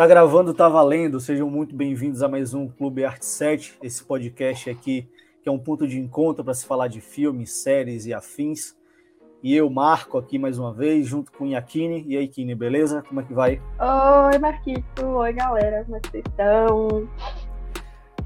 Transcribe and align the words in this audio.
Tá 0.00 0.06
gravando, 0.06 0.54
tá 0.54 0.66
valendo. 0.66 1.20
Sejam 1.20 1.50
muito 1.50 1.76
bem-vindos 1.76 2.22
a 2.22 2.26
mais 2.26 2.54
um 2.54 2.66
Clube 2.66 3.04
Arte 3.04 3.26
7, 3.26 3.76
esse 3.82 4.02
podcast 4.02 4.70
aqui 4.70 5.06
que 5.42 5.46
é 5.46 5.52
um 5.52 5.58
ponto 5.58 5.86
de 5.86 6.00
encontro 6.00 6.42
para 6.42 6.54
se 6.54 6.64
falar 6.64 6.88
de 6.88 7.02
filmes, 7.02 7.62
séries 7.62 8.06
e 8.06 8.14
afins. 8.14 8.74
E 9.42 9.54
eu, 9.54 9.68
Marco, 9.68 10.16
aqui 10.16 10.38
mais 10.38 10.58
uma 10.58 10.72
vez, 10.72 11.06
junto 11.06 11.30
com 11.30 11.46
Yakine. 11.46 12.02
E 12.08 12.16
aí, 12.16 12.26
Kine, 12.28 12.54
beleza? 12.54 13.02
Como 13.06 13.20
é 13.20 13.24
que 13.24 13.34
vai? 13.34 13.60
Oi, 14.32 14.38
Marquito. 14.38 15.04
Oi, 15.04 15.34
galera. 15.34 15.84
Como 15.84 15.98
é 15.98 16.00
que 16.00 16.10
vocês 16.12 16.24
estão? 16.26 17.08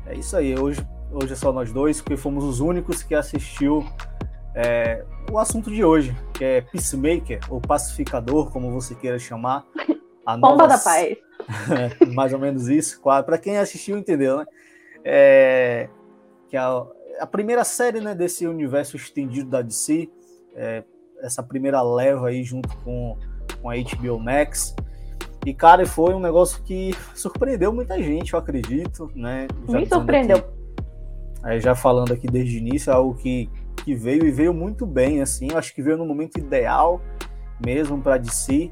É 0.06 0.14
isso 0.14 0.36
aí. 0.36 0.56
Hoje, 0.56 0.80
hoje 1.10 1.32
é 1.32 1.36
só 1.36 1.52
nós 1.52 1.72
dois, 1.72 2.00
porque 2.00 2.16
fomos 2.16 2.44
os 2.44 2.60
únicos 2.60 3.02
que 3.02 3.16
assistiu 3.16 3.84
é, 4.54 5.04
o 5.28 5.40
assunto 5.40 5.72
de 5.72 5.84
hoje, 5.84 6.16
que 6.34 6.44
é 6.44 6.60
Peacemaker, 6.60 7.40
ou 7.50 7.60
Pacificador, 7.60 8.52
como 8.52 8.70
você 8.70 8.94
queira 8.94 9.18
chamar. 9.18 9.66
A 10.24 10.36
Bomba 10.36 10.68
da 10.68 10.78
Paz. 10.78 11.18
mais 12.14 12.32
ou 12.32 12.38
menos 12.38 12.68
isso. 12.68 13.00
Para 13.02 13.38
quem 13.38 13.58
assistiu, 13.58 13.96
entendeu, 13.96 14.38
né? 14.38 14.46
É, 15.04 15.88
que 16.48 16.56
é 16.56 16.60
a, 16.60 16.86
a, 17.20 17.26
primeira 17.26 17.62
série 17.64 18.00
né, 18.00 18.14
desse 18.14 18.46
universo 18.46 18.96
estendido 18.96 19.50
da 19.50 19.60
DC, 19.60 20.08
é, 20.54 20.82
essa 21.20 21.42
primeira 21.42 21.82
leva 21.82 22.28
aí 22.28 22.42
junto 22.42 22.74
com, 22.78 23.18
com 23.60 23.70
a 23.70 23.74
HBO 23.74 24.18
Max. 24.18 24.74
E, 25.44 25.52
cara, 25.52 25.84
foi 25.84 26.14
um 26.14 26.20
negócio 26.20 26.62
que 26.62 26.94
surpreendeu 27.14 27.70
muita 27.72 28.02
gente, 28.02 28.32
eu 28.32 28.38
acredito, 28.38 29.10
né? 29.14 29.46
Já 29.68 29.78
Me 29.78 29.86
surpreendeu. 29.86 30.38
Aqui, 30.38 30.48
aí 31.42 31.60
já 31.60 31.74
falando 31.74 32.12
aqui 32.14 32.26
desde 32.26 32.56
o 32.56 32.58
início, 32.58 32.90
é 32.90 32.94
algo 32.94 33.14
que, 33.14 33.50
que 33.84 33.94
veio 33.94 34.26
e 34.26 34.30
veio 34.30 34.54
muito 34.54 34.86
bem, 34.86 35.20
assim. 35.20 35.48
Eu 35.50 35.58
acho 35.58 35.74
que 35.74 35.82
veio 35.82 35.98
no 35.98 36.06
momento 36.06 36.38
ideal 36.38 37.00
mesmo 37.64 38.00
para 38.00 38.16
DC. 38.16 38.70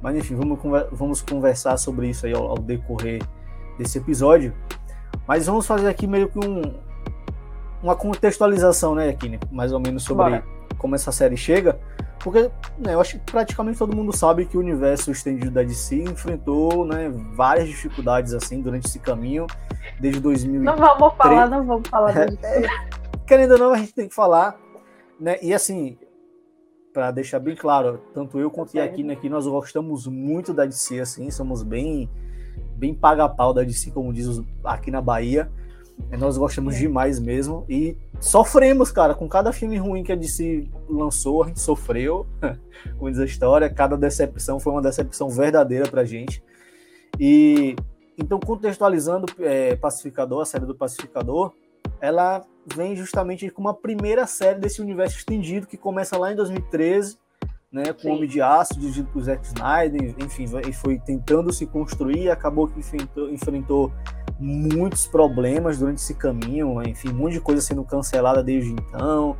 Mas 0.00 0.16
enfim, 0.16 0.34
vamos, 0.36 0.58
vamos 0.92 1.22
conversar 1.22 1.76
sobre 1.76 2.08
isso 2.08 2.26
aí 2.26 2.32
ao, 2.32 2.50
ao, 2.50 2.58
decorrer 2.58 3.22
desse 3.76 3.98
episódio. 3.98 4.54
Mas 5.26 5.46
vamos 5.46 5.66
fazer 5.66 5.88
aqui 5.88 6.06
meio 6.06 6.28
que 6.28 6.38
um, 6.38 6.62
uma 7.82 7.96
contextualização, 7.96 8.94
né, 8.94 9.08
aqui, 9.08 9.38
mais 9.50 9.72
ou 9.72 9.80
menos 9.80 10.04
sobre 10.04 10.24
Bora. 10.24 10.44
como 10.78 10.94
essa 10.94 11.10
série 11.12 11.36
chega. 11.36 11.78
Porque 12.20 12.50
né, 12.78 12.94
eu 12.94 13.00
acho 13.00 13.18
que 13.18 13.30
praticamente 13.30 13.78
todo 13.78 13.96
mundo 13.96 14.16
sabe 14.16 14.44
que 14.44 14.56
o 14.56 14.60
universo 14.60 15.10
estendido 15.10 15.50
da 15.50 15.62
DC 15.62 16.02
enfrentou 16.02 16.84
né, 16.84 17.12
várias 17.34 17.68
dificuldades 17.68 18.34
assim 18.34 18.60
durante 18.60 18.86
esse 18.86 18.98
caminho, 18.98 19.46
desde 20.00 20.20
2000. 20.20 20.62
Não 20.62 20.76
vamos 20.76 21.14
falar, 21.16 21.48
não 21.48 21.64
vamos 21.64 21.88
falar. 21.88 22.14
É, 22.42 22.66
querendo 23.26 23.52
ou 23.52 23.58
não, 23.58 23.72
a 23.72 23.78
gente 23.78 23.94
tem 23.94 24.08
que 24.08 24.14
falar. 24.14 24.56
Né? 25.20 25.36
E 25.42 25.54
assim, 25.54 25.96
para 26.98 27.12
deixar 27.12 27.38
bem 27.38 27.54
claro, 27.54 28.00
tanto 28.12 28.40
eu 28.40 28.50
quanto 28.50 28.76
a 28.76 28.80
Yakina 28.82 29.12
aqui, 29.12 29.28
nós 29.28 29.46
gostamos 29.46 30.08
muito 30.08 30.52
da 30.52 30.66
DC, 30.66 30.98
assim, 30.98 31.30
somos 31.30 31.62
bem 31.62 32.10
bem 32.74 32.92
paga-pau 32.92 33.54
da 33.54 33.62
DC, 33.62 33.92
como 33.92 34.12
diz 34.12 34.42
aqui 34.64 34.90
na 34.90 35.00
Bahia. 35.00 35.48
Nós 36.18 36.36
gostamos 36.36 36.74
é. 36.74 36.78
demais 36.80 37.20
mesmo 37.20 37.64
e 37.68 37.96
sofremos, 38.18 38.90
cara, 38.90 39.14
com 39.14 39.28
cada 39.28 39.52
filme 39.52 39.76
ruim 39.76 40.02
que 40.02 40.10
a 40.10 40.16
DC 40.16 40.68
lançou, 40.90 41.44
a 41.44 41.46
gente 41.46 41.60
sofreu, 41.60 42.26
com 42.98 43.08
diz 43.08 43.20
a 43.20 43.24
história, 43.24 43.70
cada 43.72 43.96
decepção 43.96 44.58
foi 44.58 44.72
uma 44.72 44.82
decepção 44.82 45.28
verdadeira 45.28 45.88
pra 45.88 46.04
gente. 46.04 46.42
E 47.16 47.76
então, 48.18 48.40
contextualizando 48.40 49.26
é, 49.38 49.76
Pacificador, 49.76 50.40
a 50.42 50.44
série 50.44 50.66
do 50.66 50.74
Pacificador, 50.74 51.52
ela 52.00 52.44
vem 52.74 52.94
justamente 52.94 53.48
com 53.50 53.60
uma 53.60 53.74
primeira 53.74 54.26
série 54.26 54.58
desse 54.58 54.80
universo 54.80 55.18
estendido 55.18 55.66
que 55.66 55.76
começa 55.76 56.16
lá 56.18 56.32
em 56.32 56.36
2013, 56.36 57.18
né, 57.70 57.92
com 57.92 58.08
o 58.08 58.14
Homem 58.14 58.28
de 58.28 58.40
Aço, 58.40 58.78
dirigido 58.78 59.08
por 59.12 59.22
Zack 59.22 59.46
Snyder, 59.46 60.14
enfim, 60.18 60.46
foi 60.72 60.98
tentando 60.98 61.52
se 61.52 61.66
construir, 61.66 62.30
acabou 62.30 62.66
que 62.66 62.78
enfrentou, 62.78 63.30
enfrentou 63.30 63.92
muitos 64.38 65.06
problemas 65.06 65.78
durante 65.78 65.98
esse 65.98 66.14
caminho, 66.14 66.82
enfim, 66.82 67.10
um 67.10 67.14
monte 67.14 67.34
de 67.34 67.40
coisa 67.40 67.60
sendo 67.60 67.84
cancelada 67.84 68.42
desde 68.42 68.72
então, 68.72 69.36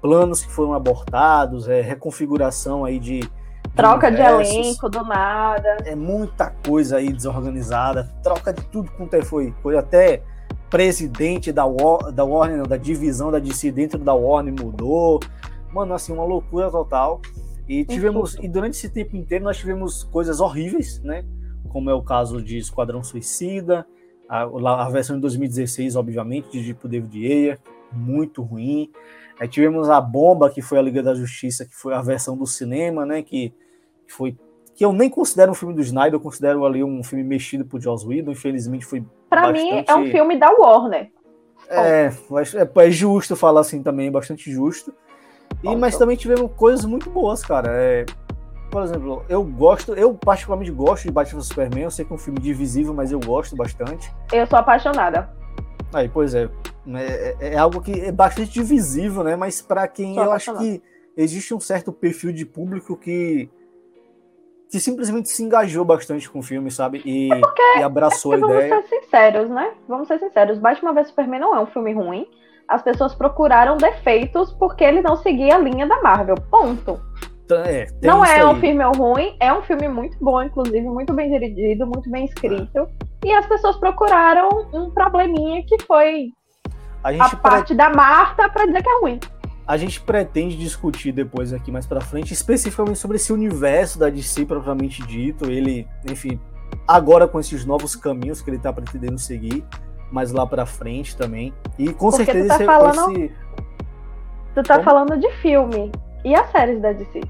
planos 0.00 0.44
que 0.44 0.50
foram 0.50 0.74
abortados, 0.74 1.68
é, 1.68 1.80
reconfiguração 1.80 2.84
aí 2.84 2.98
de, 2.98 3.30
troca 3.76 4.10
de 4.10 4.20
elenco 4.20 4.88
do 4.88 5.04
nada, 5.04 5.78
é 5.84 5.94
muita 5.94 6.50
coisa 6.66 6.96
aí 6.96 7.12
desorganizada, 7.12 8.10
troca 8.22 8.52
de 8.52 8.62
tudo 8.66 8.90
quanto 8.92 9.14
é 9.14 9.22
foi, 9.22 9.54
foi 9.62 9.76
até 9.78 10.22
presidente 10.72 11.52
da, 11.52 11.66
War, 11.66 12.10
da 12.10 12.24
Warner, 12.24 12.66
da 12.66 12.78
divisão 12.78 13.30
da 13.30 13.38
DC 13.38 13.70
dentro 13.70 13.98
da 13.98 14.14
Warner 14.14 14.54
mudou. 14.58 15.20
Mano, 15.70 15.92
assim, 15.92 16.14
uma 16.14 16.24
loucura 16.24 16.70
total. 16.70 17.20
E 17.68 17.84
tivemos, 17.84 18.36
e 18.40 18.48
durante 18.48 18.78
esse 18.78 18.88
tempo 18.88 19.14
inteiro 19.14 19.44
nós 19.44 19.58
tivemos 19.58 20.02
coisas 20.02 20.40
horríveis, 20.40 20.98
né? 21.02 21.26
Como 21.68 21.90
é 21.90 21.94
o 21.94 22.00
caso 22.02 22.40
de 22.40 22.56
Esquadrão 22.56 23.04
Suicida, 23.04 23.86
a, 24.26 24.44
a 24.44 24.88
versão 24.88 25.16
de 25.16 25.20
2016, 25.20 25.94
obviamente, 25.94 26.50
de 26.52 26.64
tipo 26.64 26.88
David 26.88 27.26
Ayer, 27.26 27.60
muito 27.92 28.40
ruim. 28.40 28.90
Aí 29.38 29.48
tivemos 29.48 29.90
a 29.90 30.00
Bomba, 30.00 30.48
que 30.48 30.62
foi 30.62 30.78
a 30.78 30.82
Liga 30.82 31.02
da 31.02 31.14
Justiça, 31.14 31.66
que 31.66 31.74
foi 31.74 31.92
a 31.92 32.00
versão 32.00 32.34
do 32.34 32.46
cinema, 32.46 33.04
né? 33.04 33.22
Que, 33.22 33.50
que 34.06 34.12
foi 34.12 34.38
que 34.82 34.86
eu 34.86 34.92
nem 34.92 35.08
considero 35.08 35.52
um 35.52 35.54
filme 35.54 35.72
do 35.72 35.80
Snyder, 35.80 36.14
eu 36.14 36.20
considero 36.20 36.66
ali 36.66 36.82
um 36.82 37.04
filme 37.04 37.22
mexido 37.22 37.64
por 37.64 37.80
Joss 37.80 38.04
Whedon, 38.04 38.32
infelizmente 38.32 38.84
foi 38.84 39.04
Para 39.30 39.42
bastante... 39.42 39.62
mim 39.62 39.84
é 39.86 39.94
um 39.94 40.10
filme 40.10 40.36
da 40.36 40.50
Warner. 40.50 41.08
É, 41.68 42.06
é, 42.08 42.86
é 42.88 42.90
justo 42.90 43.36
falar 43.36 43.60
assim 43.60 43.80
também, 43.80 44.10
bastante 44.10 44.50
justo. 44.50 44.92
E, 45.62 45.76
mas 45.76 45.96
também 45.96 46.16
tivemos 46.16 46.50
coisas 46.56 46.84
muito 46.84 47.08
boas, 47.08 47.44
cara. 47.44 47.68
É, 47.72 48.04
por 48.72 48.82
exemplo, 48.82 49.24
eu 49.28 49.44
gosto, 49.44 49.94
eu 49.94 50.14
particularmente 50.14 50.72
gosto 50.72 51.04
de 51.04 51.12
Batman 51.12 51.42
Superman, 51.42 51.84
eu 51.84 51.90
sei 51.92 52.04
que 52.04 52.12
é 52.12 52.16
um 52.16 52.18
filme 52.18 52.40
divisível, 52.40 52.92
mas 52.92 53.12
eu 53.12 53.20
gosto 53.20 53.54
bastante. 53.54 54.12
Eu 54.32 54.44
sou 54.48 54.58
apaixonada. 54.58 55.30
Aí, 55.94 56.08
pois 56.08 56.34
é, 56.34 56.48
é, 56.92 57.36
é 57.52 57.56
algo 57.56 57.80
que 57.80 58.00
é 58.00 58.10
bastante 58.10 58.50
divisível, 58.50 59.22
né? 59.22 59.36
Mas 59.36 59.62
para 59.62 59.86
quem 59.86 60.14
sou 60.14 60.24
eu 60.24 60.32
acho 60.32 60.58
que 60.58 60.82
existe 61.16 61.54
um 61.54 61.60
certo 61.60 61.92
perfil 61.92 62.32
de 62.32 62.44
público 62.44 62.96
que 62.96 63.48
que 64.72 64.80
simplesmente 64.80 65.28
se 65.28 65.42
engajou 65.42 65.84
bastante 65.84 66.30
com 66.30 66.38
o 66.38 66.42
filme, 66.42 66.70
sabe? 66.70 67.02
E, 67.04 67.30
é 67.30 67.38
porque, 67.38 67.78
e 67.78 67.82
abraçou 67.82 68.32
é 68.32 68.36
a 68.36 68.38
ideia. 68.38 68.68
Vamos 68.70 68.88
ser 68.88 69.00
sinceros, 69.02 69.50
né? 69.50 69.70
Vamos 69.86 70.08
ser 70.08 70.18
sinceros. 70.18 70.58
Batman 70.58 70.94
vs 70.94 71.08
Superman 71.08 71.40
não 71.40 71.54
é 71.54 71.60
um 71.60 71.66
filme 71.66 71.92
ruim. 71.92 72.26
As 72.66 72.80
pessoas 72.80 73.14
procuraram 73.14 73.76
defeitos 73.76 74.50
porque 74.54 74.82
ele 74.82 75.02
não 75.02 75.16
seguia 75.16 75.56
a 75.56 75.58
linha 75.58 75.86
da 75.86 76.00
Marvel. 76.00 76.36
Ponto. 76.50 76.98
É, 77.50 77.86
não 78.02 78.24
é 78.24 78.46
um 78.46 78.58
filme 78.58 78.82
ruim, 78.96 79.36
é 79.38 79.52
um 79.52 79.60
filme 79.60 79.86
muito 79.88 80.16
bom, 80.18 80.42
inclusive, 80.42 80.88
muito 80.88 81.12
bem 81.12 81.30
dirigido, 81.30 81.86
muito 81.86 82.08
bem 82.08 82.24
escrito. 82.24 82.88
E 83.22 83.30
as 83.30 83.44
pessoas 83.44 83.76
procuraram 83.76 84.48
um 84.72 84.90
probleminha 84.90 85.62
que 85.66 85.82
foi 85.82 86.30
a, 87.04 87.26
a 87.26 87.36
parte 87.36 87.74
da 87.74 87.90
Marta 87.90 88.48
para 88.48 88.64
dizer 88.64 88.82
que 88.82 88.88
é 88.88 89.00
ruim 89.00 89.20
a 89.66 89.76
gente 89.76 90.00
pretende 90.00 90.56
discutir 90.56 91.12
depois 91.12 91.52
aqui 91.52 91.70
mais 91.70 91.86
para 91.86 92.00
frente, 92.00 92.32
especificamente 92.32 92.98
sobre 92.98 93.16
esse 93.16 93.32
universo 93.32 93.98
da 93.98 94.08
DC 94.08 94.44
propriamente 94.44 95.06
dito, 95.06 95.50
ele, 95.50 95.86
enfim, 96.10 96.40
agora 96.86 97.28
com 97.28 97.38
esses 97.38 97.64
novos 97.64 97.94
caminhos 97.94 98.40
que 98.40 98.50
ele 98.50 98.58
tá 98.58 98.72
pretendendo 98.72 99.18
seguir, 99.18 99.64
mas 100.10 100.32
lá 100.32 100.46
para 100.46 100.66
frente 100.66 101.16
também. 101.16 101.54
E 101.78 101.92
com 101.92 102.10
Porque 102.10 102.24
certeza 102.24 102.44
tu 102.44 102.48
tá 102.48 102.54
esse, 102.56 102.64
falando, 102.64 103.12
esse... 103.12 103.34
Tu 104.54 104.62
tá 104.62 104.74
Como? 104.74 104.84
falando 104.84 105.18
de 105.18 105.30
filme 105.36 105.92
e 106.24 106.34
as 106.34 106.50
séries 106.50 106.80
da 106.80 106.92
DC. 106.92 107.20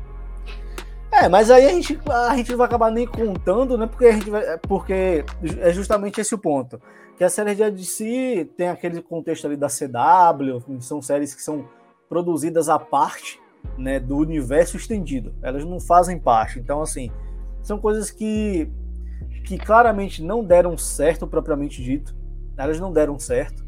É, 1.13 1.29
mas 1.29 1.51
aí 1.51 1.67
a 1.67 1.71
gente, 1.71 2.01
a 2.09 2.35
gente 2.35 2.51
não 2.51 2.59
vai 2.59 2.67
acabar 2.67 2.91
nem 2.91 3.07
contando, 3.07 3.77
né? 3.77 3.87
Porque 3.87 4.07
a 4.07 4.13
gente 4.13 4.31
vai, 4.31 4.59
porque 4.61 5.25
é 5.61 5.71
justamente 5.71 6.21
esse 6.21 6.35
o 6.35 6.39
ponto. 6.39 6.81
Que 7.19 7.23
a 7.23 7.29
série 7.29 7.55
da 7.55 7.69
DC 7.69 8.49
tem 8.57 8.71
aquele 8.71 9.03
contexto 9.03 9.47
ali 9.47 9.55
da 9.55 9.69
CW, 9.69 10.81
são 10.81 11.03
séries 11.03 11.35
que 11.35 11.43
são 11.43 11.69
produzidas 12.13 12.69
à 12.69 12.79
parte 12.79 13.41
né, 13.79 13.99
do 13.99 14.19
universo 14.19 14.77
estendido. 14.77 15.35
Elas 15.41 15.65
não 15.65 15.81
fazem 15.81 16.19
parte. 16.19 16.59
Então, 16.59 16.83
assim, 16.83 17.11
são 17.63 17.79
coisas 17.79 18.11
que, 18.11 18.71
que 19.47 19.57
claramente 19.57 20.23
não 20.23 20.45
deram 20.45 20.77
certo, 20.77 21.27
propriamente 21.27 21.83
dito. 21.83 22.15
Elas 22.55 22.79
não 22.79 22.93
deram 22.93 23.19
certo. 23.19 23.65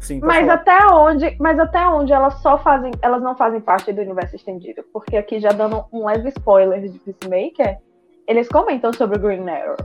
Sim, 0.00 0.18
mas 0.20 0.40
falar. 0.40 0.54
até 0.54 0.86
onde, 0.92 1.36
mas 1.38 1.60
até 1.60 1.86
onde 1.86 2.12
elas 2.12 2.34
só 2.42 2.58
fazem, 2.58 2.90
elas 3.02 3.22
não 3.22 3.36
fazem 3.36 3.60
parte 3.60 3.92
do 3.92 4.00
universo 4.00 4.34
estendido, 4.34 4.82
porque 4.92 5.16
aqui 5.16 5.38
já 5.38 5.50
dando 5.50 5.84
um 5.92 6.06
leve 6.06 6.30
spoiler 6.30 6.90
de 6.90 6.98
Peacemaker, 6.98 7.78
eles 8.26 8.48
comentam 8.48 8.92
sobre 8.92 9.16
o 9.16 9.20
Green 9.20 9.48
Arrow. 9.48 9.76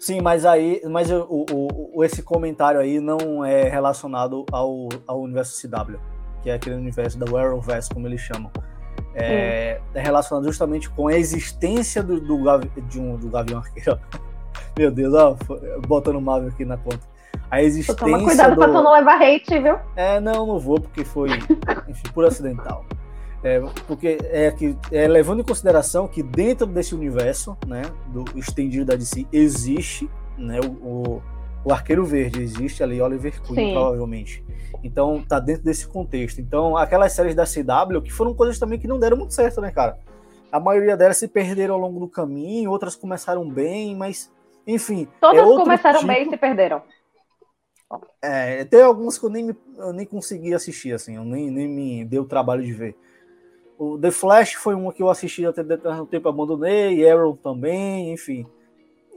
Sim, 0.00 0.20
mas 0.20 0.44
aí, 0.44 0.82
mas 0.90 1.12
o, 1.12 1.26
o, 1.28 1.98
o, 1.98 2.02
esse 2.02 2.24
comentário 2.24 2.80
aí 2.80 2.98
não 2.98 3.44
é 3.44 3.68
relacionado 3.68 4.44
ao, 4.50 4.88
ao 5.06 5.20
universo 5.20 5.60
CW 5.60 6.11
que 6.42 6.50
é 6.50 6.54
aquele 6.54 6.76
universo 6.76 7.18
da 7.18 7.26
Arrowverse, 7.26 7.90
como 7.90 8.06
eles 8.06 8.20
chamam. 8.20 8.50
É, 9.14 9.78
é, 9.94 10.00
relacionado 10.00 10.44
justamente 10.44 10.88
com 10.88 11.06
a 11.06 11.14
existência 11.14 12.02
do, 12.02 12.18
do, 12.18 12.38
de 12.88 12.98
um, 12.98 13.16
do 13.16 13.28
Gavião 13.28 13.60
Arqueiro. 13.60 13.98
Meu 14.76 14.90
Deus, 14.90 15.12
ó, 15.14 15.36
botando 15.86 16.16
o 16.16 16.20
Marvel 16.20 16.48
aqui 16.48 16.64
na 16.64 16.76
conta. 16.76 17.00
A 17.50 17.62
existência. 17.62 17.94
Toma 17.94 18.24
cuidado 18.24 18.54
do... 18.54 18.56
pra 18.56 18.68
tu 18.68 18.72
não 18.72 18.92
levar 18.92 19.20
hate, 19.20 19.58
viu? 19.58 19.76
É, 19.94 20.18
não, 20.18 20.46
não 20.46 20.58
vou, 20.58 20.80
porque 20.80 21.04
foi, 21.04 21.28
enfim, 21.88 22.08
por 22.14 22.24
acidental. 22.24 22.84
É, 23.44 23.60
porque 23.86 24.18
é 24.22 24.50
que 24.52 24.76
é, 24.90 25.06
levando 25.08 25.40
em 25.40 25.44
consideração 25.44 26.06
que 26.06 26.22
dentro 26.22 26.64
desse 26.66 26.94
universo, 26.94 27.56
né, 27.66 27.82
do 28.06 28.24
estendido 28.36 28.84
da 28.84 28.94
DC, 28.94 29.26
existe, 29.32 30.08
né, 30.38 30.60
o, 30.60 30.70
o, 30.70 31.22
o 31.64 31.72
Arqueiro 31.72 32.04
Verde, 32.04 32.42
existe 32.42 32.82
ali 32.82 33.00
Oliver 33.00 33.40
Queen, 33.42 33.68
Sim. 33.68 33.72
provavelmente. 33.72 34.44
Então 34.82 35.22
tá 35.22 35.38
dentro 35.38 35.62
desse 35.62 35.86
contexto. 35.86 36.40
Então 36.40 36.76
aquelas 36.76 37.12
séries 37.12 37.34
da 37.34 37.44
CW 37.44 38.02
que 38.02 38.12
foram 38.12 38.34
coisas 38.34 38.58
também 38.58 38.78
que 38.78 38.88
não 38.88 38.98
deram 38.98 39.16
muito 39.16 39.34
certo, 39.34 39.60
né, 39.60 39.70
cara? 39.70 39.98
A 40.50 40.60
maioria 40.60 40.96
delas 40.96 41.16
se 41.16 41.28
perderam 41.28 41.74
ao 41.74 41.80
longo 41.80 42.00
do 42.00 42.08
caminho, 42.08 42.70
outras 42.70 42.94
começaram 42.94 43.48
bem, 43.48 43.96
mas 43.96 44.30
enfim. 44.66 45.08
Todas 45.20 45.40
é 45.40 45.44
começaram 45.44 46.00
tipo... 46.00 46.12
bem 46.12 46.26
e 46.26 46.30
se 46.30 46.36
perderam. 46.36 46.82
É, 48.20 48.64
tem 48.64 48.82
alguns 48.82 49.18
que 49.18 49.26
eu 49.26 49.30
nem, 49.30 49.54
eu 49.76 49.92
nem 49.92 50.06
consegui 50.06 50.54
assistir, 50.54 50.94
assim, 50.94 51.16
eu 51.16 51.24
nem, 51.24 51.50
nem 51.50 51.68
me 51.68 52.04
deu 52.04 52.22
o 52.22 52.28
trabalho 52.28 52.62
de 52.62 52.72
ver. 52.72 52.96
O 53.78 53.98
The 53.98 54.10
Flash 54.10 54.54
foi 54.54 54.74
uma 54.74 54.92
que 54.92 55.02
eu 55.02 55.10
assisti 55.10 55.44
até 55.44 55.62
determinado 55.62 56.06
tempo, 56.06 56.28
abandonei, 56.28 57.08
Arrow 57.08 57.36
também, 57.36 58.12
enfim. 58.12 58.46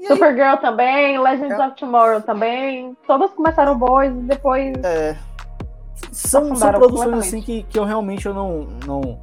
Supergirl 0.07 0.57
também, 0.57 1.19
Legends 1.19 1.59
é... 1.59 1.67
of 1.67 1.75
Tomorrow 1.75 2.21
também, 2.21 2.95
todas 3.07 3.31
começaram 3.31 3.77
boas 3.77 4.09
e 4.09 4.21
depois. 4.21 4.75
É. 4.83 5.17
São, 6.11 6.55
são 6.55 6.71
produções 6.73 7.17
assim 7.19 7.41
que, 7.41 7.63
que 7.63 7.79
eu 7.79 7.83
realmente 7.83 8.25
eu 8.25 8.33
não, 8.33 8.67
não, 8.85 9.19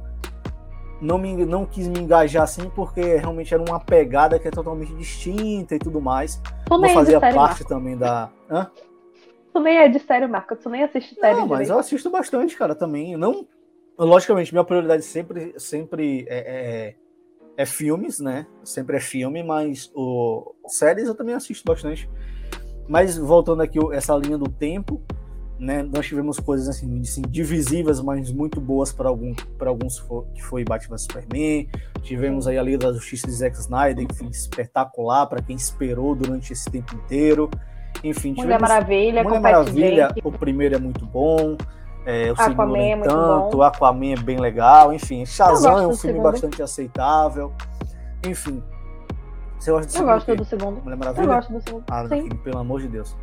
não, 1.01 1.17
me, 1.17 1.45
não 1.45 1.65
quis 1.65 1.87
me 1.87 1.99
engajar 1.99 2.43
assim, 2.43 2.69
porque 2.69 3.17
realmente 3.17 3.53
era 3.53 3.63
uma 3.63 3.79
pegada 3.79 4.39
que 4.39 4.47
é 4.47 4.51
totalmente 4.51 4.93
distinta 4.95 5.75
e 5.75 5.79
tudo 5.79 6.01
mais. 6.01 6.41
Tu 6.65 6.77
não 6.77 6.89
fazia 6.89 7.19
parte 7.19 7.35
Marco. 7.35 7.65
também 7.65 7.97
da. 7.97 8.29
Hã? 8.49 8.69
Tu 9.51 9.59
nem 9.59 9.77
é 9.77 9.87
de 9.87 9.99
série, 9.99 10.27
Marco, 10.27 10.55
tu 10.55 10.69
nem 10.69 10.83
assiste 10.83 11.15
série. 11.15 11.35
Não, 11.35 11.47
mas 11.47 11.69
eu 11.69 11.77
assisto 11.77 12.09
bastante, 12.09 12.57
cara, 12.57 12.73
também. 12.73 13.15
Não 13.15 13.45
logicamente, 13.97 14.53
minha 14.53 14.63
prioridade 14.63 15.03
sempre, 15.03 15.53
sempre 15.57 16.25
é, 16.27 16.37
é, 16.37 16.95
é, 17.57 17.65
filmes, 17.65 18.19
né? 18.19 18.45
Sempre 18.63 18.97
é 18.97 18.99
filme, 18.99 19.43
mas 19.43 19.91
o 19.95 20.53
séries 20.67 21.07
eu 21.07 21.15
também 21.15 21.35
assisto 21.35 21.63
bastante. 21.65 22.09
Mas 22.87 23.17
voltando 23.17 23.61
aqui 23.61 23.79
essa 23.93 24.15
linha 24.15 24.37
do 24.37 24.49
tempo, 24.49 25.01
né? 25.59 25.83
Nós 25.83 26.05
tivemos 26.05 26.39
coisas 26.39 26.67
assim, 26.67 26.99
assim 27.01 27.21
divisivas, 27.21 28.01
mas 28.01 28.31
muito 28.31 28.59
boas 28.59 28.91
para 28.91 29.07
algum, 29.07 29.33
para 29.57 29.69
alguns 29.69 30.03
que 30.33 30.43
foi 30.43 30.63
Batman 30.63 30.97
Superman. 30.97 31.69
Tivemos 32.01 32.47
aí 32.47 32.57
a 32.57 32.63
Liga 32.63 32.79
da 32.79 32.93
Justiça 32.93 33.27
de 33.27 33.33
Zack 33.33 33.57
Snyder, 33.57 34.05
foi 34.13 34.27
espetacular 34.27 35.27
para 35.27 35.41
quem 35.41 35.55
esperou 35.55 36.15
durante 36.15 36.51
esse 36.51 36.69
tempo 36.69 36.95
inteiro. 36.95 37.49
Enfim, 38.03 38.33
Mulher 38.35 38.59
Maravilha, 38.59 39.23
Mulher 39.23 39.39
Maravilha, 39.39 40.15
o 40.23 40.31
primeiro 40.31 40.75
é 40.75 40.79
muito 40.79 41.05
bom. 41.05 41.55
É, 42.05 42.31
o 42.31 42.35
segundo 42.35 42.73
nem 42.73 42.93
é 42.93 42.97
tanto, 42.97 43.57
o 43.57 43.63
Aquaman 43.63 44.13
é 44.13 44.15
bem 44.17 44.37
legal, 44.37 44.91
enfim, 44.91 45.25
Shazam 45.25 45.71
é 45.71 45.87
um 45.87 45.95
filme 45.95 45.95
segundo. 45.95 46.23
bastante 46.23 46.61
aceitável. 46.61 47.53
Enfim. 48.27 48.61
Você 49.57 49.71
gosta 49.71 49.87
do 49.87 49.91
segundo? 49.91 50.09
Eu 50.09 50.13
gosto 50.13 50.35
do 50.35 50.45
segundo. 50.45 50.81
Mulher 50.83 50.97
Maravilha? 50.97 51.23
Eu 51.23 51.27
gosto 51.27 51.53
do 51.53 51.61
segundo. 51.61 51.83
Ah, 51.89 52.07
Sim. 52.07 52.29
pelo 52.29 52.57
amor 52.57 52.81
de 52.81 52.89
Deus. 52.89 53.15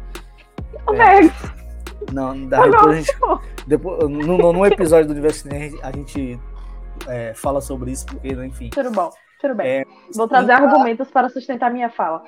É. 0.94 2.12
Não, 2.12 2.44
dá, 2.49 2.62
depois 2.62 2.87
a 2.87 2.93
gente, 2.94 3.19
depois, 3.67 4.09
no, 4.09 4.53
no 4.53 4.67
episódio 4.67 5.06
do 5.09 5.12
Universo 5.12 5.47
a 5.83 5.93
gente 5.93 6.41
é, 7.06 7.35
fala 7.35 7.61
sobre 7.61 7.91
isso, 7.91 8.06
porque, 8.06 8.29
enfim. 8.29 8.71
Tudo 8.71 8.91
bom, 8.91 9.11
tudo 9.41 9.55
bem. 9.55 9.67
É, 9.67 9.85
Vou 10.15 10.26
trazer 10.26 10.53
então, 10.53 10.67
argumentos 10.67 11.11
para 11.11 11.29
sustentar 11.29 11.71
minha 11.71 11.91
fala. 11.91 12.23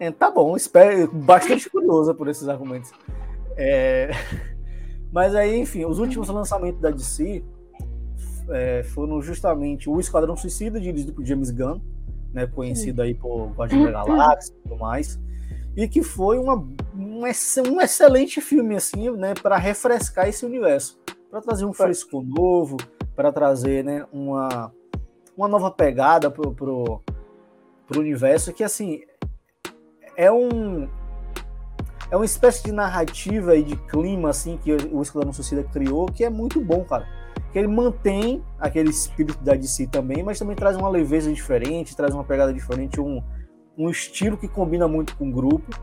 É, 0.00 0.10
tá 0.10 0.30
bom, 0.30 0.56
espero, 0.56 1.10
bastante 1.12 1.68
curiosa 1.68 2.14
por 2.14 2.28
esses 2.28 2.48
argumentos. 2.48 2.92
É, 3.56 4.10
mas 5.14 5.32
aí, 5.36 5.56
enfim, 5.60 5.84
os 5.84 6.00
últimos 6.00 6.28
lançamentos 6.28 6.80
da 6.80 6.90
DC 6.90 7.44
é, 8.50 8.82
foram 8.82 9.22
justamente 9.22 9.88
o 9.88 10.00
Esquadrão 10.00 10.36
Suicida, 10.36 10.80
dirigido 10.80 11.12
por 11.12 11.24
James 11.24 11.52
Gunn, 11.52 11.80
né, 12.32 12.48
conhecido 12.48 13.00
aí 13.00 13.14
por 13.14 13.52
Guardião 13.52 13.84
da 13.84 13.92
Galáxia 13.92 14.52
e 14.52 14.62
tudo 14.68 14.76
mais, 14.76 15.20
e 15.76 15.86
que 15.86 16.02
foi 16.02 16.36
uma, 16.36 16.56
um, 16.56 17.22
um 17.22 17.80
excelente 17.80 18.40
filme, 18.40 18.74
assim, 18.74 19.08
né, 19.12 19.34
para 19.40 19.56
refrescar 19.56 20.28
esse 20.28 20.44
universo, 20.44 20.98
para 21.30 21.40
trazer 21.40 21.64
um 21.64 21.72
fresco 21.72 22.20
novo, 22.20 22.76
para 23.14 23.30
trazer, 23.30 23.84
né, 23.84 24.04
uma, 24.12 24.72
uma 25.36 25.46
nova 25.46 25.70
pegada 25.70 26.28
pro, 26.28 26.52
pro, 26.52 27.00
pro 27.86 28.00
universo, 28.00 28.52
que, 28.52 28.64
assim, 28.64 29.02
é 30.16 30.32
um 30.32 30.88
é 32.14 32.16
uma 32.16 32.24
espécie 32.24 32.62
de 32.62 32.70
narrativa 32.70 33.56
e 33.56 33.64
de 33.64 33.74
clima 33.74 34.30
assim 34.30 34.56
que 34.56 34.72
o 34.72 35.02
Esquadrão 35.02 35.32
Suicida 35.32 35.64
criou 35.64 36.06
que 36.06 36.22
é 36.22 36.30
muito 36.30 36.60
bom, 36.60 36.84
cara. 36.84 37.08
Que 37.52 37.58
ele 37.58 37.66
mantém 37.66 38.40
aquele 38.56 38.90
espírito 38.90 39.42
da 39.42 39.54
DC 39.54 39.88
também, 39.88 40.22
mas 40.22 40.38
também 40.38 40.54
traz 40.54 40.76
uma 40.76 40.88
leveza 40.88 41.32
diferente, 41.32 41.96
traz 41.96 42.14
uma 42.14 42.22
pegada 42.22 42.54
diferente, 42.54 43.00
um, 43.00 43.20
um 43.76 43.90
estilo 43.90 44.36
que 44.36 44.46
combina 44.46 44.86
muito 44.86 45.16
com 45.16 45.28
o 45.28 45.32
grupo. 45.32 45.76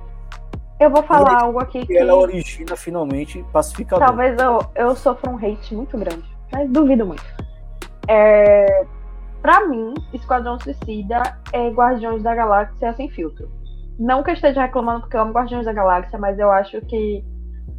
Eu 0.80 0.89
vou 0.89 1.04
falar 1.04 1.42
algo 1.42 1.60
aqui 1.60 1.86
que. 1.86 1.98
Ela 1.98 2.16
origina 2.16 2.78
finalmente 2.78 3.45
pacificador. 3.51 4.07
Talvez 4.07 4.39
eu, 4.39 4.60
eu 4.74 4.95
sofra 4.95 5.30
um 5.30 5.36
hate 5.36 5.75
muito 5.75 5.98
grande, 5.98 6.24
mas 6.50 6.69
duvido 6.69 7.06
muito. 7.06 7.25
É, 8.07 8.86
pra 9.42 9.68
mim, 9.68 9.94
Esquadrão 10.13 10.57
Suicida 10.62 11.22
é 11.51 11.68
Guardiões 11.72 12.24
da 12.24 12.33
Galáxia 12.33 12.94
sem 12.94 13.10
filtro. 13.10 13.50
Não 14.00 14.24
que 14.24 14.30
eu 14.30 14.34
esteja 14.34 14.62
reclamando 14.62 15.02
porque 15.02 15.16
eu 15.16 15.22
amo 15.22 15.34
Guardiões 15.34 15.66
da 15.66 15.74
Galáxia, 15.74 16.18
mas 16.18 16.40
eu 16.40 16.52
acho 16.52 16.82
que 16.82 17.24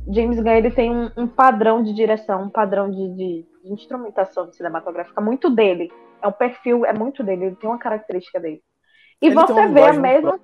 James 0.08 0.40
Gunn 0.40 0.52
ele 0.52 0.70
tem 0.70 0.90
um, 0.90 1.10
um 1.16 1.26
padrão 1.26 1.82
de 1.82 1.92
direção, 1.92 2.44
um 2.44 2.50
padrão 2.50 2.90
de, 2.90 3.08
de, 3.10 3.46
de, 3.64 3.72
instrumentação 3.72 4.52
cinematográfica 4.52 5.20
muito 5.20 5.50
dele. 5.50 5.90
É 6.20 6.26
um 6.26 6.32
perfil, 6.32 6.84
é 6.84 6.92
muito 6.92 7.22
dele, 7.22 7.46
ele 7.46 7.56
tem 7.56 7.68
uma 7.68 7.78
característica 7.78 8.40
dele. 8.40 8.60
E 9.20 9.26
ele 9.26 9.34
você 9.34 9.68
vê 9.68 9.82
a 9.82 9.92
mesma. 9.92 10.38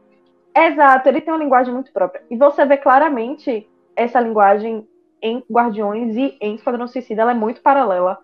Exato, 0.57 1.09
ele 1.09 1.21
tem 1.21 1.33
uma 1.33 1.43
linguagem 1.43 1.73
muito 1.73 1.93
própria. 1.93 2.23
E 2.31 2.37
você 2.37 2.65
vê 2.65 2.77
claramente 2.77 3.69
essa 3.95 4.21
linguagem 4.21 4.89
em 5.23 5.45
Guardiões 5.51 6.17
e 6.17 6.37
em 6.41 6.55
Esquadrão 6.55 6.87
Suicida, 6.87 7.23
ela 7.23 7.33
é 7.33 7.35
muito 7.35 7.61
paralela. 7.61 8.19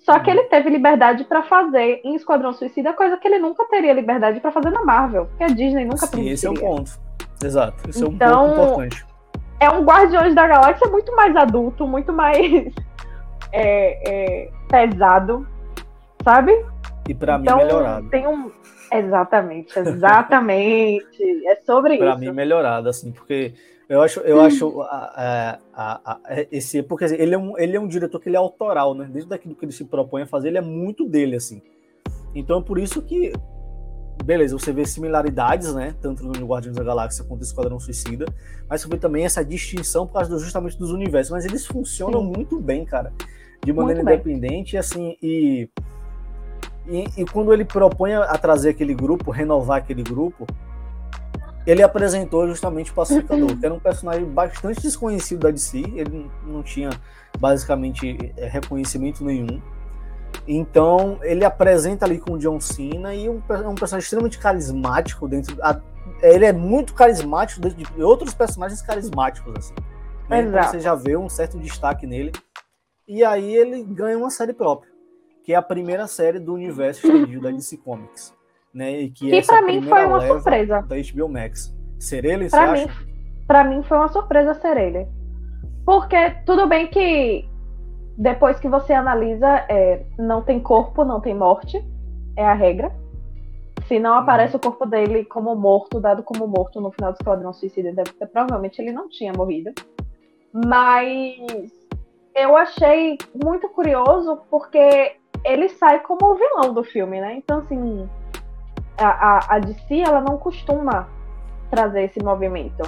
Só 0.00 0.18
que 0.18 0.30
uhum. 0.30 0.38
ele 0.38 0.48
teve 0.48 0.70
liberdade 0.70 1.24
para 1.24 1.42
fazer 1.42 2.00
em 2.02 2.14
Esquadrão 2.14 2.52
Suicida 2.52 2.92
coisa 2.92 3.16
que 3.16 3.28
ele 3.28 3.38
nunca 3.38 3.64
teria 3.66 3.92
liberdade 3.92 4.40
para 4.40 4.50
fazer 4.50 4.70
na 4.70 4.82
Marvel, 4.82 5.28
que 5.36 5.44
a 5.44 5.48
Disney 5.48 5.84
nunca 5.84 6.06
Sim, 6.06 6.28
esse 6.28 6.46
é 6.46 6.50
um 6.50 6.54
ponto. 6.54 6.90
Exato, 7.42 7.88
esse 7.88 8.04
então, 8.04 8.28
é 8.28 8.36
um 8.36 8.54
ponto 8.54 8.62
importante. 8.62 9.06
É 9.60 9.70
um 9.70 9.84
Guardiões 9.84 10.34
da 10.34 10.46
Galáxia 10.46 10.88
muito 10.90 11.14
mais 11.14 11.36
adulto, 11.36 11.86
muito 11.86 12.12
mais 12.12 12.38
é, 13.52 14.44
é, 14.44 14.50
pesado, 14.68 15.46
sabe? 16.24 16.52
E 17.06 17.14
para 17.14 17.38
então, 17.38 17.58
mim 17.58 17.64
melhorado. 17.64 18.08
Tem 18.08 18.26
um 18.26 18.50
exatamente, 18.90 19.78
exatamente. 19.78 21.22
é 21.46 21.56
sobre 21.56 21.98
pra 21.98 22.06
isso. 22.06 22.16
Para 22.16 22.16
mim 22.16 22.32
melhorado, 22.32 22.88
assim, 22.88 23.12
porque 23.12 23.52
eu 23.90 24.00
acho, 24.02 24.20
eu 24.20 24.40
acho 24.40 24.82
a, 24.82 25.58
a, 25.74 26.12
a, 26.12 26.20
esse 26.52 26.80
porque 26.80 27.06
assim, 27.06 27.16
ele 27.16 27.34
é 27.34 27.38
um 27.38 27.58
ele 27.58 27.76
é 27.76 27.80
um 27.80 27.88
diretor 27.88 28.20
que 28.20 28.28
ele 28.28 28.36
é 28.36 28.38
autoral, 28.38 28.94
né? 28.94 29.08
Desde 29.12 29.28
daquilo 29.28 29.56
que 29.56 29.64
ele 29.64 29.72
se 29.72 29.84
propõe 29.84 30.22
a 30.22 30.26
fazer, 30.26 30.46
ele 30.46 30.58
é 30.58 30.62
muito 30.62 31.04
dele 31.04 31.34
assim. 31.34 31.60
Então 32.32 32.62
por 32.62 32.78
isso 32.78 33.02
que 33.02 33.32
beleza, 34.24 34.56
você 34.56 34.72
vê 34.72 34.86
similaridades, 34.86 35.74
né? 35.74 35.96
Tanto 36.00 36.22
no 36.22 36.46
Guardiões 36.46 36.76
da 36.76 36.84
Galáxia 36.84 37.24
quanto 37.24 37.40
no 37.40 37.44
Esquadrão 37.44 37.80
Suicida, 37.80 38.26
mas 38.68 38.80
você 38.80 38.88
vê 38.88 38.96
também 38.96 39.24
essa 39.24 39.44
distinção 39.44 40.06
por 40.06 40.12
causa 40.12 40.30
do, 40.30 40.38
justamente 40.38 40.78
dos 40.78 40.92
universos. 40.92 41.32
Mas 41.32 41.44
eles 41.44 41.66
funcionam 41.66 42.20
Sim. 42.20 42.32
muito 42.36 42.60
bem, 42.60 42.84
cara, 42.84 43.12
de 43.64 43.72
maneira 43.72 44.04
muito 44.04 44.14
independente, 44.14 44.72
bem. 44.72 44.78
assim, 44.78 45.16
e, 45.20 45.68
e, 46.86 47.04
e 47.16 47.24
quando 47.24 47.52
ele 47.52 47.64
propõe 47.64 48.14
a 48.14 48.38
trazer 48.38 48.70
aquele 48.70 48.94
grupo, 48.94 49.32
renovar 49.32 49.78
aquele 49.78 50.04
grupo, 50.04 50.46
ele 51.66 51.82
apresentou 51.82 52.46
justamente 52.48 52.90
o 52.90 52.94
Pacificador, 52.94 53.56
que 53.56 53.64
era 53.64 53.74
um 53.74 53.80
personagem 53.80 54.24
bastante 54.24 54.80
desconhecido 54.80 55.40
da 55.40 55.50
DC, 55.50 55.78
ele 55.78 56.30
não 56.46 56.62
tinha 56.62 56.90
basicamente 57.38 58.32
é, 58.36 58.48
reconhecimento 58.48 59.24
nenhum. 59.24 59.60
Então 60.46 61.18
ele 61.22 61.44
apresenta 61.44 62.06
ali 62.06 62.18
com 62.18 62.32
o 62.32 62.38
John 62.38 62.60
Cena 62.60 63.14
e 63.14 63.28
um, 63.28 63.36
um 63.36 63.74
personagem 63.74 63.98
extremamente 63.98 64.38
carismático 64.38 65.28
dentro. 65.28 65.56
A, 65.62 65.80
ele 66.22 66.46
é 66.46 66.52
muito 66.52 66.94
carismático 66.94 67.60
dentro 67.60 67.76
de 67.76 68.02
outros 68.02 68.32
personagens 68.32 68.80
carismáticos 68.80 69.54
assim. 69.56 69.74
Né? 70.28 70.42
Então 70.42 70.62
você 70.62 70.80
já 70.80 70.94
vê 70.94 71.16
um 71.16 71.28
certo 71.28 71.58
destaque 71.58 72.06
nele. 72.06 72.32
E 73.06 73.24
aí 73.24 73.54
ele 73.54 73.82
ganha 73.82 74.16
uma 74.16 74.30
série 74.30 74.52
própria, 74.52 74.90
que 75.44 75.52
é 75.52 75.56
a 75.56 75.62
primeira 75.62 76.06
série 76.06 76.38
do 76.38 76.54
universo 76.54 77.06
estendido 77.06 77.42
da 77.42 77.50
DC 77.50 77.76
Comics 77.78 78.32
né? 78.72 79.02
E 79.02 79.10
que, 79.10 79.30
que 79.30 79.46
para 79.46 79.62
mim 79.62 79.82
foi 79.82 80.04
uma 80.04 80.20
surpresa 80.20 80.82
da 80.82 80.96
HBO 80.96 81.28
Max. 81.28 81.76
Ser 81.98 82.24
ele, 82.24 82.48
pra 82.48 82.72
mim, 82.72 82.84
acha? 82.84 83.06
Para 83.46 83.64
mim 83.64 83.82
foi 83.82 83.98
uma 83.98 84.08
surpresa 84.08 84.54
ser 84.54 84.76
ele. 84.76 85.06
Porque 85.84 86.30
tudo 86.46 86.66
bem 86.66 86.86
que 86.86 87.48
depois 88.16 88.60
que 88.60 88.68
você 88.68 88.92
analisa, 88.92 89.64
é, 89.68 90.04
não 90.18 90.42
tem 90.42 90.60
corpo, 90.60 91.04
não 91.04 91.20
tem 91.20 91.34
morte, 91.34 91.82
é 92.36 92.46
a 92.46 92.54
regra. 92.54 92.92
Se 93.86 93.98
não 93.98 94.14
aparece 94.14 94.54
uhum. 94.54 94.58
o 94.58 94.62
corpo 94.62 94.86
dele 94.86 95.24
como 95.24 95.54
morto, 95.56 96.00
dado 96.00 96.22
como 96.22 96.46
morto 96.46 96.80
no 96.80 96.92
final 96.92 97.12
do 97.12 97.16
Esquadrão 97.16 97.52
Suicida, 97.52 97.92
deve 97.92 98.12
ter, 98.12 98.26
provavelmente 98.26 98.80
ele 98.80 98.92
não 98.92 99.08
tinha 99.08 99.32
morrido. 99.32 99.72
Mas 100.52 101.70
eu 102.34 102.56
achei 102.56 103.16
muito 103.42 103.68
curioso 103.70 104.42
porque 104.50 105.16
ele 105.44 105.68
sai 105.70 106.00
como 106.00 106.32
o 106.32 106.34
vilão 106.34 106.74
do 106.74 106.84
filme, 106.84 107.20
né? 107.20 107.34
Então, 107.36 107.60
assim, 107.60 108.08
a, 108.98 109.06
a, 109.06 109.56
a 109.56 109.58
DC, 109.58 110.00
ela 110.00 110.20
não 110.20 110.36
costuma 110.38 111.08
trazer 111.70 112.04
esse 112.04 112.22
movimento. 112.22 112.82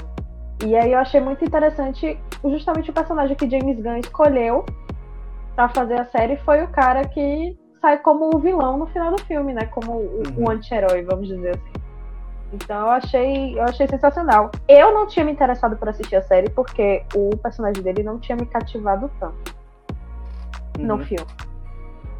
E 0.64 0.76
aí 0.76 0.92
eu 0.92 0.99
achei 0.99 1.21
muito 1.21 1.44
interessante 1.44 2.18
justamente 2.44 2.90
o 2.90 2.92
personagem 2.92 3.37
que 3.37 3.49
James 3.49 3.80
Gunn 3.80 3.99
escolheu 3.99 4.64
para 5.54 5.68
fazer 5.68 6.00
a 6.00 6.04
série 6.06 6.37
foi 6.38 6.62
o 6.62 6.68
cara 6.68 7.06
que 7.06 7.56
sai 7.80 7.99
como 7.99 8.30
o 8.35 8.38
vilão 8.38 8.78
no 8.78 8.87
final 8.87 9.11
do 9.11 9.23
filme, 9.25 9.52
né? 9.52 9.66
Como 9.66 9.92
o, 9.92 10.23
uhum. 10.38 10.44
o 10.44 10.50
anti-herói, 10.50 11.02
vamos 11.02 11.28
dizer 11.28 11.50
assim. 11.50 11.82
Então 12.52 12.80
eu 12.80 12.90
achei, 12.90 13.59
eu 13.59 13.62
achei 13.64 13.88
sensacional. 13.88 14.50
Eu 14.68 14.92
não 14.94 15.06
tinha 15.06 15.25
me 15.25 15.32
interessado 15.32 15.76
por 15.76 15.88
assistir 15.88 16.16
a 16.16 16.23
série 16.23 16.50
porque 16.50 17.02
o 17.14 17.37
personagem 17.37 17.82
dele 17.82 18.02
não 18.02 18.18
tinha 18.18 18.37
me 18.37 18.47
cativado 18.47 19.11
tanto 19.18 19.54
uhum. 20.78 20.87
no 20.87 20.99
filme. 20.99 21.26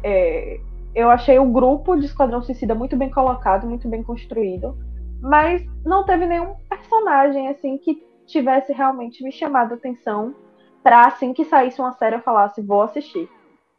É, 0.03 0.59
eu 0.95 1.09
achei 1.09 1.39
o 1.39 1.45
grupo 1.45 1.95
de 1.95 2.05
Esquadrão 2.05 2.41
Suicida 2.41 2.75
muito 2.75 2.95
bem 2.95 3.09
colocado, 3.09 3.67
muito 3.67 3.87
bem 3.87 4.03
construído, 4.03 4.77
mas 5.21 5.63
não 5.85 6.05
teve 6.05 6.25
nenhum 6.25 6.55
personagem 6.69 7.47
assim 7.47 7.77
que 7.77 8.01
tivesse 8.25 8.71
realmente 8.71 9.23
me 9.23 9.31
chamado 9.31 9.73
a 9.73 9.75
atenção 9.75 10.35
para 10.83 11.05
assim 11.05 11.33
que 11.33 11.45
saísse 11.45 11.79
uma 11.79 11.93
série 11.93 12.17
eu 12.17 12.21
falasse 12.21 12.61
vou 12.61 12.81
assistir. 12.81 13.29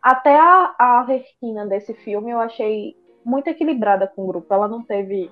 Até 0.02 0.38
a, 0.38 0.74
a 0.78 0.98
Arlequina 0.98 1.66
desse 1.66 1.94
filme 1.94 2.30
eu 2.30 2.40
achei 2.40 2.94
muito 3.24 3.48
equilibrada 3.48 4.06
com 4.06 4.24
o 4.24 4.26
grupo. 4.26 4.52
Ela 4.52 4.68
não 4.68 4.82
teve 4.82 5.30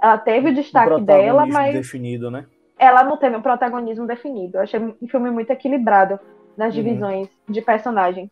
ela 0.00 0.18
teve 0.18 0.50
o 0.50 0.54
destaque 0.54 0.92
um 0.92 1.02
dela, 1.04 1.46
mas. 1.46 1.74
definido, 1.74 2.30
né? 2.30 2.46
Ela 2.78 3.02
não 3.04 3.16
teve 3.16 3.36
um 3.36 3.42
protagonismo 3.42 4.06
definido. 4.06 4.58
Eu 4.58 4.62
achei 4.62 4.78
um 4.80 5.08
filme 5.08 5.30
muito 5.30 5.50
equilibrado 5.50 6.20
nas 6.56 6.74
uhum. 6.74 6.82
divisões 6.82 7.28
uhum. 7.28 7.52
de 7.52 7.62
personagem. 7.62 8.30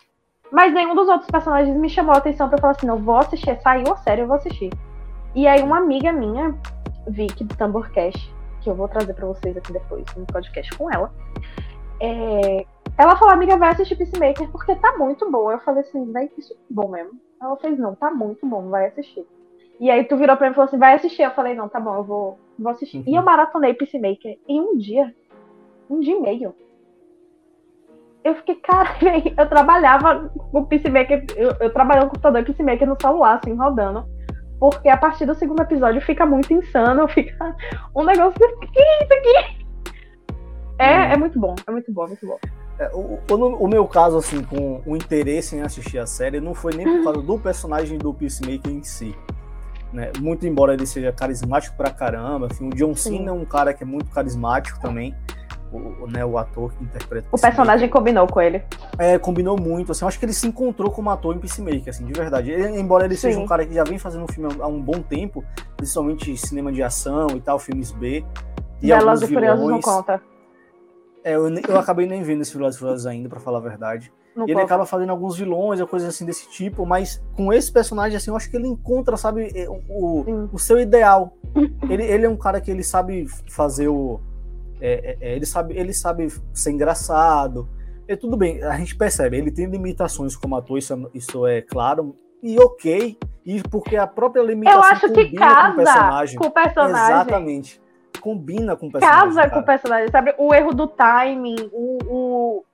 Mas 0.51 0.73
nenhum 0.73 0.95
dos 0.95 1.09
outros 1.09 1.31
personagens 1.31 1.77
me 1.77 1.89
chamou 1.89 2.15
a 2.15 2.19
atenção 2.19 2.49
pra 2.49 2.59
falar 2.59 2.73
assim: 2.73 2.87
não, 2.87 2.99
vou 2.99 3.17
assistir. 3.17 3.61
Saiu 3.61 3.93
a 3.93 3.97
série, 3.97 4.23
eu 4.23 4.27
vou 4.27 4.37
assistir. 4.37 4.71
E 5.35 5.47
aí, 5.47 5.63
uma 5.63 5.79
amiga 5.79 6.13
minha, 6.13 6.57
Vicky 7.09 7.45
do 7.45 7.57
Tamborcast, 7.57 8.33
que 8.61 8.71
eu 8.71 8.75
vou 8.75 8.89
trazer 8.89 9.15
pra 9.15 9.27
vocês 9.27 9.57
aqui 9.57 9.73
depois, 9.73 10.05
no 10.17 10.27
podcast 10.27 10.77
com 10.77 10.93
ela, 10.93 11.13
é... 12.01 12.65
ela 12.97 13.17
falou: 13.17 13.35
amiga, 13.35 13.57
vai 13.57 13.71
assistir 13.71 13.97
Peacemaker 13.97 14.49
porque 14.51 14.75
tá 14.77 14.97
muito 14.97 15.31
bom. 15.31 15.51
Eu 15.51 15.59
falei 15.61 15.81
assim: 15.81 16.13
vai, 16.13 16.31
isso 16.39 16.53
é 16.53 16.57
bom 16.71 16.89
mesmo. 16.89 17.19
Ela 17.41 17.57
fez: 17.57 17.79
não, 17.79 17.95
tá 17.95 18.11
muito 18.11 18.47
bom, 18.47 18.69
vai 18.69 18.87
assistir. 18.87 19.27
E 19.81 19.91
aí 19.91 20.05
tu 20.05 20.17
virou 20.17 20.37
pra 20.37 20.47
mim 20.47 20.53
e 20.53 20.55
falou 20.55 20.69
assim, 20.69 20.79
vai 20.79 20.95
assistir. 20.95 21.23
Eu 21.23 21.33
falei, 21.33 21.55
não, 21.55 21.69
tá 21.69 21.81
bom, 21.81 21.95
eu 21.97 22.05
vou, 22.05 22.39
vou 22.59 22.73
assistir. 22.73 22.99
Uhum. 22.99 23.05
E 23.07 23.15
eu 23.15 23.23
maratonei 23.23 23.75
Peacemaker 23.75 24.39
em 24.49 24.61
um 24.61 24.77
dia. 24.77 25.15
Um 25.91 26.01
dia 26.01 26.17
e 26.17 26.21
meio. 26.21 26.55
Eu 28.25 28.35
fiquei, 28.37 28.54
cara, 28.57 28.88
eu 29.37 29.49
trabalhava 29.49 30.31
com 30.50 30.64
Peacemaker, 30.64 31.26
eu, 31.37 31.54
eu 31.61 31.71
trabalhava 31.71 32.07
no 32.07 32.11
computador 32.12 32.40
e 32.40 32.45
Peacemaker 32.45 32.88
no 32.88 32.97
celular, 32.99 33.38
assim, 33.38 33.54
rodando. 33.54 34.04
Porque 34.59 34.88
a 34.88 34.97
partir 34.97 35.26
do 35.26 35.35
segundo 35.35 35.61
episódio 35.61 36.00
fica 36.00 36.25
muito 36.25 36.52
insano, 36.52 37.07
fica 37.12 37.54
um 37.95 38.02
negócio. 38.02 38.33
O 38.33 38.61
que 38.61 38.81
é 38.81 39.04
isso 39.04 39.12
aqui? 39.12 39.64
É, 40.78 40.97
uhum. 40.97 41.02
é 41.02 41.16
muito 41.19 41.38
bom, 41.38 41.54
é 41.66 41.71
muito 41.71 41.93
bom, 41.93 42.04
é 42.04 42.09
muito 42.09 42.26
bom. 42.26 42.38
É, 42.78 42.90
o, 42.93 43.21
o, 43.31 43.64
o, 43.64 43.69
meu 43.69 43.87
caso, 43.87 44.16
assim, 44.16 44.43
com 44.43 44.83
o 44.85 44.97
interesse 44.97 45.54
em 45.54 45.61
assistir 45.61 45.99
a 45.99 46.07
série, 46.07 46.40
não 46.40 46.54
foi 46.54 46.75
nem 46.75 46.85
por 46.85 47.04
causa 47.04 47.23
do 47.23 47.38
personagem 47.38 47.99
do 47.99 48.12
Peacemaker 48.12 48.73
em 48.73 48.83
si. 48.83 49.14
Né? 49.93 50.11
Muito 50.19 50.45
embora 50.45 50.75
ele 50.75 50.87
seja 50.87 51.12
carismático 51.12 51.76
pra 51.76 51.90
caramba, 51.90 52.49
assim, 52.50 52.66
o 52.66 52.71
John 52.71 52.97
Cena 52.97 53.31
é 53.31 53.33
um 53.33 53.45
cara 53.45 53.73
que 53.73 53.85
é 53.85 53.87
muito 53.87 54.11
carismático 54.11 54.81
também. 54.81 55.14
O, 55.76 56.07
né, 56.07 56.25
o 56.25 56.38
ator 56.38 56.73
que 56.73 56.85
interpreta. 56.85 57.26
O 57.33 57.38
personagem 57.38 57.88
combinou 57.88 58.26
com 58.26 58.40
ele. 58.40 58.62
É, 58.99 59.19
combinou 59.19 59.59
muito. 59.59 59.93
Assim, 59.93 60.04
eu 60.04 60.09
acho 60.09 60.19
que 60.19 60.25
ele 60.25 60.33
se 60.33 60.47
encontrou 60.47 60.90
como 60.90 61.11
ator 61.11 61.35
em 61.35 61.38
Peacemaker, 61.38 61.88
assim, 61.88 62.04
de 62.04 62.12
verdade. 62.12 62.50
Ele, 62.50 62.78
embora 62.78 63.04
ele 63.04 63.16
Sim. 63.16 63.28
seja 63.28 63.40
um 63.40 63.47
cara 63.47 63.66
que 63.66 63.75
já 63.75 63.83
vem 63.83 63.99
fazendo 63.99 64.25
um 64.25 64.28
filme 64.28 64.54
há 64.61 64.66
um 64.66 64.81
bom 64.81 65.02
tempo, 65.02 65.45
principalmente 65.76 66.37
cinema 66.37 66.71
de 66.73 66.83
ação 66.83 67.28
e 67.35 67.40
tal, 67.40 67.59
filmes 67.59 67.90
B. 67.90 68.25
E 68.81 68.88
Velas 68.88 69.23
e 69.23 69.26
Furiosos 69.26 69.69
não 69.69 69.81
conta. 69.81 70.23
É, 71.25 71.35
eu, 71.35 71.49
eu 71.49 71.78
acabei 71.78 72.07
nem 72.07 72.23
vendo 72.23 72.43
esse 72.43 72.54
Velozes 72.54 72.76
e 72.76 72.81
Furiosos 72.81 73.07
ainda, 73.07 73.28
para 73.28 73.40
falar 73.40 73.59
a 73.59 73.62
verdade. 73.62 74.12
Não 74.37 74.49
e 74.49 74.50
ele 74.50 74.61
acaba 74.61 74.85
fazendo 74.85 75.11
alguns 75.11 75.37
vilões 75.37 75.81
ou 75.81 75.87
coisas 75.87 76.09
assim 76.09 76.26
desse 76.26 76.50
tipo, 76.50 76.85
mas 76.85 77.23
com 77.37 77.52
esse 77.52 77.71
personagem, 77.71 78.16
assim, 78.16 78.31
eu 78.31 78.37
acho 78.37 78.50
que 78.50 78.57
ele 78.57 78.66
encontra, 78.66 79.16
sabe, 79.16 79.50
é, 79.54 79.69
o, 79.69 80.49
o 80.52 80.59
seu 80.59 80.78
ideal. 80.78 81.37
ele, 81.88 82.02
ele 82.02 82.26
é 82.26 82.28
um 82.28 82.37
cara 82.37 82.61
que 82.61 82.71
ele 82.71 82.83
sabe 82.83 83.26
fazer 83.49 83.88
o. 83.88 84.21
É, 84.85 84.93
é, 84.93 85.17
é, 85.19 85.35
ele, 85.35 85.47
sabe, 85.47 85.79
ele 85.79 85.95
sabe 85.95 86.29
ser 86.53 86.71
engraçado. 86.71 87.67
E 88.07 88.14
tudo 88.14 88.37
bem, 88.37 88.62
a 88.62 88.76
gente 88.76 88.95
percebe, 88.95 89.38
ele 89.38 89.50
tem 89.50 89.64
limitações 89.64 90.37
como 90.37 90.55
ator, 90.57 90.76
isso, 90.76 90.93
é, 90.93 90.99
isso 91.14 91.47
é 91.47 91.62
claro, 91.62 92.14
e 92.43 92.61
ok, 92.61 93.19
e 93.47 93.62
porque 93.62 93.97
a 93.97 94.07
própria 94.07 94.43
limitação 94.43 94.83
eu 94.83 94.87
acho 94.87 95.11
que 95.11 95.33
casa 95.33 95.73
com 95.75 95.81
o 95.81 95.85
personagem. 95.85 96.38
Com 96.38 96.47
o 96.47 96.50
personagem. 96.50 97.14
Exatamente. 97.14 97.83
Combina 98.21 98.76
com 98.76 98.88
o 98.88 98.93
personagem. 98.93 99.25
Casa 99.25 99.41
cara. 99.41 99.50
com 99.50 99.61
o 99.61 99.64
personagem, 99.64 100.11
sabe? 100.11 100.35
O 100.37 100.55
erro 100.55 100.75
do 100.75 100.87
timing, 100.87 101.71
o, 101.73 101.99
o 102.07 102.64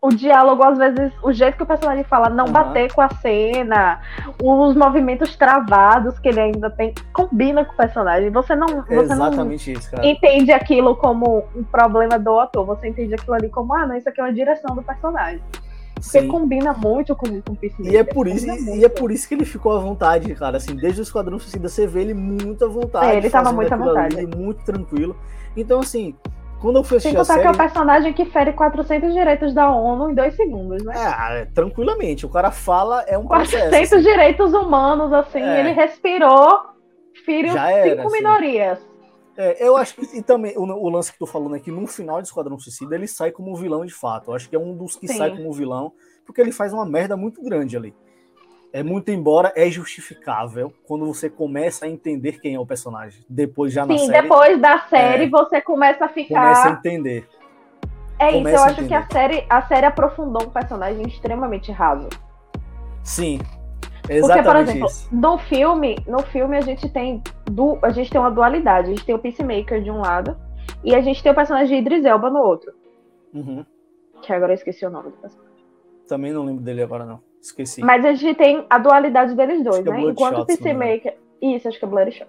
o 0.00 0.08
diálogo, 0.08 0.62
às 0.64 0.78
vezes, 0.78 1.12
o 1.22 1.32
jeito 1.32 1.56
que 1.56 1.62
o 1.62 1.66
personagem 1.66 2.04
fala, 2.04 2.30
não 2.30 2.46
uhum. 2.46 2.52
bater 2.52 2.92
com 2.92 3.02
a 3.02 3.10
cena, 3.10 4.00
os 4.42 4.74
movimentos 4.74 5.36
travados 5.36 6.18
que 6.18 6.28
ele 6.28 6.40
ainda 6.40 6.70
tem, 6.70 6.94
combina 7.12 7.64
com 7.64 7.72
o 7.72 7.76
personagem. 7.76 8.30
Você 8.30 8.56
não, 8.56 8.66
você 8.88 9.14
não 9.14 9.52
isso, 9.52 9.70
entende 10.02 10.50
aquilo 10.52 10.96
como 10.96 11.44
um 11.54 11.62
problema 11.62 12.18
do 12.18 12.38
ator, 12.38 12.64
você 12.64 12.88
entende 12.88 13.14
aquilo 13.14 13.34
ali 13.34 13.50
como, 13.50 13.74
ah, 13.74 13.86
não, 13.86 13.96
isso 13.96 14.08
aqui 14.08 14.20
é 14.20 14.24
uma 14.24 14.32
direção 14.32 14.74
do 14.74 14.82
personagem. 14.82 15.42
Porque 15.94 16.20
Sim. 16.20 16.28
combina 16.28 16.74
muito 16.74 17.16
com, 17.16 17.26
com 17.40 17.52
o 17.52 17.56
Peacemaker. 17.56 17.94
E 17.94 17.96
é 17.96 18.04
por 18.04 18.28
isso, 18.28 18.46
e, 18.46 18.80
e 18.80 18.84
é 18.84 18.88
por 18.88 19.10
isso 19.10 19.26
que 19.26 19.34
ele 19.34 19.46
ficou 19.46 19.72
à 19.72 19.78
vontade, 19.78 20.34
cara. 20.34 20.58
Assim, 20.58 20.76
desde 20.76 21.00
o 21.00 21.02
Esquadrão 21.02 21.38
Suicida, 21.38 21.68
você 21.68 21.86
vê 21.86 22.02
ele 22.02 22.14
muito 22.14 22.64
à 22.64 22.68
vontade. 22.68 23.06
É, 23.06 23.16
ele 23.16 23.30
tava 23.30 23.50
muito 23.50 23.72
à 23.72 23.76
vontade. 23.76 24.18
Ali, 24.18 24.26
muito 24.26 24.62
tranquilo. 24.62 25.16
Então, 25.56 25.80
assim, 25.80 26.14
quando 26.66 26.78
eu 26.78 26.82
fui 26.84 26.96
assistir 26.96 27.16
Sem 27.16 27.16
contar 27.16 27.34
a 27.34 27.36
série... 27.36 27.42
que 27.42 27.46
é 27.46 27.50
o 27.52 27.56
personagem 27.56 28.12
que 28.12 28.24
fere 28.24 28.52
400 28.52 29.14
direitos 29.14 29.54
da 29.54 29.70
ONU 29.70 30.10
em 30.10 30.14
dois 30.16 30.34
segundos, 30.34 30.82
né? 30.82 30.94
É, 30.96 31.44
tranquilamente. 31.44 32.26
O 32.26 32.28
cara 32.28 32.50
fala, 32.50 33.02
é 33.06 33.16
um 33.16 33.24
400 33.24 33.68
processo. 33.68 33.94
assim. 33.94 34.04
direitos 34.04 34.52
humanos, 34.52 35.12
assim, 35.12 35.40
é. 35.40 35.60
ele 35.60 35.70
respirou, 35.70 36.62
feriu 37.24 37.52
cinco 37.52 38.08
assim. 38.08 38.16
minorias. 38.16 38.84
É, 39.36 39.64
eu 39.64 39.76
acho 39.76 39.94
que 39.94 40.18
e 40.18 40.22
também 40.22 40.54
o, 40.56 40.62
o, 40.62 40.88
lance 40.88 41.12
que 41.12 41.18
tu 41.20 41.26
falando 41.26 41.54
aqui, 41.54 41.70
no 41.70 41.86
final 41.86 42.20
de 42.20 42.26
Esquadrão 42.26 42.58
Suicida, 42.58 42.96
ele 42.96 43.06
sai 43.06 43.30
como 43.30 43.54
vilão 43.54 43.86
de 43.86 43.94
fato. 43.94 44.32
Eu 44.32 44.34
acho 44.34 44.48
que 44.48 44.56
é 44.56 44.58
um 44.58 44.74
dos 44.76 44.96
que 44.96 45.06
Sim. 45.06 45.18
sai 45.18 45.36
como 45.36 45.52
vilão, 45.52 45.92
porque 46.24 46.40
ele 46.40 46.50
faz 46.50 46.72
uma 46.72 46.84
merda 46.84 47.16
muito 47.16 47.40
grande 47.44 47.76
ali 47.76 47.94
é 48.76 48.82
muito 48.82 49.10
embora 49.10 49.54
é 49.56 49.70
justificável 49.70 50.70
quando 50.86 51.06
você 51.06 51.30
começa 51.30 51.86
a 51.86 51.88
entender 51.88 52.38
quem 52.40 52.56
é 52.56 52.60
o 52.60 52.66
personagem. 52.66 53.24
Depois 53.26 53.72
já 53.72 53.84
Sim, 53.84 53.88
na 53.88 53.98
série. 53.98 54.06
Sim, 54.12 54.22
depois 54.22 54.60
da 54.60 54.78
série 54.80 55.24
é, 55.24 55.28
você 55.30 55.60
começa 55.62 56.04
a 56.04 56.08
ficar. 56.10 56.42
Começa 56.42 56.68
a 56.68 56.72
entender. 56.72 57.26
É 58.18 58.32
começa 58.32 58.50
isso, 58.50 58.58
eu 58.58 58.70
acho 58.70 58.86
que 58.86 58.92
a 58.92 59.06
série, 59.10 59.46
a 59.48 59.62
série 59.62 59.86
aprofundou 59.86 60.46
um 60.46 60.50
personagem 60.50 61.08
extremamente 61.08 61.72
raso. 61.72 62.10
Sim. 63.02 63.40
Exatamente 64.10 64.20
Porque, 64.20 64.42
por 64.42 64.56
exemplo, 64.56 64.86
isso. 64.88 65.08
no 65.10 65.38
filme, 65.38 65.96
no 66.06 66.22
filme 66.24 66.58
a 66.58 66.60
gente 66.60 66.86
tem 66.90 67.22
du, 67.46 67.78
a 67.80 67.88
gente 67.88 68.10
tem 68.10 68.20
uma 68.20 68.30
dualidade. 68.30 68.88
A 68.88 68.90
gente 68.90 69.06
tem 69.06 69.14
o 69.14 69.18
Peacemaker 69.18 69.82
de 69.82 69.90
um 69.90 70.00
lado 70.00 70.36
e 70.84 70.94
a 70.94 71.00
gente 71.00 71.22
tem 71.22 71.32
o 71.32 71.34
personagem 71.34 71.68
de 71.68 71.80
Idris 71.80 72.04
Elba 72.04 72.28
no 72.28 72.40
outro. 72.40 72.74
Uhum. 73.32 73.64
Que 74.20 74.34
agora 74.34 74.52
eu 74.52 74.56
esqueci 74.56 74.84
o 74.84 74.90
nome 74.90 75.12
do 75.12 75.16
personagem. 75.16 75.64
Também 76.06 76.30
não 76.30 76.44
lembro 76.44 76.62
dele 76.62 76.82
agora, 76.82 77.06
não. 77.06 77.25
Esqueci. 77.46 77.80
Mas 77.80 78.04
a 78.04 78.12
gente 78.12 78.36
tem 78.36 78.66
a 78.68 78.78
dualidade 78.78 79.34
deles 79.34 79.62
dois, 79.62 79.84
né? 79.84 80.00
Enquanto 80.00 80.40
o 80.40 80.46
Peacemaker. 80.46 81.16
Isso, 81.40 81.68
acho 81.68 81.78
que 81.78 81.84
é 81.84 81.88
Bloodshot. 81.88 82.28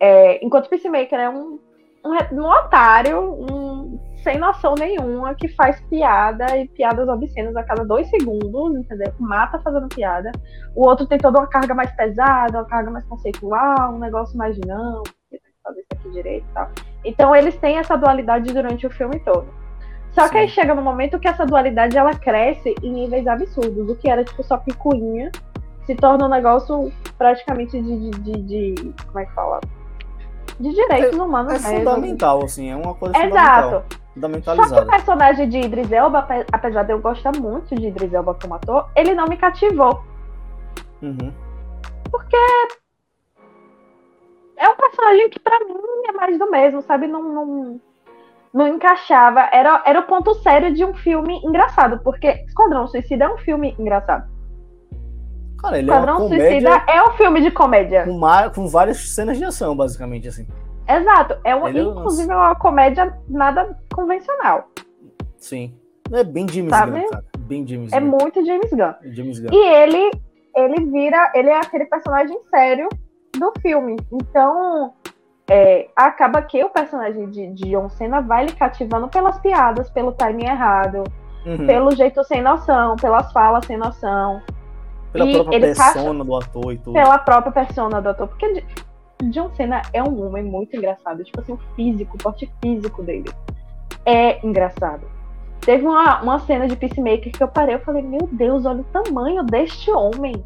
É, 0.00 0.44
enquanto 0.44 0.66
o 0.66 0.70
Peacemaker 0.70 1.18
é 1.18 1.28
um, 1.28 1.58
um, 2.04 2.40
um 2.40 2.46
otário, 2.46 3.20
um 3.20 4.00
sem 4.22 4.38
noção 4.38 4.74
nenhuma, 4.78 5.34
que 5.34 5.48
faz 5.48 5.80
piada 5.88 6.56
e 6.56 6.68
piadas 6.68 7.08
obscenas 7.08 7.56
a 7.56 7.62
cada 7.62 7.84
dois 7.84 8.08
segundos, 8.08 8.76
entendeu? 8.76 9.12
Mata 9.18 9.58
fazendo 9.60 9.88
piada. 9.88 10.30
O 10.74 10.86
outro 10.86 11.06
tem 11.06 11.18
toda 11.18 11.38
uma 11.38 11.46
carga 11.46 11.74
mais 11.74 11.90
pesada, 11.94 12.58
uma 12.58 12.66
carga 12.66 12.90
mais 12.90 13.04
conceitual, 13.06 13.94
um 13.94 13.98
negócio 13.98 14.36
mais 14.36 14.56
dinâmico, 14.56 15.14
que 15.30 15.40
fazer 15.62 15.80
isso 15.80 15.88
aqui 15.94 16.10
direito 16.10 16.46
e 16.50 16.54
tal. 16.54 16.70
Então 17.04 17.34
eles 17.34 17.56
têm 17.56 17.78
essa 17.78 17.96
dualidade 17.96 18.52
durante 18.52 18.86
o 18.86 18.90
filme 18.90 19.18
todo. 19.20 19.59
Só 20.12 20.24
Sim. 20.24 20.30
que 20.30 20.38
aí 20.38 20.48
chega 20.48 20.74
no 20.74 20.82
momento 20.82 21.18
que 21.18 21.28
essa 21.28 21.46
dualidade 21.46 21.96
ela 21.96 22.14
cresce 22.14 22.74
em 22.82 22.92
níveis 22.92 23.26
absurdos. 23.26 23.88
O 23.88 23.96
que 23.96 24.08
era 24.08 24.24
tipo 24.24 24.42
só 24.42 24.56
picuinha 24.56 25.30
se 25.86 25.94
torna 25.94 26.26
um 26.26 26.28
negócio 26.28 26.92
praticamente 27.16 27.80
de. 27.80 28.10
de, 28.10 28.10
de, 28.10 28.74
de 28.74 28.94
como 29.06 29.18
é 29.20 29.26
que 29.26 29.32
fala? 29.32 29.60
De 30.58 30.70
direitos 30.70 31.18
é, 31.18 31.22
humanos. 31.22 31.64
É 31.64 31.70
mesmo. 31.70 31.90
fundamental, 31.90 32.44
assim, 32.44 32.70
é 32.70 32.76
uma 32.76 32.94
coisa 32.94 33.16
Exato. 33.24 33.96
Fundamentalizada. 34.14 34.68
Só 34.68 34.74
que 34.74 34.82
o 34.82 34.90
personagem 34.90 35.48
de 35.48 35.58
Idris 35.58 35.90
Elba, 35.90 36.26
apesar 36.52 36.82
de 36.82 36.92
eu 36.92 37.00
gostar 37.00 37.32
muito 37.36 37.74
de 37.74 37.86
Idris 37.86 38.12
Elba 38.12 38.34
como 38.34 38.54
ator, 38.54 38.88
ele 38.96 39.14
não 39.14 39.26
me 39.26 39.36
cativou. 39.36 40.04
Uhum. 41.00 41.32
Porque 42.10 42.36
é 44.56 44.68
um 44.68 44.76
personagem 44.76 45.30
que 45.30 45.38
para 45.40 45.64
mim 45.64 45.74
é 46.08 46.12
mais 46.12 46.38
do 46.38 46.50
mesmo, 46.50 46.82
sabe? 46.82 47.06
Não, 47.06 47.22
não, 47.22 47.80
não 48.52 48.68
encaixava. 48.68 49.48
Era, 49.52 49.82
era 49.86 50.00
o 50.00 50.04
ponto 50.04 50.34
sério 50.36 50.74
de 50.74 50.84
um 50.84 50.94
filme 50.94 51.40
engraçado, 51.44 52.00
porque 52.02 52.28
Esquadrão 52.46 52.86
Suicida 52.86 53.24
é 53.24 53.28
um 53.28 53.38
filme 53.38 53.74
engraçado. 53.78 54.28
Cara, 55.60 55.78
ele 55.78 55.90
Esquadrão 55.90 56.14
é 56.14 56.18
uma 56.18 56.28
comédia. 56.28 56.50
Suicida 56.50 56.84
é 56.88 57.02
um 57.02 57.12
filme 57.12 57.40
de 57.42 57.50
comédia. 57.50 58.04
Com, 58.04 58.20
com 58.54 58.68
várias 58.68 58.98
cenas 59.14 59.38
de 59.38 59.44
ação, 59.44 59.76
basicamente, 59.76 60.28
assim. 60.28 60.46
Exato. 60.88 61.38
É 61.44 61.54
um, 61.54 61.68
ele, 61.68 61.80
inclusive, 61.82 62.30
é 62.30 62.36
uma 62.36 62.54
comédia 62.54 63.16
nada 63.28 63.78
convencional. 63.94 64.68
Sim. 65.38 65.74
É 66.12 66.24
bem 66.24 66.48
James 66.48 66.70
Sabe? 66.70 67.00
Gunn, 67.00 67.08
cara. 67.08 67.24
Bem 67.38 67.66
James 67.66 67.92
é 67.92 68.00
Gunn. 68.00 68.18
muito 68.20 68.44
James 68.44 68.70
Gunn. 68.70 69.12
James 69.12 69.38
Gunn. 69.38 69.52
E 69.52 69.68
ele, 69.68 70.10
ele 70.56 70.84
vira. 70.86 71.30
Ele 71.34 71.48
é 71.48 71.58
aquele 71.58 71.84
personagem 71.84 72.36
sério 72.50 72.88
do 73.38 73.52
filme. 73.60 73.96
Então, 74.10 74.92
é, 75.50 75.88
acaba 75.96 76.40
que 76.42 76.62
o 76.62 76.70
personagem 76.70 77.28
de, 77.28 77.48
de 77.48 77.70
John 77.70 77.88
Cena 77.88 78.20
vai 78.20 78.46
lhe 78.46 78.52
cativando 78.52 79.08
pelas 79.08 79.36
piadas, 79.40 79.90
pelo 79.90 80.12
timing 80.12 80.46
errado, 80.46 81.02
uhum. 81.44 81.66
pelo 81.66 81.90
jeito 81.90 82.22
sem 82.22 82.40
noção, 82.40 82.94
pelas 82.94 83.32
falas 83.32 83.66
sem 83.66 83.76
noção. 83.76 84.40
Pela 85.12 85.28
e 85.28 85.32
própria 85.32 85.60
persona 85.60 86.24
do 86.24 86.36
ator 86.36 86.72
e 86.72 86.78
tudo. 86.78 86.92
Pela 86.92 87.18
própria 87.18 87.52
persona 87.52 88.00
do 88.00 88.10
ator. 88.10 88.28
Porque 88.28 88.64
John 89.24 89.50
Cena 89.56 89.82
é 89.92 90.00
um 90.00 90.24
homem 90.24 90.44
muito 90.44 90.76
engraçado. 90.76 91.24
Tipo 91.24 91.40
assim, 91.40 91.52
o 91.52 91.58
físico, 91.74 92.16
o 92.16 92.22
porte 92.22 92.48
físico 92.62 93.02
dele 93.02 93.28
é 94.06 94.44
engraçado. 94.46 95.02
Teve 95.62 95.84
uma, 95.84 96.22
uma 96.22 96.38
cena 96.38 96.68
de 96.68 96.76
Peacemaker 96.76 97.32
que 97.32 97.42
eu 97.42 97.48
parei, 97.48 97.74
eu 97.74 97.80
falei, 97.80 98.02
meu 98.02 98.28
Deus, 98.30 98.64
olha 98.64 98.80
o 98.82 98.84
tamanho 98.84 99.42
deste 99.42 99.90
homem. 99.90 100.44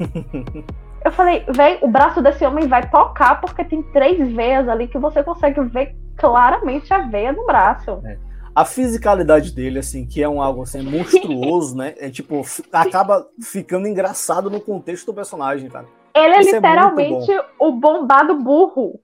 Eu 1.06 1.12
falei, 1.12 1.44
velho, 1.48 1.78
o 1.82 1.88
braço 1.88 2.20
desse 2.20 2.44
homem 2.44 2.66
vai 2.66 2.90
tocar 2.90 3.40
porque 3.40 3.62
tem 3.62 3.80
três 3.92 4.18
veias 4.32 4.68
ali 4.68 4.88
que 4.88 4.98
você 4.98 5.22
consegue 5.22 5.60
ver 5.60 5.94
claramente 6.16 6.92
a 6.92 6.98
veia 6.98 7.32
do 7.32 7.46
braço. 7.46 8.02
É. 8.04 8.18
A 8.52 8.64
fisicalidade 8.64 9.54
dele, 9.54 9.78
assim, 9.78 10.04
que 10.04 10.20
é 10.20 10.28
um 10.28 10.42
algo 10.42 10.62
assim, 10.62 10.82
monstruoso, 10.90 11.76
né? 11.76 11.94
É 11.98 12.10
tipo, 12.10 12.42
acaba 12.72 13.24
ficando 13.40 13.86
engraçado 13.86 14.50
no 14.50 14.60
contexto 14.60 15.06
do 15.06 15.14
personagem, 15.14 15.70
cara. 15.70 15.86
Ele 16.12 16.34
é 16.34 16.40
Isso 16.40 16.50
é 16.50 16.52
literalmente 16.54 17.30
é 17.30 17.44
o 17.60 17.70
bombado 17.70 18.34
burro. 18.42 18.98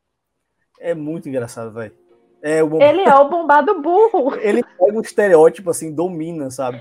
É 0.80 0.96
muito 0.96 1.28
engraçado, 1.28 1.70
velho. 1.72 1.92
É 2.42 2.58
Ele 2.58 3.02
é 3.08 3.14
o 3.14 3.28
bombado 3.28 3.80
burro. 3.80 4.34
Ele 4.42 4.64
pega 4.64 4.98
um 4.98 5.02
estereótipo, 5.02 5.70
assim, 5.70 5.94
domina, 5.94 6.50
sabe? 6.50 6.80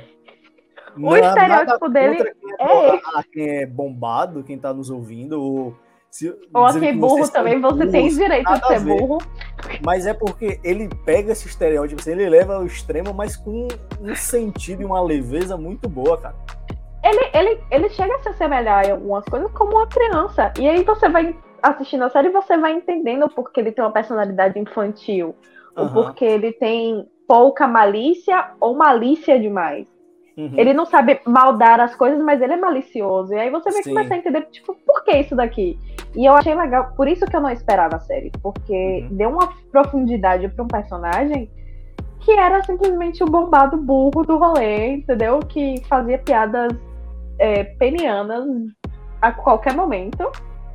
O 0.98 1.16
estereótipo 1.16 1.90
dele 1.90 2.34
é, 2.60 2.96
é 2.96 3.02
quem 3.32 3.50
é 3.50 3.66
bombado, 3.66 4.44
quem 4.44 4.58
tá 4.58 4.74
nos 4.74 4.90
ouvindo, 4.90 5.42
ou... 5.42 5.76
Se, 6.10 6.30
ou 6.54 6.66
a 6.66 6.78
quem 6.78 6.98
burro 6.98 7.26
também, 7.32 7.62
você 7.62 7.88
tem 7.88 8.10
direito 8.10 8.52
de 8.52 8.68
ser 8.68 8.82
burro. 8.82 9.20
Mas 9.82 10.06
é 10.06 10.14
porque 10.14 10.60
ele 10.62 10.90
pega 11.06 11.32
esse 11.32 11.48
estereótipo, 11.48 12.02
assim, 12.02 12.12
ele 12.12 12.30
leva 12.30 12.56
ao 12.56 12.66
extremo, 12.66 13.14
mas 13.14 13.38
com 13.38 13.70
um 14.02 14.14
sentido 14.14 14.82
e 14.82 14.86
uma 14.86 15.02
leveza 15.02 15.56
muito 15.56 15.88
boa, 15.88 16.18
cara. 16.18 16.36
Ele, 17.02 17.30
ele, 17.34 17.64
ele 17.72 17.90
chega 17.90 18.14
a 18.14 18.20
se 18.20 18.30
assemelhar 18.30 18.86
em 18.86 18.92
algumas 18.92 19.24
coisas 19.26 19.50
como 19.54 19.72
uma 19.72 19.88
criança. 19.88 20.52
E 20.60 20.68
aí 20.68 20.84
você 20.84 21.08
vai 21.08 21.34
assistindo 21.64 22.04
a 22.04 22.10
série 22.10 22.28
e 22.28 22.32
você 22.32 22.58
vai 22.58 22.74
entendendo 22.74 23.30
porque 23.30 23.60
ele 23.60 23.72
tem 23.72 23.84
uma 23.84 23.92
personalidade 23.92 24.60
infantil. 24.60 25.36
Uhum. 25.78 25.84
Ou 25.84 25.90
porque 25.90 26.26
ele 26.26 26.52
tem 26.52 27.08
pouca 27.28 27.68
malícia 27.68 28.52
ou 28.60 28.76
malícia 28.76 29.40
demais. 29.40 29.88
Uhum. 30.42 30.54
Ele 30.58 30.74
não 30.74 30.86
sabe 30.88 31.20
maldar 31.26 31.80
as 31.80 31.96
coisas, 31.96 32.20
mas 32.24 32.42
ele 32.42 32.54
é 32.54 32.58
malicioso. 32.58 33.32
E 33.34 33.38
aí 33.38 33.52
você 33.52 33.72
vai 33.72 33.84
Sim. 33.84 33.94
começar 33.94 34.16
a 34.16 34.18
entender, 34.18 34.42
tipo, 34.52 34.76
por 34.86 35.04
que 35.04 35.12
isso 35.12 35.36
daqui? 35.36 35.78
E 36.16 36.26
eu 36.26 36.34
achei 36.34 36.56
legal, 36.56 36.94
por 36.96 37.08
isso 37.08 37.26
que 37.26 37.36
eu 37.36 37.42
não 37.42 37.50
esperava 37.50 37.98
a 37.98 38.00
série, 38.00 38.32
porque 38.42 39.06
uhum. 39.10 39.16
deu 39.16 39.30
uma 39.30 39.54
profundidade 39.72 40.50
para 40.50 40.64
um 40.64 40.68
personagem 40.68 41.50
que 42.20 42.32
era 42.32 42.64
simplesmente 42.64 43.24
o 43.24 43.28
bombado 43.28 43.78
burro 43.78 44.24
do 44.24 44.38
rolê, 44.38 44.96
entendeu? 44.96 45.40
Que 45.40 45.82
fazia 45.88 46.18
piadas 46.18 46.72
é, 47.40 47.64
penianas 47.64 48.46
a 49.22 49.32
qualquer 49.32 49.76
momento. 49.76 50.32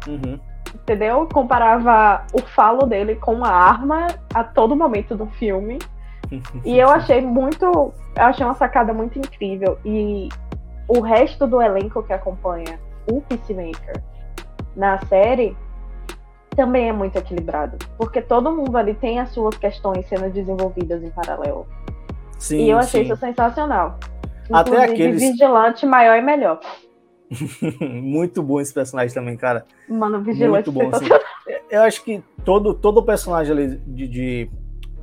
Uhum. 0.07 0.39
Entendeu? 0.75 1.29
Comparava 1.33 2.25
o 2.33 2.41
falo 2.41 2.87
dele 2.87 3.17
com 3.17 3.35
uma 3.35 3.49
arma 3.49 4.09
a 4.35 4.45
todo 4.45 4.77
momento 4.77 5.17
do 5.17 5.27
filme. 5.27 5.79
E 6.65 6.79
eu 6.79 6.89
achei 6.89 7.21
muito. 7.21 7.65
Eu 7.65 7.93
achei 8.17 8.45
uma 8.45 8.55
sacada 8.55 8.93
muito 8.93 9.19
incrível. 9.19 9.79
E 9.85 10.29
o 10.89 11.01
resto 11.01 11.47
do 11.47 11.61
elenco 11.61 12.03
que 12.03 12.13
acompanha 12.13 12.79
o 13.11 13.21
Peacemaker 13.21 14.03
na 14.75 14.99
série 15.07 15.57
também 16.55 16.89
é 16.89 16.93
muito 16.93 17.17
equilibrado. 17.17 17.77
Porque 17.97 18.21
todo 18.21 18.51
mundo 18.51 18.77
ali 18.77 18.95
tem 18.95 19.21
as 19.21 19.31
suas 19.31 19.57
questões 19.57 20.09
sendo 20.09 20.31
desenvolvidas 20.31 21.03
em 21.03 21.11
paralelo. 21.11 21.67
Sim, 22.39 22.65
e 22.65 22.71
eu 22.71 22.79
achei 22.79 23.05
sim. 23.05 23.13
isso 23.13 23.21
sensacional. 23.21 23.99
Até 24.51 24.85
aqueles. 24.85 25.21
Vigilante 25.21 25.85
maior 25.87 26.17
e 26.17 26.23
melhor. 26.23 26.61
muito 27.81 28.43
bom 28.43 28.61
esse 28.61 28.73
personagem 28.73 29.15
também, 29.15 29.37
cara. 29.37 29.65
Mano, 29.89 30.23
Vigilante. 30.23 30.71
Muito 30.71 30.91
bom. 30.91 30.97
Assim. 30.97 31.09
Eu 31.71 31.83
acho 31.83 32.03
que 32.05 32.23
todo, 32.45 32.75
todo 32.75 33.03
personagem 33.03 33.53
ali 33.53 33.77
de, 33.87 34.09
de 34.09 34.51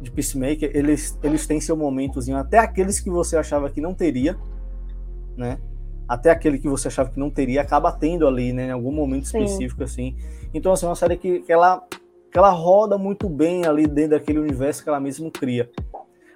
de 0.03 0.11
Peacemaker, 0.11 0.69
eles, 0.73 1.17
eles 1.23 1.47
têm 1.47 1.59
seu 1.59 1.75
momentozinho, 1.75 2.37
até 2.37 2.59
aqueles 2.59 2.99
que 2.99 3.09
você 3.09 3.37
achava 3.37 3.69
que 3.69 3.81
não 3.81 3.93
teria, 3.93 4.37
né? 5.35 5.57
Até 6.07 6.29
aquele 6.29 6.59
que 6.59 6.67
você 6.67 6.89
achava 6.89 7.09
que 7.09 7.19
não 7.19 7.29
teria, 7.29 7.61
acaba 7.61 7.91
tendo 7.91 8.27
ali, 8.27 8.53
né? 8.53 8.67
Em 8.67 8.71
algum 8.71 8.91
momento 8.91 9.25
específico, 9.25 9.79
Sim. 9.79 9.83
assim. 9.83 10.15
Então, 10.53 10.73
assim, 10.73 10.85
é 10.85 10.89
uma 10.89 10.95
série 10.95 11.17
que, 11.17 11.39
que, 11.39 11.51
ela, 11.51 11.81
que 12.31 12.37
ela 12.37 12.49
roda 12.49 12.97
muito 12.97 13.29
bem 13.29 13.65
ali 13.65 13.87
dentro 13.87 14.11
daquele 14.11 14.39
universo 14.39 14.83
que 14.83 14.89
ela 14.89 14.99
mesma 14.99 15.31
cria. 15.31 15.71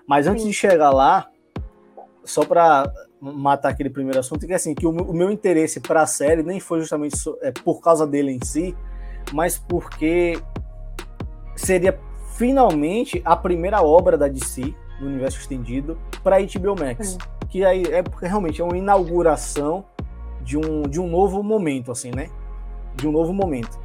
Mas 0.08 0.26
antes 0.26 0.44
Sim. 0.44 0.50
de 0.50 0.56
chegar 0.56 0.90
lá, 0.92 1.30
só 2.24 2.46
para 2.46 2.92
matar 3.20 3.70
aquele 3.70 3.90
primeiro 3.90 4.20
assunto, 4.20 4.46
que 4.46 4.54
é 4.54 4.56
assim, 4.56 4.74
que 4.74 4.86
o, 4.86 4.90
o 4.90 5.14
meu 5.14 5.30
interesse 5.30 5.80
para 5.80 6.02
a 6.02 6.08
série 6.08 6.44
nem 6.44 6.60
foi 6.60 6.80
justamente 6.80 7.18
é, 7.42 7.52
por 7.52 7.82
causa 7.82 8.08
dele 8.08 8.32
em 8.32 8.44
si, 8.44 8.76
mas 9.34 9.58
porque 9.58 10.40
seria 11.56 12.00
finalmente 12.38 13.20
a 13.26 13.36
primeira 13.36 13.82
obra 13.82 14.16
da 14.16 14.28
DC 14.28 14.74
no 15.02 15.08
universo 15.08 15.40
estendido 15.40 15.98
para 16.24 16.38
HBO 16.40 16.76
Max, 16.80 17.18
que 17.50 17.66
aí 17.66 17.84
é 17.86 18.04
realmente 18.22 18.62
é 18.62 18.64
uma 18.64 18.78
inauguração 18.78 19.86
de 20.42 20.56
um, 20.56 20.84
de 20.84 21.00
um 21.02 21.08
novo 21.08 21.42
momento, 21.42 21.92
assim, 21.92 22.12
né? 22.12 22.30
De 22.96 23.08
um 23.08 23.12
novo 23.12 23.34
momento. 23.34 23.80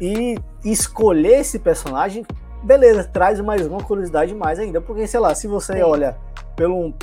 E 0.00 0.36
escolher 0.64 1.40
esse 1.40 1.58
personagem, 1.58 2.24
beleza, 2.62 3.04
traz 3.04 3.40
mais 3.40 3.66
uma 3.66 3.82
curiosidade 3.82 4.32
mais 4.34 4.60
ainda, 4.60 4.80
porque 4.80 5.06
sei 5.06 5.20
lá, 5.20 5.34
se 5.34 5.48
você 5.48 5.74
Sim. 5.74 5.82
olha 5.82 6.16
pelo 6.54 6.94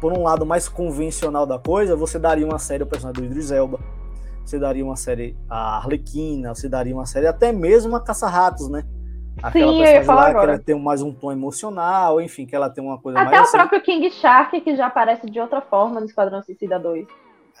por 0.00 0.12
um 0.12 0.24
lado 0.24 0.44
mais 0.44 0.68
convencional 0.68 1.46
da 1.46 1.58
coisa, 1.58 1.94
você 1.94 2.18
daria 2.18 2.44
uma 2.44 2.58
série 2.58 2.82
ao 2.82 2.88
personagem 2.88 3.22
do 3.22 3.26
Idris 3.26 3.52
Elba, 3.52 3.78
você 4.44 4.58
daria 4.58 4.84
uma 4.84 4.96
série 4.96 5.36
a 5.48 5.76
Arlequina, 5.76 6.52
você 6.54 6.68
daria 6.68 6.92
uma 6.92 7.06
série 7.06 7.28
até 7.28 7.52
mesmo 7.52 7.94
a 7.94 8.00
Caça-Ratos, 8.00 8.68
né? 8.68 8.82
Aquela 9.42 9.72
Sim, 9.72 9.78
eu 9.80 9.86
ia 9.86 10.04
falar 10.04 10.22
lá, 10.22 10.28
agora. 10.28 10.44
que 10.44 10.50
ela 10.50 10.58
tem 10.58 10.80
mais 10.80 11.02
um 11.02 11.12
tom 11.12 11.32
emocional, 11.32 12.20
enfim, 12.20 12.46
que 12.46 12.54
ela 12.54 12.70
tem 12.70 12.82
uma 12.82 12.98
coisa 12.98 13.18
Até 13.18 13.24
mais. 13.24 13.38
Até 13.38 13.40
o 13.40 13.48
assim. 13.48 13.58
próprio 13.58 13.82
King 13.82 14.10
Shark, 14.10 14.60
que 14.60 14.76
já 14.76 14.86
aparece 14.86 15.28
de 15.28 15.40
outra 15.40 15.60
forma 15.60 16.00
no 16.00 16.06
Esquadrão 16.06 16.42
Suicida 16.42 16.78
2. 16.78 17.06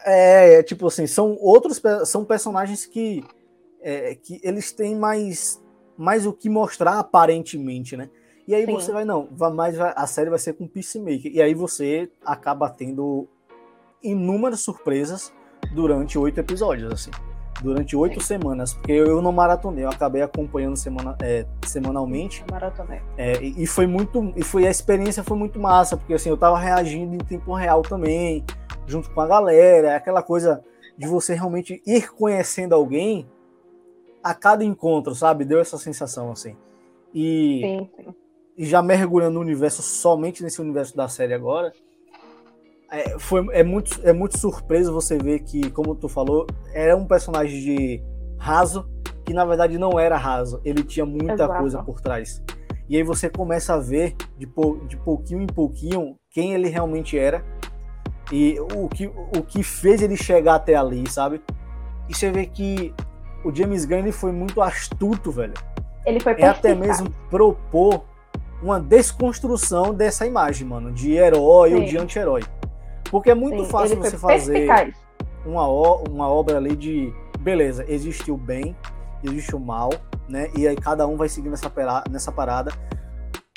É, 0.04 0.54
é, 0.54 0.62
tipo 0.62 0.86
assim, 0.86 1.06
são 1.06 1.36
outros 1.40 1.80
são 2.04 2.24
personagens 2.24 2.86
que, 2.86 3.24
é, 3.80 4.14
que 4.14 4.40
eles 4.42 4.72
têm 4.72 4.96
mais, 4.96 5.62
mais 5.96 6.26
o 6.26 6.32
que 6.32 6.48
mostrar 6.48 6.98
aparentemente, 6.98 7.96
né? 7.96 8.10
E 8.46 8.54
aí 8.54 8.66
Sim. 8.66 8.72
você 8.72 8.92
vai, 8.92 9.04
não, 9.04 9.28
vai, 9.30 9.52
mais 9.52 9.78
a 9.80 10.06
série 10.06 10.30
vai 10.30 10.38
ser 10.38 10.54
com 10.54 10.66
Peacemaker. 10.66 11.32
E 11.32 11.40
aí 11.40 11.54
você 11.54 12.10
acaba 12.24 12.68
tendo 12.68 13.28
inúmeras 14.02 14.60
surpresas 14.60 15.32
durante 15.72 16.18
oito 16.18 16.40
episódios, 16.40 16.92
assim 16.92 17.10
durante 17.62 17.96
oito 17.96 18.20
semanas, 18.20 18.74
porque 18.74 18.92
eu 18.92 19.22
não 19.22 19.32
maratonei, 19.32 19.84
eu 19.84 19.88
acabei 19.88 20.22
acompanhando 20.22 20.76
semana, 20.76 21.16
é, 21.22 21.46
semanalmente. 21.64 22.44
Maratonei. 22.50 23.00
É, 23.16 23.40
e, 23.42 23.66
foi 23.66 23.86
muito, 23.86 24.32
e 24.36 24.42
foi 24.42 24.66
a 24.66 24.70
experiência 24.70 25.22
foi 25.22 25.36
muito 25.36 25.58
massa, 25.58 25.96
porque 25.96 26.14
assim 26.14 26.28
eu 26.28 26.36
tava 26.36 26.58
reagindo 26.58 27.14
em 27.14 27.18
tempo 27.18 27.54
real 27.54 27.82
também, 27.82 28.44
junto 28.86 29.10
com 29.10 29.20
a 29.20 29.26
galera, 29.26 29.92
é 29.92 29.96
aquela 29.96 30.22
coisa 30.22 30.62
de 30.98 31.06
você 31.06 31.34
realmente 31.34 31.82
ir 31.86 32.12
conhecendo 32.12 32.74
alguém 32.74 33.26
a 34.22 34.34
cada 34.34 34.64
encontro, 34.64 35.14
sabe? 35.14 35.44
Deu 35.44 35.60
essa 35.60 35.78
sensação 35.78 36.32
assim. 36.32 36.56
E, 37.14 37.60
sim, 37.62 37.90
sim. 37.96 38.14
e 38.56 38.64
já 38.64 38.82
mergulhando 38.82 39.34
no 39.34 39.40
universo 39.40 39.82
somente 39.82 40.42
nesse 40.42 40.60
universo 40.60 40.96
da 40.96 41.08
série 41.08 41.34
agora, 41.34 41.72
é, 42.92 43.18
foi, 43.18 43.46
é, 43.52 43.64
muito, 43.64 43.98
é 44.04 44.12
muito 44.12 44.38
surpreso 44.38 44.92
você 44.92 45.16
ver 45.16 45.40
que, 45.40 45.70
como 45.70 45.94
tu 45.94 46.08
falou, 46.08 46.46
era 46.74 46.94
um 46.94 47.06
personagem 47.06 47.58
de 47.58 48.02
raso, 48.38 48.86
que 49.24 49.32
na 49.32 49.46
verdade 49.46 49.78
não 49.78 49.98
era 49.98 50.16
raso, 50.18 50.60
ele 50.62 50.84
tinha 50.84 51.06
muita 51.06 51.32
Exato. 51.32 51.58
coisa 51.58 51.82
por 51.82 52.00
trás. 52.02 52.42
E 52.88 52.96
aí 52.96 53.02
você 53.02 53.30
começa 53.30 53.72
a 53.72 53.78
ver 53.78 54.14
de, 54.36 54.46
de 54.86 54.96
pouquinho 54.98 55.40
em 55.40 55.46
pouquinho 55.46 56.16
quem 56.30 56.52
ele 56.52 56.68
realmente 56.68 57.18
era 57.18 57.42
e 58.30 58.60
o 58.60 58.88
que, 58.88 59.06
o 59.06 59.42
que 59.42 59.62
fez 59.62 60.02
ele 60.02 60.16
chegar 60.16 60.56
até 60.56 60.74
ali, 60.74 61.08
sabe? 61.08 61.40
E 62.08 62.14
você 62.14 62.30
vê 62.30 62.44
que 62.44 62.92
o 63.42 63.54
James 63.54 63.86
Gunn 63.86 64.00
ele 64.00 64.12
foi 64.12 64.32
muito 64.32 64.60
astuto, 64.60 65.30
velho. 65.32 65.54
Ele 66.04 66.20
foi 66.20 66.34
É 66.38 66.48
até 66.48 66.74
mesmo 66.74 67.10
propor 67.30 68.04
uma 68.62 68.78
desconstrução 68.78 69.94
dessa 69.94 70.26
imagem, 70.26 70.66
mano, 70.66 70.92
de 70.92 71.12
herói 71.12 71.70
Sim. 71.70 71.76
ou 71.76 71.84
de 71.84 71.98
anti-herói. 71.98 72.42
Porque 73.12 73.30
é 73.30 73.34
muito 73.34 73.62
Sim, 73.66 73.70
fácil 73.70 73.98
você 73.98 74.16
fazer. 74.16 74.94
uma, 75.44 75.66
uma 75.68 76.28
obra 76.28 76.56
ali 76.56 76.74
de 76.74 77.12
beleza, 77.40 77.84
existe 77.86 78.32
o 78.32 78.38
bem, 78.38 78.74
existe 79.22 79.54
o 79.54 79.60
mal, 79.60 79.90
né? 80.26 80.50
E 80.56 80.66
aí 80.66 80.74
cada 80.74 81.06
um 81.06 81.14
vai 81.14 81.28
seguir 81.28 81.50
nessa, 81.50 81.70
nessa 82.10 82.32
parada. 82.32 82.72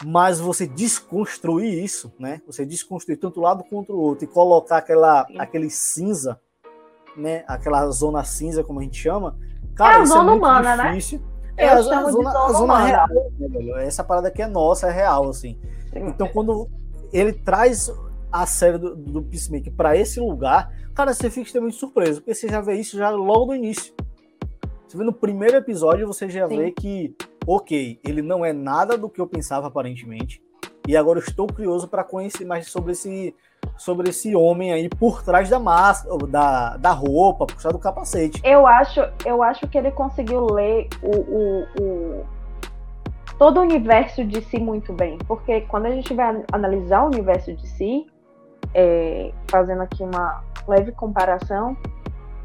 Mas 0.04 0.42
você 0.42 0.68
desconstruir 0.68 1.82
isso, 1.82 2.14
né? 2.20 2.42
Você 2.46 2.66
desconstruir 2.66 3.16
tanto 3.16 3.40
um 3.40 3.44
lado 3.44 3.64
quanto 3.64 3.94
o 3.94 3.98
outro 3.98 4.26
e 4.26 4.28
colocar 4.28 4.80
aquela, 4.80 5.26
aquele 5.40 5.70
cinza, 5.70 6.38
né? 7.16 7.46
Aquela 7.48 7.90
zona 7.92 8.26
cinza, 8.26 8.62
como 8.62 8.82
a 8.82 8.84
gente 8.84 9.02
chama. 9.02 9.38
Cara, 9.74 10.00
é 10.00 10.02
a 10.02 10.06
zona 10.06 10.34
é 10.34 10.36
humana, 10.36 10.76
né? 10.76 10.90
difícil. 10.90 11.20
né? 11.20 11.26
É, 11.56 11.70
a, 11.70 11.82
zona, 11.82 12.02
a 12.02 12.12
zona, 12.12 12.30
a 12.30 12.52
zona 12.52 12.78
real. 12.80 13.08
Né, 13.40 13.88
Essa 13.88 14.04
parada 14.04 14.28
aqui 14.28 14.42
é 14.42 14.48
nossa, 14.48 14.90
é 14.90 14.92
real, 14.92 15.30
assim. 15.30 15.58
Sim. 15.94 16.08
Então, 16.08 16.28
quando 16.28 16.70
ele 17.14 17.32
traz 17.32 17.90
a 18.32 18.46
série 18.46 18.78
do, 18.78 18.96
do 18.96 19.24
Peacemaker 19.24 19.74
para 19.74 19.96
esse 19.96 20.20
lugar, 20.20 20.72
cara, 20.94 21.14
você 21.14 21.30
fica 21.30 21.46
extremamente 21.46 21.78
surpreso, 21.78 22.22
porque 22.22 22.34
você 22.34 22.48
já 22.48 22.62
vê 22.62 22.76
isso 22.76 22.98
já 22.98 23.10
logo 23.10 23.48
no 23.48 23.56
início. 23.56 23.94
Você 24.88 24.98
vê 24.98 25.04
no 25.04 25.14
primeiro 25.14 25.58
episódio, 25.58 26.08
você 26.08 26.30
já 26.30 26.48
Sim. 26.48 26.58
vê 26.58 26.72
que, 26.72 27.16
ok, 27.46 28.00
ele 28.04 28.22
não 28.22 28.46
é 28.46 28.54
nada 28.54 28.98
do 28.98 29.10
que 29.10 29.20
eu 29.20 29.28
pensava 29.28 29.68
aparentemente. 29.68 30.42
E 30.88 30.96
agora 30.96 31.20
eu 31.20 31.24
estou 31.24 31.48
curioso 31.48 31.88
para 31.88 32.04
conhecer 32.04 32.46
mais 32.46 32.70
sobre 32.70 32.92
esse, 32.92 33.36
sobre 33.76 34.10
esse 34.10 34.36
homem 34.36 34.72
aí 34.72 34.88
por 34.88 35.24
trás 35.24 35.50
da 35.50 35.60
máscara, 35.60 36.16
da, 36.28 36.78
da 36.78 36.92
roupa, 36.92 37.48
por 37.48 37.56
trás 37.56 37.74
do 37.74 37.80
capacete. 37.80 38.40
Eu 38.44 38.68
acho, 38.68 39.02
eu 39.26 39.42
acho 39.42 39.68
que 39.68 39.78
ele 39.78 39.92
conseguiu 39.92 40.46
ler 40.46 40.88
o, 41.02 41.16
o, 41.16 41.64
o, 41.82 42.26
todo 43.40 43.58
o 43.58 43.62
universo 43.64 44.24
de 44.24 44.42
si 44.44 44.60
muito 44.60 44.94
bem. 44.94 45.18
Porque 45.28 45.62
quando 45.62 45.88
a 45.88 45.92
gente 45.92 46.14
vai 46.14 46.44
analisar 46.52 47.04
o 47.04 47.08
universo 47.08 47.52
de 47.54 47.68
si, 47.68 48.06
é, 48.76 49.32
fazendo 49.50 49.82
aqui 49.82 50.04
uma 50.04 50.44
leve 50.68 50.92
comparação, 50.92 51.76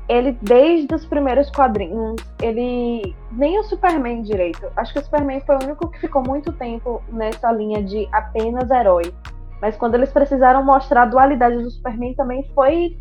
ele, 0.08 0.32
desde 0.42 0.92
os 0.94 1.04
primeiros 1.04 1.50
quadrinhos, 1.50 2.16
ele. 2.42 3.14
Nem 3.32 3.58
o 3.58 3.64
Superman 3.64 4.22
direito. 4.22 4.66
Acho 4.76 4.92
que 4.92 4.98
o 4.98 5.04
Superman 5.04 5.40
foi 5.40 5.56
o 5.56 5.64
único 5.64 5.88
que 5.88 6.00
ficou 6.00 6.22
muito 6.26 6.52
tempo 6.52 7.02
nessa 7.12 7.52
linha 7.52 7.82
de 7.82 8.08
apenas 8.10 8.70
herói. 8.70 9.14
Mas 9.60 9.76
quando 9.76 9.94
eles 9.94 10.10
precisaram 10.10 10.64
mostrar 10.64 11.02
a 11.02 11.06
dualidade 11.06 11.62
do 11.62 11.70
Superman 11.70 12.14
também 12.14 12.42
foi 12.54 12.96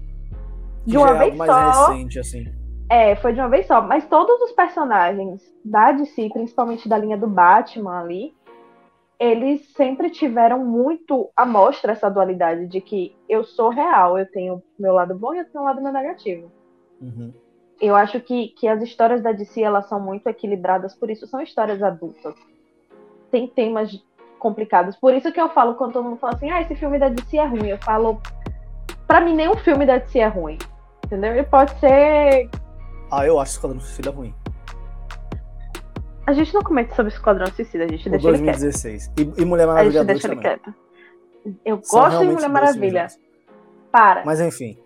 de 0.85 0.97
uma 0.97 1.09
é 1.09 1.17
vez 1.17 1.35
mais 1.35 1.51
só. 1.51 1.87
Recente, 1.87 2.19
assim. 2.19 2.45
É, 2.91 3.15
foi 3.15 3.33
de 3.33 3.39
uma 3.39 3.49
vez 3.49 3.65
só. 3.65 3.81
Mas 3.81 4.05
todos 4.07 4.39
os 4.41 4.51
personagens 4.51 5.41
da 5.65 5.91
DC, 5.91 6.29
principalmente 6.31 6.87
da 6.87 6.97
linha 6.97 7.17
do 7.17 7.27
Batman 7.27 8.01
ali, 8.01 8.33
eles 9.19 9.67
sempre 9.75 10.09
tiveram 10.09 10.63
muito 10.63 11.29
a 11.35 11.45
mostra 11.45 11.91
essa 11.91 12.09
dualidade 12.09 12.67
de 12.67 12.79
que 12.79 13.15
eu 13.27 13.43
sou 13.43 13.69
real, 13.69 14.17
eu 14.17 14.25
tenho 14.25 14.63
meu 14.79 14.93
lado 14.93 15.13
bom 15.13 15.33
e 15.33 15.39
eu 15.39 15.45
tenho 15.45 15.61
o 15.61 15.67
lado 15.67 15.81
meu 15.81 15.91
negativo. 15.91 16.49
Uhum. 17.01 17.33
Eu 17.81 17.95
acho 17.95 18.19
que, 18.21 18.49
que 18.49 18.67
as 18.67 18.81
histórias 18.81 19.21
da 19.21 19.33
DC 19.33 19.61
elas 19.61 19.87
são 19.87 19.99
muito 19.99 20.27
equilibradas, 20.27 20.95
por 20.95 21.09
isso 21.09 21.27
são 21.27 21.41
histórias 21.41 21.83
adultas. 21.83 22.33
Tem 23.29 23.45
temas 23.47 23.91
complicados. 24.39 24.95
Por 24.95 25.13
isso 25.13 25.31
que 25.31 25.39
eu 25.39 25.49
falo 25.49 25.75
quando 25.75 25.93
todo 25.93 26.05
mundo 26.05 26.17
fala 26.17 26.33
assim, 26.33 26.49
ah, 26.49 26.61
esse 26.61 26.75
filme 26.75 26.97
da 26.97 27.09
DC 27.09 27.37
é 27.37 27.45
ruim. 27.45 27.67
Eu 27.67 27.77
falo, 27.79 28.21
para 29.05 29.21
mim 29.21 29.35
nenhum 29.35 29.55
filme 29.57 29.85
da 29.85 29.97
DC 29.97 30.19
é 30.19 30.27
ruim. 30.27 30.57
Entendeu? 31.05 31.33
Ele 31.33 31.43
pode 31.43 31.77
ser. 31.79 32.49
Ah, 33.11 33.25
eu 33.25 33.39
acho 33.39 33.53
Esquadrão 33.53 33.79
Suicida 33.79 34.11
ruim. 34.11 34.33
A 36.29 36.33
gente 36.33 36.53
não 36.53 36.61
comenta 36.61 36.93
sobre 36.93 37.11
Esquadrão 37.11 37.47
Suicida, 37.47 37.85
a 37.85 37.87
gente 37.87 38.07
o 38.07 38.11
deixa 38.11 38.27
2016. 38.27 39.11
ele 39.17 39.25
quieto. 39.25 39.39
E, 39.39 39.41
e 39.41 39.45
Mulher 39.45 39.65
Maravilha. 39.65 40.01
A 40.01 40.03
gente 40.03 40.07
deixa 40.13 40.27
ele 40.27 40.35
quieto. 40.39 40.75
Eu 41.65 41.79
São 41.81 42.01
gosto 42.01 42.19
de 42.19 42.25
Mulher 42.27 42.49
Maravilha. 42.49 43.07
Para. 43.91 44.23
Mas 44.23 44.39
enfim. 44.39 44.77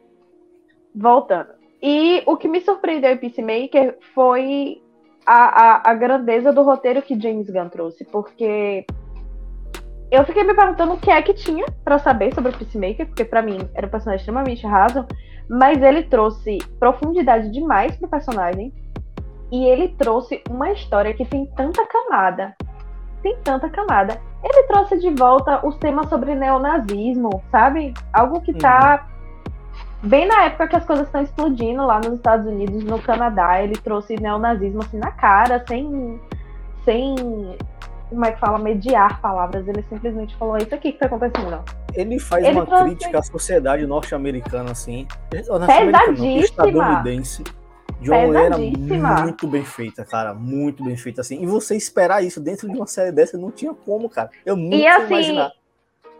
Voltando. 0.96 1.50
E 1.82 2.24
o 2.26 2.38
que 2.38 2.48
me 2.48 2.62
surpreendeu 2.62 3.12
em 3.12 3.18
Peacemaker 3.18 3.98
foi 4.16 4.82
a, 5.26 5.90
a, 5.90 5.92
a 5.92 5.94
grandeza 5.94 6.54
do 6.54 6.64
roteiro 6.64 7.02
que 7.02 7.20
James 7.20 7.50
Gunn 7.50 7.68
trouxe, 7.68 8.06
porque 8.06 8.86
eu 10.10 10.24
fiquei 10.24 10.46
me 10.46 10.54
perguntando 10.54 10.94
o 10.94 10.98
que 10.98 11.12
é 11.12 11.22
que 11.22 11.34
tinha 11.34 11.66
para 11.84 12.00
saber 12.00 12.34
sobre 12.34 12.52
o 12.52 12.58
Peacemaker, 12.58 13.06
porque 13.06 13.26
para 13.26 13.42
mim 13.42 13.58
era 13.74 13.86
um 13.86 13.90
personagem 13.90 14.22
extremamente 14.22 14.66
raso, 14.66 15.06
mas 15.50 15.82
ele 15.82 16.04
trouxe 16.04 16.60
profundidade 16.80 17.52
demais 17.52 17.98
pro 17.98 18.08
personagem. 18.08 18.74
E 19.54 19.66
ele 19.66 19.90
trouxe 19.90 20.42
uma 20.50 20.72
história 20.72 21.14
que 21.14 21.24
tem 21.24 21.46
tanta 21.46 21.86
camada. 21.86 22.56
Tem 23.22 23.38
tanta 23.44 23.70
camada. 23.70 24.20
Ele 24.44 24.64
trouxe 24.64 24.98
de 24.98 25.12
volta 25.12 25.64
os 25.64 25.78
temas 25.78 26.10
sobre 26.10 26.34
neonazismo, 26.34 27.30
sabe? 27.52 27.94
Algo 28.12 28.42
que 28.42 28.52
tá 28.52 29.06
uhum. 30.04 30.10
bem 30.10 30.28
na 30.28 30.46
época 30.46 30.70
que 30.70 30.76
as 30.76 30.84
coisas 30.84 31.06
estão 31.06 31.22
explodindo 31.22 31.86
lá 31.86 31.98
nos 32.04 32.14
Estados 32.16 32.48
Unidos, 32.48 32.84
no 32.84 33.00
Canadá. 33.00 33.62
Ele 33.62 33.76
trouxe 33.76 34.16
neonazismo 34.16 34.82
assim 34.82 34.98
na 34.98 35.12
cara, 35.12 35.64
sem 35.68 36.20
sem 36.84 37.16
como 38.10 38.26
é 38.26 38.32
que 38.32 38.40
fala, 38.40 38.58
mediar 38.58 39.22
palavras. 39.22 39.68
Ele 39.68 39.86
simplesmente 39.88 40.36
falou: 40.36 40.58
é 40.58 40.64
isso 40.64 40.74
aqui 40.74 40.94
que 40.94 40.98
tá 40.98 41.06
acontecendo. 41.06 41.64
Ele 41.94 42.18
faz 42.18 42.44
ele 42.44 42.60
uma 42.60 42.66
crítica 42.66 43.20
à 43.20 43.22
sociedade 43.22 43.86
norte-americana, 43.86 44.72
assim. 44.72 45.08
Pesadíssima. 45.30 46.40
Estadunidense. 46.40 47.44
De 48.02 48.10
uma 48.10 48.28
maneira 48.28 48.58
muito 49.24 49.48
bem 49.48 49.64
feita, 49.64 50.04
cara. 50.06 50.34
Muito 50.34 50.84
bem 50.84 50.98
feita, 50.98 51.22
assim. 51.22 51.42
E 51.42 51.46
você 51.46 51.76
esperar 51.76 52.24
isso 52.24 52.40
dentro 52.40 52.70
de 52.70 52.76
uma 52.76 52.88
série 52.88 53.12
dessa 53.12 53.38
não 53.38 53.52
tinha 53.52 53.74
como, 53.74 54.10
cara. 54.10 54.30
Eu 54.46 54.56
nunca 54.56 54.76
e, 54.76 54.88
assim, 54.88 55.14
imaginar. 55.14 55.52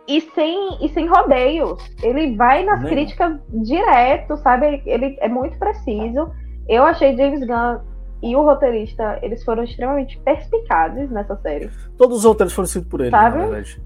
E 0.06 0.20
sem, 0.20 0.84
e 0.84 0.88
sem 0.90 1.06
rodeios. 1.06 1.82
Ele 2.02 2.36
vai 2.36 2.64
nas 2.64 2.82
críticas 2.88 3.38
direto, 3.48 4.36
sabe? 4.38 4.82
Ele 4.84 5.16
é 5.20 5.28
muito 5.28 5.58
preciso. 5.58 6.30
Eu 6.68 6.84
achei 6.84 7.16
James 7.16 7.40
Gunn 7.40 7.80
e 8.22 8.34
o 8.34 8.42
roteirista, 8.42 9.18
eles 9.22 9.44
foram 9.44 9.62
extremamente 9.64 10.18
perspicazes 10.20 11.10
nessa 11.10 11.36
série. 11.42 11.70
Todos 11.98 12.18
os 12.18 12.24
roteiros 12.24 12.54
foram 12.54 12.64
escritos 12.64 12.90
por 12.90 13.00
ele, 13.02 13.10
Sabe? 13.10 13.36
na 13.36 13.44
verdade. 13.44 13.82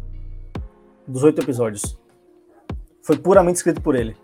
Dos 1.07 1.25
oito 1.25 1.41
episódios. 1.43 1.99
Foi 3.03 3.19
puramente 3.19 3.57
escrito 3.57 3.81
por 3.81 3.97
ele. 3.97 4.17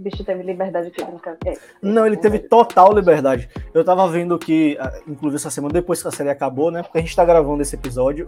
O 0.00 0.02
bicho 0.02 0.24
teve 0.24 0.42
liberdade 0.42 0.90
que 0.90 1.04
nunca 1.04 1.36
é, 1.44 1.58
Não, 1.82 2.06
ele 2.06 2.16
teve 2.16 2.38
total 2.38 2.94
liberdade. 2.94 3.50
Eu 3.74 3.84
tava 3.84 4.08
vendo 4.08 4.38
que, 4.38 4.78
ah, 4.80 4.98
inclusive 5.06 5.36
essa 5.36 5.50
semana, 5.50 5.74
depois 5.74 6.00
que 6.00 6.08
a 6.08 6.10
série 6.10 6.30
acabou, 6.30 6.70
né? 6.70 6.82
Porque 6.82 6.96
a 6.96 7.00
gente 7.02 7.14
tá 7.14 7.22
gravando 7.22 7.60
esse 7.60 7.74
episódio 7.76 8.24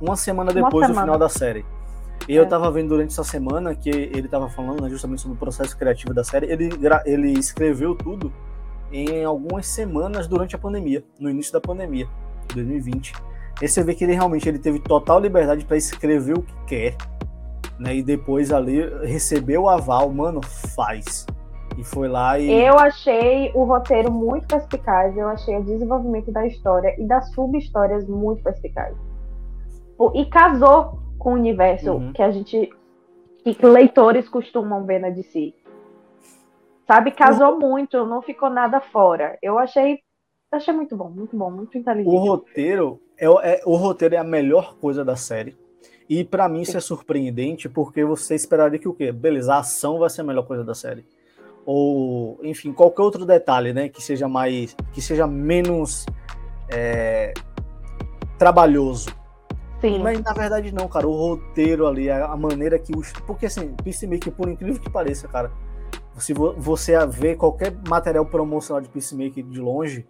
uma 0.00 0.14
semana 0.14 0.52
depois 0.52 0.72
uma 0.72 0.86
semana. 0.86 0.94
do 0.94 1.00
final 1.00 1.18
da 1.18 1.28
série. 1.28 1.64
E 2.28 2.36
é. 2.36 2.38
eu 2.38 2.46
tava 2.46 2.70
vendo 2.70 2.90
durante 2.90 3.10
essa 3.10 3.24
semana 3.24 3.74
que 3.74 3.90
ele 3.90 4.28
tava 4.28 4.48
falando 4.48 4.82
né, 4.82 4.88
justamente 4.88 5.22
sobre 5.22 5.36
o 5.36 5.38
processo 5.38 5.76
criativo 5.76 6.14
da 6.14 6.22
série. 6.22 6.46
Ele, 6.46 6.70
ele 7.04 7.32
escreveu 7.32 7.96
tudo 7.96 8.32
em 8.92 9.24
algumas 9.24 9.66
semanas 9.66 10.28
durante 10.28 10.54
a 10.54 10.58
pandemia, 10.60 11.02
no 11.18 11.28
início 11.28 11.52
da 11.52 11.60
pandemia, 11.60 12.06
2020. 12.54 13.14
E 13.60 13.66
você 13.66 13.82
vê 13.82 13.96
que 13.96 14.04
ele 14.04 14.14
realmente 14.14 14.48
ele 14.48 14.60
teve 14.60 14.78
total 14.78 15.18
liberdade 15.18 15.64
para 15.64 15.76
escrever 15.76 16.38
o 16.38 16.42
que 16.42 16.54
quer, 16.68 16.96
né? 17.78 17.96
E 17.96 18.02
depois 18.02 18.52
ali 18.52 18.80
recebeu 19.04 19.62
o 19.62 19.68
aval, 19.68 20.10
mano, 20.10 20.40
faz. 20.74 21.26
E 21.76 21.82
foi 21.82 22.08
lá 22.08 22.38
e. 22.38 22.50
Eu 22.50 22.78
achei 22.78 23.50
o 23.54 23.64
roteiro 23.64 24.10
muito 24.10 24.46
perspicaz, 24.46 25.16
eu 25.16 25.26
achei 25.28 25.56
o 25.56 25.64
desenvolvimento 25.64 26.30
da 26.30 26.46
história 26.46 26.94
e 26.98 27.04
das 27.04 27.30
sub-histórias 27.32 28.06
muito 28.06 28.42
perspicaz. 28.42 28.94
E 30.14 30.24
casou 30.26 30.98
com 31.18 31.30
o 31.30 31.34
universo 31.34 31.92
uhum. 31.92 32.12
que 32.12 32.22
a 32.22 32.30
gente. 32.30 32.70
que 33.42 33.66
leitores 33.66 34.28
costumam 34.28 34.84
ver 34.84 35.00
na 35.00 35.10
DC. 35.10 35.52
Sabe, 36.86 37.10
casou 37.12 37.54
uhum. 37.54 37.60
muito, 37.60 38.04
não 38.06 38.22
ficou 38.22 38.50
nada 38.50 38.80
fora. 38.80 39.38
Eu 39.42 39.58
achei. 39.58 39.98
Achei 40.52 40.72
muito 40.72 40.96
bom, 40.96 41.10
muito 41.10 41.36
bom, 41.36 41.50
muito 41.50 41.76
inteligente. 41.76 42.14
O 42.14 42.18
roteiro 42.18 43.00
é, 43.18 43.26
é 43.26 43.60
o 43.66 43.74
roteiro 43.74 44.14
é 44.14 44.18
a 44.18 44.24
melhor 44.24 44.76
coisa 44.76 45.04
da 45.04 45.16
série. 45.16 45.56
E 46.08 46.22
para 46.22 46.48
mim 46.48 46.62
isso 46.62 46.76
é 46.76 46.80
surpreendente, 46.80 47.68
porque 47.68 48.04
você 48.04 48.34
esperaria 48.34 48.78
que 48.78 48.88
o 48.88 48.92
quê? 48.92 49.10
Beleza, 49.10 49.54
a 49.54 49.58
ação 49.58 49.98
vai 49.98 50.10
ser 50.10 50.20
a 50.20 50.24
melhor 50.24 50.46
coisa 50.46 50.62
da 50.62 50.74
série. 50.74 51.04
Ou, 51.64 52.38
enfim, 52.42 52.72
qualquer 52.72 53.02
outro 53.02 53.24
detalhe, 53.24 53.72
né? 53.72 53.88
Que 53.88 54.02
seja 54.02 54.28
mais. 54.28 54.76
que 54.92 55.00
seja 55.00 55.26
menos 55.26 56.04
é, 56.68 57.32
trabalhoso. 58.38 59.08
Sim. 59.80 59.98
Mas 60.02 60.20
na 60.20 60.32
verdade 60.32 60.72
não, 60.72 60.88
cara. 60.88 61.08
O 61.08 61.12
roteiro 61.12 61.86
ali, 61.86 62.10
a, 62.10 62.36
maneira 62.36 62.78
que 62.78 62.96
os. 62.96 63.12
Porque 63.26 63.46
assim, 63.46 63.74
Peacemaker, 63.82 64.32
por 64.32 64.48
incrível 64.48 64.80
que 64.80 64.90
pareça, 64.90 65.26
cara, 65.26 65.50
se 66.18 66.34
você 66.34 66.94
ver 67.06 67.36
qualquer 67.36 67.74
material 67.88 68.26
promocional 68.26 68.82
de 68.82 68.88
Peacemaker 68.90 69.44
de 69.44 69.60
longe, 69.60 70.06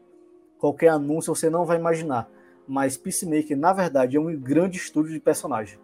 qualquer 0.58 0.88
anúncio, 0.88 1.34
você 1.34 1.48
não 1.48 1.64
vai 1.64 1.78
imaginar. 1.78 2.28
Mas 2.66 2.96
Peacemaker, 2.96 3.56
na 3.56 3.72
verdade, 3.72 4.16
é 4.16 4.20
um 4.20 4.34
grande 4.36 4.78
estudo 4.78 5.08
de 5.08 5.20
personagem. 5.20 5.78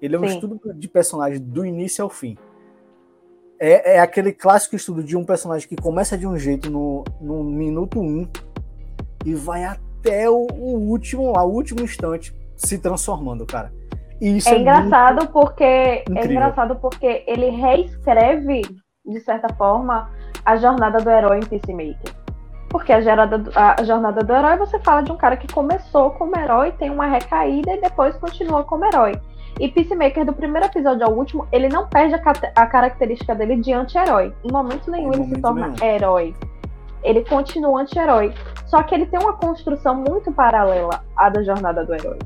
Ele 0.00 0.16
é 0.16 0.18
um 0.18 0.26
Sim. 0.26 0.34
estudo 0.34 0.60
de 0.74 0.88
personagem 0.88 1.40
do 1.40 1.64
início 1.64 2.02
ao 2.02 2.10
fim. 2.10 2.36
É, 3.58 3.96
é, 3.96 4.00
aquele 4.00 4.32
clássico 4.32 4.74
estudo 4.74 5.04
de 5.04 5.16
um 5.16 5.24
personagem 5.24 5.68
que 5.68 5.76
começa 5.76 6.16
de 6.16 6.26
um 6.26 6.36
jeito 6.36 6.70
no, 6.70 7.04
no 7.20 7.44
minuto 7.44 8.00
um 8.00 8.26
e 9.24 9.34
vai 9.34 9.64
até 9.64 10.30
o, 10.30 10.46
o 10.50 10.88
último, 10.88 11.36
o 11.36 11.44
último 11.44 11.82
instante 11.82 12.34
se 12.56 12.78
transformando, 12.78 13.44
cara. 13.44 13.70
Isso 14.20 14.48
é, 14.48 14.54
é 14.54 14.60
engraçado 14.60 15.28
porque 15.28 15.64
é 15.64 16.00
incrível. 16.02 16.22
é 16.22 16.32
engraçado 16.32 16.76
porque 16.76 17.24
ele 17.26 17.50
reescreve 17.50 18.62
de 19.04 19.20
certa 19.20 19.52
forma 19.54 20.10
a 20.44 20.56
jornada 20.56 20.98
do 20.98 21.10
herói 21.10 21.38
em 21.38 21.46
Peacemaker. 21.46 22.14
Porque 22.68 22.92
a, 22.92 23.00
gerada, 23.00 23.42
a, 23.54 23.82
jornada 23.82 24.22
do 24.22 24.32
herói 24.32 24.56
você 24.56 24.78
fala 24.80 25.02
de 25.02 25.10
um 25.10 25.16
cara 25.16 25.36
que 25.36 25.52
começou 25.52 26.10
como 26.12 26.38
herói, 26.38 26.72
tem 26.72 26.90
uma 26.90 27.06
recaída 27.06 27.72
e 27.74 27.80
depois 27.80 28.16
continua 28.16 28.62
como 28.62 28.84
herói. 28.84 29.12
E 29.60 29.68
Peacemaker, 29.68 30.24
do 30.24 30.32
primeiro 30.32 30.66
episódio 30.66 31.04
ao 31.06 31.12
último, 31.12 31.46
ele 31.52 31.68
não 31.68 31.86
perde 31.86 32.14
a, 32.14 32.22
a 32.62 32.66
característica 32.66 33.34
dele 33.34 33.56
de 33.56 33.74
anti-herói. 33.74 34.32
Em 34.42 34.50
momento 34.50 34.90
nenhum 34.90 35.10
em 35.10 35.12
ele 35.12 35.18
momento 35.18 35.36
se 35.36 35.42
torna 35.42 35.68
nenhum. 35.68 35.94
herói. 35.94 36.34
Ele 37.02 37.22
continua 37.26 37.82
anti-herói. 37.82 38.32
Só 38.66 38.82
que 38.82 38.94
ele 38.94 39.04
tem 39.04 39.20
uma 39.20 39.34
construção 39.34 39.94
muito 39.94 40.32
paralela 40.32 41.04
à 41.14 41.28
da 41.28 41.42
jornada 41.42 41.84
do 41.84 41.92
herói. 41.92 42.18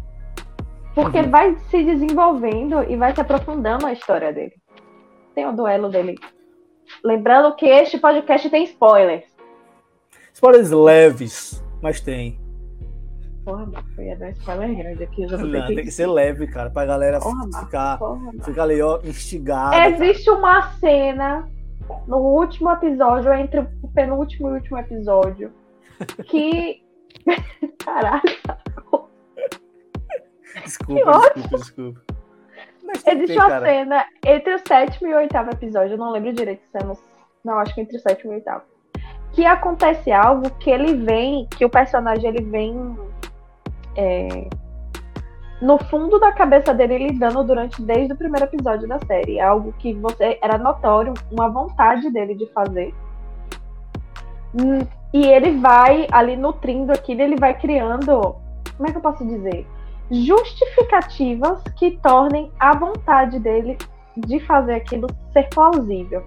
Porque 0.94 1.18
uhum. 1.18 1.30
vai 1.30 1.56
se 1.70 1.82
desenvolvendo 1.82 2.84
e 2.88 2.96
vai 2.96 3.12
se 3.12 3.20
aprofundando 3.20 3.84
a 3.84 3.92
história 3.92 4.32
dele. 4.32 4.52
Tem 5.34 5.44
o 5.44 5.52
duelo 5.52 5.88
dele. 5.88 6.14
Lembrando 7.04 7.56
que 7.56 7.66
este 7.66 7.98
podcast 7.98 8.48
tem 8.48 8.62
spoilers. 8.62 9.24
Spoilers 10.32 10.70
leves, 10.70 11.64
mas 11.82 12.00
tem. 12.00 12.43
Porra, 13.44 13.66
foi 13.94 14.06
ia 14.06 14.16
dar 14.16 14.30
spoiler 14.30 14.74
grande 14.74 15.04
aqui. 15.04 15.28
Já 15.28 15.36
não, 15.36 15.66
tem 15.66 15.76
que 15.76 15.90
ser 15.90 16.06
leve, 16.06 16.46
cara, 16.46 16.70
pra 16.70 16.86
galera 16.86 17.20
porra, 17.20 17.46
ficar, 17.60 17.98
porra, 17.98 18.32
ficar 18.42 18.62
ali, 18.62 18.80
ó, 18.80 19.00
instigada. 19.04 19.88
Existe 19.90 20.24
cara. 20.24 20.38
uma 20.38 20.62
cena 20.72 21.48
no 22.06 22.16
último 22.16 22.70
episódio, 22.70 23.32
entre 23.34 23.60
o 23.60 23.88
penúltimo 23.94 24.48
e 24.48 24.52
o 24.52 24.54
último 24.54 24.78
episódio, 24.78 25.52
que. 26.24 26.82
Caralho. 27.84 28.22
Desculpa, 30.62 31.32
desculpa, 31.34 31.56
desculpa. 31.58 32.00
Existe 33.06 33.36
uma 33.36 33.48
cara. 33.48 33.66
cena 33.66 34.06
entre 34.24 34.54
o 34.54 34.58
sétimo 34.66 35.08
e 35.08 35.14
o 35.14 35.16
oitavo 35.16 35.50
episódio, 35.50 35.94
eu 35.94 35.98
não 35.98 36.12
lembro 36.12 36.32
direito 36.32 36.62
se 36.70 36.78
é 36.78 36.84
no... 36.84 36.96
Não, 37.44 37.58
acho 37.58 37.74
que 37.74 37.80
entre 37.80 37.96
o 37.96 38.00
sétimo 38.00 38.32
e 38.32 38.34
o 38.34 38.38
oitavo. 38.38 38.62
Que 39.32 39.44
acontece 39.44 40.12
algo 40.12 40.48
que 40.58 40.70
ele 40.70 40.94
vem, 40.94 41.46
que 41.56 41.64
o 41.64 41.68
personagem 41.68 42.30
ele 42.30 42.42
vem 42.44 42.96
é, 43.96 44.48
no 45.60 45.78
fundo 45.78 46.18
da 46.18 46.32
cabeça 46.32 46.74
dele 46.74 47.08
lidando 47.08 47.42
durante 47.44 47.80
desde 47.80 48.12
o 48.12 48.16
primeiro 48.16 48.46
episódio 48.46 48.86
da 48.86 48.98
série. 49.06 49.40
Algo 49.40 49.72
que 49.78 49.94
você 49.94 50.38
era 50.42 50.58
notório, 50.58 51.14
uma 51.30 51.48
vontade 51.48 52.10
dele 52.10 52.34
de 52.34 52.46
fazer. 52.52 52.94
Hum, 54.54 54.86
e 55.12 55.26
ele 55.26 55.58
vai 55.58 56.06
ali 56.12 56.36
nutrindo 56.36 56.92
aquilo, 56.92 57.22
ele 57.22 57.36
vai 57.36 57.58
criando. 57.58 58.36
Como 58.76 58.88
é 58.88 58.92
que 58.92 58.98
eu 58.98 59.02
posso 59.02 59.24
dizer? 59.24 59.66
Justificativas 60.10 61.62
que 61.76 61.92
tornem 61.98 62.52
a 62.58 62.76
vontade 62.76 63.38
dele 63.38 63.78
de 64.16 64.40
fazer 64.40 64.74
aquilo 64.74 65.06
ser 65.32 65.48
plausível. 65.48 66.22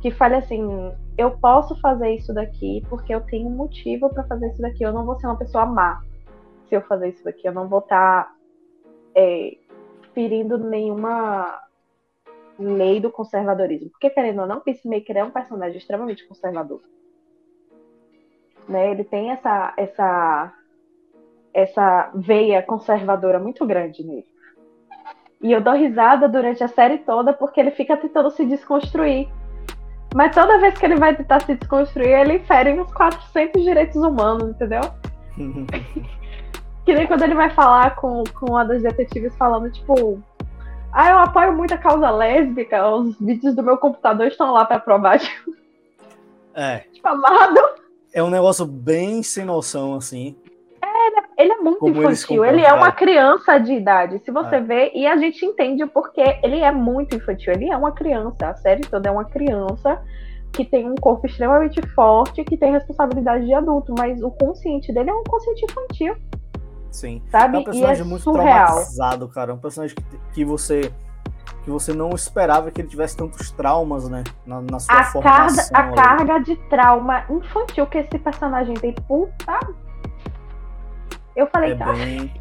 Que 0.00 0.10
fale 0.10 0.36
assim, 0.36 0.92
eu 1.16 1.30
posso 1.38 1.78
fazer 1.80 2.14
isso 2.14 2.34
daqui 2.34 2.82
porque 2.88 3.14
eu 3.14 3.20
tenho 3.20 3.48
motivo 3.48 4.08
para 4.10 4.24
fazer 4.24 4.48
isso 4.48 4.60
daqui. 4.60 4.82
Eu 4.82 4.92
não 4.92 5.04
vou 5.04 5.18
ser 5.20 5.26
uma 5.26 5.36
pessoa 5.36 5.66
má 5.66 6.00
se 6.68 6.74
eu 6.74 6.82
fazer 6.82 7.08
isso 7.08 7.24
daqui. 7.24 7.46
Eu 7.46 7.52
não 7.52 7.68
vou 7.68 7.80
estar 7.80 8.24
tá, 8.24 8.34
é, 9.14 9.56
ferindo 10.14 10.58
nenhuma 10.58 11.60
lei 12.58 13.00
do 13.00 13.10
conservadorismo. 13.10 13.90
Porque, 13.90 14.10
querendo 14.10 14.40
ou 14.40 14.46
não, 14.46 14.60
Peacemaker 14.60 15.16
é 15.16 15.24
um 15.24 15.30
personagem 15.30 15.78
extremamente 15.78 16.26
conservador. 16.26 16.80
Né? 18.68 18.90
Ele 18.90 19.04
tem 19.04 19.30
essa, 19.30 19.74
essa, 19.76 20.52
essa 21.52 22.10
veia 22.14 22.62
conservadora 22.62 23.38
muito 23.38 23.64
grande 23.66 24.04
nele. 24.04 24.26
E 25.42 25.52
eu 25.52 25.60
dou 25.60 25.74
risada 25.74 26.28
durante 26.28 26.64
a 26.64 26.68
série 26.68 26.98
toda 26.98 27.32
porque 27.32 27.60
ele 27.60 27.70
fica 27.70 27.96
tentando 27.96 28.30
se 28.30 28.44
desconstruir. 28.44 29.28
Mas 30.14 30.34
toda 30.34 30.58
vez 30.58 30.78
que 30.78 30.86
ele 30.86 30.96
vai 30.96 31.14
tentar 31.14 31.40
se 31.40 31.54
desconstruir, 31.54 32.08
ele 32.08 32.38
fere 32.40 32.72
uns 32.80 32.90
400 32.92 33.62
direitos 33.62 33.96
humanos, 33.96 34.50
entendeu? 34.50 34.80
Que 36.86 36.94
nem 36.94 37.06
quando 37.06 37.22
ele 37.22 37.34
vai 37.34 37.50
falar 37.50 37.96
com, 37.96 38.24
com 38.38 38.52
uma 38.52 38.64
das 38.64 38.82
detetives 38.82 39.36
falando, 39.36 39.70
tipo, 39.70 40.22
ah, 40.92 41.10
eu 41.10 41.18
apoio 41.18 41.52
muito 41.52 41.74
a 41.74 41.78
causa 41.78 42.08
lésbica, 42.10 42.88
os 42.88 43.18
vídeos 43.20 43.54
do 43.54 43.62
meu 43.62 43.76
computador 43.76 44.28
estão 44.28 44.52
lá 44.52 44.64
para 44.64 44.80
provar. 44.80 45.20
É. 46.58 46.78
Tipo, 46.90 47.08
amado. 47.08 47.60
É 48.14 48.22
um 48.22 48.30
negócio 48.30 48.64
bem 48.64 49.22
sem 49.22 49.44
noção, 49.44 49.94
assim. 49.94 50.34
É, 50.82 51.42
ele 51.42 51.52
é 51.52 51.56
muito 51.56 51.80
Como 51.80 52.00
infantil. 52.00 52.42
Ele 52.46 52.62
é 52.62 52.72
uma 52.72 52.90
criança 52.90 53.58
de 53.58 53.74
idade. 53.74 54.20
Se 54.24 54.30
você 54.30 54.56
é. 54.56 54.60
vê, 54.62 54.90
e 54.94 55.06
a 55.06 55.18
gente 55.18 55.44
entende 55.44 55.84
o 55.84 55.88
porquê. 55.88 56.38
Ele 56.42 56.60
é 56.60 56.72
muito 56.72 57.14
infantil. 57.14 57.52
Ele 57.52 57.70
é 57.70 57.76
uma 57.76 57.92
criança. 57.92 58.48
A 58.48 58.54
série 58.54 58.80
toda 58.80 59.10
é 59.10 59.12
uma 59.12 59.26
criança 59.26 60.02
que 60.50 60.64
tem 60.64 60.90
um 60.90 60.94
corpo 60.94 61.26
extremamente 61.26 61.86
forte, 61.88 62.42
que 62.42 62.56
tem 62.56 62.72
responsabilidade 62.72 63.44
de 63.44 63.52
adulto, 63.52 63.94
mas 63.98 64.22
o 64.22 64.30
consciente 64.30 64.90
dele 64.94 65.10
é 65.10 65.14
um 65.14 65.24
consciente 65.24 65.66
infantil. 65.66 66.16
Sim. 66.96 67.22
Sabe? 67.30 67.58
É 67.58 67.60
um 67.60 67.64
personagem 67.64 68.02
é 68.02 68.04
muito 68.06 68.22
surreal. 68.22 68.66
traumatizado, 68.66 69.28
cara. 69.28 69.52
Um 69.52 69.58
personagem 69.58 69.94
que, 69.94 70.18
que 70.32 70.44
você 70.46 70.90
que 71.62 71.70
você 71.70 71.92
não 71.92 72.10
esperava 72.10 72.70
que 72.70 72.80
ele 72.80 72.88
tivesse 72.88 73.16
tantos 73.16 73.50
traumas, 73.50 74.08
né? 74.08 74.24
Na, 74.46 74.62
na 74.62 74.78
sua 74.78 74.94
a 74.94 75.04
formação. 75.04 75.70
Carga, 75.74 75.92
a 75.92 76.02
carga 76.02 76.38
de 76.38 76.56
trauma 76.70 77.24
infantil 77.28 77.86
que 77.86 77.98
esse 77.98 78.18
personagem 78.18 78.74
tem. 78.74 78.94
Puta. 78.94 79.60
Eu 81.34 81.46
falei, 81.48 81.72
é 81.72 81.76
tá. 81.76 81.92
Bem... 81.92 82.34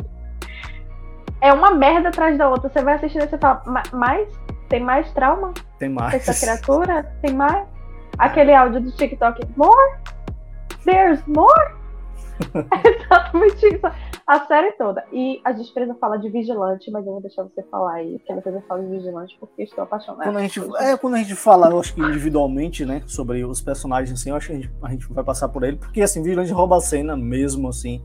É 1.41 1.51
uma 1.51 1.71
merda 1.71 2.09
atrás 2.09 2.37
da 2.37 2.47
outra. 2.47 2.69
Você 2.69 2.81
vai 2.81 2.93
assistindo 2.93 3.23
e 3.23 3.27
você 3.27 3.37
fala, 3.37 3.61
mais? 3.91 4.29
Tem 4.69 4.79
mais 4.79 5.11
trauma? 5.11 5.53
Tem 5.77 5.89
mais. 5.89 6.13
Essa 6.13 6.33
criatura? 6.39 7.03
Tem 7.21 7.33
mais? 7.33 7.67
Aquele 8.17 8.53
áudio 8.53 8.79
do 8.79 8.91
TikTok. 8.91 9.45
More? 9.57 9.97
There's 10.85 11.21
more? 11.27 11.84
é 12.53 12.89
exatamente 12.89 13.65
isso 13.67 13.87
a 14.27 14.39
série 14.45 14.71
toda. 14.73 15.03
E 15.11 15.39
a 15.43 15.53
gente 15.53 15.71
precisa 15.71 15.95
falar 15.95 16.17
de 16.17 16.29
Vigilante, 16.29 16.89
mas 16.89 17.05
eu 17.05 17.13
vou 17.13 17.21
deixar 17.21 17.43
você 17.43 17.61
falar 17.63 17.93
aí, 17.93 18.19
porque 18.19 18.33
você 18.33 18.61
fala 18.61 18.81
de 18.81 18.89
Vigilante, 18.89 19.37
porque 19.39 19.63
estou 19.63 19.83
apaixonada. 19.83 20.23
Quando 20.23 20.37
a 20.37 20.41
gente, 20.41 20.59
é, 20.77 20.97
quando 20.97 21.13
a 21.13 21.17
gente 21.19 21.35
fala, 21.35 21.69
eu 21.69 21.79
acho 21.79 21.93
que 21.93 22.01
individualmente, 22.01 22.85
né, 22.85 23.03
sobre 23.05 23.45
os 23.45 23.61
personagens, 23.61 24.19
assim, 24.19 24.31
eu 24.31 24.35
acho 24.35 24.47
que 24.47 24.53
a 24.53 24.55
gente, 24.55 24.71
a 24.81 24.89
gente 24.89 25.13
vai 25.13 25.23
passar 25.23 25.49
por 25.49 25.63
ele, 25.63 25.77
porque, 25.77 26.01
assim, 26.01 26.23
Vigilante 26.23 26.51
rouba 26.51 26.77
a 26.77 26.81
cena 26.81 27.15
mesmo, 27.15 27.69
assim, 27.69 28.03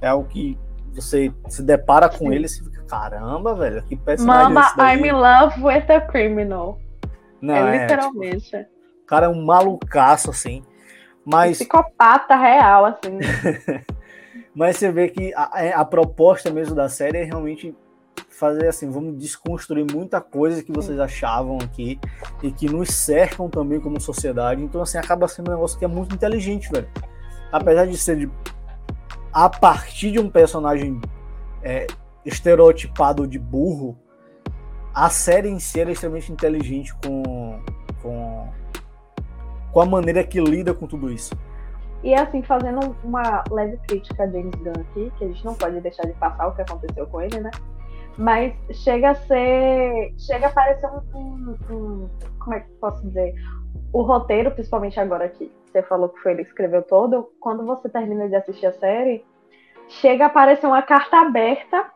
é 0.00 0.08
algo 0.08 0.28
que 0.28 0.58
você 0.94 1.32
se 1.48 1.62
depara 1.62 2.08
com 2.08 2.28
Sim. 2.28 2.34
ele 2.34 2.46
e 2.46 2.48
fica, 2.50 2.84
caramba, 2.84 3.54
velho, 3.54 3.82
que 3.84 3.96
personagem 3.96 4.52
Mama, 4.52 4.74
I'm 4.76 5.06
in 5.06 5.12
love 5.12 5.62
with 5.62 5.90
a 5.90 6.00
criminal. 6.02 6.78
Não, 7.40 7.54
é, 7.54 7.76
é 7.76 7.82
literalmente. 7.82 8.50
Tipo, 8.50 8.62
o 9.02 9.06
cara 9.06 9.26
é 9.26 9.28
um 9.28 9.42
malucaço, 9.42 10.30
assim. 10.30 10.62
Mas... 11.24 11.50
Um 11.50 11.64
psicopata 11.64 12.36
real, 12.36 12.84
assim. 12.84 13.18
Mas 14.54 14.76
você 14.76 14.92
vê 14.92 15.08
que 15.08 15.32
a, 15.34 15.50
é, 15.64 15.72
a, 15.72 15.84
proposta 15.84 16.50
mesmo 16.50 16.74
da 16.74 16.88
série 16.88 17.18
é 17.18 17.24
realmente 17.24 17.74
fazer 18.28 18.68
assim, 18.68 18.90
vamos 18.90 19.16
desconstruir 19.18 19.86
muita 19.90 20.20
coisa 20.20 20.62
que 20.62 20.72
vocês 20.72 20.98
achavam 20.98 21.58
aqui 21.62 21.98
e 22.42 22.50
que 22.50 22.68
nos 22.68 22.90
cercam 22.90 23.48
também 23.48 23.80
como 23.80 24.00
sociedade. 24.00 24.62
Então, 24.62 24.82
assim, 24.82 24.98
acaba 24.98 25.28
sendo 25.28 25.48
um 25.48 25.54
negócio 25.54 25.78
que 25.78 25.84
é 25.84 25.88
muito 25.88 26.14
inteligente, 26.14 26.70
velho. 26.70 26.88
Apesar 27.50 27.86
de 27.86 27.96
ser 27.96 28.16
de, 28.16 28.30
a 29.32 29.48
partir 29.48 30.10
de 30.10 30.18
um 30.18 30.28
personagem 30.28 31.00
é, 31.62 31.86
estereotipado 32.24 33.26
de 33.26 33.38
burro, 33.38 33.96
a 34.94 35.08
série 35.08 35.48
em 35.48 35.58
si 35.58 35.80
é 35.80 35.90
extremamente 35.90 36.30
inteligente 36.30 36.94
com, 36.96 37.62
com, 38.02 38.48
com 39.72 39.80
a 39.80 39.86
maneira 39.86 40.22
que 40.22 40.40
lida 40.40 40.74
com 40.74 40.86
tudo 40.86 41.10
isso. 41.10 41.34
E 42.02 42.14
assim, 42.14 42.42
fazendo 42.42 42.96
uma 43.04 43.44
leve 43.50 43.78
crítica 43.86 44.24
a 44.24 44.26
James 44.26 44.54
Gunn 44.56 44.72
aqui, 44.80 45.12
que 45.16 45.24
a 45.24 45.28
gente 45.28 45.44
não 45.44 45.54
pode 45.54 45.80
deixar 45.80 46.02
de 46.02 46.12
passar 46.14 46.48
o 46.48 46.54
que 46.54 46.62
aconteceu 46.62 47.06
com 47.06 47.20
ele, 47.20 47.40
né? 47.40 47.50
Mas 48.18 48.54
chega 48.72 49.10
a 49.10 49.14
ser. 49.14 50.12
Chega 50.18 50.48
a 50.48 50.50
parecer 50.50 50.86
um. 50.86 51.00
um, 51.14 51.56
um 51.70 52.08
como 52.38 52.54
é 52.54 52.60
que 52.60 52.70
posso 52.72 53.06
dizer? 53.06 53.34
O 53.92 54.02
roteiro, 54.02 54.50
principalmente 54.50 54.98
agora 54.98 55.28
que 55.28 55.50
você 55.64 55.82
falou 55.82 56.08
que 56.08 56.20
foi 56.20 56.32
ele 56.32 56.42
que 56.42 56.50
escreveu 56.50 56.82
todo, 56.82 57.30
quando 57.40 57.64
você 57.64 57.88
termina 57.88 58.28
de 58.28 58.34
assistir 58.34 58.66
a 58.66 58.72
série, 58.72 59.24
chega 59.88 60.26
a 60.26 60.30
parecer 60.30 60.66
uma 60.66 60.82
carta 60.82 61.18
aberta 61.18 61.86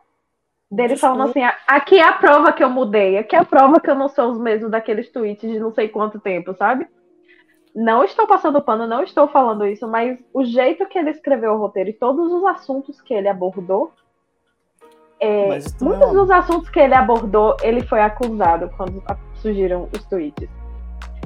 dele 0.71 0.95
falando 0.95 1.29
assim: 1.29 1.41
aqui 1.67 1.99
é 1.99 2.03
a 2.03 2.13
prova 2.13 2.53
que 2.53 2.63
eu 2.63 2.69
mudei, 2.69 3.17
aqui 3.17 3.35
é 3.35 3.39
a 3.39 3.45
prova 3.45 3.79
que 3.79 3.89
eu 3.89 3.95
não 3.95 4.07
sou 4.07 4.31
os 4.31 4.39
mesmos 4.39 4.71
daqueles 4.71 5.11
tweets 5.11 5.49
de 5.49 5.59
não 5.59 5.71
sei 5.71 5.89
quanto 5.89 6.19
tempo, 6.19 6.53
sabe? 6.55 6.87
Não 7.77 8.03
estou 8.03 8.25
passando 8.25 8.59
pano, 8.59 8.87
não 8.87 9.03
estou 9.03 9.27
falando 9.27 9.63
isso, 9.63 9.87
mas 9.87 10.17
o 10.33 10.43
jeito 10.43 10.87
que 10.87 10.97
ele 10.97 11.11
escreveu 11.11 11.53
o 11.53 11.59
roteiro 11.59 11.91
e 11.91 11.93
todos 11.93 12.33
os 12.33 12.43
assuntos 12.43 12.99
que 12.99 13.13
ele 13.13 13.27
abordou, 13.27 13.91
é, 15.19 15.59
muitos 15.79 16.11
dos 16.11 16.31
assuntos 16.31 16.69
que 16.69 16.79
ele 16.79 16.95
abordou, 16.95 17.55
ele 17.61 17.83
foi 17.83 18.01
acusado 18.01 18.71
quando 18.75 19.03
surgiram 19.35 19.87
os 19.95 20.03
tweets. 20.05 20.49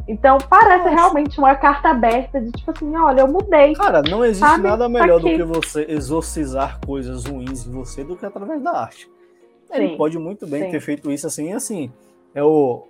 Então 0.05 0.39
parece 0.49 0.83
Nossa. 0.83 0.89
realmente 0.89 1.39
uma 1.39 1.55
carta 1.55 1.87
aberta 1.87 2.41
de 2.41 2.51
tipo 2.51 2.69
assim, 2.71 2.97
olha, 2.97 3.21
eu 3.21 3.29
mudei. 3.29 3.71
Cara, 3.73 4.01
não 4.01 4.25
existe 4.25 4.45
sabe? 4.45 4.63
nada 4.63 4.89
melhor 4.89 5.21
do 5.21 5.27
que 5.27 5.43
você 5.43 5.85
exorcizar 5.87 6.81
coisas 6.85 7.27
ruins 7.27 7.65
em 7.65 7.71
você 7.71 8.03
do 8.03 8.17
que 8.17 8.25
através 8.25 8.61
da 8.61 8.71
arte. 8.71 9.09
Ele 9.71 9.95
pode 9.95 10.19
muito 10.19 10.45
bem 10.45 10.65
Sim. 10.65 10.71
ter 10.71 10.81
feito 10.81 11.09
isso 11.09 11.27
assim, 11.27 11.53
assim. 11.53 11.89
É 12.35 12.43
o, 12.43 12.83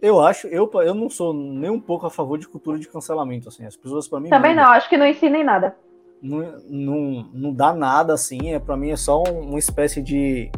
eu 0.00 0.20
acho, 0.20 0.46
eu, 0.46 0.70
eu 0.74 0.94
não 0.94 1.10
sou 1.10 1.34
nem 1.34 1.70
um 1.70 1.80
pouco 1.80 2.06
a 2.06 2.10
favor 2.10 2.38
de 2.38 2.48
cultura 2.48 2.78
de 2.78 2.88
cancelamento, 2.88 3.48
assim. 3.48 3.66
As 3.66 3.76
pessoas, 3.76 4.08
para 4.08 4.20
mim. 4.20 4.30
Também 4.30 4.54
não, 4.54 4.64
acho 4.64 4.88
que 4.88 4.96
não 4.96 5.06
ensinem 5.06 5.44
nada. 5.44 5.76
Não, 6.22 6.38
não, 6.68 7.30
não 7.32 7.52
dá 7.52 7.72
nada, 7.72 8.14
assim. 8.14 8.52
É, 8.52 8.58
para 8.58 8.76
mim 8.76 8.90
é 8.90 8.96
só 8.96 9.22
uma 9.22 9.58
espécie 9.58 10.00
de, 10.00 10.50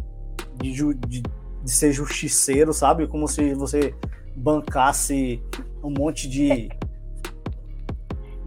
de, 0.56 0.94
de, 0.94 1.22
de 1.22 1.70
ser 1.70 1.92
justiceiro, 1.92 2.72
sabe? 2.72 3.06
Como 3.06 3.26
se 3.26 3.54
você 3.54 3.94
bancasse 4.36 5.42
um 5.82 5.90
monte 5.90 6.28
de. 6.28 6.68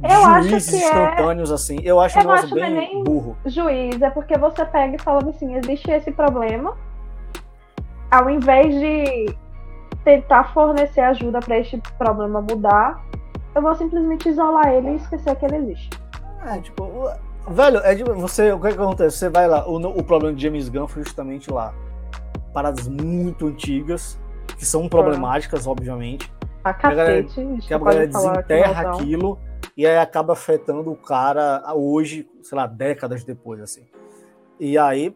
Eu 0.03 0.43
juízes 0.43 0.73
é 0.73 0.77
instantâneos, 0.77 1.49
é... 1.49 1.53
assim. 1.53 1.77
Eu 1.84 1.99
acho 1.99 2.19
eu 2.19 2.23
um 2.23 2.27
negócio 2.27 2.60
é 2.60 2.69
bem 2.69 3.03
burro. 3.03 3.38
Juiz, 3.45 3.99
é 3.99 4.10
porque 4.12 4.38
você 4.38 4.63
pega 4.65 4.95
e 4.95 5.01
fala 5.01 5.27
assim: 5.27 5.56
existe 5.56 5.89
esse 5.89 6.12
problema. 6.12 6.77
Ao 8.12 8.29
invés 8.29 8.75
de 8.75 9.36
tentar 10.03 10.53
fornecer 10.53 11.01
ajuda 11.01 11.39
para 11.39 11.59
este 11.59 11.81
problema 11.97 12.41
mudar, 12.41 13.03
eu 13.55 13.61
vou 13.61 13.73
simplesmente 13.75 14.29
isolar 14.29 14.73
ele 14.73 14.91
e 14.91 14.95
esquecer 14.95 15.35
que 15.35 15.45
ele 15.45 15.57
existe. 15.57 15.89
É, 16.45 16.59
tipo, 16.59 16.83
velho, 17.47 17.77
é 17.79 17.95
de, 17.95 18.03
você, 18.03 18.51
o 18.51 18.59
que, 18.59 18.67
é 18.67 18.71
que 18.71 18.81
acontece? 18.81 19.17
Você 19.17 19.29
vai 19.29 19.47
lá, 19.47 19.67
o, 19.67 19.77
o 19.77 20.03
problema 20.03 20.35
de 20.35 20.43
James 20.43 20.69
Gunn 20.69 20.87
foi 20.87 21.03
justamente 21.03 21.51
lá. 21.51 21.73
Paradas 22.53 22.87
muito 22.87 23.47
antigas, 23.47 24.19
que 24.57 24.65
são 24.65 24.87
problemáticas, 24.89 25.65
obviamente. 25.65 26.31
A 26.63 26.73
cacete, 26.73 27.57
que 27.67 27.73
a 27.73 27.77
galera 27.77 28.07
desenterra 28.07 28.91
aquilo 28.91 29.39
e 29.75 29.87
aí 29.87 29.97
acaba 29.97 30.33
afetando 30.33 30.91
o 30.91 30.95
cara 30.95 31.63
hoje, 31.73 32.29
sei 32.41 32.55
lá, 32.55 32.67
décadas 32.67 33.23
depois, 33.23 33.59
assim. 33.59 33.85
E 34.59 34.77
aí, 34.77 35.15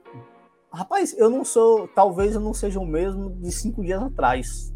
rapaz, 0.74 1.16
eu 1.18 1.30
não 1.30 1.46
sou, 1.46 1.88
talvez 1.90 2.34
eu 2.36 2.42
não 2.42 2.54
seja 2.54 2.80
o 2.80 2.86
mesmo 2.86 3.30
de 3.30 3.52
cinco 3.52 3.84
dias 3.84 4.02
atrás, 4.02 4.74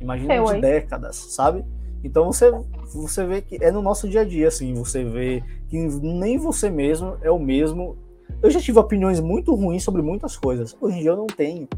Imagina 0.00 0.42
de 0.42 0.60
décadas, 0.60 1.16
sabe? 1.16 1.64
Então 2.02 2.32
você, 2.32 2.50
você 2.92 3.26
vê 3.26 3.42
que 3.42 3.62
é 3.62 3.70
no 3.70 3.82
nosso 3.82 4.08
dia 4.08 4.22
a 4.22 4.24
dia, 4.24 4.48
assim, 4.48 4.72
você 4.74 5.04
vê 5.04 5.44
que 5.68 5.76
nem 5.78 6.38
você 6.38 6.70
mesmo 6.70 7.16
é 7.20 7.30
o 7.30 7.38
mesmo. 7.38 7.96
Eu 8.42 8.50
já 8.50 8.60
tive 8.60 8.78
opiniões 8.78 9.20
muito 9.20 9.54
ruins 9.54 9.84
sobre 9.84 10.00
muitas 10.00 10.36
coisas. 10.36 10.76
Hoje 10.80 10.98
em 10.98 11.00
dia 11.00 11.10
eu 11.10 11.16
não 11.16 11.26
tenho. 11.26 11.68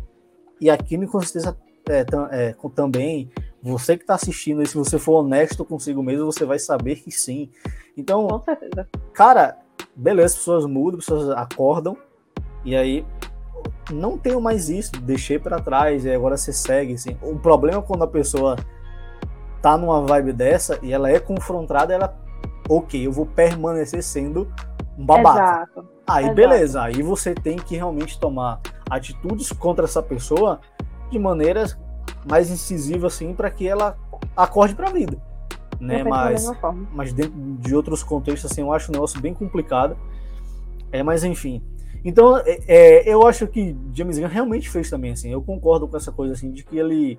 E 0.60 0.70
aqui 0.70 0.96
me 0.96 1.08
com 1.08 1.20
certeza 1.20 1.56
é, 1.88 2.04
é, 2.30 2.56
também, 2.74 3.30
você 3.60 3.96
que 3.96 4.04
está 4.04 4.14
assistindo, 4.14 4.62
e 4.62 4.66
se 4.66 4.76
você 4.76 4.98
for 4.98 5.24
honesto 5.24 5.64
consigo 5.64 6.02
mesmo, 6.02 6.26
você 6.26 6.44
vai 6.44 6.58
saber 6.58 6.96
que 6.96 7.10
sim. 7.10 7.50
Então, 7.96 8.42
cara, 9.12 9.58
beleza, 9.96 10.34
as 10.34 10.38
pessoas 10.38 10.66
mudam, 10.66 11.00
as 11.00 11.04
pessoas 11.04 11.30
acordam, 11.30 11.96
e 12.64 12.76
aí 12.76 13.04
não 13.90 14.16
tenho 14.16 14.40
mais 14.40 14.68
isso, 14.68 14.92
deixei 15.00 15.38
para 15.38 15.60
trás 15.60 16.04
e 16.04 16.10
agora 16.10 16.36
você 16.36 16.52
segue, 16.52 16.94
assim. 16.94 17.16
O 17.22 17.38
problema 17.38 17.78
é 17.78 17.82
quando 17.82 18.02
a 18.04 18.06
pessoa 18.06 18.56
tá 19.60 19.76
numa 19.76 20.02
vibe 20.02 20.32
dessa 20.32 20.78
e 20.82 20.92
ela 20.92 21.10
é 21.10 21.20
confrontada, 21.20 21.94
ela, 21.94 22.16
ok, 22.68 23.06
eu 23.06 23.12
vou 23.12 23.26
permanecer 23.26 24.02
sendo 24.02 24.52
um 24.98 25.06
babaca. 25.06 25.40
Exato. 25.40 25.88
Aí 26.06 26.24
Exato. 26.24 26.36
beleza, 26.36 26.82
aí 26.82 27.02
você 27.02 27.34
tem 27.34 27.56
que 27.56 27.76
realmente 27.76 28.18
tomar 28.18 28.60
atitudes 28.90 29.52
contra 29.52 29.84
essa 29.84 30.02
pessoa 30.02 30.60
de 31.10 31.18
maneiras 31.18 31.78
mais 32.28 32.50
incisivas 32.50 33.14
assim 33.14 33.34
para 33.34 33.50
que 33.50 33.66
ela 33.66 33.96
acorde 34.36 34.74
para 34.74 34.88
a 34.88 34.92
vida, 34.92 35.16
né? 35.80 36.02
Mas, 36.02 36.50
mas 36.92 37.12
dentro 37.12 37.32
de 37.34 37.74
outros 37.74 38.02
contextos 38.02 38.50
assim, 38.50 38.62
eu 38.62 38.72
acho 38.72 38.90
um 38.90 38.94
negócio 38.94 39.20
bem 39.20 39.32
complicado. 39.32 39.96
É, 40.90 41.02
mas 41.02 41.24
enfim, 41.24 41.62
então, 42.04 42.36
é, 42.38 42.58
é, 42.66 43.08
eu 43.08 43.26
acho 43.26 43.46
que 43.46 43.76
James 43.92 44.18
Gunn 44.18 44.28
realmente 44.28 44.68
fez 44.68 44.90
também, 44.90 45.12
assim. 45.12 45.30
Eu 45.30 45.42
concordo 45.42 45.86
com 45.86 45.96
essa 45.96 46.10
coisa, 46.10 46.34
assim, 46.34 46.50
de 46.50 46.64
que 46.64 46.78
ele, 46.78 47.18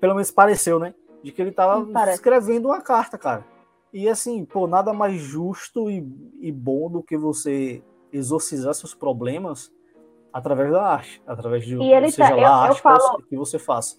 pelo 0.00 0.14
menos 0.14 0.30
pareceu, 0.30 0.78
né? 0.78 0.94
De 1.22 1.32
que 1.32 1.40
ele 1.40 1.52
tava 1.52 1.86
escrevendo 2.10 2.66
uma 2.66 2.80
carta, 2.80 3.16
cara. 3.16 3.44
E 3.92 4.08
assim, 4.08 4.44
pô, 4.44 4.66
nada 4.66 4.92
mais 4.92 5.20
justo 5.20 5.90
e, 5.90 6.06
e 6.40 6.52
bom 6.52 6.90
do 6.90 7.02
que 7.02 7.16
você 7.16 7.82
exorcizar 8.12 8.74
seus 8.74 8.94
problemas 8.94 9.72
através 10.32 10.70
da 10.70 10.82
arte, 10.82 11.22
através 11.26 11.64
de 11.64 11.76
e 11.76 11.92
ele 11.92 12.10
seja 12.10 12.28
tá, 12.28 12.36
lá 12.36 12.42
eu, 12.42 12.52
arte 12.52 12.82
falo, 12.82 13.22
que 13.22 13.36
você 13.36 13.58
faça. 13.58 13.96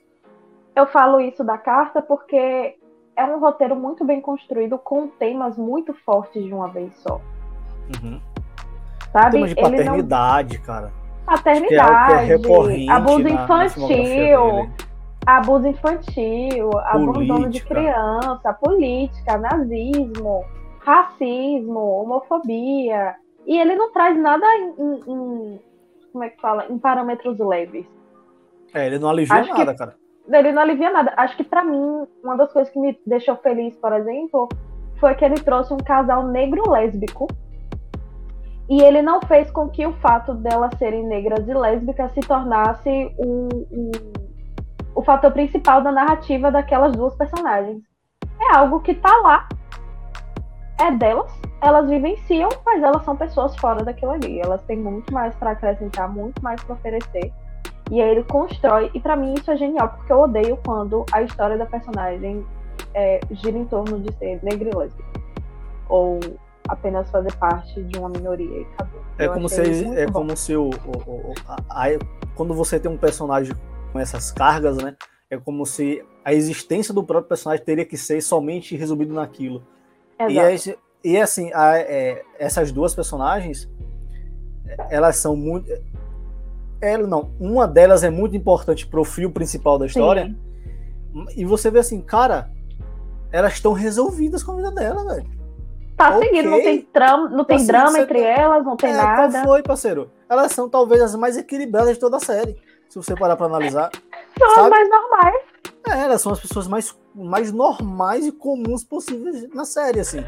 Eu 0.75 0.85
falo 0.85 1.19
isso 1.19 1.43
da 1.43 1.57
carta 1.57 1.99
porque 1.99 2.77
é 3.15 3.25
um 3.25 3.39
roteiro 3.39 3.75
muito 3.75 4.05
bem 4.05 4.21
construído 4.21 4.77
com 4.77 5.07
temas 5.07 5.57
muito 5.57 5.93
fortes 5.93 6.43
de 6.43 6.53
uma 6.53 6.67
vez 6.67 6.95
só. 6.97 7.19
Uhum. 8.03 8.21
Sabe? 9.11 9.47
De 9.47 9.55
paternidade, 9.55 10.57
não... 10.57 10.65
cara. 10.65 10.91
Paternidade, 11.25 12.31
é 12.31 12.35
é 12.35 12.91
abuso 12.91 13.19
na, 13.23 13.29
infantil, 13.31 14.69
na 15.25 15.37
abuso 15.37 15.67
infantil, 15.67 16.69
política. 16.69 16.89
abandono 16.89 17.49
de 17.49 17.65
criança, 17.65 18.53
política, 18.53 19.37
nazismo, 19.37 20.45
racismo, 20.79 21.79
homofobia. 21.79 23.15
E 23.45 23.57
ele 23.57 23.75
não 23.75 23.91
traz 23.91 24.17
nada 24.17 24.45
em, 24.55 24.73
em 25.07 25.59
como 26.13 26.23
é 26.23 26.29
que 26.29 26.39
fala? 26.39 26.65
Em 26.69 26.77
parâmetros 26.77 27.37
leves. 27.39 27.85
É, 28.73 28.87
ele 28.87 28.99
não 28.99 29.09
alivia 29.09 29.35
Acho 29.35 29.53
nada, 29.53 29.73
que... 29.73 29.77
cara 29.77 29.95
ele 30.35 30.51
não 30.51 30.61
alivia 30.61 30.91
nada. 30.91 31.13
Acho 31.15 31.37
que 31.37 31.43
para 31.43 31.63
mim, 31.63 32.05
uma 32.23 32.35
das 32.35 32.51
coisas 32.51 32.71
que 32.71 32.79
me 32.79 32.99
deixou 33.05 33.35
feliz, 33.37 33.75
por 33.77 33.93
exemplo, 33.93 34.49
foi 34.99 35.15
que 35.15 35.23
ele 35.23 35.35
trouxe 35.35 35.73
um 35.73 35.77
casal 35.77 36.27
negro 36.27 36.69
lésbico 36.69 37.27
e 38.69 38.81
ele 38.81 39.01
não 39.01 39.21
fez 39.21 39.49
com 39.51 39.69
que 39.69 39.85
o 39.85 39.93
fato 39.93 40.33
delas 40.33 40.71
serem 40.77 41.05
negras 41.07 41.47
e 41.47 41.53
lésbicas 41.53 42.11
se 42.11 42.19
tornasse 42.19 42.89
o, 43.17 43.47
o, 43.71 43.91
o 44.95 45.03
fator 45.03 45.31
principal 45.31 45.81
da 45.81 45.91
narrativa 45.91 46.51
daquelas 46.51 46.91
duas 46.91 47.15
personagens. 47.15 47.81
É 48.39 48.55
algo 48.55 48.81
que 48.81 48.93
tá 48.93 49.15
lá, 49.23 49.47
é 50.79 50.91
delas, 50.91 51.31
elas 51.61 51.89
vivenciam, 51.89 52.49
mas 52.65 52.83
elas 52.83 53.03
são 53.03 53.15
pessoas 53.15 53.55
fora 53.57 53.83
daquilo 53.83 54.11
ali. 54.11 54.39
Elas 54.39 54.61
têm 54.63 54.77
muito 54.77 55.13
mais 55.13 55.33
para 55.35 55.51
acrescentar, 55.51 56.07
muito 56.07 56.43
mais 56.43 56.61
para 56.63 56.75
oferecer. 56.75 57.33
E 57.89 58.01
aí 58.01 58.09
ele 58.09 58.23
constrói, 58.23 58.91
e 58.93 58.99
para 58.99 59.15
mim 59.15 59.33
isso 59.33 59.49
é 59.49 59.55
genial, 59.55 59.89
porque 59.89 60.11
eu 60.11 60.19
odeio 60.19 60.59
quando 60.65 61.05
a 61.11 61.21
história 61.21 61.57
da 61.57 61.65
personagem 61.65 62.45
é, 62.93 63.19
gira 63.31 63.57
em 63.57 63.65
torno 63.65 63.99
de 63.99 64.13
ser 64.17 64.39
negra 64.43 64.69
e 64.69 64.75
lésbica. 64.75 65.19
Ou 65.87 66.19
apenas 66.67 67.09
fazer 67.09 67.33
parte 67.37 67.83
de 67.83 67.97
uma 67.97 68.09
minoria 68.09 68.59
e 68.59 68.63
acabou. 68.63 69.01
É 69.17 69.27
como 69.27 69.49
se, 69.49 69.61
é 69.61 70.05
bom. 70.05 70.11
como 70.13 70.37
se 70.37 70.55
o, 70.55 70.69
o, 70.69 71.31
o 71.31 71.33
a, 71.47 71.85
a, 71.85 71.87
quando 72.35 72.53
você 72.53 72.79
tem 72.79 72.91
um 72.91 72.97
personagem 72.97 73.53
com 73.91 73.99
essas 73.99 74.31
cargas, 74.31 74.77
né? 74.77 74.95
É 75.29 75.37
como 75.37 75.65
se 75.65 76.03
a 76.23 76.33
existência 76.33 76.93
do 76.93 77.03
próprio 77.03 77.29
personagem 77.29 77.65
teria 77.65 77.85
que 77.85 77.97
ser 77.97 78.21
somente 78.21 78.75
resumido 78.75 79.13
naquilo. 79.13 79.63
Exato. 80.19 80.79
E, 81.03 81.13
e 81.13 81.17
assim, 81.17 81.51
a, 81.53 81.77
é, 81.77 82.23
essas 82.37 82.71
duas 82.71 82.93
personagens, 82.93 83.69
elas 84.89 85.17
são 85.17 85.35
muito. 85.35 85.71
Ela 86.79 87.07
não, 87.07 87.31
uma 87.39 87.67
delas 87.67 88.03
é 88.03 88.09
muito 88.09 88.35
importante 88.35 88.85
pro 88.85 89.03
fio 89.03 89.31
principal 89.31 89.79
da 89.79 89.85
história. 89.85 90.25
Sim. 90.25 91.25
E 91.35 91.43
você 91.43 91.71
vê 91.71 91.79
assim, 91.79 91.99
cara, 92.01 92.51
elas 93.31 93.53
estão 93.53 93.73
resolvidas 93.73 94.43
com 94.43 94.51
a 94.51 94.55
vida 94.57 94.71
dela, 94.71 95.15
velho. 95.15 95.36
Tá 95.97 96.15
okay. 96.15 96.29
seguindo, 96.29 96.51
não 96.51 96.61
tem, 96.61 96.81
trama, 96.81 97.29
não 97.29 97.43
tem 97.43 97.65
drama 97.65 97.99
entre 97.99 98.21
elas, 98.21 98.63
não 98.63 98.77
tem 98.77 98.91
é, 98.91 98.93
nada. 98.93 99.31
Qual 99.31 99.45
foi, 99.45 99.63
parceiro? 99.63 100.11
Elas 100.29 100.51
são 100.51 100.69
talvez 100.69 101.01
as 101.01 101.15
mais 101.15 101.35
equilibradas 101.35 101.95
de 101.95 101.99
toda 101.99 102.17
a 102.17 102.19
série, 102.19 102.55
se 102.87 102.95
você 102.95 103.15
parar 103.15 103.35
pra 103.35 103.47
analisar. 103.47 103.89
São 104.37 104.49
sabe? 104.53 104.61
as 104.61 104.69
mais 104.69 104.89
normais. 104.89 105.35
É, 105.89 106.03
elas 106.03 106.21
são 106.21 106.31
as 106.31 106.39
pessoas 106.39 106.67
mais, 106.67 106.95
mais 107.15 107.51
normais 107.51 108.27
e 108.27 108.31
comuns 108.31 108.83
possíveis 108.83 109.49
na 109.53 109.65
série, 109.65 109.99
assim. 109.99 110.23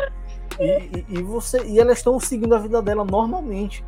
E, 0.59 1.05
e, 1.07 1.19
e 1.19 1.21
você, 1.21 1.63
e 1.63 1.79
elas 1.79 1.99
estão 1.99 2.19
seguindo 2.19 2.55
a 2.55 2.57
vida 2.57 2.81
dela 2.81 3.05
normalmente. 3.05 3.85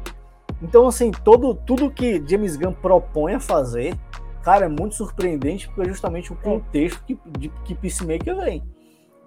Então, 0.62 0.88
assim, 0.88 1.10
todo, 1.10 1.56
tudo 1.56 1.90
que 1.90 2.24
James 2.28 2.56
Gunn 2.58 2.74
propõe 2.74 3.34
a 3.34 3.40
fazer, 3.40 3.98
cara, 4.44 4.66
é 4.66 4.70
muito 4.70 4.94
surpreendente, 4.94 5.68
porque 5.68 5.82
é 5.82 5.86
justamente 5.86 6.32
o 6.32 6.36
contexto 6.36 7.04
que, 7.06 7.18
de, 7.40 7.50
que 7.66 7.74
Peacemaker 7.74 8.36
vem. 8.36 8.64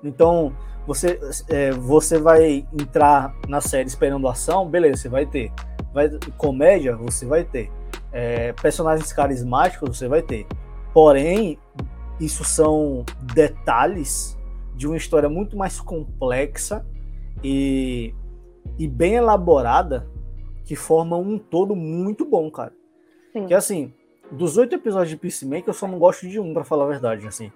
Então, 0.04 0.54
você, 0.86 1.18
é, 1.48 1.70
você 1.70 2.18
vai 2.18 2.66
entrar 2.72 3.34
na 3.48 3.60
série 3.60 3.88
esperando 3.88 4.28
ação, 4.28 4.68
beleza, 4.68 5.02
você 5.02 5.08
vai 5.08 5.26
ter. 5.26 5.50
Vai, 5.92 6.10
comédia, 6.36 6.96
você 6.96 7.24
vai 7.24 7.44
ter. 7.44 7.70
É, 8.12 8.52
personagens 8.52 9.12
carismáticos, 9.12 9.96
você 9.96 10.08
vai 10.08 10.22
ter. 10.22 10.46
Porém, 10.92 11.58
isso 12.20 12.44
são 12.44 13.04
detalhes 13.34 14.38
de 14.74 14.86
uma 14.86 14.96
história 14.96 15.28
muito 15.28 15.56
mais 15.56 15.80
complexa 15.80 16.86
e, 17.42 18.14
e 18.78 18.86
bem 18.86 19.14
elaborada 19.14 20.06
que 20.64 20.76
formam 20.76 21.22
um 21.22 21.38
todo 21.38 21.74
muito 21.74 22.24
bom, 22.24 22.50
cara. 22.50 22.72
Sim. 23.32 23.46
Que 23.46 23.54
assim, 23.54 23.92
dos 24.30 24.56
oito 24.56 24.74
episódios 24.74 25.10
de 25.10 25.16
Peacemaker, 25.16 25.68
eu 25.68 25.74
só 25.74 25.88
não 25.88 25.98
gosto 25.98 26.28
de 26.28 26.38
um, 26.38 26.52
para 26.52 26.64
falar 26.64 26.84
a 26.84 26.88
verdade, 26.88 27.26
assim 27.26 27.50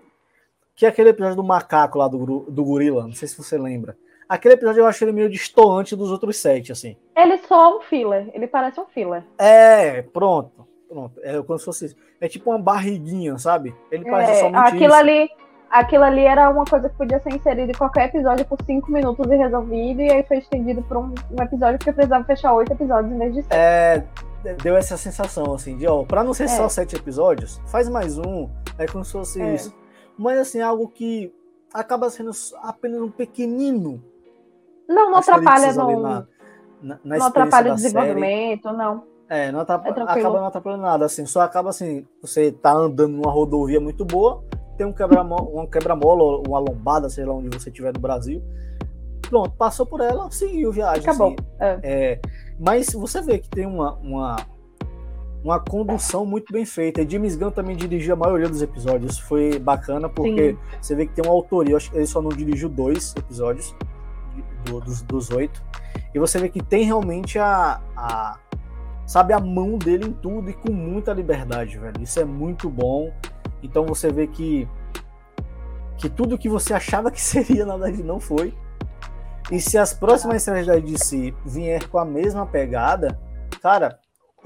que 0.78 0.86
é 0.86 0.88
aquele 0.88 1.08
episódio 1.08 1.34
do 1.34 1.42
macaco 1.42 1.98
lá 1.98 2.06
do, 2.06 2.46
do 2.48 2.64
gorila, 2.64 3.02
não 3.02 3.12
sei 3.12 3.26
se 3.26 3.36
você 3.36 3.58
lembra. 3.58 3.96
Aquele 4.28 4.54
episódio 4.54 4.80
eu 4.80 4.86
achei 4.86 5.08
ele 5.08 5.14
meio 5.14 5.28
distoante 5.28 5.96
dos 5.96 6.08
outros 6.10 6.36
sete, 6.36 6.70
assim. 6.70 6.96
Ele 7.16 7.36
só 7.38 7.76
um 7.76 7.80
filler, 7.80 8.30
ele 8.32 8.46
parece 8.46 8.78
um 8.78 8.86
filler. 8.86 9.24
É, 9.36 10.02
pronto. 10.02 10.68
Pronto, 10.88 11.20
é 11.22 11.42
como 11.42 11.58
se 11.58 11.64
fosse. 11.64 11.96
É 12.20 12.28
tipo 12.28 12.48
uma 12.48 12.58
barriguinha, 12.58 13.36
sabe? 13.38 13.74
Ele 13.90 14.08
parece 14.08 14.32
é, 14.32 14.34
somente 14.36 14.68
aquilo 14.68 14.84
isso. 14.84 14.94
ali 14.94 15.30
Aquilo 15.70 16.04
ali 16.04 16.24
era 16.24 16.48
uma 16.48 16.64
coisa 16.64 16.88
que 16.88 16.96
podia 16.96 17.20
ser 17.20 17.34
inserida 17.34 17.70
em 17.70 17.74
qualquer 17.74 18.06
episódio 18.06 18.46
por 18.46 18.58
cinco 18.64 18.90
minutos 18.90 19.30
e 19.30 19.36
resolvido, 19.36 20.00
e 20.00 20.10
aí 20.10 20.22
foi 20.22 20.38
estendido 20.38 20.80
por 20.82 20.96
um, 20.96 21.14
um 21.30 21.42
episódio 21.42 21.76
porque 21.78 21.92
precisava 21.92 22.24
fechar 22.24 22.54
oito 22.54 22.72
episódios 22.72 23.12
em 23.12 23.18
vez 23.18 23.34
de 23.34 23.42
sete. 23.42 23.54
É, 23.54 24.04
deu 24.62 24.76
essa 24.76 24.96
sensação, 24.96 25.52
assim, 25.52 25.76
de, 25.76 25.86
ó, 25.86 26.04
pra 26.04 26.24
não 26.24 26.32
ser 26.32 26.44
é. 26.44 26.48
só 26.48 26.68
sete 26.70 26.96
episódios, 26.96 27.60
faz 27.66 27.86
mais 27.88 28.16
um, 28.16 28.48
é 28.78 28.86
como 28.86 29.04
se 29.04 29.12
fosse 29.12 29.42
é. 29.42 29.54
isso. 29.54 29.74
Mas, 30.18 30.38
assim, 30.38 30.60
algo 30.60 30.88
que 30.88 31.32
acaba 31.72 32.10
sendo 32.10 32.30
apenas 32.62 33.00
um 33.00 33.10
pequenino. 33.10 34.02
Não, 34.88 35.10
não 35.10 35.18
atrapalha 35.18 35.72
no... 35.72 36.00
Na, 36.00 36.26
na, 36.82 37.00
na 37.04 37.18
não 37.18 37.26
atrapalha 37.26 37.72
o 37.72 37.76
desenvolvimento, 37.76 38.64
série. 38.64 38.76
não. 38.76 39.04
É, 39.28 39.52
não 39.52 39.60
atrapalha, 39.60 40.00
é 40.00 40.02
acaba 40.02 40.40
não 40.40 40.46
atrapalhando 40.46 40.82
nada, 40.82 41.04
assim, 41.04 41.26
só 41.26 41.42
acaba 41.42 41.68
assim, 41.68 42.06
você 42.22 42.50
tá 42.50 42.72
andando 42.72 43.12
numa 43.12 43.30
rodovia 43.30 43.78
muito 43.78 44.02
boa, 44.02 44.42
tem 44.78 44.86
um 44.86 44.92
quebra-mola, 44.92 45.60
um 45.60 45.66
quebra-mola, 45.66 46.42
uma 46.48 46.58
lombada, 46.58 47.10
sei 47.10 47.26
lá 47.26 47.34
onde 47.34 47.48
você 47.50 47.68
estiver 47.68 47.92
no 47.92 48.00
Brasil. 48.00 48.42
Pronto, 49.28 49.50
passou 49.50 49.84
por 49.84 50.00
ela, 50.00 50.30
seguiu 50.30 50.72
viagem. 50.72 51.02
Acabou. 51.02 51.28
Assim, 51.28 51.36
é. 51.60 51.80
É, 51.82 52.20
mas 52.58 52.88
você 52.94 53.20
vê 53.20 53.38
que 53.38 53.50
tem 53.50 53.66
uma, 53.66 53.96
uma, 53.96 54.36
uma 55.42 55.60
condução 55.60 56.26
muito 56.26 56.52
bem 56.52 56.64
feita. 56.64 57.02
E 57.02 57.08
James 57.08 57.36
Gunn 57.36 57.50
também 57.50 57.76
dirigiu 57.76 58.14
a 58.14 58.16
maioria 58.16 58.48
dos 58.48 58.62
episódios. 58.62 59.18
Foi 59.18 59.58
bacana 59.58 60.08
porque 60.08 60.52
Sim. 60.52 60.58
você 60.80 60.94
vê 60.94 61.06
que 61.06 61.14
tem 61.14 61.24
uma 61.24 61.32
autoria. 61.32 61.76
acho 61.76 61.90
que 61.90 61.96
ele 61.96 62.06
só 62.06 62.20
não 62.20 62.30
dirigiu 62.30 62.68
dois 62.68 63.14
episódios 63.16 63.74
do, 64.64 64.80
dos, 64.80 65.02
dos 65.02 65.30
oito. 65.30 65.62
E 66.14 66.18
você 66.18 66.38
vê 66.38 66.48
que 66.48 66.62
tem 66.62 66.84
realmente 66.84 67.38
a, 67.38 67.80
a 67.96 68.38
sabe 69.06 69.32
a 69.32 69.40
mão 69.40 69.78
dele 69.78 70.06
em 70.06 70.12
tudo 70.12 70.50
e 70.50 70.52
com 70.52 70.72
muita 70.72 71.12
liberdade, 71.12 71.78
velho. 71.78 72.02
Isso 72.02 72.18
é 72.20 72.24
muito 72.24 72.68
bom. 72.68 73.12
Então 73.62 73.86
você 73.86 74.10
vê 74.10 74.26
que 74.26 74.68
que 75.96 76.08
tudo 76.08 76.38
que 76.38 76.48
você 76.48 76.74
achava 76.74 77.10
que 77.10 77.20
seria, 77.22 77.64
na 77.64 77.76
verdade, 77.76 78.02
não 78.02 78.20
foi. 78.20 78.54
E 79.50 79.60
se 79.60 79.78
as 79.78 79.94
próximas 79.94 80.42
séries 80.42 80.66
da 80.66 80.76
DC 80.76 81.34
vier 81.44 81.88
com 81.88 81.98
a 81.98 82.04
mesma 82.04 82.44
pegada, 82.44 83.18
cara, 83.62 83.98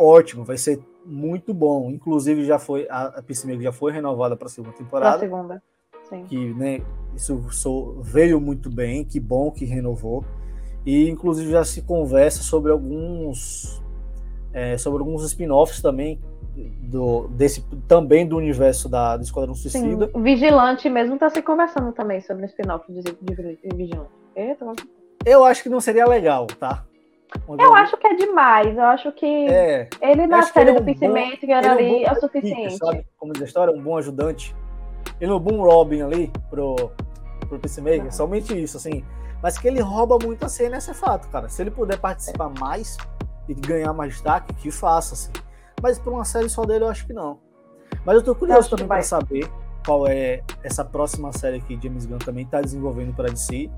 ótimo, 0.03 0.45
vai 0.45 0.57
ser 0.57 0.81
muito 1.05 1.53
bom. 1.53 1.91
Inclusive 1.91 2.45
já 2.45 2.59
foi 2.59 2.87
a, 2.89 3.05
a 3.07 3.23
Peacemaker 3.23 3.63
já 3.63 3.73
foi 3.73 3.93
renovada 3.93 4.37
para 4.37 4.47
a 4.47 4.51
segunda 4.51 4.75
temporada. 4.77 5.19
Pra 5.19 5.29
segunda. 5.29 5.63
Sim. 6.09 6.25
Que, 6.25 6.53
né, 6.55 6.81
isso 7.15 7.39
veio 8.03 8.41
muito 8.41 8.71
bem, 8.71 9.05
que 9.05 9.19
bom 9.19 9.51
que 9.51 9.65
renovou. 9.65 10.25
E 10.85 11.09
inclusive 11.09 11.51
já 11.51 11.65
se 11.65 11.83
conversa 11.83 12.43
sobre 12.43 12.73
alguns 12.73 13.81
é, 14.53 14.77
sobre 14.77 15.01
alguns 15.01 15.25
spin-offs 15.25 15.81
também 15.81 16.21
do, 16.83 17.29
desse, 17.29 17.65
também 17.89 18.27
do 18.27 18.37
universo 18.37 18.89
da, 18.89 19.17
do 19.17 19.23
Esquadrão 19.23 19.55
Suicida. 19.55 20.11
Sim, 20.13 20.23
Vigilante 20.23 20.89
mesmo 20.91 21.15
está 21.15 21.31
se 21.31 21.41
conversando 21.41 21.93
também 21.93 22.21
sobre 22.21 22.45
o 22.45 22.47
spin-off 22.47 22.93
de, 22.93 23.01
de, 23.03 23.13
de 23.13 23.77
Vigilante. 23.77 24.11
Eita, 24.37 24.67
eu 25.25 25.45
acho 25.45 25.63
que 25.63 25.69
não 25.69 25.81
seria 25.81 26.07
legal, 26.07 26.47
tá? 26.47 26.85
Eu 27.59 27.75
acho 27.75 27.97
que 27.97 28.07
é 28.07 28.15
demais. 28.15 28.77
Eu 28.77 28.85
acho 28.85 29.13
que 29.13 29.27
é, 29.27 29.89
ele 30.01 30.27
na 30.27 30.43
série 30.43 30.71
é 30.71 30.73
um 30.73 30.77
do 30.77 30.85
Peacemaker 30.85 31.51
era 31.51 31.67
é 31.67 31.71
ali 31.71 32.05
é 32.05 32.13
o 32.13 32.21
suficiente. 32.21 32.77
Sabe? 32.77 33.07
Como 33.17 33.33
diz 33.33 33.43
a 33.43 33.47
história, 33.47 33.75
um 33.75 33.83
bom 33.83 33.97
ajudante. 33.97 34.55
Ele 35.21 35.31
é 35.31 35.35
um 35.35 35.41
bom 35.41 35.63
Robin 35.63 36.03
ali 36.03 36.31
pro, 36.51 36.93
pro 37.49 37.59
Peacemaker. 37.59 38.05
Não. 38.05 38.11
Somente 38.11 38.61
isso, 38.61 38.77
assim. 38.77 39.05
Mas 39.43 39.59
que 39.59 39.67
ele 39.67 39.81
rouba 39.81 40.19
muito 40.25 40.45
a 40.45 40.49
cena, 40.49 40.77
esse 40.77 40.91
é 40.91 40.95
fato, 40.95 41.29
cara. 41.29 41.49
Se 41.49 41.63
ele 41.63 41.71
puder 41.71 41.99
participar 41.99 42.49
mais 42.61 42.97
e 43.49 43.55
ganhar 43.55 43.93
mais 43.93 44.13
destaque, 44.13 44.55
que 44.55 44.71
faça, 44.71 45.15
assim. 45.15 45.33
Mas 45.83 45.99
para 45.99 46.13
uma 46.13 46.25
série 46.25 46.49
só 46.49 46.65
dele, 46.65 46.85
eu 46.85 46.89
acho 46.89 47.07
que 47.07 47.13
não. 47.13 47.41
Mas 48.07 48.17
eu 48.17 48.23
tô 48.23 48.35
curioso 48.35 48.71
também 48.71 48.87
para 48.87 49.03
saber 49.03 49.51
qual 49.85 50.07
é 50.07 50.43
essa 50.63 50.85
próxima 50.85 51.33
série 51.33 51.61
que 51.61 51.79
James 51.83 52.07
Gunn 52.07 52.19
também 52.19 52.45
está 52.45 52.61
desenvolvendo 52.61 53.15
para 53.15 53.29
DC. 53.29 53.69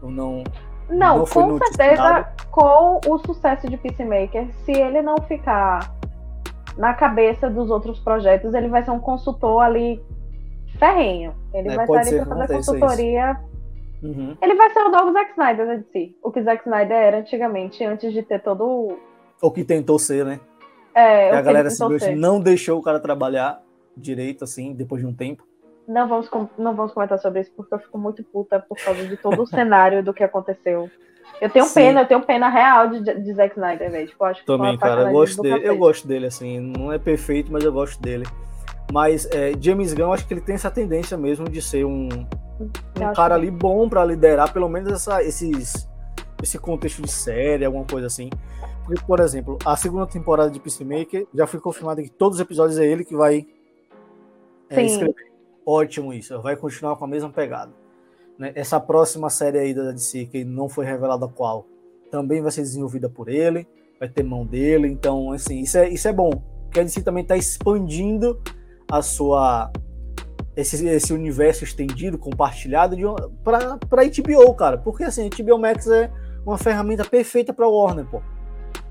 Ou 0.00 0.10
não. 0.10 0.44
Não, 0.90 1.18
não 1.18 1.26
com 1.26 1.58
certeza, 1.58 2.28
com 2.50 3.00
o 3.06 3.18
sucesso 3.18 3.68
de 3.68 3.76
Peacemaker, 3.76 4.48
se 4.64 4.72
ele 4.72 5.00
não 5.00 5.16
ficar 5.28 5.94
na 6.76 6.94
cabeça 6.94 7.48
dos 7.48 7.70
outros 7.70 7.98
projetos, 8.00 8.54
ele 8.54 8.68
vai 8.68 8.82
ser 8.82 8.90
um 8.90 9.00
consultor 9.00 9.62
ali 9.62 10.02
ferrenho. 10.78 11.34
Ele 11.52 11.68
é, 11.68 11.76
vai 11.76 11.84
estar 11.84 12.00
ali 12.00 12.24
para 12.24 12.36
fazer 12.36 12.54
consultoria. 12.54 13.40
Uhum. 14.02 14.36
Ele 14.40 14.54
vai 14.54 14.70
ser 14.70 14.80
o 14.80 14.90
novo 14.90 15.12
Zack 15.12 15.30
Snyder 15.32 15.66
da 15.66 15.74
DC. 15.76 16.14
O 16.22 16.32
que 16.32 16.42
Zack 16.42 16.62
Snyder 16.62 16.96
era 16.96 17.18
antigamente, 17.18 17.84
antes 17.84 18.12
de 18.12 18.22
ter 18.22 18.40
todo 18.40 18.98
o. 19.42 19.50
que 19.50 19.64
tentou 19.64 19.98
ser, 19.98 20.24
né? 20.24 20.40
É, 20.94 21.30
a 21.30 21.42
galera 21.42 21.70
simplesmente 21.70 22.18
não 22.18 22.40
deixou 22.40 22.78
o 22.78 22.82
cara 22.82 22.98
trabalhar 22.98 23.62
direito, 23.96 24.42
assim, 24.42 24.74
depois 24.74 25.02
de 25.02 25.06
um 25.06 25.14
tempo. 25.14 25.44
Não 25.86 26.08
vamos, 26.08 26.30
não 26.56 26.74
vamos 26.74 26.92
comentar 26.92 27.18
sobre 27.18 27.40
isso, 27.40 27.52
porque 27.56 27.74
eu 27.74 27.78
fico 27.78 27.98
muito 27.98 28.22
puta 28.24 28.60
por 28.60 28.76
causa 28.76 29.04
de 29.06 29.16
todo 29.16 29.42
o 29.42 29.46
cenário 29.48 30.02
do 30.02 30.14
que 30.14 30.22
aconteceu. 30.22 30.90
Eu 31.40 31.48
tenho 31.48 31.64
Sim. 31.64 31.74
pena, 31.74 32.02
eu 32.02 32.06
tenho 32.06 32.20
pena 32.20 32.48
real 32.48 32.88
de, 32.88 33.00
de 33.00 33.32
Zack 33.34 33.54
Snyder, 33.54 33.90
velho. 33.90 34.06
Tipo, 34.08 34.24
acho 34.24 34.40
que 34.40 34.46
Também, 34.46 34.76
cara, 34.76 35.02
eu 35.02 35.12
gosto 35.12 35.42
dele. 35.42 35.66
Eu 35.66 35.76
gosto 35.76 36.06
dele, 36.06 36.26
assim, 36.26 36.60
não 36.60 36.92
é 36.92 36.98
perfeito, 36.98 37.50
mas 37.50 37.64
eu 37.64 37.72
gosto 37.72 38.00
dele. 38.00 38.26
Mas 38.92 39.26
é, 39.26 39.52
James 39.58 39.94
Gunn, 39.94 40.12
acho 40.12 40.26
que 40.26 40.34
ele 40.34 40.40
tem 40.40 40.54
essa 40.54 40.70
tendência 40.70 41.16
mesmo 41.16 41.48
de 41.48 41.62
ser 41.62 41.84
um, 41.84 42.08
um 42.60 43.12
cara 43.14 43.36
ali 43.36 43.50
bom 43.50 43.88
para 43.88 44.04
liderar, 44.04 44.52
pelo 44.52 44.68
menos 44.68 44.92
essa, 44.92 45.22
esses, 45.22 45.88
esse 46.42 46.58
contexto 46.58 47.00
de 47.00 47.10
série, 47.10 47.64
alguma 47.64 47.84
coisa 47.84 48.06
assim. 48.08 48.28
Porque, 48.84 49.02
por 49.06 49.20
exemplo, 49.20 49.56
a 49.64 49.76
segunda 49.76 50.06
temporada 50.06 50.50
de 50.50 50.58
Peacemaker 50.58 51.26
já 51.32 51.46
foi 51.46 51.60
confirmado 51.60 52.02
que 52.02 52.10
todos 52.10 52.36
os 52.36 52.40
episódios 52.40 52.78
é 52.78 52.84
ele 52.84 53.04
que 53.04 53.14
vai 53.14 53.46
é, 54.68 54.82
escrever. 54.82 55.29
Ótimo 55.64 56.12
isso, 56.12 56.40
vai 56.40 56.56
continuar 56.56 56.96
com 56.96 57.04
a 57.04 57.08
mesma 57.08 57.30
pegada. 57.30 57.72
Né? 58.38 58.52
Essa 58.54 58.80
próxima 58.80 59.28
série 59.30 59.58
aí 59.58 59.74
da 59.74 59.92
DC, 59.92 60.26
que 60.26 60.44
não 60.44 60.68
foi 60.68 60.84
revelada 60.84 61.28
qual, 61.28 61.66
também 62.10 62.40
vai 62.40 62.50
ser 62.50 62.62
desenvolvida 62.62 63.08
por 63.08 63.28
ele, 63.28 63.66
vai 63.98 64.08
ter 64.08 64.22
mão 64.22 64.46
dele, 64.46 64.88
então, 64.88 65.32
assim, 65.32 65.60
isso 65.60 65.78
é, 65.78 65.88
isso 65.88 66.08
é 66.08 66.12
bom. 66.12 66.30
Porque 66.64 66.80
a 66.80 66.82
DC 66.82 67.02
também 67.02 67.22
está 67.22 67.36
expandindo 67.36 68.40
a 68.90 69.02
sua 69.02 69.70
esse, 70.56 70.86
esse 70.86 71.12
universo 71.12 71.64
estendido, 71.64 72.18
compartilhado 72.18 72.96
para 73.44 74.04
HBO, 74.04 74.54
cara. 74.54 74.78
Porque 74.78 75.04
assim, 75.04 75.26
a 75.26 75.42
HBO 75.42 75.58
Max 75.58 75.86
é 75.86 76.10
uma 76.44 76.58
ferramenta 76.58 77.04
perfeita 77.04 77.52
para 77.52 77.68
Warner, 77.68 78.06
pô 78.06 78.20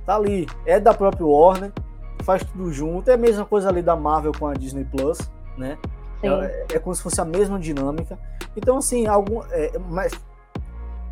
tá 0.09 0.15
ali, 0.15 0.47
é 0.65 0.79
da 0.79 0.91
própria 0.91 1.23
Warner, 1.23 1.71
faz 2.23 2.43
tudo 2.43 2.73
junto, 2.73 3.11
é 3.11 3.13
a 3.13 3.17
mesma 3.17 3.45
coisa 3.45 3.69
ali 3.69 3.83
da 3.83 3.95
Marvel 3.95 4.31
com 4.31 4.47
a 4.47 4.55
Disney 4.55 4.83
Plus, 4.83 5.19
né? 5.55 5.77
É, 6.21 6.75
é, 6.75 6.79
como 6.79 6.93
se 6.93 7.01
fosse 7.01 7.19
a 7.21 7.25
mesma 7.25 7.59
dinâmica. 7.59 8.19
Então, 8.55 8.77
assim, 8.77 9.07
algum, 9.07 9.41
é, 9.51 9.71
mas 9.89 10.11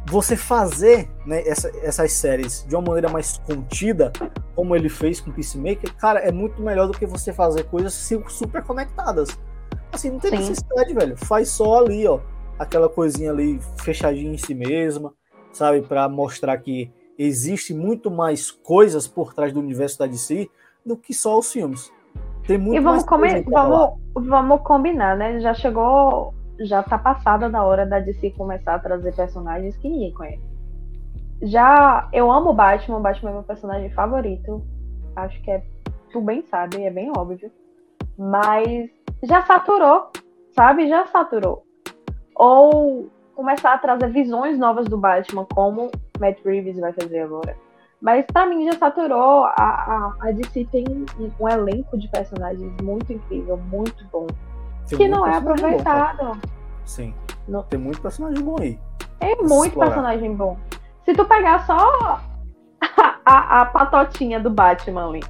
você 0.10 0.38
fazer 0.38 1.10
né, 1.26 1.46
essa, 1.46 1.70
essas 1.84 2.12
séries 2.14 2.66
de 2.68 2.76
uma 2.76 2.82
maneira 2.82 3.10
mais 3.10 3.38
contida, 3.40 4.12
como 4.56 4.76
ele 4.76 4.90
fez 4.90 5.20
com 5.20 5.32
Peacemaker, 5.32 5.94
cara, 5.96 6.20
é 6.20 6.32
muito 6.32 6.62
melhor 6.62 6.88
do 6.88 6.98
que 6.98 7.06
você 7.06 7.34
fazer 7.34 7.64
coisas 7.66 7.94
super 8.30 8.64
conectadas. 8.64 9.30
Assim, 9.92 10.10
não 10.10 10.20
tem 10.20 10.32
Sim. 10.32 10.38
necessidade, 10.38 10.94
velho. 10.94 11.18
Faz 11.18 11.50
só 11.50 11.80
ali, 11.80 12.08
ó, 12.08 12.20
aquela 12.58 12.90
coisinha 12.90 13.32
ali 13.32 13.60
fechadinha 13.78 14.32
em 14.32 14.38
si 14.38 14.54
mesma, 14.54 15.14
sabe? 15.52 15.82
para 15.82 16.08
mostrar 16.08 16.58
que 16.58 16.92
existe 17.18 17.74
muito 17.74 18.12
mais 18.12 18.52
coisas 18.52 19.08
por 19.08 19.34
trás 19.34 19.52
do 19.52 19.60
universo 19.60 20.00
da 20.00 20.08
DC 20.08 20.50
do 20.86 20.96
que 20.96 21.14
só 21.14 21.38
os 21.38 21.52
filmes. 21.52 21.92
Tem 22.48 22.58
muito 22.58 22.78
e 22.78 22.80
vamos, 22.80 23.06
mais 23.06 23.44
vamos, 23.46 24.00
vamos 24.16 24.62
combinar, 24.62 25.18
né? 25.18 25.40
Já 25.42 25.54
chegou, 25.54 26.34
já 26.62 26.82
tá 26.82 26.98
passada 26.98 27.50
da 27.50 27.62
hora 27.62 27.86
da 27.86 28.00
DC 28.00 28.32
começar 28.32 28.76
a 28.76 28.80
trazer 28.80 29.14
personagens 29.14 29.76
que 29.78 29.90
ninguém 29.90 30.14
conhece. 30.14 30.48
Já 31.42 32.08
eu 32.14 32.32
amo 32.32 32.54
Batman, 32.54 33.02
Batman 33.02 33.32
é 33.32 33.34
meu 33.34 33.44
personagem 33.44 33.90
favorito. 33.92 34.64
Acho 35.16 35.40
que 35.42 35.52
é 35.52 35.62
tu 36.10 36.22
bem 36.22 36.42
sabe, 36.44 36.84
é 36.84 36.90
bem 36.90 37.12
óbvio. 37.16 37.52
Mas 38.18 38.90
já 39.24 39.42
saturou, 39.42 40.10
sabe? 40.52 40.88
Já 40.88 41.06
saturou. 41.06 41.66
Ou 42.34 43.10
começar 43.36 43.74
a 43.74 43.78
trazer 43.78 44.10
visões 44.10 44.58
novas 44.58 44.86
do 44.88 44.98
Batman, 44.98 45.46
como 45.54 45.92
Matt 46.20 46.40
Reeves 46.46 46.80
vai 46.80 46.94
fazer 46.94 47.20
agora. 47.20 47.67
Mas 48.02 48.26
para 48.28 48.46
mim 48.46 48.66
já 48.66 48.78
saturou. 48.78 49.46
A, 49.46 49.54
a, 49.58 50.16
a 50.22 50.32
DC 50.32 50.68
tem 50.72 50.86
um, 50.90 51.32
um, 51.40 51.50
elenco 51.50 51.98
de 51.98 52.08
personagens 52.10 52.72
muito 52.82 53.12
incrível, 53.12 53.58
muito 53.58 54.06
bom. 54.12 54.28
Tem 54.88 54.98
que 54.98 55.08
não 55.08 55.26
é 55.26 55.36
aproveitado. 55.36 56.26
Bom, 56.26 56.38
Sim. 56.86 57.14
Não. 57.48 57.64
Tem 57.64 57.80
muito 57.80 58.02
personagem 58.02 58.44
bom 58.44 58.56
aí. 58.60 58.80
Tem 59.20 59.36
muito 59.38 59.68
explorar. 59.68 59.90
personagem 59.90 60.36
bom. 60.36 60.58
Se 61.06 61.14
tu 61.14 61.26
pegar 61.26 61.66
só 61.66 62.22
a, 62.82 63.20
a, 63.26 63.62
a 63.62 63.66
patotinha 63.66 64.40
do 64.40 64.50
Batman 64.50 65.10
ali. 65.10 65.24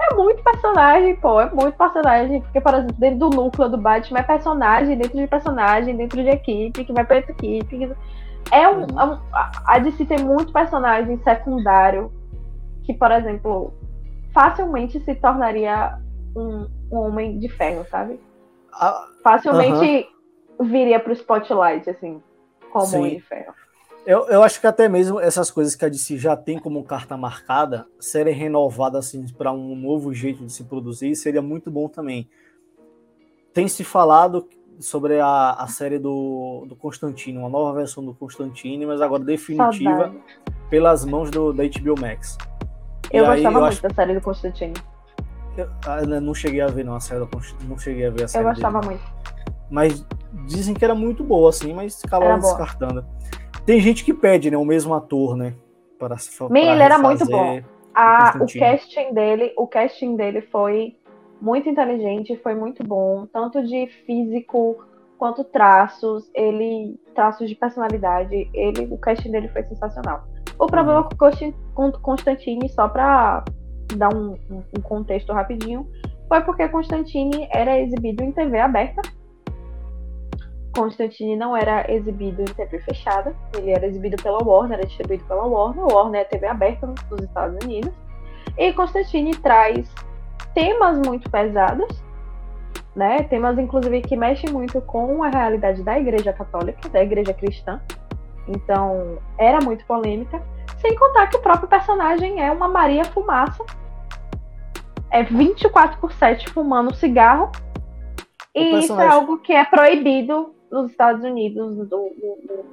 É 0.00 0.14
muito 0.14 0.42
personagem, 0.42 1.14
pô, 1.16 1.40
é 1.40 1.50
muito 1.50 1.76
personagem. 1.76 2.40
Porque, 2.40 2.60
por 2.60 2.72
exemplo, 2.72 2.96
dentro 2.98 3.18
do 3.18 3.30
núcleo 3.30 3.68
do 3.68 3.76
Batman 3.76 4.20
é 4.20 4.22
personagem, 4.22 4.96
dentro 4.96 5.18
de 5.18 5.26
personagem, 5.26 5.96
dentro 5.96 6.22
de 6.22 6.30
equipe, 6.30 6.84
que 6.84 6.92
vai 6.92 7.04
pra 7.04 7.16
outra 7.16 7.32
equipe. 7.32 7.94
É 8.50 8.68
um, 8.68 8.82
é 8.98 9.04
um, 9.04 9.18
a 9.66 9.78
DC 9.78 10.04
tem 10.06 10.24
muito 10.24 10.52
personagem 10.52 11.18
secundário 11.22 12.12
que, 12.84 12.94
por 12.94 13.12
exemplo, 13.12 13.72
facilmente 14.32 15.00
se 15.00 15.14
tornaria 15.14 15.98
um, 16.36 16.66
um 16.90 16.98
homem 16.98 17.38
de 17.38 17.48
ferro, 17.48 17.86
sabe? 17.90 18.20
Ah, 18.72 19.06
facilmente 19.22 20.08
uh 20.58 20.64
-huh. 20.64 20.68
viria 20.68 20.98
pro 20.98 21.12
spotlight, 21.12 21.88
assim, 21.88 22.22
como 22.72 22.86
Sim. 22.86 22.98
homem 22.98 23.16
de 23.16 23.22
ferro. 23.22 23.54
Eu, 24.06 24.26
eu 24.28 24.42
acho 24.42 24.60
que 24.60 24.66
até 24.66 24.88
mesmo 24.88 25.20
essas 25.20 25.50
coisas 25.50 25.74
que 25.74 25.84
a 25.84 25.88
DC 25.88 26.16
já 26.16 26.34
tem 26.34 26.58
como 26.58 26.82
carta 26.82 27.16
marcada, 27.16 27.86
serem 27.98 28.34
renovadas 28.34 29.06
assim, 29.08 29.26
para 29.36 29.52
um 29.52 29.76
novo 29.76 30.12
jeito 30.14 30.44
de 30.44 30.52
se 30.52 30.64
produzir, 30.64 31.14
seria 31.14 31.42
muito 31.42 31.70
bom 31.70 31.88
também. 31.88 32.28
Tem 33.52 33.68
se 33.68 33.84
falado 33.84 34.48
sobre 34.80 35.20
a, 35.20 35.52
a 35.52 35.66
série 35.66 35.98
do, 35.98 36.64
do 36.66 36.74
Constantino, 36.74 37.40
uma 37.40 37.48
nova 37.48 37.72
versão 37.74 38.04
do 38.04 38.14
Constantine, 38.14 38.86
mas 38.86 39.00
agora 39.00 39.22
definitiva 39.22 39.70
Saudade. 39.70 40.16
pelas 40.70 41.04
mãos 41.04 41.30
do, 41.30 41.52
da 41.52 41.62
HBO 41.64 42.00
Max. 42.00 42.38
Eu 43.12 43.24
e 43.24 43.26
gostava 43.26 43.34
aí, 43.34 43.44
eu 43.44 43.52
muito 43.52 43.64
acho... 43.66 43.82
da 43.82 43.90
série 43.90 44.14
do 44.14 44.20
Constantine. 44.20 44.74
Eu, 45.56 45.68
ah, 45.86 46.00
eu, 46.00 46.20
não 46.20 46.34
cheguei 46.34 46.62
a 46.62 46.68
ver 46.68 46.84
não, 46.84 46.94
a 46.94 47.00
série 47.00 47.20
do 47.20 47.28
não 47.68 47.76
cheguei 47.76 48.06
a 48.06 48.10
ver 48.10 48.24
a 48.24 48.28
série. 48.28 48.44
Eu 48.44 48.50
gostava 48.50 48.80
dele, 48.80 48.94
muito. 48.94 49.12
Mas 49.70 50.06
dizem 50.46 50.74
que 50.74 50.84
era 50.84 50.94
muito 50.94 51.22
boa, 51.22 51.50
assim, 51.50 51.74
mas 51.74 52.02
acabaram 52.04 52.38
descartando. 52.38 53.04
Tem 53.66 53.80
gente 53.80 54.04
que 54.04 54.14
pede, 54.14 54.50
né, 54.50 54.56
o 54.56 54.64
mesmo 54.64 54.94
ator, 54.94 55.36
né? 55.36 55.54
Para, 55.98 56.16
para 56.16 56.60
ele 56.60 56.82
era 56.82 56.98
muito 56.98 57.26
bom. 57.26 57.60
A, 57.94 58.32
o 58.40 58.46
casting 58.58 59.12
dele, 59.12 59.52
o 59.56 59.66
casting 59.66 60.16
dele 60.16 60.40
foi 60.40 60.96
muito 61.40 61.68
inteligente, 61.68 62.36
foi 62.42 62.54
muito 62.54 62.84
bom, 62.84 63.26
tanto 63.26 63.62
de 63.66 63.86
físico 64.06 64.84
quanto 65.18 65.44
traços, 65.44 66.30
ele 66.34 66.98
traços 67.14 67.48
de 67.48 67.54
personalidade, 67.54 68.48
ele 68.54 68.88
o 68.90 68.98
casting 68.98 69.30
dele 69.30 69.48
foi 69.48 69.62
sensacional. 69.64 70.24
O 70.58 70.66
problema 70.66 71.08
com 71.74 71.92
Constantine, 71.92 72.68
só 72.68 72.88
para 72.88 73.44
dar 73.96 74.14
um, 74.14 74.36
um, 74.50 74.80
contexto 74.82 75.32
rapidinho, 75.32 75.88
foi 76.28 76.40
porque 76.42 76.68
Constantine 76.68 77.48
era 77.50 77.78
exibido 77.78 78.22
em 78.22 78.32
TV 78.32 78.58
aberta 78.58 79.02
Constantine 80.74 81.36
não 81.36 81.56
era 81.56 81.90
exibido 81.92 82.42
em 82.42 82.46
TV 82.46 82.78
fechada, 82.80 83.34
ele 83.56 83.70
era 83.70 83.86
exibido 83.86 84.20
pela 84.22 84.42
Warner, 84.42 84.78
era 84.78 84.86
distribuído 84.86 85.24
pela 85.24 85.46
Warner, 85.46 85.84
Warner 85.84 86.20
é 86.20 86.24
TV 86.24 86.46
aberta 86.46 86.86
nos 86.86 87.22
Estados 87.22 87.56
Unidos. 87.64 87.92
E 88.56 88.72
Constantine 88.72 89.34
traz 89.36 89.92
temas 90.54 90.98
muito 91.06 91.30
pesados, 91.30 92.02
né? 92.94 93.22
Temas 93.24 93.58
inclusive 93.58 94.00
que 94.02 94.16
mexem 94.16 94.50
muito 94.50 94.80
com 94.80 95.22
a 95.22 95.28
realidade 95.28 95.82
da 95.82 95.98
Igreja 95.98 96.32
Católica, 96.32 96.88
da 96.88 97.02
Igreja 97.02 97.32
Cristã. 97.32 97.80
Então, 98.48 99.18
era 99.38 99.60
muito 99.60 99.84
polêmica, 99.86 100.42
sem 100.78 100.96
contar 100.96 101.28
que 101.28 101.36
o 101.36 101.40
próprio 101.40 101.68
personagem 101.68 102.42
é 102.42 102.50
uma 102.50 102.68
Maria 102.68 103.04
Fumaça. 103.04 103.64
É 105.10 105.22
24 105.22 105.98
por 106.00 106.12
7 106.12 106.50
fumando 106.50 106.94
cigarro. 106.94 107.50
E 108.54 108.78
isso 108.78 108.98
é 109.00 109.06
algo 109.06 109.38
que 109.38 109.52
é 109.52 109.64
proibido 109.64 110.54
nos 110.70 110.90
Estados 110.90 111.24
Unidos, 111.24 111.76
do, 111.76 111.84
do, 111.84 111.88
do 111.88 112.64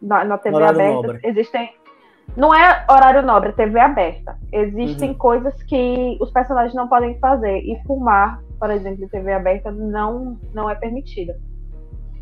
na, 0.00 0.24
na, 0.24 0.38
TV 0.38 0.62
aberta, 0.62 0.92
nobre. 0.92 1.20
existem. 1.24 1.74
Não 2.36 2.54
é 2.54 2.84
horário 2.88 3.22
nobre, 3.22 3.50
é 3.50 3.52
TV 3.52 3.80
aberta. 3.80 4.38
Existem 4.52 5.10
uhum. 5.10 5.18
coisas 5.18 5.62
que 5.64 6.16
os 6.20 6.30
personagens 6.30 6.74
não 6.74 6.88
podem 6.88 7.18
fazer. 7.18 7.58
E 7.58 7.80
fumar, 7.86 8.40
por 8.58 8.70
exemplo, 8.70 9.04
em 9.04 9.08
TV 9.08 9.32
aberta 9.32 9.70
não, 9.70 10.38
não 10.54 10.70
é 10.70 10.74
permitido. 10.74 11.32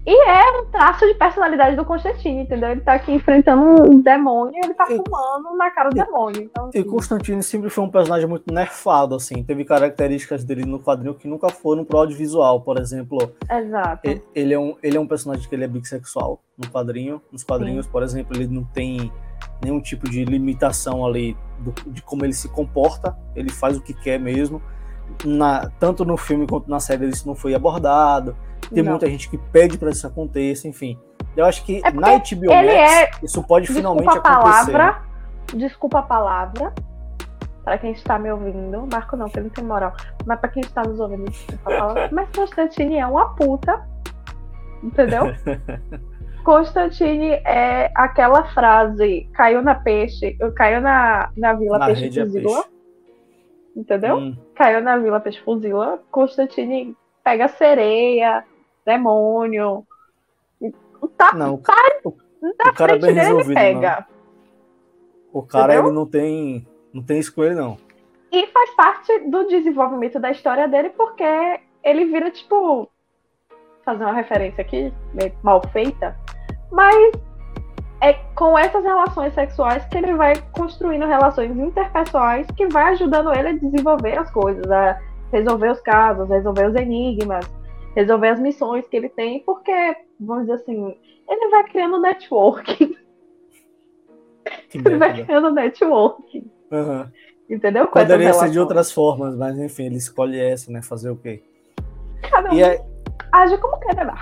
E 0.06 0.30
é 0.30 0.60
um 0.60 0.66
traço 0.66 1.04
de 1.04 1.14
personalidade 1.14 1.74
do 1.74 1.84
Constantino, 1.84 2.40
entendeu? 2.40 2.70
Ele 2.70 2.80
tá 2.80 2.92
aqui 2.92 3.12
enfrentando 3.12 3.92
um 3.92 4.00
demônio 4.00 4.54
e 4.54 4.64
ele 4.64 4.72
tá 4.72 4.86
fumando 4.86 5.56
na 5.56 5.68
cara 5.72 5.90
do 5.90 5.96
demônio. 5.96 6.42
Então, 6.42 6.68
assim... 6.68 6.78
E 6.78 6.84
Constantino 6.84 7.42
sempre 7.42 7.68
foi 7.68 7.82
um 7.82 7.90
personagem 7.90 8.28
muito 8.28 8.54
nerfado, 8.54 9.16
assim. 9.16 9.42
Teve 9.42 9.64
características 9.64 10.44
dele 10.44 10.64
no 10.64 10.78
quadrinho 10.78 11.12
que 11.12 11.26
nunca 11.26 11.48
foram 11.48 11.84
pro 11.84 11.98
audiovisual. 11.98 12.60
Por 12.60 12.78
exemplo, 12.78 13.32
Exato. 13.50 14.22
Ele, 14.32 14.54
é 14.54 14.58
um, 14.58 14.76
ele 14.80 14.96
é 14.96 15.00
um 15.00 15.08
personagem 15.08 15.48
que 15.48 15.52
ele 15.52 15.64
é 15.64 15.68
bissexual 15.68 16.40
no 16.56 16.70
quadrinho. 16.70 17.20
Nos 17.32 17.42
quadrinhos, 17.42 17.86
Sim. 17.86 17.90
por 17.90 18.04
exemplo, 18.04 18.36
ele 18.36 18.46
não 18.46 18.62
tem 18.62 19.10
nenhum 19.62 19.80
tipo 19.80 20.08
de 20.08 20.24
limitação 20.24 21.04
ali 21.04 21.36
do, 21.58 21.72
de 21.90 22.02
como 22.02 22.24
ele 22.24 22.32
se 22.32 22.48
comporta. 22.48 23.16
Ele 23.34 23.50
faz 23.50 23.76
o 23.76 23.80
que 23.80 23.94
quer 23.94 24.18
mesmo. 24.18 24.62
Na, 25.24 25.70
tanto 25.78 26.04
no 26.04 26.16
filme 26.16 26.46
quanto 26.46 26.68
na 26.68 26.80
série 26.80 27.06
isso 27.06 27.28
não 27.28 27.34
foi 27.34 27.54
abordado 27.54 28.36
tem 28.72 28.82
não. 28.82 28.92
muita 28.92 29.08
gente 29.08 29.28
que 29.28 29.38
pede 29.38 29.78
para 29.78 29.90
isso 29.90 30.06
aconteça, 30.06 30.66
enfim. 30.68 30.98
Eu 31.36 31.44
acho 31.44 31.64
que 31.64 31.80
é 31.84 31.90
na 31.90 32.18
HBO 32.18 32.46
Max 32.46 32.68
é... 32.68 33.10
isso 33.22 33.42
pode 33.42 33.66
finalmente 33.66 34.08
acontecer. 34.08 34.22
Palavra, 34.22 35.02
desculpa 35.54 35.98
a 36.00 36.02
palavra, 36.02 36.72
para 37.64 37.78
quem 37.78 37.92
está 37.92 38.18
me 38.18 38.30
ouvindo, 38.30 38.86
Marco 38.90 39.16
não, 39.16 39.26
porque 39.26 39.40
não 39.40 39.50
tem 39.50 39.64
moral, 39.64 39.94
mas 40.24 40.40
para 40.40 40.48
quem 40.48 40.62
está 40.62 40.82
nos 40.82 40.98
ouvindo, 40.98 41.30
desculpa 41.30 41.74
a 41.74 41.78
palavra, 41.78 42.08
mas 42.12 42.28
Constantine 42.34 42.98
é 42.98 43.06
uma 43.06 43.34
puta, 43.34 43.86
entendeu? 44.82 45.24
Constantine 46.46 47.30
é 47.44 47.90
aquela 47.92 48.44
frase, 48.54 49.28
caiu 49.34 49.60
na 49.62 49.74
peixe, 49.74 50.38
caiu 50.54 50.80
na, 50.80 51.28
na 51.36 51.54
vila 51.54 51.76
na 51.76 51.86
peixe 51.86 52.08
fuzila, 52.08 52.64
entendeu? 53.74 54.16
Hum. 54.18 54.36
Caiu 54.54 54.80
na 54.80 54.96
vila 54.96 55.18
peixe 55.18 55.40
fuzila, 55.40 56.00
Constantine 56.08 56.96
pega 57.24 57.48
sereia, 57.48 58.44
demônio. 58.84 59.84
Tá, 61.16 61.34
não, 61.34 61.56
tá, 61.56 61.74
o, 62.04 62.10
o 62.10 62.72
cara 62.76 62.94
é 62.94 62.98
bem 63.00 63.12
resolvido. 63.12 63.54
Pega. 63.54 64.06
Não. 64.08 65.40
O 65.40 65.42
cara 65.42 65.74
ele 65.74 65.90
não 65.90 66.06
tem, 66.06 66.64
não 66.94 67.02
tem 67.02 67.20
ele, 67.38 67.54
não. 67.56 67.76
E 68.30 68.46
faz 68.46 68.70
parte 68.76 69.18
do 69.30 69.48
desenvolvimento 69.48 70.20
da 70.20 70.30
história 70.30 70.68
dele, 70.68 70.90
porque 70.90 71.24
ele 71.82 72.04
vira, 72.04 72.30
tipo, 72.30 72.88
fazer 73.84 74.04
uma 74.04 74.12
referência 74.12 74.62
aqui, 74.62 74.92
meio 75.12 75.32
mal 75.42 75.60
feita, 75.72 76.16
mas 76.70 77.12
é 78.00 78.12
com 78.34 78.58
essas 78.58 78.84
relações 78.84 79.32
sexuais 79.34 79.84
que 79.86 79.96
ele 79.96 80.14
vai 80.14 80.34
construindo 80.52 81.06
relações 81.06 81.56
interpessoais 81.56 82.46
que 82.56 82.66
vai 82.68 82.92
ajudando 82.92 83.32
ele 83.32 83.48
a 83.48 83.52
desenvolver 83.52 84.18
as 84.18 84.30
coisas, 84.30 84.70
a 84.70 85.00
resolver 85.32 85.70
os 85.70 85.80
casos, 85.80 86.28
resolver 86.28 86.68
os 86.68 86.74
enigmas, 86.74 87.46
resolver 87.94 88.28
as 88.28 88.40
missões 88.40 88.86
que 88.86 88.96
ele 88.96 89.08
tem, 89.08 89.40
porque, 89.40 89.96
vamos 90.20 90.42
dizer 90.42 90.60
assim, 90.60 90.94
ele 91.28 91.50
vai 91.50 91.64
criando 91.64 92.00
networking. 92.00 92.96
ele 94.74 94.96
vai 94.98 95.24
criando 95.24 95.50
networking. 95.50 96.50
Uhum. 96.70 97.06
Entendeu? 97.48 97.86
Com 97.86 98.00
Poderia 98.00 98.32
ser 98.32 98.50
de 98.50 98.58
outras 98.58 98.90
formas, 98.90 99.36
mas 99.36 99.58
enfim, 99.58 99.86
ele 99.86 99.96
escolhe 99.96 100.38
essa, 100.38 100.70
né? 100.70 100.82
Fazer 100.82 101.10
o 101.10 101.16
quê? 101.16 101.42
Cada 102.28 102.50
um 102.50 102.54
e 102.54 102.62
é... 102.62 102.84
age 103.32 103.56
como 103.58 103.78
quer, 103.78 103.94
né, 103.94 104.14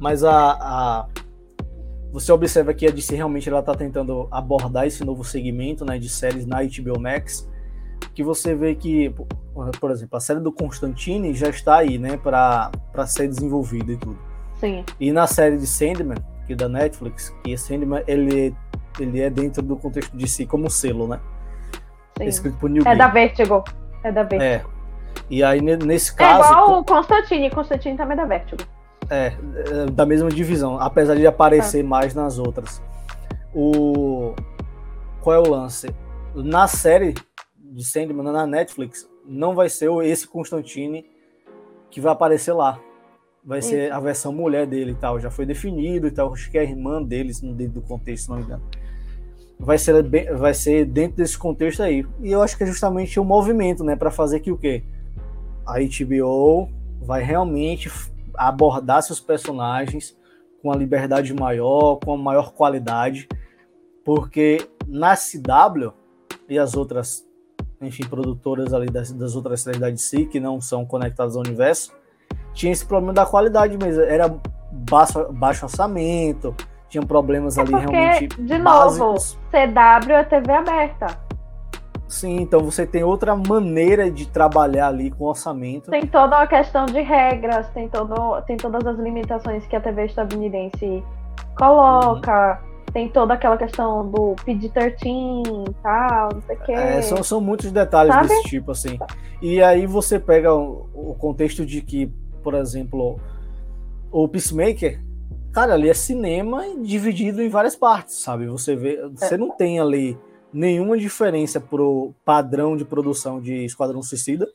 Mas 0.00 0.24
a, 0.24 0.52
a, 0.52 1.06
Você 2.16 2.32
observa 2.32 2.72
que 2.72 2.86
a 2.86 2.90
DC 2.90 3.14
realmente 3.14 3.46
ela 3.46 3.62
tá 3.62 3.74
tentando 3.74 4.26
abordar 4.30 4.86
esse 4.86 5.04
novo 5.04 5.22
segmento 5.22 5.84
né, 5.84 5.98
de 5.98 6.08
séries 6.08 6.46
na 6.46 6.62
HBO 6.62 6.98
Max, 6.98 7.46
que 8.14 8.24
você 8.24 8.54
vê 8.54 8.74
que 8.74 9.14
por 9.78 9.90
exemplo, 9.90 10.16
a 10.16 10.20
série 10.20 10.40
do 10.40 10.50
Constantine 10.50 11.34
já 11.34 11.50
está 11.50 11.76
aí, 11.76 11.98
né, 11.98 12.16
para 12.16 12.70
ser 13.06 13.28
desenvolvida 13.28 13.92
e 13.92 13.98
tudo. 13.98 14.18
Sim. 14.54 14.82
E 14.98 15.12
na 15.12 15.26
série 15.26 15.58
de 15.58 15.66
Sandman, 15.66 16.16
que 16.46 16.54
é 16.54 16.56
da 16.56 16.70
Netflix, 16.70 17.28
que 17.44 17.54
Sandman, 17.54 18.02
ele, 18.06 18.56
ele 18.98 19.20
é 19.20 19.28
dentro 19.28 19.62
do 19.62 19.76
contexto 19.76 20.16
de 20.16 20.26
si 20.26 20.46
como 20.46 20.70
selo, 20.70 21.06
né? 21.06 21.20
Sim. 22.16 22.24
É 22.24 22.28
escrito 22.28 22.56
por 22.56 22.70
New 22.70 22.82
É 22.86 22.96
da 22.96 23.08
Vertigo. 23.08 23.62
É 24.02 24.10
da 24.10 24.22
Vertigo. 24.22 24.42
É. 24.42 24.64
E 25.28 25.44
aí, 25.44 25.60
nesse 25.60 26.12
é 26.12 26.14
caso... 26.14 26.48
É 26.48 26.52
igual 26.52 26.80
o 26.80 26.84
Constantine, 26.84 27.50
Constantine 27.50 27.98
também 27.98 28.14
é 28.14 28.16
da 28.22 28.24
Vertigo. 28.24 28.75
É, 29.08 29.26
é 29.26 29.86
da 29.86 30.04
mesma 30.04 30.28
divisão, 30.28 30.78
apesar 30.80 31.14
de 31.14 31.26
aparecer 31.26 31.80
é. 31.80 31.82
mais 31.82 32.14
nas 32.14 32.38
outras. 32.38 32.82
O... 33.54 34.34
Qual 35.20 35.34
é 35.34 35.38
o 35.38 35.50
lance? 35.50 35.88
Na 36.34 36.66
série 36.66 37.14
de 37.58 37.84
Sandman, 37.84 38.24
na 38.24 38.46
Netflix, 38.46 39.08
não 39.26 39.54
vai 39.54 39.68
ser 39.68 39.90
esse 40.04 40.26
Constantine 40.26 41.04
que 41.90 42.00
vai 42.00 42.12
aparecer 42.12 42.52
lá. 42.52 42.80
Vai 43.44 43.60
Isso. 43.60 43.68
ser 43.68 43.92
a 43.92 44.00
versão 44.00 44.32
mulher 44.32 44.66
dele 44.66 44.90
e 44.90 44.94
tal. 44.94 45.20
Já 45.20 45.30
foi 45.30 45.46
definido 45.46 46.06
e 46.08 46.10
tal. 46.10 46.32
Acho 46.32 46.50
que 46.50 46.58
é 46.58 46.62
a 46.62 46.64
irmã 46.64 47.02
deles, 47.02 47.40
dentro 47.40 47.74
do 47.74 47.82
contexto, 47.82 48.24
se 48.24 48.30
não 48.30 48.36
me 48.38 48.42
engano. 48.42 48.62
Vai 49.58 49.78
ser, 49.78 50.02
vai 50.36 50.52
ser 50.52 50.84
dentro 50.84 51.16
desse 51.16 51.38
contexto 51.38 51.82
aí. 51.82 52.04
E 52.20 52.32
eu 52.32 52.42
acho 52.42 52.56
que 52.56 52.64
é 52.64 52.66
justamente 52.66 53.18
o 53.18 53.24
movimento, 53.24 53.84
né? 53.84 53.96
para 53.96 54.10
fazer 54.10 54.40
que 54.40 54.50
o 54.50 54.58
quê? 54.58 54.82
A 55.64 55.76
HBO 55.78 56.68
vai 57.00 57.22
realmente 57.22 57.88
abordar 58.36 59.02
seus 59.02 59.20
personagens 59.20 60.16
com 60.62 60.72
a 60.72 60.76
liberdade 60.76 61.32
maior, 61.34 61.96
com 61.96 62.14
a 62.14 62.18
maior 62.18 62.52
qualidade. 62.52 63.28
Porque 64.04 64.68
na 64.86 65.14
CW 65.16 65.92
e 66.48 66.58
as 66.58 66.76
outras 66.76 67.26
enfim, 67.80 68.04
produtoras 68.06 68.72
ali 68.72 68.86
das, 68.86 69.12
das 69.12 69.34
outras 69.34 69.60
séries 69.60 69.80
da 69.80 69.90
DC 69.90 70.26
que 70.26 70.40
não 70.40 70.60
são 70.60 70.84
conectadas 70.84 71.36
ao 71.36 71.42
universo, 71.42 71.92
tinha 72.52 72.72
esse 72.72 72.84
problema 72.84 73.12
da 73.12 73.26
qualidade 73.26 73.76
mesmo. 73.76 74.02
Era 74.02 74.34
baixo, 74.72 75.32
baixo 75.32 75.66
orçamento, 75.66 76.54
tinha 76.88 77.04
problemas 77.04 77.58
é 77.58 77.60
ali 77.60 77.72
porque, 77.72 77.86
realmente. 77.90 78.42
De 78.42 78.58
básicos. 78.58 78.98
novo, 78.98 79.46
CW 79.50 80.12
é 80.12 80.24
TV 80.24 80.52
aberta. 80.52 81.25
Sim, 82.08 82.36
então 82.40 82.60
você 82.60 82.86
tem 82.86 83.02
outra 83.02 83.34
maneira 83.34 84.10
de 84.10 84.28
trabalhar 84.28 84.88
ali 84.88 85.10
com 85.10 85.24
orçamento. 85.24 85.90
Tem 85.90 86.06
toda 86.06 86.36
uma 86.36 86.46
questão 86.46 86.86
de 86.86 87.00
regras, 87.00 87.68
tem, 87.70 87.88
todo, 87.88 88.40
tem 88.42 88.56
todas 88.56 88.86
as 88.86 88.98
limitações 88.98 89.66
que 89.66 89.74
a 89.74 89.80
TV 89.80 90.06
estadunidense 90.06 91.02
coloca, 91.58 92.60
uhum. 92.62 92.92
tem 92.92 93.08
toda 93.08 93.34
aquela 93.34 93.56
questão 93.56 94.08
do 94.08 94.36
PG-13 94.44 95.68
e 95.68 95.74
tal, 95.82 96.28
não 96.34 96.42
sei 96.42 96.56
o 96.56 96.60
quê. 96.60 96.72
É, 96.72 97.02
são, 97.02 97.22
são 97.24 97.40
muitos 97.40 97.72
detalhes 97.72 98.14
Sabe? 98.14 98.28
desse 98.28 98.42
tipo, 98.44 98.70
assim. 98.70 98.98
E 99.42 99.60
aí 99.60 99.84
você 99.84 100.20
pega 100.20 100.54
o, 100.54 100.88
o 100.94 101.14
contexto 101.14 101.66
de 101.66 101.80
que, 101.80 102.06
por 102.42 102.54
exemplo, 102.54 103.18
o 104.12 104.28
Peacemaker, 104.28 105.00
cara, 105.52 105.74
ali 105.74 105.90
é 105.90 105.94
cinema 105.94 106.62
dividido 106.80 107.42
em 107.42 107.48
várias 107.48 107.74
partes, 107.74 108.14
sabe? 108.14 108.46
Você 108.46 108.76
vê, 108.76 109.00
você 109.12 109.34
é. 109.34 109.38
não 109.38 109.50
tem 109.50 109.80
ali 109.80 110.16
nenhuma 110.56 110.96
diferença 110.96 111.60
pro 111.60 112.14
padrão 112.24 112.78
de 112.78 112.84
produção 112.84 113.38
de 113.38 113.66
Esquadrão 113.66 114.02
Suicida 114.02 114.48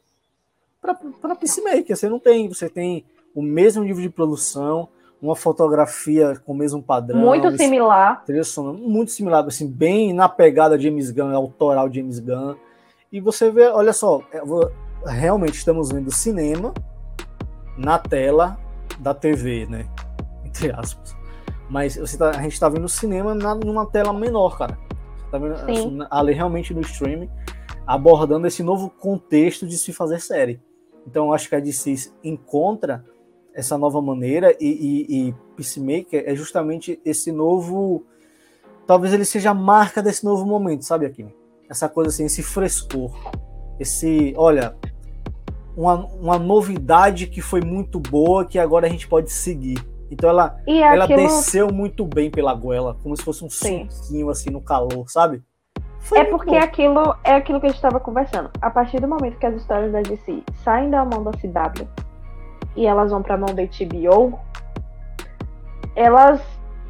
para 0.81 1.35
Peacemaker. 1.35 1.95
Você 1.95 2.09
não 2.09 2.17
tem, 2.17 2.49
você 2.49 2.67
tem 2.67 3.05
o 3.35 3.41
mesmo 3.41 3.83
nível 3.83 4.01
de 4.01 4.09
produção, 4.09 4.89
uma 5.21 5.35
fotografia 5.35 6.41
com 6.43 6.53
o 6.53 6.55
mesmo 6.55 6.81
padrão. 6.81 7.19
Muito 7.19 7.55
similar. 7.55 8.23
Muito 8.73 9.11
similar, 9.11 9.45
assim, 9.45 9.67
bem 9.67 10.11
na 10.11 10.27
pegada 10.27 10.79
James 10.79 11.11
Gunn, 11.11 11.35
autoral 11.35 11.93
James 11.93 12.17
Gunn. 12.17 12.55
E 13.11 13.21
você 13.21 13.51
vê, 13.51 13.67
olha 13.67 13.93
só, 13.93 14.23
é, 14.33 14.41
realmente 15.05 15.53
estamos 15.53 15.91
vendo 15.91 16.11
cinema 16.11 16.73
na 17.77 17.99
tela 17.99 18.57
da 18.97 19.13
TV, 19.13 19.67
né? 19.67 19.85
Entre 20.43 20.71
aspas. 20.71 21.15
Mas 21.69 21.95
você 21.95 22.17
tá, 22.17 22.31
a 22.31 22.41
gente 22.41 22.53
está 22.53 22.67
vendo 22.67 22.89
cinema 22.89 23.35
na, 23.35 23.53
numa 23.53 23.85
tela 23.85 24.11
menor, 24.11 24.57
cara. 24.57 24.75
Tá 25.31 25.37
vendo? 25.37 25.53
Assim, 25.53 25.99
ali 26.11 26.33
realmente 26.33 26.73
no 26.73 26.81
streaming, 26.81 27.29
abordando 27.87 28.45
esse 28.45 28.61
novo 28.61 28.89
contexto 28.89 29.65
de 29.65 29.77
se 29.77 29.93
fazer 29.93 30.19
série. 30.19 30.59
Então 31.07 31.27
eu 31.27 31.33
acho 31.33 31.49
que 31.49 31.55
a 31.55 31.59
DC 31.59 32.11
encontra 32.23 33.03
essa 33.53 33.77
nova 33.77 34.01
maneira 34.01 34.55
e, 34.59 34.67
e, 34.67 35.29
e 35.29 35.35
Peacemaker 35.55 36.23
é 36.25 36.35
justamente 36.35 36.99
esse 37.05 37.31
novo. 37.31 38.05
Talvez 38.85 39.13
ele 39.13 39.25
seja 39.25 39.51
a 39.51 39.53
marca 39.53 40.01
desse 40.01 40.23
novo 40.23 40.45
momento, 40.45 40.83
sabe, 40.83 41.05
aqui? 41.05 41.25
Essa 41.69 41.87
coisa 41.87 42.09
assim, 42.09 42.25
esse 42.25 42.43
frescor. 42.43 43.11
Esse. 43.79 44.33
Olha, 44.35 44.75
uma, 45.75 46.05
uma 46.07 46.39
novidade 46.39 47.27
que 47.27 47.41
foi 47.41 47.61
muito 47.61 47.99
boa 47.99 48.45
que 48.45 48.59
agora 48.59 48.87
a 48.87 48.89
gente 48.89 49.07
pode 49.07 49.31
seguir. 49.31 49.83
Então 50.11 50.29
ela, 50.29 50.57
ela 50.67 51.05
aquilo... 51.05 51.21
desceu 51.21 51.71
muito 51.71 52.05
bem 52.05 52.29
pela 52.29 52.53
goela, 52.53 52.97
como 53.01 53.15
se 53.15 53.23
fosse 53.23 53.45
um 53.45 53.49
suquinho 53.49 54.29
assim 54.29 54.49
no 54.49 54.61
calor, 54.61 55.09
sabe? 55.09 55.41
Foi 56.01 56.19
é 56.19 56.23
porque 56.25 56.51
bom. 56.51 56.57
aquilo 56.57 57.15
é 57.23 57.33
aquilo 57.33 57.59
que 57.61 57.67
a 57.67 57.69
gente 57.69 57.77
estava 57.77 57.99
conversando. 57.99 58.49
A 58.61 58.69
partir 58.69 58.99
do 58.99 59.07
momento 59.07 59.37
que 59.37 59.45
as 59.45 59.55
histórias 59.55 59.91
da 59.93 60.01
DC 60.01 60.43
saem 60.63 60.89
da 60.89 61.05
mão 61.05 61.23
da 61.23 61.31
CW 61.31 61.87
e 62.75 62.85
elas 62.85 63.11
vão 63.11 63.21
para 63.21 63.35
a 63.35 63.37
mão 63.37 63.53
da 63.53 63.63
HBO, 63.63 64.37
elas 65.95 66.41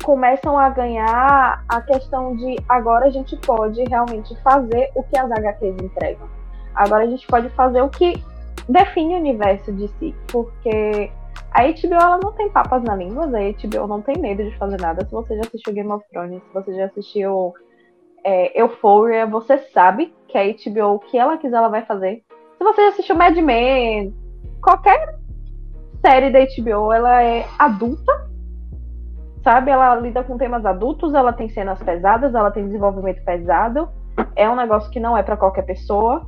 começam 0.03 0.57
a 0.57 0.69
ganhar 0.69 1.63
a 1.69 1.81
questão 1.81 2.35
de 2.35 2.55
agora 2.67 3.05
a 3.05 3.09
gente 3.11 3.35
pode 3.37 3.83
realmente 3.83 4.35
fazer 4.41 4.89
o 4.95 5.03
que 5.03 5.17
as 5.17 5.29
HQs 5.29 5.75
entregam. 5.79 6.27
Agora 6.73 7.03
a 7.03 7.07
gente 7.07 7.27
pode 7.27 7.49
fazer 7.49 7.81
o 7.81 7.89
que 7.89 8.23
define 8.67 9.15
o 9.15 9.17
universo 9.17 9.71
de 9.73 9.87
si, 9.99 10.15
porque 10.31 11.11
a 11.51 11.63
HBO 11.63 11.95
ela 11.95 12.17
não 12.17 12.31
tem 12.31 12.49
papas 12.49 12.81
na 12.81 12.95
língua, 12.95 13.25
a 13.25 13.27
HBO 13.27 13.87
não 13.87 14.01
tem 14.01 14.17
medo 14.17 14.43
de 14.43 14.57
fazer 14.57 14.79
nada. 14.79 15.05
Se 15.05 15.11
você 15.11 15.35
já 15.35 15.41
assistiu 15.41 15.73
Game 15.73 15.91
of 15.91 16.05
Thrones, 16.09 16.41
se 16.41 16.53
você 16.53 16.73
já 16.73 16.85
assistiu 16.85 17.53
é, 18.23 18.59
Euphoria, 18.59 19.25
você 19.25 19.57
sabe 19.73 20.13
que 20.29 20.37
a 20.37 20.43
HBO, 20.45 20.95
o 20.95 20.99
que 20.99 21.17
ela 21.17 21.37
quiser, 21.37 21.57
ela 21.57 21.67
vai 21.67 21.85
fazer. 21.85 22.23
Se 22.57 22.63
você 22.63 22.81
já 22.83 22.89
assistiu 22.89 23.15
Mad 23.15 23.35
Men, 23.35 24.15
qualquer 24.63 25.19
série 25.99 26.29
da 26.29 26.39
HBO, 26.39 26.93
ela 26.93 27.21
é 27.21 27.45
adulta, 27.59 28.29
sabe? 29.43 29.71
Ela 29.71 29.95
lida 29.95 30.23
com 30.23 30.37
temas 30.37 30.65
adultos, 30.65 31.13
ela 31.13 31.33
tem 31.33 31.49
cenas 31.49 31.81
pesadas, 31.83 32.33
ela 32.33 32.51
tem 32.51 32.65
desenvolvimento 32.65 33.23
pesado. 33.25 33.89
É 34.35 34.49
um 34.49 34.55
negócio 34.55 34.89
que 34.89 34.99
não 34.99 35.17
é 35.17 35.23
para 35.23 35.35
qualquer 35.35 35.63
pessoa, 35.63 36.25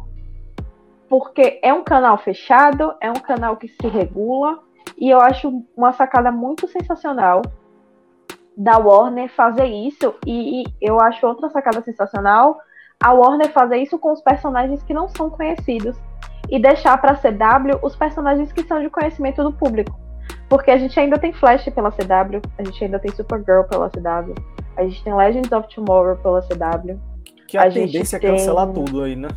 porque 1.08 1.60
é 1.64 1.74
um 1.74 1.84
canal 1.84 2.18
fechado, 2.18 2.94
é 3.00 3.10
um 3.10 3.22
canal 3.22 3.56
que 3.56 3.68
se 3.68 3.88
regula, 3.88 4.60
e 4.98 5.10
eu 5.10 5.20
acho 5.20 5.64
uma 5.76 5.94
sacada 5.94 6.32
muito 6.32 6.68
sensacional 6.68 7.42
da 8.56 8.78
Warner 8.78 9.30
fazer 9.30 9.66
isso. 9.66 10.14
E, 10.26 10.64
e 10.64 10.66
eu 10.82 11.00
acho 11.02 11.26
outra 11.26 11.50
sacada 11.50 11.82
sensacional 11.82 12.60
a 13.02 13.12
Warner 13.12 13.52
fazer 13.52 13.78
isso 13.78 13.98
com 14.00 14.12
os 14.12 14.22
personagens 14.22 14.82
que 14.84 14.94
não 14.94 15.10
são 15.10 15.30
conhecidos 15.30 15.98
e 16.50 16.60
deixar 16.60 16.98
para 17.00 17.16
CW 17.16 17.80
os 17.82 17.96
personagens 17.96 18.52
que 18.52 18.64
são 18.64 18.82
de 18.82 18.90
conhecimento 18.90 19.44
do 19.44 19.52
público. 19.52 20.00
Porque 20.48 20.72
a 20.72 20.78
gente 20.78 20.98
ainda 21.00 21.18
tem 21.18 21.34
Flash 21.34 21.66
pela 21.70 21.92
CW, 21.92 22.42
a 22.58 22.64
gente 22.64 22.84
ainda 22.84 23.00
tem 23.00 23.12
Supergirl 23.12 23.64
pela 23.64 23.90
CW, 23.90 24.36
a 24.78 24.84
gente 24.84 25.04
tem 25.04 25.14
Legends 25.14 25.52
of 25.52 25.68
Tomorrow 25.74 26.16
pela 26.18 26.42
CW. 26.42 27.00
Que 27.48 27.58
a, 27.58 27.64
a 27.64 27.72
tendência 27.72 28.18
é 28.18 28.20
cancelar 28.20 28.68
tudo 28.72 29.04
aí, 29.04 29.16
né? 29.16 29.30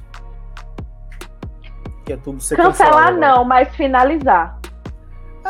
Que 2.04 2.12
é 2.12 2.16
tudo 2.16 2.40
ser 2.40 2.56
Cancelar 2.56 3.16
não, 3.16 3.44
mas 3.44 3.74
finalizar. 3.74 4.58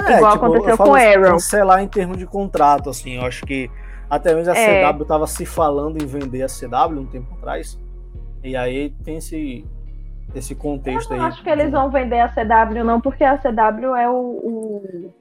É, 0.04 0.16
Igual 0.16 0.32
tipo, 0.32 0.44
aconteceu 0.44 0.76
com 0.76 0.94
Arrow. 0.94 1.32
Cancelar 1.32 1.82
em 1.82 1.88
termos 1.88 2.18
de 2.18 2.26
contrato, 2.26 2.90
assim, 2.90 3.16
eu 3.16 3.24
acho 3.24 3.44
que 3.46 3.70
até 4.08 4.34
mesmo 4.34 4.52
a 4.52 4.56
é. 4.56 4.92
CW 4.92 5.02
estava 5.02 5.26
se 5.26 5.44
falando 5.44 6.02
em 6.02 6.06
vender 6.06 6.42
a 6.42 6.46
CW 6.46 7.00
um 7.00 7.06
tempo 7.06 7.34
atrás. 7.34 7.78
E 8.42 8.56
aí 8.56 8.90
tem 9.04 9.16
esse, 9.16 9.64
esse 10.34 10.54
contexto 10.54 11.10
eu 11.10 11.16
aí. 11.16 11.22
Eu 11.22 11.26
acho 11.26 11.42
que 11.42 11.50
eles 11.50 11.70
vão 11.70 11.90
vender 11.90 12.20
a 12.20 12.28
CW, 12.28 12.84
não, 12.84 13.00
porque 13.00 13.24
a 13.24 13.36
CW 13.38 13.96
é 13.96 14.08
o, 14.08 14.14
o 14.14 15.14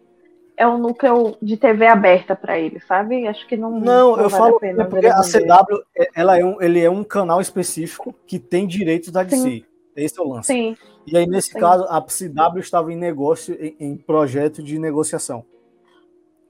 é 0.58 0.66
um 0.68 0.78
núcleo 0.78 1.36
de 1.42 1.58
TV 1.58 1.86
aberta 1.88 2.36
para 2.36 2.58
eles, 2.58 2.86
sabe? 2.86 3.28
Acho 3.28 3.46
que 3.48 3.58
não. 3.58 3.72
Não, 3.72 4.16
não 4.16 4.24
eu 4.24 4.30
falo 4.30 4.60
a 4.62 4.68
é 4.68 4.84
porque 4.86 5.08
a 5.08 5.22
CW 5.22 5.84
é, 5.98 6.08
ela 6.16 6.40
é 6.40 6.46
um, 6.46 6.62
ele 6.62 6.82
é 6.82 6.90
um 6.90 7.04
canal 7.04 7.42
específico 7.42 8.14
que 8.26 8.40
tem 8.40 8.66
direitos 8.66 9.12
da 9.12 9.24
DC. 9.24 9.38
Sim. 9.38 9.66
Esse 9.96 10.20
é 10.20 10.24
o 10.24 10.28
lance. 10.28 10.48
Sim. 10.48 10.76
E 11.08 11.16
aí, 11.16 11.28
nesse 11.28 11.52
Sim. 11.52 11.60
caso, 11.60 11.84
a 11.86 12.02
CW 12.02 12.60
estava 12.60 12.92
em 12.92 12.96
negócio, 12.96 13.56
em, 13.60 13.76
em, 13.80 13.98
projeto 13.98 14.64
de 14.64 14.80
negociação. 14.80 15.46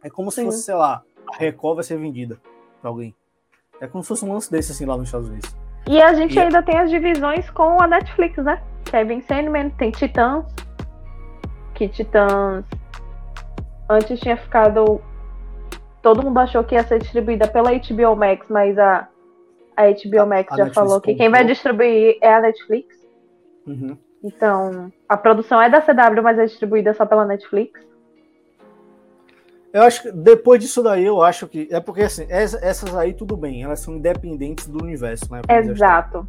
É 0.03 0.09
como 0.09 0.31
se 0.31 0.43
fosse, 0.43 0.63
sei 0.63 0.75
lá, 0.75 1.03
a 1.33 1.37
Record 1.37 1.75
vai 1.75 1.83
ser 1.83 1.97
vendida 1.97 2.39
para 2.81 2.89
alguém. 2.89 3.13
É 3.81 3.87
como 3.87 4.03
se 4.03 4.07
fosse 4.07 4.23
um 4.23 4.31
lance 4.31 4.49
desse, 4.49 4.71
assim, 4.71 4.85
lá 4.85 4.95
nos 4.95 5.07
Estados 5.07 5.27
Unidos. 5.27 5.55
E 5.87 6.01
a 6.01 6.13
gente 6.13 6.35
e 6.35 6.39
ainda 6.39 6.59
é... 6.59 6.61
tem 6.61 6.77
as 6.77 6.89
divisões 6.89 7.49
com 7.49 7.81
a 7.81 7.87
Netflix, 7.87 8.37
né? 8.37 8.61
Kevin 8.85 9.21
Sandman, 9.21 9.69
tem 9.71 9.91
Titãs. 9.91 10.45
Que 11.73 11.89
Titãs 11.89 12.63
antes 13.89 14.19
tinha 14.19 14.37
ficado. 14.37 15.01
Todo 16.01 16.23
mundo 16.23 16.37
achou 16.39 16.63
que 16.63 16.75
ia 16.75 16.83
ser 16.83 16.99
distribuída 16.99 17.47
pela 17.47 17.71
HBO 17.71 18.15
Max, 18.15 18.47
mas 18.49 18.77
a, 18.77 19.07
a 19.75 19.83
HBO 19.87 20.27
Max 20.27 20.51
a 20.51 20.57
já 20.57 20.63
Netflix 20.65 20.73
falou 20.73 21.01
que 21.01 21.15
quem 21.15 21.29
vai 21.29 21.43
distribuir 21.43 22.17
é 22.21 22.33
a 22.33 22.41
Netflix. 22.41 22.95
Uhum. 23.65 23.97
Então, 24.25 24.91
a 25.07 25.15
produção 25.15 25.61
é 25.61 25.69
da 25.69 25.79
CW, 25.79 26.23
mas 26.23 26.39
é 26.39 26.45
distribuída 26.45 26.95
só 26.95 27.05
pela 27.05 27.25
Netflix. 27.25 27.79
Eu 29.71 29.83
acho 29.83 30.01
que 30.01 30.11
depois 30.11 30.59
disso 30.59 30.81
daí, 30.81 31.05
eu 31.05 31.21
acho 31.21 31.47
que. 31.47 31.67
É 31.69 31.79
porque 31.79 32.01
assim, 32.01 32.25
essas 32.29 32.95
aí 32.95 33.13
tudo 33.13 33.37
bem, 33.37 33.61
elas 33.61 33.81
são 33.81 33.93
independentes 33.93 34.67
do 34.67 34.83
universo, 34.83 35.31
né? 35.31 35.41
Exato. 35.47 36.25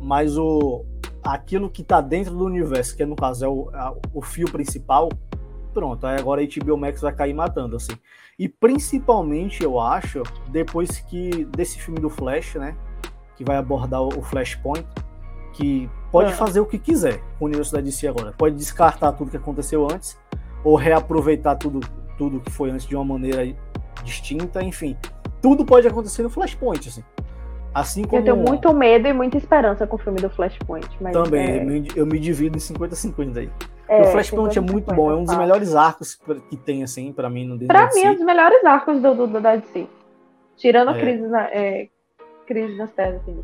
Mas 0.00 0.38
o 0.38 0.86
aquilo 1.22 1.68
que 1.68 1.82
tá 1.82 2.00
dentro 2.00 2.32
do 2.34 2.46
universo, 2.46 2.96
que 2.96 3.04
no 3.04 3.16
caso 3.16 3.44
é 3.44 3.48
o, 3.48 3.68
a, 3.74 3.94
o 4.14 4.22
fio 4.22 4.50
principal, 4.50 5.10
pronto, 5.74 6.06
aí 6.06 6.18
agora 6.18 6.40
a 6.40 6.46
HBO 6.46 6.78
Max 6.78 7.02
vai 7.02 7.12
cair 7.12 7.34
matando, 7.34 7.76
assim. 7.76 7.92
E 8.38 8.48
principalmente, 8.48 9.62
eu 9.62 9.78
acho, 9.78 10.22
depois 10.48 11.00
que 11.00 11.44
desse 11.46 11.78
filme 11.78 12.00
do 12.00 12.08
Flash, 12.08 12.54
né? 12.54 12.74
Que 13.36 13.44
vai 13.44 13.56
abordar 13.56 14.00
o 14.00 14.22
Flashpoint, 14.22 14.86
que 15.58 15.90
pode 16.12 16.30
é. 16.30 16.34
fazer 16.34 16.60
o 16.60 16.66
que 16.66 16.78
quiser 16.78 17.18
com 17.36 17.44
o 17.44 17.48
universo 17.48 17.72
da 17.72 17.80
DC 17.80 18.06
agora. 18.06 18.32
Pode 18.38 18.54
descartar 18.54 19.10
tudo 19.12 19.30
que 19.30 19.36
aconteceu 19.36 19.84
antes, 19.90 20.16
ou 20.62 20.76
reaproveitar 20.76 21.56
tudo, 21.56 21.80
tudo 22.16 22.38
que 22.38 22.50
foi 22.50 22.70
antes 22.70 22.86
de 22.86 22.94
uma 22.94 23.04
maneira 23.04 23.52
distinta, 24.04 24.62
enfim. 24.62 24.96
Tudo 25.42 25.64
pode 25.64 25.88
acontecer 25.88 26.22
no 26.22 26.30
Flashpoint, 26.30 26.88
assim. 26.88 27.02
Assim 27.74 28.04
como... 28.04 28.20
Eu 28.20 28.24
tenho 28.24 28.36
muito 28.36 28.72
medo 28.72 29.08
e 29.08 29.12
muita 29.12 29.36
esperança 29.36 29.84
com 29.84 29.96
o 29.96 29.98
filme 29.98 30.20
do 30.20 30.30
Flashpoint. 30.30 30.88
Também, 31.12 31.48
é... 31.48 31.82
eu 31.96 32.06
me 32.06 32.20
divido 32.20 32.56
em 32.56 32.60
50-50 32.60 33.36
aí. 33.36 33.50
É, 33.88 34.02
o 34.02 34.04
Flashpoint 34.12 34.56
é 34.56 34.60
muito 34.60 34.94
bom, 34.94 35.10
é 35.10 35.16
um 35.16 35.24
dos 35.24 35.36
melhores 35.36 35.74
arcos 35.74 36.14
que 36.48 36.56
tem, 36.56 36.84
assim, 36.84 37.12
para 37.12 37.28
mim, 37.28 37.46
no 37.46 37.58
Pra 37.66 37.88
mim, 37.92 38.02
é 38.02 38.10
um 38.10 38.14
dos 38.14 38.24
melhores 38.24 38.64
arcos 38.64 39.00
do, 39.02 39.14
do, 39.14 39.26
do 39.26 39.40
da 39.40 39.56
DC. 39.56 39.88
Tirando 40.56 40.90
a 40.90 40.96
é. 40.96 41.00
crise, 41.00 41.26
na, 41.26 41.44
é, 41.46 41.88
crise 42.46 42.76
nas 42.76 42.92
terras, 42.92 43.16
assim. 43.22 43.42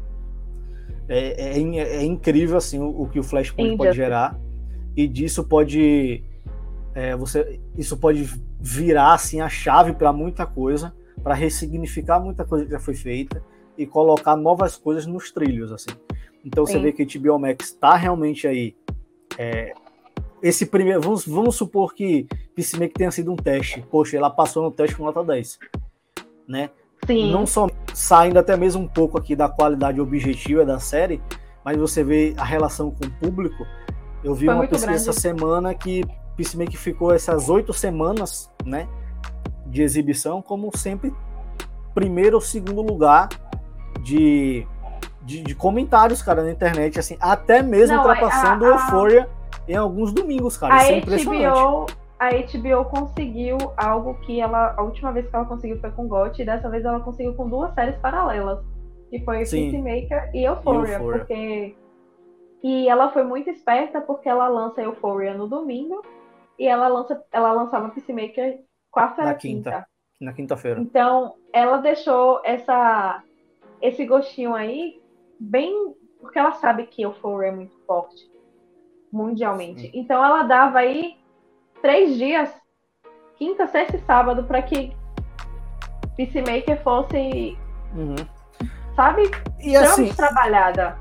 É, 1.09 1.59
é, 1.59 1.59
é, 1.59 2.05
incrível 2.05 2.57
assim 2.57 2.79
o, 2.79 3.03
o, 3.03 3.09
que 3.09 3.19
o 3.19 3.23
Flashpoint 3.23 3.77
pode 3.77 3.95
gerar 3.95 4.41
e 4.97 5.07
disso 5.07 5.45
pode 5.45 6.25
é, 6.95 7.15
você 7.15 7.61
isso 7.77 7.97
pode 7.99 8.25
virar 8.59 9.13
assim 9.13 9.41
a 9.43 9.49
chave 9.49 9.93
para 9.93 10.13
muita 10.15 10.47
coisa 10.47 10.95
para 11.23 11.35
ressignificar 11.35 12.19
muita 12.21 12.45
coisa 12.45 12.65
que 12.65 12.71
já 12.71 12.79
foi 12.79 12.95
feita 12.95 13.43
e 13.77 13.87
colocar 13.87 14.35
novas 14.35 14.77
coisas 14.77 15.05
nos 15.05 15.31
trilhos 15.31 15.73
assim 15.73 15.91
Então 16.45 16.67
Sim. 16.67 16.75
você 16.75 16.79
vê 16.81 16.93
que 16.93 17.03
a 17.03 17.21
HBO 17.21 17.39
Max 17.39 17.67
está 17.67 17.97
realmente 17.97 18.47
aí. 18.47 18.77
É, 19.39 19.73
esse 20.43 20.67
primeiro. 20.67 21.01
Vamos, 21.01 21.27
vamos 21.27 21.57
supor 21.57 21.95
que 21.95 22.27
Peacemaker 22.55 22.95
tenha 22.95 23.11
sido 23.11 23.33
um 23.33 23.37
teste. 23.37 23.83
Poxa, 23.91 24.17
ela 24.17 24.29
passou 24.29 24.63
no 24.63 24.71
teste 24.71 24.95
com 24.95 25.05
nota 25.05 25.25
10. 25.25 25.59
Né? 26.47 26.71
Sim. 27.07 27.33
Não 27.33 27.47
só 27.47 27.69
saindo 27.93 28.39
até 28.39 28.57
mesmo 28.57 28.83
um 28.83 28.89
pouco 28.89 29.19
aqui 29.19 29.37
da 29.37 29.49
qualidade 29.49 30.01
objetiva 30.01 30.65
da 30.65 30.79
série, 30.79 31.21
mas 31.65 31.77
você 31.77 32.03
vê 32.03 32.35
a 32.37 32.45
relação 32.45 32.91
com 32.91 33.07
o 33.07 33.11
público. 33.13 33.67
Eu 34.23 34.35
vi 34.35 34.47
Foi 34.47 34.55
uma 34.55 34.63
pesquisa 34.63 34.87
grande. 34.87 35.03
essa 35.03 35.13
semana 35.13 35.75
que 35.75 36.05
Peacemaker 36.37 36.79
ficou 36.79 37.13
essas 37.13 37.49
oito 37.49 37.73
semanas, 37.73 38.51
né, 38.65 38.89
de 39.67 39.83
exibição, 39.83 40.43
como 40.43 40.77
sempre 40.77 41.13
primeiro 41.95 42.37
ou 42.37 42.41
segundo 42.41 42.83
lugar 42.83 43.29
de, 44.03 44.67
de, 45.23 45.43
de 45.43 45.55
comentários, 45.55 46.21
cara, 46.21 46.43
na 46.43 46.51
internet, 46.51 46.99
assim, 46.99 47.17
até 47.21 47.63
mesmo 47.63 47.97
Não, 47.97 48.03
ultrapassando 48.03 48.65
a, 48.65 48.69
a, 48.69 48.73
Euphoria 48.73 49.29
em 49.69 49.77
alguns 49.77 50.13
domingos, 50.13 50.57
cara. 50.57 50.75
A 50.75 50.99
Isso 50.99 51.33
é 51.33 51.47
HBO, 51.47 51.87
a 52.19 52.31
HBO 52.31 52.85
conseguiu 52.91 53.59
algo 53.77 54.15
que 54.21 54.41
ela. 54.41 54.75
A 54.77 54.83
última 54.83 55.13
vez 55.13 55.29
que 55.29 55.35
ela 55.35 55.45
conseguiu 55.45 55.81
foi 55.81 55.91
com 55.91 56.09
GOT, 56.09 56.41
e 56.41 56.45
dessa 56.45 56.69
vez 56.71 56.85
ela 56.85 57.01
conseguiu 57.01 57.35
com 57.35 57.49
duas 57.49 57.75
séries 57.75 57.97
paralelas. 57.99 58.65
Que 59.11 59.25
foi 59.25 59.45
Sim. 59.45 59.71
Peacemaker 59.71 60.31
e 60.35 60.45
Euphoria, 60.45 60.95
Euphoria. 60.95 61.19
Porque. 61.19 61.77
E 62.63 62.89
ela 62.89 63.13
foi 63.13 63.25
muito 63.25 63.51
esperta 63.51 64.01
porque 64.01 64.29
ela 64.29 64.49
lança 64.49 64.81
Euphoria 64.81 65.35
no 65.35 65.47
domingo 65.47 66.03
e 66.59 66.67
ela 66.67 66.89
lança, 66.89 67.23
ela 67.31 67.53
lançava 67.53 67.91
Peacemaker 67.91 68.61
quarta 68.91 69.23
na 69.23 69.35
quinta. 69.35 69.71
quinta. 69.71 69.87
Na 70.21 70.33
quinta-feira. 70.33 70.81
Então, 70.81 71.35
ela 71.53 71.79
deixou 71.79 72.41
essa 72.45 73.23
esse 73.83 74.07
gostinho 74.07 74.55
aí 74.55 75.01
bem 75.39 75.95
porque 76.21 76.39
ela 76.39 76.53
sabe 76.53 76.87
que 76.87 77.03
Euphoria 77.03 77.49
é 77.49 77.53
muito 77.53 77.77
forte 77.87 78.33
mundialmente. 79.13 79.83
Sim. 79.83 79.91
Então 79.95 80.25
ela 80.25 80.43
dava 80.43 80.79
aí 80.79 81.17
três 81.85 82.17
dias, 82.17 82.49
quinta, 83.37 83.67
sexta 83.67 83.99
e 83.99 84.01
sábado, 84.07 84.45
para 84.45 84.63
que 84.63 84.91
Peacemaker 86.17 86.83
fosse, 86.83 87.59
uhum. 87.95 88.17
sabe, 88.97 89.31
e 89.61 89.77
assim, 89.77 90.11
trabalhada. 90.15 90.97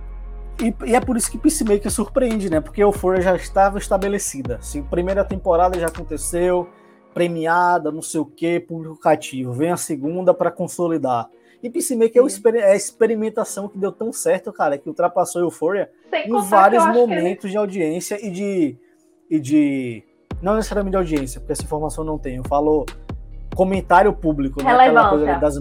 E, 0.62 0.76
e, 0.86 0.94
é 0.94 1.00
por 1.00 1.16
isso 1.16 1.32
que 1.32 1.38
Peacemaker 1.38 1.90
surpreende, 1.90 2.50
né? 2.50 2.60
Porque 2.60 2.84
Euphoria 2.84 3.22
já 3.22 3.34
estava 3.34 3.78
estabelecida. 3.78 4.58
Assim, 4.58 4.84
primeira 4.84 5.24
temporada 5.24 5.80
já 5.80 5.88
aconteceu, 5.88 6.68
premiada, 7.14 7.90
não 7.90 8.02
sei 8.02 8.20
o 8.20 8.26
que, 8.26 8.60
público 8.60 9.00
cativo. 9.00 9.54
Vem 9.54 9.72
a 9.72 9.78
segunda 9.78 10.34
para 10.34 10.52
consolidar. 10.52 11.30
E 11.64 11.70
Peacemaker 11.70 12.22
é, 12.22 12.60
é 12.60 12.72
a 12.74 12.76
experimentação 12.76 13.70
que 13.70 13.78
deu 13.78 13.94
tão 13.94 14.12
certo, 14.12 14.52
cara, 14.52 14.78
que 14.78 14.90
ultrapassou 14.90 15.42
Euphoria 15.44 15.90
Sem 16.10 16.28
em 16.28 16.42
vários 16.42 16.86
momentos 16.88 17.46
ele... 17.46 17.52
de 17.52 17.58
audiência 17.58 18.20
e 18.22 18.30
de, 18.30 18.78
e 19.30 19.40
de. 19.40 20.04
Não 20.44 20.56
necessariamente 20.56 20.92
de 20.92 20.98
audiência, 20.98 21.40
porque 21.40 21.54
essa 21.54 21.64
informação 21.64 22.04
não 22.04 22.18
tem. 22.18 22.36
Eu 22.36 22.44
falo 22.44 22.86
comentário 23.56 24.12
público, 24.12 24.62
né? 24.62 24.74
Aquela 24.74 25.10
coisa 25.10 25.36
das, 25.36 25.56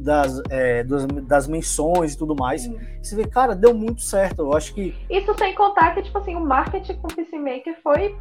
das, 0.00 0.42
é, 0.50 0.84
das, 0.84 1.06
das, 1.06 1.48
menções 1.48 2.12
e 2.12 2.18
tudo 2.18 2.36
mais. 2.36 2.62
Sim. 2.62 2.78
Você 3.02 3.16
vê, 3.16 3.26
cara, 3.26 3.54
deu 3.54 3.72
muito 3.72 4.02
certo. 4.02 4.40
Eu 4.40 4.54
acho 4.54 4.74
que. 4.74 4.94
Isso 5.08 5.34
sem 5.38 5.54
contar 5.54 5.94
que, 5.94 6.02
tipo 6.02 6.18
assim, 6.18 6.36
o 6.36 6.40
marketing 6.40 6.96
com 6.96 7.08
o 7.08 7.14
Peacemaker 7.14 7.78
foi 7.82 8.14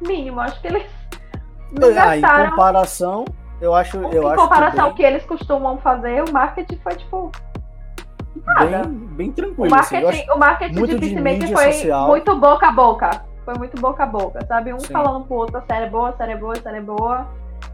mínimo. 0.00 0.40
Acho 0.40 0.58
que 0.62 0.68
eles. 0.68 0.86
Não 1.78 1.88
ah, 1.88 2.16
em 2.16 2.50
comparação, 2.50 3.24
eu 3.60 3.74
acho. 3.74 3.98
Eu 3.98 4.22
em 4.22 4.26
acho 4.28 4.36
comparação 4.36 4.84
ao 4.86 4.94
que, 4.94 5.02
bem... 5.02 5.10
que 5.10 5.14
eles 5.14 5.26
costumam 5.26 5.76
fazer, 5.78 6.24
o 6.26 6.32
marketing 6.32 6.78
foi 6.78 6.94
tipo. 6.94 7.30
Nada. 8.44 8.84
Bem, 8.84 8.92
bem 8.92 9.32
tranquilo. 9.32 9.66
O 9.66 9.70
marketing, 9.70 10.06
assim, 10.06 10.30
o 10.30 10.38
marketing 10.38 10.86
de 10.86 10.98
Peacemaker 10.98 11.52
foi 11.52 11.72
social. 11.72 12.08
muito 12.08 12.34
boca 12.36 12.68
a 12.68 12.72
boca. 12.72 13.35
Foi 13.46 13.54
muito 13.56 13.80
boca 13.80 14.02
a 14.02 14.06
boca, 14.06 14.44
sabe? 14.44 14.74
Um 14.74 14.80
Sim. 14.80 14.92
falando 14.92 15.24
pro 15.24 15.36
outro, 15.36 15.56
a 15.56 15.62
série 15.62 15.86
é 15.86 15.88
boa, 15.88 16.10
a 16.10 16.16
série 16.16 16.32
é 16.32 16.36
boa, 16.36 16.52
a 16.52 16.60
série 16.60 16.76
é 16.76 16.82
boa. 16.82 17.26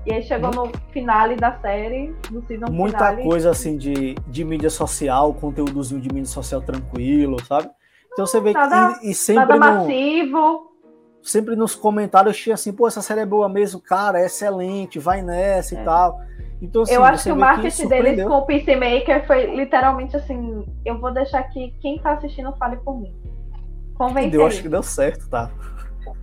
E 0.07 0.13
aí 0.13 0.23
chegou 0.23 0.51
no 0.51 0.71
finale 0.93 1.35
da 1.35 1.59
série, 1.61 2.15
no 2.31 2.47
season 2.47 2.67
Muita 2.71 2.99
finale. 2.99 3.23
coisa 3.23 3.51
assim 3.51 3.77
de, 3.77 4.15
de 4.29 4.45
mídia 4.45 4.71
social, 4.71 5.33
conteúdozinho 5.33 6.01
de 6.01 6.13
mídia 6.13 6.29
social 6.29 6.61
tranquilo, 6.61 7.43
sabe? 7.45 7.71
Então 8.13 8.27
você 8.27 8.39
vê 8.39 8.53
nada, 8.53 8.99
que. 8.99 9.07
E, 9.07 9.11
e 9.11 9.15
sempre. 9.15 9.47
Nada 9.47 9.57
massivo 9.57 10.71
sempre 11.23 11.55
nos 11.55 11.75
comentários 11.75 12.37
tinha 12.37 12.55
assim, 12.55 12.73
pô, 12.73 12.89
essa 12.89 13.01
série 13.01 13.21
é 13.21 13.27
boa 13.27 13.49
mesmo, 13.49 13.81
cara, 13.81 14.21
é 14.21 14.27
excelente, 14.27 14.99
vai 14.99 15.23
nessa 15.23 15.77
é. 15.77 15.81
e 15.81 15.85
tal. 15.85 16.21
Então, 16.61 16.83
assim, 16.83 16.95
eu 16.95 17.05
acho 17.05 17.25
que 17.25 17.33
o 17.33 17.37
marketing 17.37 17.83
que 17.83 17.89
deles 17.89 18.25
com 18.25 18.35
o 18.35 18.47
Peacemaker 18.47 19.27
foi 19.27 19.57
literalmente 19.57 20.17
assim: 20.17 20.65
eu 20.85 20.97
vou 21.01 21.13
deixar 21.13 21.43
que 21.45 21.75
quem 21.81 21.99
tá 21.99 22.13
assistindo 22.13 22.53
fale 22.53 22.77
por 22.77 23.01
mim. 23.01 23.13
Convence 24.03 24.35
Eu 24.35 24.45
acho 24.45 24.63
que 24.63 24.69
deu 24.69 24.83
certo, 24.83 25.31
tá? 25.31 25.49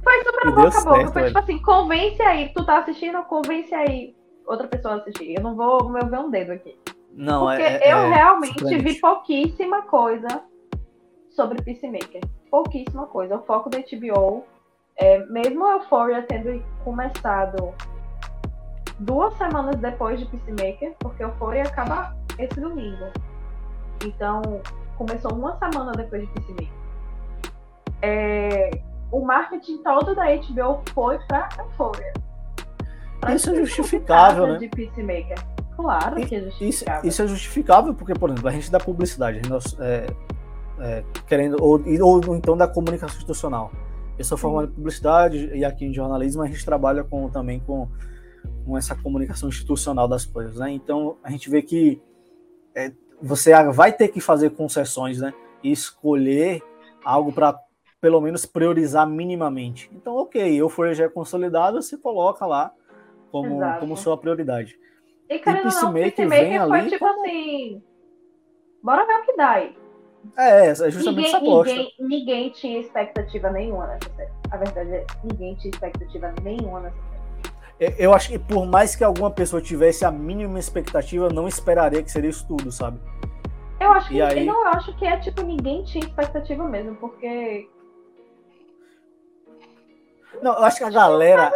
Foi 0.03 0.23
super 0.25 0.51
boca 0.51 0.77
a 0.77 0.83
boca. 0.83 1.11
Foi 1.13 1.25
tipo 1.27 1.39
assim: 1.39 1.61
convence 1.61 2.21
aí, 2.21 2.51
tu 2.53 2.65
tá 2.65 2.79
assistindo, 2.79 3.23
convence 3.23 3.73
aí 3.73 4.13
outra 4.45 4.67
pessoa 4.67 4.95
a 4.95 4.97
assistir. 4.97 5.35
Eu 5.35 5.41
não 5.41 5.55
vou 5.55 5.89
mover 5.89 6.19
um 6.19 6.29
dedo 6.29 6.51
aqui. 6.51 6.77
Não, 7.13 7.45
Porque 7.45 7.63
é, 7.63 7.93
eu 7.93 7.97
é, 7.99 8.13
realmente 8.13 8.77
vi 8.79 8.99
pouquíssima 8.99 9.83
coisa 9.83 10.27
sobre 11.29 11.61
Peacemaker. 11.63 12.21
Pouquíssima 12.51 13.07
coisa. 13.07 13.37
O 13.37 13.43
foco 13.43 13.69
da 13.69 13.77
HBO 13.77 14.43
é, 14.97 15.25
mesmo 15.27 15.65
a 15.65 15.75
Euphoria 15.75 16.21
tendo 16.23 16.61
começado 16.83 17.73
duas 18.99 19.33
semanas 19.35 19.77
depois 19.77 20.19
de 20.19 20.25
Peacemaker, 20.25 20.95
porque 20.99 21.23
Euphoria 21.23 21.63
acaba 21.63 22.13
esse 22.37 22.59
domingo. 22.59 23.05
Então, 24.03 24.41
começou 24.97 25.33
uma 25.33 25.57
semana 25.57 25.93
depois 25.93 26.23
de 26.23 26.33
Peacemaker. 26.33 26.78
É, 28.01 28.71
o 29.11 29.25
marketing 29.25 29.77
todo 29.83 30.15
da 30.15 30.25
HBO 30.35 30.81
foi 30.93 31.19
para 31.27 31.49
Euphoria. 31.57 32.13
Pra 33.19 33.35
isso 33.35 33.49
é 33.49 33.55
justificável, 33.55 34.47
né? 34.47 34.57
De 34.57 34.69
Peacemaker. 34.69 35.37
Claro 35.75 36.15
que 36.25 36.35
é 36.35 36.41
justificável. 36.41 36.99
Isso, 36.99 37.07
isso, 37.07 37.21
é 37.21 37.27
justificável 37.27 37.93
porque, 37.93 38.13
por 38.13 38.29
exemplo, 38.29 38.47
a 38.49 38.51
gente 38.51 38.71
dá 38.71 38.79
publicidade, 38.79 39.41
nós, 39.49 39.77
é, 39.79 40.07
é, 40.79 41.03
querendo, 41.27 41.57
ou, 41.61 41.81
ou 42.01 42.35
então 42.35 42.55
da 42.55 42.67
comunicação 42.67 43.17
institucional. 43.17 43.71
Eu 44.17 44.25
sou 44.25 44.37
formado 44.37 44.69
em 44.69 44.73
publicidade 44.73 45.49
e 45.53 45.63
aqui 45.63 45.85
em 45.85 45.93
jornalismo 45.93 46.41
a 46.41 46.47
gente 46.47 46.63
trabalha 46.65 47.03
com, 47.05 47.29
também 47.29 47.61
com, 47.61 47.87
com 48.65 48.77
essa 48.77 48.93
comunicação 48.93 49.47
institucional 49.47 50.07
das 50.07 50.25
coisas, 50.25 50.57
né? 50.57 50.71
Então 50.71 51.17
a 51.23 51.31
gente 51.31 51.49
vê 51.49 51.61
que 51.61 52.01
é, 52.75 52.91
você 53.21 53.53
vai 53.71 53.93
ter 53.93 54.09
que 54.09 54.19
fazer 54.19 54.49
concessões, 54.51 55.19
né? 55.19 55.33
E 55.63 55.71
escolher 55.71 56.61
algo 57.03 57.31
para 57.31 57.57
pelo 58.01 58.21
menos 58.21 58.45
priorizar 58.45 59.07
minimamente. 59.07 59.89
Então, 59.93 60.15
ok, 60.15 60.55
eu 60.55 60.69
for 60.69 60.93
já 60.93 61.09
consolidado, 61.09 61.81
você 61.81 61.97
coloca 61.97 62.45
lá 62.45 62.73
como, 63.31 63.59
como 63.79 63.97
sua 63.97 64.17
prioridade. 64.17 64.79
E, 65.29 65.37
cara, 65.39 65.59
e 65.59 65.61
Peacemaker, 65.63 66.23
não, 66.23 66.29
vem 66.29 66.81
foi 66.81 66.89
tipo 66.89 67.05
como... 67.05 67.21
assim, 67.21 67.83
bora 68.81 69.05
ver 69.05 69.13
o 69.13 69.25
que 69.25 69.37
dá 69.37 69.49
aí. 69.51 69.77
É, 70.37 70.67
é 70.67 70.75
justamente 70.75 71.07
ninguém, 71.07 71.25
essa 71.25 71.37
aposta. 71.37 71.73
Ninguém, 71.73 71.93
ninguém 71.99 72.49
tinha 72.49 72.79
expectativa 72.79 73.49
nenhuma 73.51 73.87
nessa 73.87 74.09
série. 74.15 74.31
A 74.51 74.57
verdade 74.57 74.91
é 74.91 75.05
ninguém 75.23 75.55
tinha 75.55 75.71
expectativa 75.71 76.33
nenhuma 76.41 76.79
nessa 76.81 76.97
série. 76.97 77.95
Eu 77.97 78.13
acho 78.13 78.29
que 78.29 78.39
por 78.39 78.65
mais 78.65 78.95
que 78.95 79.03
alguma 79.03 79.31
pessoa 79.31 79.61
tivesse 79.61 80.03
a 80.03 80.11
mínima 80.11 80.59
expectativa, 80.59 81.29
não 81.29 81.47
esperaria 81.47 82.03
que 82.03 82.11
seria 82.11 82.29
isso 82.29 82.45
tudo, 82.47 82.71
sabe? 82.71 82.99
Eu 83.79 83.91
acho 83.93 84.09
que 84.09 84.21
aí... 84.21 84.45
não, 84.45 84.61
eu 84.65 84.67
acho 84.67 84.93
que 84.97 85.05
é 85.05 85.17
tipo 85.17 85.41
ninguém 85.41 85.83
tinha 85.83 86.03
expectativa 86.03 86.67
mesmo, 86.67 86.95
porque 86.95 87.69
não, 90.41 90.53
eu 90.53 90.63
acho 90.63 90.77
que 90.77 90.83
a 90.83 90.89
galera 90.89 91.51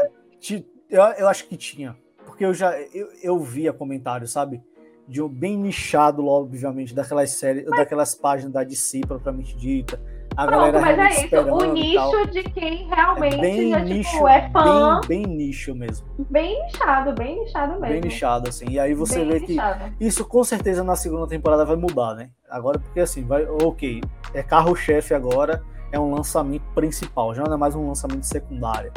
eu, 0.89 1.03
eu 1.03 1.27
acho 1.27 1.47
que 1.47 1.57
tinha, 1.57 1.97
porque 2.25 2.45
eu 2.45 2.53
já 2.53 2.77
eu, 2.93 3.09
eu 3.21 3.39
via 3.39 3.73
comentários, 3.73 4.31
sabe? 4.31 4.61
de 5.07 5.21
um 5.21 5.27
bem 5.27 5.57
nichado, 5.57 6.25
obviamente, 6.25 6.93
daquelas 6.93 7.31
séries, 7.31 7.65
mas... 7.67 7.79
daquelas 7.79 8.15
páginas 8.15 8.53
da 8.53 8.63
DC, 8.63 9.01
propriamente 9.01 9.55
dita. 9.57 9.99
A 10.35 10.47
Pronto, 10.47 10.71
galera 10.71 10.97
mas 10.97 11.17
é 11.17 11.25
isso, 11.25 11.35
o 11.35 11.73
nicho 11.73 12.25
de 12.31 12.43
quem 12.43 12.87
realmente 12.87 13.35
é 13.35 13.39
bem 13.39 13.69
já, 13.69 13.77
tipo, 13.77 13.89
nicho, 13.93 14.11
tipo, 14.11 14.27
é 14.27 14.49
fã. 14.49 15.01
Bem, 15.07 15.21
bem, 15.21 15.35
nicho 15.35 15.75
mesmo. 15.75 16.07
Bem 16.27 16.63
nichado, 16.65 17.13
bem 17.13 17.39
nichado 17.39 17.71
mesmo. 17.73 17.87
Bem 17.87 18.01
nichado, 18.01 18.49
assim. 18.49 18.65
E 18.67 18.79
aí 18.79 18.95
você 18.95 19.19
bem 19.19 19.27
vê 19.27 19.39
nichado. 19.41 19.95
que 19.95 20.03
isso 20.03 20.25
com 20.25 20.43
certeza 20.43 20.83
na 20.83 20.95
segunda 20.95 21.27
temporada 21.27 21.63
vai 21.63 21.75
mudar, 21.75 22.15
né? 22.15 22.31
Agora, 22.49 22.79
porque 22.79 22.99
assim, 22.99 23.23
vai, 23.23 23.45
ok, 23.45 24.01
é 24.33 24.41
carro-chefe 24.41 25.13
agora, 25.13 25.61
é 25.93 25.99
um 25.99 26.13
lançamento 26.13 26.63
principal, 26.73 27.35
já 27.35 27.43
não 27.43 27.53
é 27.53 27.57
mais 27.57 27.75
um 27.75 27.87
lançamento 27.87 28.23
secundário. 28.23 28.91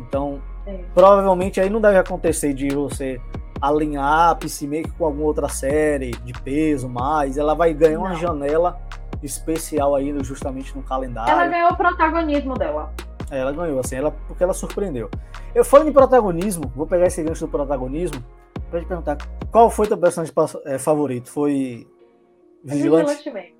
Então, 0.00 0.40
é. 0.64 0.84
provavelmente 0.94 1.60
aí 1.60 1.68
não 1.68 1.80
deve 1.80 1.98
acontecer 1.98 2.54
de 2.54 2.68
você 2.68 3.20
alinhar 3.60 4.30
a 4.30 4.34
Peacemaker 4.34 4.92
com 4.92 5.06
alguma 5.06 5.26
outra 5.26 5.48
série 5.48 6.12
de 6.12 6.32
peso 6.32 6.88
mais, 6.88 7.36
ela 7.36 7.54
vai 7.54 7.74
ganhar 7.74 7.98
Não. 7.98 8.06
uma 8.06 8.14
janela 8.14 8.80
especial 9.22 9.96
aí 9.96 10.14
justamente 10.22 10.76
no 10.76 10.82
calendário. 10.82 11.32
Ela 11.32 11.46
ganhou 11.48 11.70
o 11.70 11.76
protagonismo 11.76 12.54
dela. 12.54 12.92
É, 13.28 13.40
ela 13.40 13.50
ganhou, 13.50 13.80
assim, 13.80 13.96
ela, 13.96 14.12
porque 14.28 14.44
ela 14.44 14.54
surpreendeu. 14.54 15.10
Eu 15.52 15.64
falando 15.64 15.88
em 15.88 15.92
protagonismo, 15.92 16.70
vou 16.76 16.86
pegar 16.86 17.06
esse 17.06 17.22
gancho 17.24 17.46
do 17.46 17.50
protagonismo 17.50 18.22
pra 18.70 18.78
te 18.78 18.86
perguntar, 18.86 19.16
qual 19.50 19.68
foi 19.68 19.88
teu 19.88 19.98
personagem 19.98 20.32
é, 20.64 20.78
favorito? 20.78 21.28
Foi 21.28 21.88
Vigilante? 22.62 23.16
Vigilante 23.16 23.55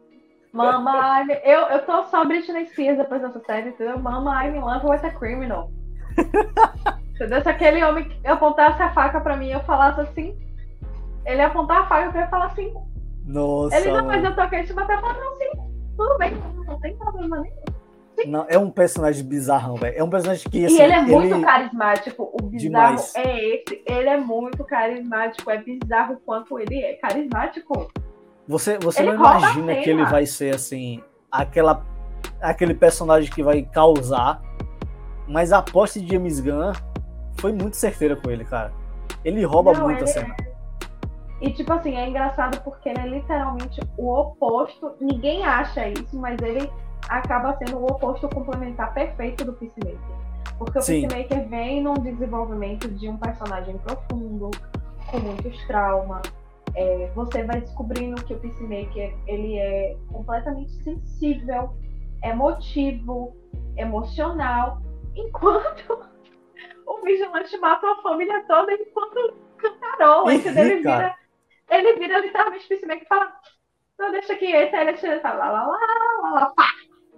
Mama, 0.56 1.20
I'm... 1.20 1.30
eu, 1.44 1.60
eu 1.68 1.84
tô 1.84 2.04
só 2.04 2.24
Britney 2.24 2.66
Spears 2.66 2.96
depois 2.96 3.20
dessa 3.20 3.40
série, 3.40 3.68
entendeu? 3.68 3.98
Mama, 3.98 4.44
I'm 4.44 4.56
in 4.56 4.60
love 4.60 4.86
with 4.86 5.04
a 5.04 5.10
criminal. 5.10 5.70
entendeu? 7.14 7.42
Se 7.42 7.48
aquele 7.48 7.84
homem 7.84 8.10
apontasse 8.24 8.82
a 8.82 8.92
faca 8.92 9.20
pra 9.20 9.36
mim 9.36 9.48
e 9.48 9.52
eu 9.52 9.60
falasse 9.60 10.00
assim, 10.00 10.36
ele 11.26 11.38
ia 11.38 11.46
apontar 11.46 11.82
a 11.82 11.86
faca 11.86 12.10
pra 12.10 12.22
eu 12.22 12.28
falar 12.28 12.46
assim. 12.46 12.72
Nossa. 13.26 13.76
Ele 13.76 13.92
não, 13.92 14.06
mas 14.06 14.24
eu 14.24 14.34
tô 14.34 14.48
querendo 14.48 14.66
te 14.66 14.72
bater 14.72 14.96
a 14.96 15.00
faca, 15.00 15.20
não, 15.20 15.36
sim. 15.36 15.50
Tudo 15.96 16.18
bem, 16.18 16.32
não 16.66 16.80
tem 16.80 16.96
problema 16.96 17.40
nenhum. 17.40 17.76
Não, 18.24 18.46
é 18.48 18.56
um 18.56 18.70
personagem 18.70 19.22
bizarrão, 19.24 19.74
velho. 19.74 19.98
É 19.98 20.02
um 20.02 20.08
personagem 20.08 20.50
que. 20.50 20.64
Assim, 20.64 20.78
e 20.78 20.80
ele 20.80 20.92
é 20.92 21.02
muito 21.02 21.34
ele... 21.34 21.44
carismático. 21.44 22.30
O 22.32 22.42
bizarro 22.44 22.96
Demais. 22.96 23.14
é 23.14 23.48
esse. 23.48 23.82
Ele 23.86 24.08
é 24.08 24.16
muito 24.16 24.64
carismático. 24.64 25.50
É 25.50 25.58
bizarro 25.58 26.14
o 26.14 26.20
quanto 26.20 26.58
ele 26.58 26.78
é 26.82 26.94
carismático. 26.94 27.90
Você, 28.48 28.78
você 28.78 29.02
não 29.02 29.14
imagina 29.14 29.74
que 29.76 29.90
ele 29.90 30.04
vai 30.04 30.24
ser 30.24 30.54
assim. 30.54 31.02
Aquela, 31.30 31.84
aquele 32.40 32.74
personagem 32.74 33.30
que 33.30 33.42
vai 33.42 33.62
causar. 33.62 34.40
Mas 35.28 35.52
a 35.52 35.58
aposta 35.58 36.00
de 36.00 36.06
James 36.12 36.38
Gunn 36.38 36.72
foi 37.38 37.52
muito 37.52 37.76
certeira 37.76 38.14
com 38.14 38.30
ele, 38.30 38.44
cara. 38.44 38.72
Ele 39.24 39.44
rouba 39.44 39.72
não, 39.72 39.84
muito 39.84 40.04
a 40.04 40.06
cena. 40.06 40.34
É... 40.40 40.56
E, 41.40 41.52
tipo 41.52 41.72
assim, 41.72 41.96
é 41.96 42.08
engraçado 42.08 42.62
porque 42.62 42.88
ele 42.88 43.00
é 43.00 43.06
literalmente 43.06 43.80
o 43.98 44.14
oposto. 44.14 44.94
Ninguém 45.00 45.44
acha 45.44 45.88
isso, 45.88 46.16
mas 46.18 46.40
ele 46.40 46.70
acaba 47.08 47.56
sendo 47.58 47.78
o 47.78 47.86
oposto 47.86 48.28
complementar 48.28 48.94
perfeito 48.94 49.44
do 49.44 49.52
Peacemaker. 49.52 49.98
Porque 50.58 50.78
o 50.78 50.82
Sim. 50.82 51.02
Peacemaker 51.02 51.48
vem 51.48 51.82
num 51.82 51.94
desenvolvimento 51.94 52.88
de 52.88 53.08
um 53.08 53.16
personagem 53.16 53.76
profundo, 53.78 54.50
com 55.10 55.18
muitos 55.18 55.62
traumas. 55.66 56.22
É, 56.76 57.10
você 57.14 57.42
vai 57.44 57.60
descobrindo 57.60 58.22
que 58.24 58.34
o 58.34 58.38
Peacemaker 58.38 59.16
ele 59.26 59.58
é 59.58 59.96
completamente 60.12 60.70
sensível, 60.82 61.74
emotivo, 62.22 63.34
emocional, 63.76 64.82
enquanto 65.16 66.06
o 66.86 67.00
Vigilante 67.02 67.56
mata 67.58 67.90
a 67.90 68.02
família 68.02 68.44
toda 68.46 68.72
enquanto 68.72 69.34
cantarola, 69.56 70.34
entendeu? 70.34 70.64
Ele 70.64 70.76
vira, 70.76 71.16
ele 71.70 71.92
vira 71.94 72.18
literalmente 72.18 72.64
o 72.66 72.68
Peacemaker 72.68 73.02
e 73.02 73.08
fala, 73.08 73.32
não, 73.98 74.12
deixa 74.12 74.34
aqui, 74.34 74.52
esse 74.52 74.76
ele 74.76 75.20
fala 75.20 75.50
lá, 75.50 75.50
lá, 75.50 75.66
lá, 75.66 76.18
lá, 76.20 76.30
lá, 76.30 76.46
pá, 76.50 76.66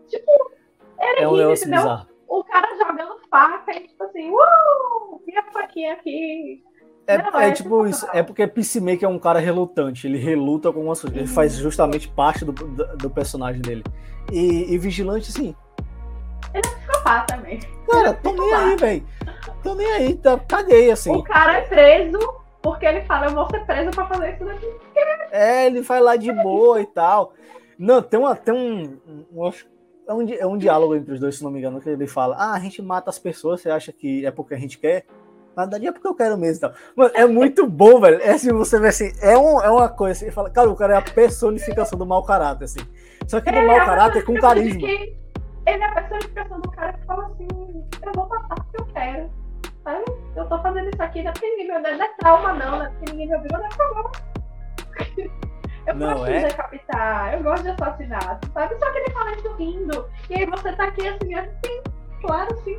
Tipo, 0.09 0.53
ele 1.01 1.21
é 1.21 1.29
um 1.29 1.35
ri, 1.35 1.43
entendeu? 1.43 1.81
Bizarro. 1.81 2.09
O 2.27 2.45
cara 2.45 2.77
jogando 2.77 3.21
faca 3.31 3.73
e 3.73 3.89
tipo 3.89 4.05
assim, 4.05 4.31
uh, 4.31 5.23
minha 5.27 5.43
faquinha 5.45 5.95
aqui. 5.95 6.63
É, 7.09 7.17
Não, 7.17 7.41
é, 7.41 7.49
é 7.49 7.53
tipo 7.53 7.87
isso, 7.87 8.07
é 8.13 8.23
porque 8.23 8.47
Peacemaker 8.47 9.05
é 9.05 9.09
um 9.09 9.19
cara 9.19 9.39
relutante, 9.39 10.07
ele 10.07 10.19
reluta 10.19 10.71
com 10.71 10.85
coisas, 10.85 11.05
ele 11.05 11.27
faz 11.27 11.55
justamente 11.55 12.07
parte 12.07 12.45
do, 12.45 12.53
do, 12.53 12.97
do 12.99 13.09
personagem 13.09 13.63
dele. 13.63 13.83
E, 14.31 14.75
e, 14.75 14.77
Vigilante, 14.77 15.33
sim. 15.33 15.57
Ele 16.53 16.59
é 16.59 16.61
psicopata 16.61 17.35
também. 17.35 17.61
Cara, 17.91 18.13
tô 18.13 18.33
nem 18.33 18.53
aí, 18.53 18.77
velho. 18.77 19.07
Tô 19.63 19.75
nem 19.75 19.91
aí, 19.91 20.15
tá, 20.17 20.39
caguei, 20.39 20.91
assim. 20.91 21.11
O 21.11 21.23
cara 21.23 21.55
é 21.55 21.61
preso 21.63 22.19
porque 22.61 22.85
ele 22.85 23.01
fala, 23.01 23.29
eu 23.29 23.35
vou 23.35 23.49
ser 23.49 23.65
preso 23.65 23.91
pra 23.91 24.07
fazer 24.07 24.35
isso 24.35 24.45
daqui. 24.45 24.67
É, 25.33 25.67
ele 25.67 25.81
vai 25.81 26.01
lá 26.03 26.15
de 26.15 26.31
boa 26.31 26.79
e 26.83 26.87
tal. 26.87 27.33
Não, 27.79 28.03
tem, 28.03 28.21
uma, 28.21 28.37
tem 28.37 28.53
um, 28.53 28.99
um, 29.09 29.47
um 29.47 29.51
é 30.07 30.13
um, 30.13 30.29
é 30.41 30.47
um 30.47 30.59
diálogo 30.59 30.95
entre 30.95 31.15
os 31.15 31.21
dois, 31.21 31.37
se 31.37 31.43
não 31.43 31.51
me 31.51 31.59
engano, 31.59 31.81
que 31.81 31.89
ele 31.89 32.07
fala: 32.07 32.37
Ah, 32.37 32.53
a 32.53 32.61
gente 32.61 32.83
mata 32.83 33.09
as 33.09 33.19
pessoas, 33.19 33.63
você 33.63 33.71
acha 33.71 33.93
que 33.93 34.27
é 34.27 34.31
porque 34.31 34.53
a 34.53 34.59
gente 34.59 34.79
quer? 34.79 35.07
Na 35.59 35.65
verdade 35.65 35.89
é 35.89 35.93
porque 35.93 36.07
eu 36.07 36.15
quero 36.15 36.39
mesmo. 36.39 36.59
Então. 36.59 36.73
Mano, 36.95 37.11
é 37.15 37.27
muito 37.27 37.67
bom, 37.67 38.01
velho. 38.01 38.23
É 38.23 38.31
assim, 38.31 38.53
você 38.53 38.79
vê 38.79 38.89
assim, 38.89 39.13
é, 39.21 39.37
um, 39.37 39.61
é 39.61 39.69
uma 39.69 39.89
coisa 39.89 40.13
assim, 40.13 40.31
fala, 40.31 40.49
cara, 40.49 40.71
o 40.71 40.77
cara 40.77 40.95
é 40.95 40.97
a 40.99 41.03
personificação 41.03 41.99
do 41.99 42.07
mau 42.07 42.23
caráter, 42.23 42.67
assim. 42.67 42.79
Só 43.27 43.41
que 43.41 43.51
do 43.51 43.63
mau 43.63 43.75
é 43.75 43.85
caráter 43.85 44.25
com 44.25 44.35
carisma. 44.35 44.79
Que, 44.79 45.19
ele 45.67 45.83
é 45.83 45.85
a 45.85 45.93
personificação 45.95 46.61
do 46.61 46.71
cara 46.71 46.93
que 46.93 47.05
fala 47.05 47.27
assim, 47.27 47.49
eu 47.51 48.13
vou 48.15 48.29
matar 48.29 48.55
porque 48.55 48.81
eu 48.81 48.87
quero. 48.87 49.31
Sabe? 49.83 50.05
Eu 50.37 50.47
tô 50.47 50.63
fazendo 50.63 50.91
isso 50.91 51.03
aqui, 51.03 51.23
não 51.25 51.31
é 51.31 51.33
porque 51.33 51.51
ninguém 51.51 51.67
me 51.67 51.97
não 51.97 52.05
é 52.05 52.09
trauma, 52.21 52.53
não, 52.53 52.79
não 52.79 52.85
é 52.85 52.89
porque 52.91 53.11
ninguém 53.11 53.27
me 53.27 53.35
ouviu, 53.35 53.51
não 53.51 53.67
é 53.67 53.69
problema. 53.69 54.13
Eu 55.89 55.95
não 55.95 56.15
gosto 56.15 56.27
é? 56.27 56.39
de 56.39 56.45
decapitar, 56.45 57.35
eu 57.35 57.43
gosto 57.43 57.63
de 57.65 57.71
assassinato, 57.71 58.53
sabe? 58.53 58.79
Só 58.79 58.93
que 58.93 58.99
ele 58.99 59.11
fala 59.11 59.33
isso 59.33 59.53
rindo. 59.55 60.09
E 60.31 60.35
aí 60.35 60.47
você 60.47 60.73
tá 60.73 60.85
aqui 60.85 61.09
assim, 61.09 61.35
assim, 61.35 61.83
claro, 62.21 62.57
sim. 62.63 62.79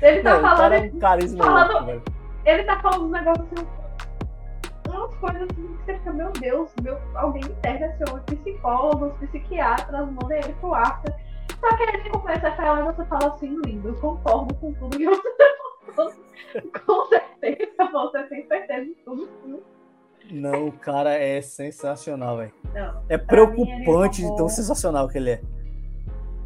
Ele 0.00 0.22
tá 0.22 0.34
não, 0.34 0.40
falando. 0.40 0.72
É 0.72 0.80
um 0.80 0.98
carisma 0.98 1.44
falando 1.44 1.86
louco, 1.86 2.12
ele 2.44 2.64
tá 2.64 2.80
falando 2.80 3.04
uns 3.04 3.10
negócios 3.10 3.46
assim. 3.52 3.66
Umas 4.88 5.14
coisas 5.16 5.42
assim 5.42 5.66
que 5.66 5.84
você 5.84 5.94
fica, 5.94 6.12
meu 6.12 6.30
Deus, 6.32 6.70
meu, 6.82 6.98
alguém 7.14 7.42
interna 7.42 7.86
esse 7.86 8.10
homem, 8.10 8.24
psicólogos, 8.24 9.12
psiquiatras, 9.28 10.12
manda 10.12 10.36
ele 10.36 10.52
pro 10.54 10.74
Arthur. 10.74 11.14
Só 11.60 11.76
que 11.76 11.82
aí 11.84 11.94
ele 11.94 12.10
começa 12.10 12.48
a 12.48 12.56
falar 12.56 12.80
e 12.80 12.92
você 12.92 13.04
fala 13.04 13.28
assim, 13.28 13.60
lindo, 13.64 13.88
eu 13.88 13.94
concordo 13.96 14.54
com 14.56 14.72
tudo 14.74 14.98
que 14.98 15.06
você 15.06 15.30
tá 15.36 15.44
falando. 15.94 16.22
com 16.84 17.06
certeza, 17.06 17.90
você 17.92 18.22
tem 18.24 18.46
certeza 18.46 18.84
de 18.84 18.94
tudo, 19.04 19.28
sim. 19.44 19.62
Não, 20.30 20.68
o 20.68 20.72
cara 20.72 21.14
é 21.14 21.40
sensacional, 21.40 22.38
velho. 22.38 22.52
É 23.08 23.18
preocupante 23.18 24.22
de 24.22 24.36
tão 24.36 24.48
sensacional 24.48 25.08
que 25.08 25.18
ele 25.18 25.30
é. 25.30 25.40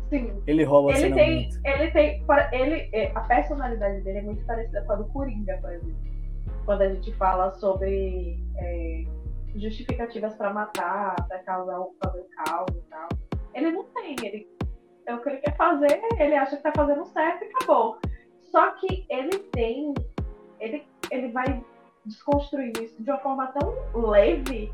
Sim. 0.08 0.42
Ele 0.46 0.62
rouba 0.64 0.90
ele 0.90 1.00
cena 1.00 1.16
tem, 1.16 1.34
muito. 1.34 1.58
Ele 1.64 1.90
tem. 1.90 2.24
Ele, 2.52 2.90
é, 2.92 3.12
a 3.14 3.20
personalidade 3.22 4.00
dele 4.02 4.18
é 4.18 4.22
muito 4.22 4.44
parecida 4.44 4.82
com 4.82 4.92
a 4.92 4.96
do 4.96 5.04
Coringa, 5.06 5.58
por 5.60 5.72
exemplo. 5.72 5.96
Quando 6.64 6.82
a 6.82 6.88
gente 6.88 7.12
fala 7.14 7.52
sobre 7.52 8.38
é, 8.56 9.04
justificativas 9.56 10.34
para 10.34 10.52
matar, 10.52 11.16
para 11.26 11.38
causar 11.40 11.80
fazer 12.02 12.20
o 12.20 12.44
caos 12.44 12.70
e 12.76 12.90
tal. 12.90 13.08
Ele 13.54 13.72
não 13.72 13.84
tem, 13.84 14.16
ele 14.22 14.48
é 15.06 15.14
o 15.14 15.22
que 15.22 15.28
ele 15.28 15.38
quer 15.38 15.56
fazer, 15.56 16.00
ele 16.18 16.34
acha 16.34 16.56
que 16.56 16.62
tá 16.62 16.72
fazendo 16.74 17.04
certo 17.06 17.44
e 17.44 17.48
acabou. 17.48 17.98
Só 18.50 18.72
que 18.72 19.06
ele 19.08 19.38
tem. 19.52 19.94
Ele, 20.60 20.86
ele 21.10 21.32
vai 21.32 21.62
desconstruir 22.04 22.72
isso 22.80 23.02
de 23.02 23.10
uma 23.10 23.18
forma 23.18 23.46
tão 23.48 23.74
leve, 24.08 24.72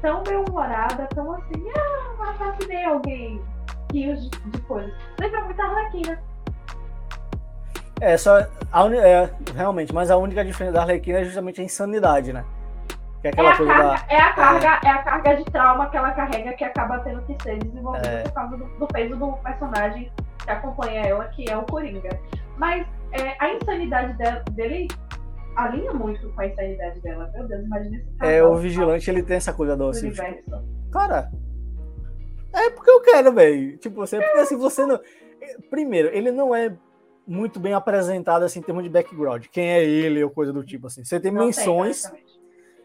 tão 0.00 0.22
bem-humorada, 0.22 1.06
tão 1.08 1.32
assim, 1.32 1.64
ah, 1.76 2.30
assassinei 2.30 2.84
alguém, 2.84 3.42
rios 3.92 4.30
de, 4.30 4.50
de 4.50 4.60
coisas. 4.62 4.92
Lembra 5.20 5.44
muito 5.44 5.60
a 5.60 5.64
Arlequina. 5.64 6.18
É, 8.00 8.16
só. 8.16 8.46
A 8.70 8.84
un... 8.84 8.92
é, 8.92 9.30
realmente, 9.54 9.92
mas 9.92 10.10
a 10.10 10.16
única 10.16 10.44
diferença 10.44 10.74
da 10.74 10.82
Arlequina 10.82 11.18
é 11.18 11.24
justamente 11.24 11.60
a 11.60 11.64
insanidade, 11.64 12.32
né? 12.32 12.44
Que 13.20 13.28
é, 13.28 13.30
aquela 13.30 13.48
é, 13.48 13.52
a 13.52 13.56
coisa 13.56 13.72
carga, 13.72 13.88
da... 13.88 14.14
é, 14.14 14.20
a 14.20 14.32
carga, 14.32 14.66
é... 14.66 14.86
é... 14.86 14.90
a 14.90 15.02
carga 15.02 15.36
de 15.36 15.44
trauma 15.46 15.90
que 15.90 15.96
ela 15.96 16.10
carrega 16.12 16.52
que 16.52 16.64
acaba 16.64 16.98
tendo 17.00 17.22
que 17.22 17.42
ser 17.42 17.58
desenvolvida 17.58 18.08
é... 18.08 18.22
por 18.22 18.32
causa 18.32 18.56
do, 18.56 18.64
do, 18.78 18.86
peso 18.86 19.16
do 19.16 19.32
personagem 19.38 20.12
que 20.44 20.50
acompanha 20.50 21.00
ela, 21.02 21.24
que 21.28 21.50
é 21.50 21.56
o 21.56 21.62
Coringa. 21.62 22.10
Mas 22.56 22.86
é, 23.12 23.34
a 23.40 23.52
insanidade 23.54 24.16
dele 24.52 24.88
alinha 25.56 25.92
muito 25.92 26.28
com 26.30 26.40
a 26.40 26.46
insanidade 26.46 27.00
dela. 27.00 27.28
Meu 27.34 27.48
Deus, 27.48 27.64
imagina 27.64 27.96
esse 27.96 28.10
casal. 28.16 28.34
É, 28.34 28.44
o 28.44 28.54
vigilante, 28.56 29.10
ele 29.10 29.22
tem 29.22 29.36
essa 29.36 29.52
coisa 29.52 29.76
do 29.76 29.88
assim, 29.88 30.10
tipo, 30.10 30.22
cara, 30.92 31.30
é 32.66 32.70
porque 32.70 32.90
eu 32.90 33.00
quero, 33.00 33.32
velho. 33.32 33.76
Tipo, 33.78 33.96
você, 33.96 34.16
é 34.16 34.20
porque 34.20 34.38
assim, 34.38 34.56
você 34.56 34.86
não. 34.86 35.00
Primeiro, 35.70 36.08
ele 36.08 36.30
não 36.30 36.54
é 36.54 36.76
muito 37.26 37.60
bem 37.60 37.74
apresentado 37.74 38.42
assim 38.42 38.60
em 38.60 38.62
termos 38.62 38.82
de 38.82 38.90
background. 38.90 39.46
Quem 39.52 39.68
é 39.70 39.84
ele 39.84 40.22
ou 40.22 40.30
coisa 40.30 40.52
do 40.52 40.64
tipo 40.64 40.86
assim. 40.86 41.04
Você 41.04 41.20
tem 41.20 41.32
não 41.32 41.46
menções. 41.46 42.02
Tem, 42.02 42.24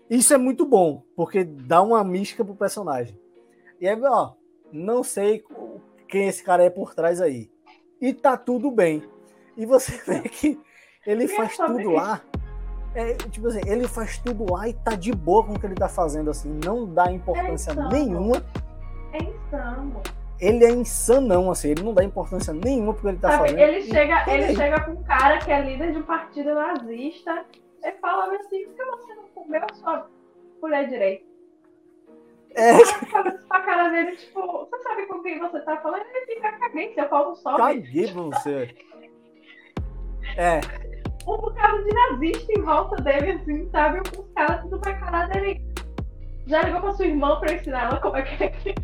isso 0.10 0.34
é 0.34 0.38
muito 0.38 0.66
bom, 0.66 1.04
porque 1.16 1.44
dá 1.44 1.82
uma 1.82 2.04
mística 2.04 2.44
pro 2.44 2.56
personagem. 2.56 3.18
E 3.80 3.88
aí, 3.88 4.00
ó, 4.04 4.34
não 4.72 5.04
sei 5.04 5.44
quem 6.08 6.28
esse 6.28 6.44
cara 6.44 6.64
é 6.64 6.70
por 6.70 6.94
trás 6.94 7.22
aí. 7.22 7.50
E 8.02 8.14
tá 8.14 8.38
tudo 8.38 8.70
bem. 8.70 9.04
E 9.56 9.66
você 9.66 9.92
vê 10.06 10.22
que 10.22 10.60
ele 11.06 11.28
faz 11.28 11.56
tudo 11.58 11.90
lá 11.90 12.22
é, 12.96 13.14
tipo 13.16 13.48
assim, 13.48 13.62
ele 13.66 13.88
faz 13.88 14.20
tudo 14.20 14.52
lá 14.52 14.68
e 14.70 14.74
tá 14.74 14.96
de 14.96 15.12
boa 15.12 15.44
com 15.44 15.54
o 15.54 15.60
que 15.60 15.66
ele 15.66 15.76
tá 15.76 15.90
fazendo, 15.90 16.30
assim, 16.30 16.60
não 16.64 16.86
dá 16.86 17.12
importância 17.12 17.72
é 17.72 17.88
nenhuma. 17.90 18.44
É. 19.54 20.48
Ele 20.48 20.66
é 20.66 20.72
insanão, 20.72 21.50
assim, 21.52 21.70
ele 21.70 21.84
não 21.84 21.94
dá 21.94 22.04
importância 22.04 22.54
nenhuma 22.54 22.94
porque 22.94 23.08
ele 23.08 23.18
tá 23.18 23.32
Sabe, 23.32 23.50
fazendo. 23.50 23.60
Ele 23.60 23.82
chega, 23.84 24.34
ele 24.34 24.56
chega 24.56 24.82
com 24.82 24.92
um 24.92 25.04
cara 25.04 25.38
que 25.38 25.52
é 25.52 25.62
líder 25.62 25.92
de 25.94 26.00
um 26.00 26.04
partido 26.04 26.54
nazista 26.54 27.46
e 27.84 27.92
fala 27.94 28.34
assim, 28.36 28.66
por 28.66 28.76
que 28.76 28.86
você 28.86 29.16
não 29.16 29.28
comeu 29.30 29.62
a 29.64 29.74
sua 29.76 30.10
mulher 30.62 30.90
direito? 30.90 31.26
É. 32.56 32.86
Fala 32.86 33.32
pra 33.32 33.62
cara 33.62 33.90
dele, 33.90 34.16
tipo, 34.18 34.42
você 34.42 34.84
sabe 34.84 35.06
com 35.06 35.22
quem 35.22 35.40
você 35.40 35.60
tá 35.62 35.78
falando? 35.78 36.04
Ele 36.14 36.26
fica, 36.26 36.52
caguei, 36.54 36.94
seu 36.94 37.06
pau 37.06 37.30
não 37.30 37.36
sobe. 37.36 37.58
Caguei 37.58 38.12
pra 38.12 38.22
você. 38.22 38.76
É 40.36 40.62
um 41.28 41.38
bocado 41.38 41.84
de 41.84 41.94
nazista 41.94 42.52
em 42.52 42.62
volta 42.62 42.96
dele, 42.98 43.32
assim, 43.32 43.70
sabe? 43.70 44.02
Os 44.18 44.30
caras 44.34 44.62
tudo 44.62 44.80
pra 44.80 44.94
caralho 45.00 45.32
dele. 45.32 45.66
Já 46.46 46.64
ligou 46.64 46.82
pra 46.82 46.92
sua 46.92 47.06
irmã 47.06 47.40
pra 47.40 47.54
ensinar 47.54 47.86
ela 47.86 48.02
como 48.02 48.18
é 48.18 48.22
que, 48.24 48.76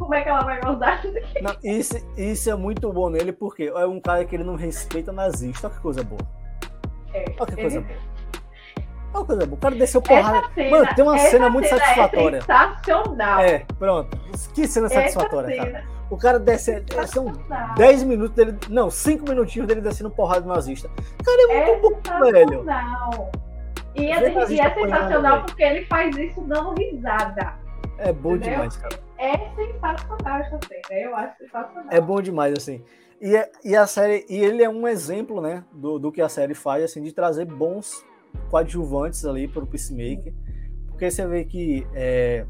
como 0.00 0.14
é 0.14 0.22
que 0.22 0.28
ela 0.28 0.42
vai 0.42 0.58
usar 0.66 1.02
Não, 1.42 1.54
isso, 1.62 1.94
isso 2.16 2.50
é 2.50 2.54
muito 2.54 2.90
bom 2.92 3.10
nele, 3.10 3.32
porque 3.32 3.64
é 3.64 3.86
um 3.86 4.00
cara 4.00 4.24
que 4.24 4.34
ele 4.34 4.44
não 4.44 4.56
respeita 4.56 5.12
nazista. 5.12 5.68
Olha 5.68 5.76
que 5.76 5.82
coisa 5.82 6.02
boa. 6.02 6.20
É, 7.12 7.24
Olha 7.38 7.46
que 7.46 7.52
ele, 7.52 7.62
coisa 7.62 7.80
boa. 7.82 7.98
Uma 9.12 9.24
coisa 9.24 9.46
boa. 9.46 9.56
O 9.56 9.60
cara 9.60 9.74
desceu 9.74 10.02
porrada. 10.02 10.48
Cena, 10.54 10.70
Mano, 10.70 10.94
tem 10.94 11.04
uma 11.04 11.18
cena 11.18 11.50
muito 11.50 11.68
cena 11.68 11.80
é 11.80 11.84
satisfatória. 11.84 12.36
É 12.36 12.40
sensacional. 12.40 13.40
É, 13.40 13.58
pronto. 13.78 14.18
Que 14.54 14.66
cena 14.66 14.86
essa 14.86 14.94
satisfatória, 14.96 15.54
cena. 15.54 15.70
cara. 15.72 15.84
O 16.10 16.16
cara 16.16 16.38
desce. 16.40 16.84
São 17.06 17.32
10 17.76 18.02
minutos 18.02 18.34
dele. 18.34 18.58
Não, 18.68 18.90
5 18.90 19.28
minutinhos 19.28 19.68
dele 19.68 19.80
descendo 19.80 20.10
porrada 20.10 20.46
nazista. 20.46 20.90
Cara, 21.24 21.52
é 21.52 21.78
muito 21.78 22.10
é 22.10 22.18
bom, 22.18 22.32
velho. 22.32 22.64
E, 23.94 24.04
é, 24.06 24.48
e 24.48 24.60
é 24.60 24.74
sensacional 24.74 25.44
porque 25.44 25.62
ele 25.62 25.84
faz 25.86 26.16
isso 26.16 26.40
dando 26.42 26.74
risada. 26.74 27.54
É 27.98 28.12
bom 28.12 28.34
Entendeu? 28.34 28.52
demais, 28.52 28.76
cara. 28.76 29.09
É 29.20 29.36
sensacional 29.54 30.40
essa 30.40 30.58
cena. 30.66 31.00
Eu 31.00 31.14
acho 31.14 31.36
sensacional. 31.36 31.84
É 31.90 32.00
bom 32.00 32.22
demais, 32.22 32.54
assim. 32.56 32.82
E, 33.20 33.34
e 33.62 33.76
a 33.76 33.86
série. 33.86 34.24
E 34.30 34.38
ele 34.38 34.62
é 34.62 34.68
um 34.68 34.88
exemplo, 34.88 35.42
né? 35.42 35.62
Do, 35.70 35.98
do 35.98 36.10
que 36.10 36.22
a 36.22 36.28
série 36.28 36.54
faz, 36.54 36.82
assim, 36.82 37.02
de 37.02 37.12
trazer 37.12 37.44
bons 37.44 38.02
coadjuvantes 38.48 39.26
ali 39.26 39.46
para 39.46 39.62
o 39.62 39.66
Peacemaker. 39.66 40.32
Porque 40.88 41.10
você 41.10 41.26
vê 41.26 41.44
que 41.44 41.86
é, 41.94 42.46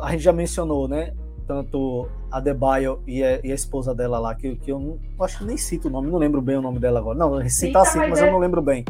a 0.00 0.10
gente 0.10 0.24
já 0.24 0.32
mencionou, 0.32 0.88
né? 0.88 1.14
Tanto 1.46 2.08
a 2.30 2.40
Debaio 2.40 3.00
e 3.06 3.22
a, 3.22 3.40
e 3.44 3.52
a 3.52 3.54
esposa 3.54 3.94
dela 3.94 4.18
lá, 4.18 4.34
que, 4.34 4.56
que 4.56 4.72
eu 4.72 4.80
não, 4.80 4.98
acho 5.20 5.38
que 5.38 5.44
nem 5.44 5.56
cito 5.56 5.86
o 5.88 5.90
nome, 5.90 6.10
não 6.10 6.18
lembro 6.18 6.40
bem 6.40 6.56
o 6.56 6.62
nome 6.62 6.80
dela 6.80 6.98
agora. 6.98 7.18
Não, 7.18 7.48
cita 7.48 7.80
assim, 7.80 7.98
mas, 7.98 8.20
é... 8.20 8.26
eu 8.26 8.32
não 8.32 8.38
lembro 8.38 8.60
bem. 8.60 8.84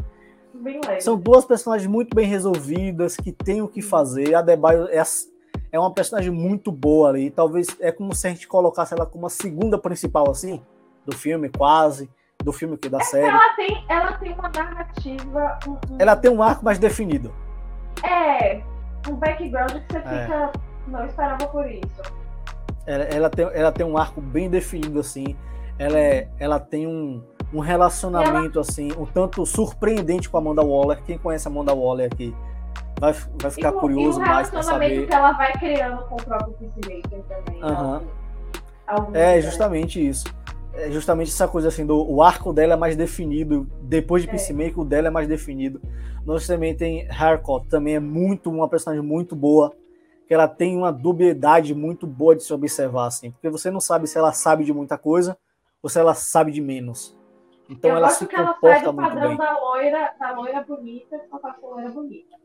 São 1.00 1.18
duas 1.18 1.44
personagens 1.44 1.90
muito 1.90 2.14
bem 2.14 2.26
resolvidas, 2.26 3.16
que 3.16 3.32
têm 3.32 3.60
o 3.60 3.68
que 3.68 3.82
fazer. 3.82 4.34
A 4.34 4.42
Debaio 4.42 4.86
é, 4.88 5.02
é 5.72 5.78
uma 5.78 5.90
personagem 5.90 6.30
muito 6.30 6.70
boa 6.70 7.08
ali. 7.08 7.30
Talvez 7.30 7.74
é 7.80 7.90
como 7.90 8.14
se 8.14 8.26
a 8.26 8.30
gente 8.30 8.46
colocasse 8.46 8.92
ela 8.94 9.06
como 9.06 9.26
a 9.26 9.30
segunda 9.30 9.78
principal, 9.78 10.30
assim, 10.30 10.62
do 11.06 11.16
filme, 11.16 11.48
quase 11.48 12.10
do 12.44 12.52
filme 12.52 12.76
que 12.76 12.88
da 12.88 12.98
é 12.98 13.04
série. 13.04 13.28
Ela 13.28 13.56
tem, 13.56 13.84
ela 13.88 14.12
tem 14.12 14.32
uma 14.32 14.48
narrativa. 14.48 15.58
Um, 15.66 15.78
ela 15.98 16.16
tem 16.16 16.30
um 16.30 16.42
arco 16.42 16.64
mais 16.64 16.78
definido. 16.78 17.32
É, 18.04 18.60
um 19.08 19.14
background 19.14 19.72
que 19.72 19.92
você 19.92 19.98
é. 19.98 20.02
fica. 20.02 20.52
Não 20.88 21.06
esperava 21.06 21.46
por 21.46 21.66
isso. 21.70 22.02
Ela, 22.84 23.04
ela, 23.04 23.30
tem, 23.30 23.44
ela 23.54 23.72
tem 23.72 23.86
um 23.86 23.96
arco 23.96 24.20
bem 24.20 24.50
definido, 24.50 25.00
assim. 25.00 25.36
Ela, 25.78 25.98
é, 25.98 26.28
ela 26.38 26.58
tem 26.58 26.86
um, 26.86 27.22
um 27.54 27.60
relacionamento, 27.60 28.58
ela... 28.58 28.66
assim, 28.68 28.92
um 28.98 29.06
tanto 29.06 29.46
surpreendente 29.46 30.28
com 30.28 30.36
a 30.36 30.40
Amanda 30.40 30.62
Waller. 30.62 31.02
Quem 31.04 31.16
conhece 31.16 31.46
a 31.46 31.50
Amanda 31.50 31.72
Waller 31.72 32.10
aqui 32.12 32.34
vai, 33.02 33.12
vai 33.40 33.50
ficar 33.50 33.70
e, 33.70 33.72
curioso 33.72 34.20
e 34.20 34.24
mais 34.24 34.48
para 34.48 34.62
saber. 34.62 35.06
que 35.08 35.12
ela 35.12 35.32
vai 35.32 35.52
criando 35.54 36.04
com 36.04 36.14
o 36.14 36.24
próprio 36.24 36.54
Peacemaker 36.54 37.22
também. 37.24 37.62
Uhum. 37.64 39.14
é, 39.14 39.40
justamente 39.40 40.06
isso 40.08 40.24
é 40.74 40.90
justamente 40.90 41.28
essa 41.28 41.46
coisa 41.46 41.68
assim, 41.68 41.84
do, 41.84 42.02
o 42.02 42.22
arco 42.22 42.50
dela 42.50 42.72
é 42.72 42.76
mais 42.76 42.96
definido, 42.96 43.66
depois 43.82 44.22
de 44.22 44.28
é. 44.28 44.30
Peacemaker 44.30 44.80
o 44.80 44.84
dela 44.86 45.08
é 45.08 45.10
mais 45.10 45.28
definido. 45.28 45.82
Nós 46.24 46.46
também 46.46 46.74
tem 46.74 47.06
Harcourt, 47.10 47.68
também 47.68 47.96
é 47.96 48.00
muito 48.00 48.50
uma 48.50 48.66
personagem 48.68 49.04
muito 49.04 49.36
boa, 49.36 49.74
que 50.26 50.32
ela 50.32 50.48
tem 50.48 50.74
uma 50.74 50.90
dubiedade 50.90 51.74
muito 51.74 52.06
boa 52.06 52.34
de 52.34 52.42
se 52.42 52.54
observar 52.54 53.06
assim, 53.06 53.32
porque 53.32 53.50
você 53.50 53.70
não 53.70 53.80
sabe 53.80 54.06
se 54.06 54.16
ela 54.16 54.32
sabe 54.32 54.64
de 54.64 54.72
muita 54.72 54.96
coisa 54.96 55.36
ou 55.82 55.90
se 55.90 55.98
ela 55.98 56.14
sabe 56.14 56.52
de 56.52 56.60
menos. 56.62 57.14
Então 57.68 57.90
Eu 57.90 57.96
ela 57.96 58.08
se 58.08 58.24
comporta 58.24 58.66
ela 58.66 58.92
muito 58.92 59.14
bem. 59.14 59.36
Da 59.36 59.60
loira, 59.60 60.14
da 60.18 60.32
loira 60.32 60.62
bonita, 60.62 61.20
só 61.28 61.38
faz 61.38 61.56
loira 61.60 61.90
bonita. 61.90 62.42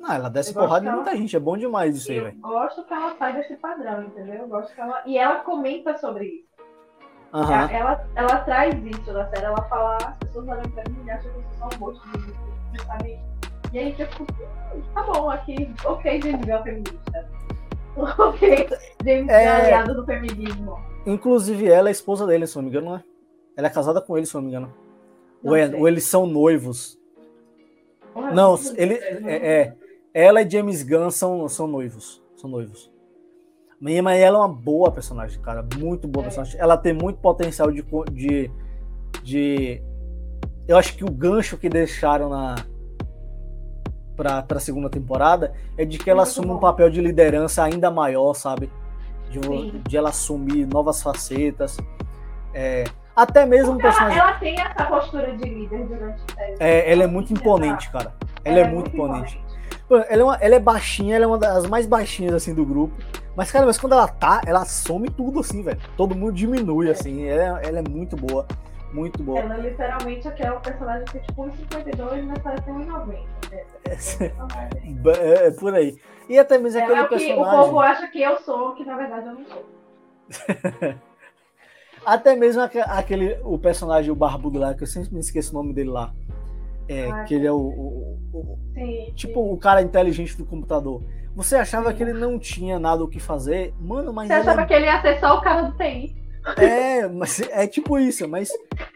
Não, 0.00 0.12
ela 0.12 0.30
desce 0.30 0.54
porrada 0.54 0.88
de 0.88 0.90
muita 0.90 1.10
ela... 1.10 1.18
gente, 1.18 1.36
é 1.36 1.40
bom 1.40 1.58
demais 1.58 1.94
isso 1.94 2.10
aí, 2.10 2.20
velho. 2.20 2.38
Eu 2.42 2.48
gosto 2.48 2.82
que 2.84 2.92
ela 2.94 3.14
sai 3.16 3.34
desse 3.34 3.54
padrão, 3.56 4.02
entendeu? 4.02 4.34
Eu 4.34 4.48
gosto 4.48 4.74
que 4.74 4.80
ela. 4.80 5.02
E 5.04 5.18
ela 5.18 5.36
comenta 5.40 5.96
sobre 5.98 6.24
isso. 6.24 6.50
Uhum. 7.32 7.52
Ela, 7.52 8.08
ela 8.16 8.38
traz 8.40 8.74
isso 8.84 9.12
na 9.12 9.28
série, 9.28 9.44
ela 9.44 9.62
fala, 9.68 9.98
as 9.98 10.16
pessoas 10.16 10.48
olham 10.48 10.70
pra 10.70 10.82
mim 10.90 11.04
e 11.04 11.10
acham 11.10 11.30
que 11.30 11.38
eu 11.38 11.44
sou 11.58 11.70
só 11.70 11.76
um 11.76 11.78
monstro 11.78 12.10
de 12.18 12.82
sabe? 12.84 13.20
E 13.72 13.78
aí 13.78 13.94
eu 13.96 14.06
fico, 14.08 14.26
hum, 14.74 14.82
tá 14.94 15.02
bom, 15.04 15.30
aqui, 15.30 15.70
ok, 15.84 16.20
James 16.22 16.44
Gunn 16.44 16.62
feminista. 16.64 17.30
ok, 18.18 18.68
James 19.04 19.28
é... 19.28 19.46
aliado 19.46 19.94
do 19.94 20.04
feminismo. 20.04 20.76
Inclusive 21.06 21.68
ela 21.68 21.88
é 21.88 21.92
esposa 21.92 22.26
dele, 22.26 22.48
se 22.48 22.56
não 22.56 22.64
me 22.64 22.70
engano, 22.70 22.86
não 22.86 22.96
é? 22.96 23.04
Ela 23.56 23.66
é 23.68 23.70
casada 23.70 24.00
com 24.00 24.16
ele, 24.16 24.26
se 24.26 24.34
não 24.34 24.42
me 24.42 24.48
engano. 24.48 24.74
Ou, 25.44 25.54
é, 25.54 25.68
ou, 25.68 25.86
eles 25.86 26.04
são 26.04 26.26
noivos. 26.26 26.98
não, 28.34 28.58
ele, 28.76 28.94
é, 28.94 29.60
é, 29.60 29.76
ela 30.12 30.42
e 30.42 30.50
James 30.50 30.82
Gunn 30.82 31.10
são, 31.10 31.48
são 31.48 31.66
noivos. 31.66 32.22
São 32.36 32.48
noivos. 32.48 32.90
Mas 33.80 34.20
ela 34.20 34.36
é 34.36 34.40
uma 34.40 34.48
boa 34.48 34.90
personagem, 34.90 35.40
cara. 35.40 35.66
Muito 35.78 36.06
boa 36.06 36.22
é. 36.22 36.26
personagem. 36.26 36.60
Ela 36.60 36.76
tem 36.76 36.92
muito 36.92 37.18
potencial 37.18 37.70
de, 37.70 37.82
de, 38.12 38.50
de. 39.22 39.82
Eu 40.68 40.76
acho 40.76 40.96
que 40.96 41.04
o 41.04 41.10
gancho 41.10 41.56
que 41.56 41.68
deixaram 41.68 42.28
na. 42.28 42.56
Pra, 44.16 44.42
pra 44.42 44.60
segunda 44.60 44.90
temporada 44.90 45.54
é 45.78 45.84
de 45.86 45.96
que 45.96 46.10
ela 46.10 46.24
assume 46.24 46.50
um 46.50 46.58
papel 46.58 46.90
de 46.90 47.00
liderança 47.00 47.64
ainda 47.64 47.90
maior, 47.90 48.34
sabe? 48.34 48.70
De, 49.30 49.78
de 49.78 49.96
ela 49.96 50.10
assumir 50.10 50.66
novas 50.66 51.02
facetas. 51.02 51.78
É, 52.52 52.84
até 53.16 53.46
mesmo 53.46 53.74
um 53.74 53.78
personagem. 53.78 54.18
Ela, 54.18 54.30
ela, 54.30 54.38
tem 54.38 54.60
essa 54.60 54.84
postura 54.84 55.36
de 55.36 55.44
líder 55.48 55.86
durante 55.86 56.20
série. 56.32 56.56
É, 56.60 56.92
ela 56.92 57.04
é 57.04 57.06
muito 57.06 57.32
imponente, 57.32 57.90
cara. 57.90 58.14
Ela, 58.44 58.58
ela 58.58 58.66
é, 58.66 58.70
é, 58.70 58.74
muito 58.74 58.90
imponente. 58.94 59.36
imponente. 59.36 59.49
Ela 59.90 60.22
é, 60.22 60.24
uma, 60.24 60.36
ela 60.36 60.54
é 60.54 60.60
baixinha, 60.60 61.16
ela 61.16 61.24
é 61.24 61.28
uma 61.28 61.38
das 61.38 61.66
mais 61.66 61.86
baixinhas 61.86 62.34
assim 62.34 62.54
do 62.54 62.64
grupo. 62.64 62.94
Mas, 63.36 63.50
cara, 63.50 63.66
mas 63.66 63.78
quando 63.78 63.92
ela 63.92 64.06
tá, 64.06 64.40
ela 64.46 64.64
some 64.64 65.08
tudo 65.10 65.40
assim, 65.40 65.62
velho. 65.62 65.80
Todo 65.96 66.14
mundo 66.14 66.32
diminui, 66.32 66.90
assim. 66.90 67.24
Ela, 67.24 67.60
ela 67.62 67.78
é 67.78 67.82
muito 67.88 68.16
boa. 68.16 68.46
Muito 68.92 69.22
boa. 69.22 69.38
Ela 69.38 69.56
literalmente 69.56 70.26
é 70.26 70.30
aquela 70.30 70.58
personagem 70.60 71.04
que 71.06 71.18
é 71.18 71.20
tipo 71.20 71.44
1,52, 71.44 72.22
mas 72.24 72.38
parece 72.40 72.70
1,90. 72.70 73.18
É, 73.52 73.66
é, 75.44 75.46
é 75.46 75.50
por 75.52 75.74
aí. 75.74 75.96
E 76.28 76.38
até 76.38 76.58
mesmo 76.58 76.82
aquele 76.82 77.00
é 77.00 77.04
personagem. 77.04 77.42
O 77.42 77.64
povo 77.64 77.80
acha 77.80 78.08
que 78.08 78.20
eu 78.20 78.36
sou, 78.38 78.74
que 78.74 78.84
na 78.84 78.96
verdade 78.96 79.26
eu 79.26 79.34
não 79.34 79.44
sou. 79.46 79.64
até 82.04 82.36
mesmo 82.36 82.62
aquele, 82.62 83.38
o 83.44 83.58
personagem, 83.58 84.10
o 84.10 84.16
barbudo 84.16 84.58
lá, 84.58 84.74
que 84.74 84.82
eu 84.82 84.86
sempre 84.86 85.14
me 85.14 85.20
esqueço 85.20 85.52
o 85.52 85.54
nome 85.54 85.72
dele 85.72 85.90
lá. 85.90 86.12
É, 86.90 87.08
ah, 87.08 87.22
que 87.22 87.34
ele 87.34 87.46
é 87.46 87.52
o, 87.52 87.56
o, 87.56 88.18
o 88.34 88.58
sim, 88.74 89.12
tipo 89.14 89.44
sim. 89.44 89.52
o 89.52 89.56
cara 89.56 89.80
inteligente 89.80 90.36
do 90.36 90.44
computador. 90.44 91.04
Você 91.36 91.54
achava 91.54 91.90
sim. 91.90 91.96
que 91.96 92.02
ele 92.02 92.14
não 92.14 92.36
tinha 92.36 92.80
nada 92.80 93.04
o 93.04 93.08
que 93.08 93.20
fazer, 93.20 93.72
mano, 93.78 94.12
mas. 94.12 94.26
Você 94.26 94.34
achava 94.34 94.62
é... 94.62 94.66
que 94.66 94.74
ele 94.74 94.86
ia 94.86 95.00
ser 95.00 95.20
só 95.20 95.38
o 95.38 95.40
cara 95.40 95.62
do 95.62 95.76
TI. 95.76 96.16
É, 96.56 97.06
mas 97.06 97.40
é 97.50 97.66
tipo 97.68 97.96
isso, 97.96 98.26
mas, 98.26 98.50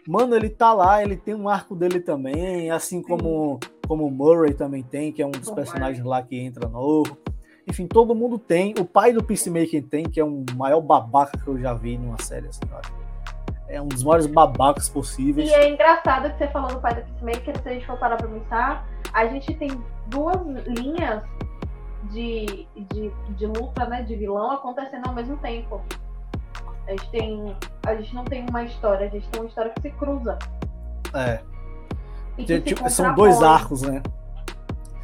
mano, 0.05 0.35
ele 0.35 0.49
tá 0.49 0.73
lá, 0.73 1.01
ele 1.01 1.15
tem 1.15 1.33
um 1.33 1.47
arco 1.47 1.73
dele 1.73 2.01
também, 2.01 2.69
assim 2.69 3.01
como, 3.01 3.59
como 3.87 4.05
o 4.05 4.11
Murray 4.11 4.53
também 4.53 4.83
tem, 4.83 5.11
que 5.13 5.21
é 5.21 5.25
um 5.25 5.31
dos 5.31 5.51
personagens 5.51 6.03
lá 6.03 6.21
que 6.21 6.37
entra 6.37 6.67
novo. 6.67 7.17
Enfim, 7.65 7.87
todo 7.87 8.13
mundo 8.13 8.37
tem. 8.37 8.73
O 8.77 8.83
pai 8.83 9.13
do 9.13 9.23
Peacemaker 9.23 9.83
tem, 9.83 10.03
que 10.03 10.19
é 10.19 10.25
um 10.25 10.43
maior 10.55 10.81
babaca 10.81 11.37
que 11.37 11.47
eu 11.47 11.57
já 11.57 11.73
vi 11.73 11.97
numa 11.97 12.21
série 12.21 12.47
assim, 12.47 12.65
cara 12.67 13.04
é 13.67 13.81
um 13.81 13.87
dos 13.87 14.03
maiores 14.03 14.27
babacas 14.27 14.89
possíveis. 14.89 15.49
E 15.49 15.53
é 15.53 15.69
engraçado 15.69 16.29
que 16.31 16.37
você 16.37 16.47
falou 16.47 16.69
do 16.69 16.79
pai 16.79 16.95
da 16.95 17.01
Peacemaker, 17.01 17.61
se 17.61 17.69
a 17.69 17.73
gente 17.73 17.85
for 17.85 17.97
parar 17.97 18.17
pra 18.17 18.27
pensar, 18.27 18.87
a 19.13 19.25
gente 19.27 19.53
tem 19.55 19.71
duas 20.07 20.37
linhas 20.67 21.23
de, 22.11 22.67
de, 22.75 23.11
de 23.29 23.45
luta, 23.47 23.85
né, 23.85 24.03
de 24.03 24.15
vilão 24.15 24.51
acontecendo 24.51 25.07
ao 25.07 25.13
mesmo 25.13 25.37
tempo. 25.37 25.81
A 26.87 26.91
gente 26.91 27.09
tem. 27.09 27.55
A 27.85 27.95
gente 27.95 28.13
não 28.13 28.23
tem 28.23 28.45
uma 28.47 28.63
história, 28.63 29.07
a 29.07 29.09
gente 29.09 29.27
tem 29.29 29.41
uma 29.41 29.47
história 29.47 29.71
que 29.71 29.81
se 29.81 29.89
cruza. 29.91 30.37
É. 31.13 31.39
Tipo, 32.59 32.89
são 32.89 33.15
dois 33.15 33.41
arcos, 33.41 33.81
né? 33.81 34.03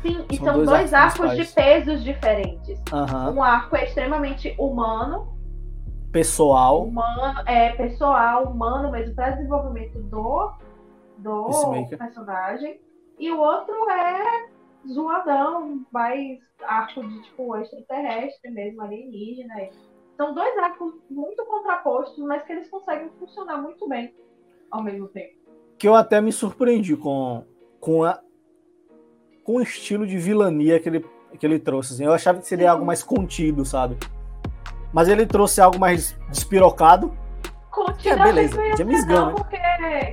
Sim, 0.01 0.25
e 0.29 0.37
são, 0.37 0.45
são 0.45 0.53
dois, 0.55 0.69
dois 0.69 0.93
arcos, 0.93 1.21
arcos 1.21 1.37
de 1.37 1.53
pesos 1.53 2.03
diferentes. 2.03 2.79
Uhum. 2.91 3.35
Um 3.35 3.43
arco 3.43 3.75
é 3.75 3.85
extremamente 3.85 4.53
humano 4.59 5.40
pessoal. 6.11 6.83
Humano, 6.83 7.41
é, 7.47 7.71
pessoal, 7.73 8.45
humano 8.45 8.91
mesmo, 8.91 9.15
para 9.15 9.31
desenvolvimento 9.31 9.99
do, 10.03 10.51
do 11.17 11.87
personagem. 11.97 12.79
E 13.17 13.31
o 13.31 13.39
outro 13.39 13.73
é 13.89 14.49
zoadão, 14.87 15.85
mais 15.91 16.39
arco 16.63 17.07
de 17.07 17.21
tipo 17.23 17.55
extraterrestre 17.57 18.51
mesmo, 18.51 18.81
alienígena. 18.81 19.69
São 20.17 20.33
dois 20.33 20.57
arcos 20.57 20.93
muito 21.09 21.43
contrapostos, 21.45 22.23
mas 22.25 22.43
que 22.43 22.51
eles 22.51 22.69
conseguem 22.69 23.09
funcionar 23.19 23.57
muito 23.57 23.87
bem 23.87 24.13
ao 24.69 24.83
mesmo 24.83 25.07
tempo. 25.07 25.35
Que 25.77 25.87
eu 25.87 25.95
até 25.95 26.21
me 26.21 26.31
surpreendi 26.31 26.95
com, 26.95 27.43
com, 27.79 28.03
a, 28.03 28.19
com 29.43 29.55
o 29.55 29.61
estilo 29.61 30.05
de 30.05 30.17
vilania 30.17 30.79
que 30.79 30.89
ele, 30.89 31.05
que 31.39 31.45
ele 31.45 31.59
trouxe. 31.59 31.93
Assim. 31.93 32.05
Eu 32.05 32.13
achava 32.13 32.39
que 32.39 32.47
seria 32.47 32.65
Sim. 32.65 32.71
algo 32.71 32.85
mais 32.85 33.01
contido, 33.01 33.65
sabe? 33.65 33.97
Mas 34.93 35.07
ele 35.07 35.25
trouxe 35.25 35.61
algo 35.61 35.79
mais 35.79 36.17
despirocado. 36.29 37.15
Contido, 37.69 38.19
é, 38.19 38.23
beleza. 38.23 38.77
James 38.77 39.05
Gunn. 39.05 39.13
Não, 39.13 39.35
porque 39.35 39.57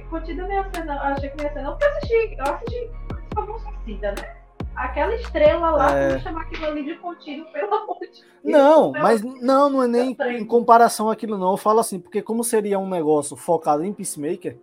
contido 0.08 0.42
não 0.42 0.52
ia 0.52 0.64
ser, 0.72 0.84
não. 0.84 0.94
Eu 0.94 1.00
achei 1.00 1.28
que 1.30 1.36
não 1.36 1.44
ia 1.44 1.52
ser, 1.52 1.62
não. 1.62 1.70
Porque 1.72 1.84
eu 1.84 1.90
assisti, 1.90 2.36
eu 2.38 2.54
assisti 2.54 2.90
Esquadrão 3.28 3.58
Suicida, 3.58 4.12
né? 4.12 4.36
Aquela 4.76 5.14
estrela 5.16 5.70
lá, 5.70 5.90
é... 5.92 6.08
vamos 6.10 6.22
chamar 6.22 6.42
aquilo 6.42 6.66
ali 6.66 6.84
de 6.84 6.94
contido, 7.00 7.44
pelo 7.46 7.74
amor 7.74 7.98
de 7.98 8.06
Deus. 8.06 8.24
Não, 8.44 8.92
mas 8.92 9.22
não, 9.22 9.68
não 9.68 9.82
é 9.82 9.88
nem 9.88 10.16
em 10.36 10.44
comparação 10.44 11.10
àquilo, 11.10 11.36
não. 11.36 11.50
Eu 11.50 11.56
falo 11.56 11.80
assim, 11.80 11.98
porque 11.98 12.22
como 12.22 12.44
seria 12.44 12.78
um 12.78 12.88
negócio 12.88 13.36
focado 13.36 13.84
em 13.84 13.92
Peacemaker, 13.92 14.56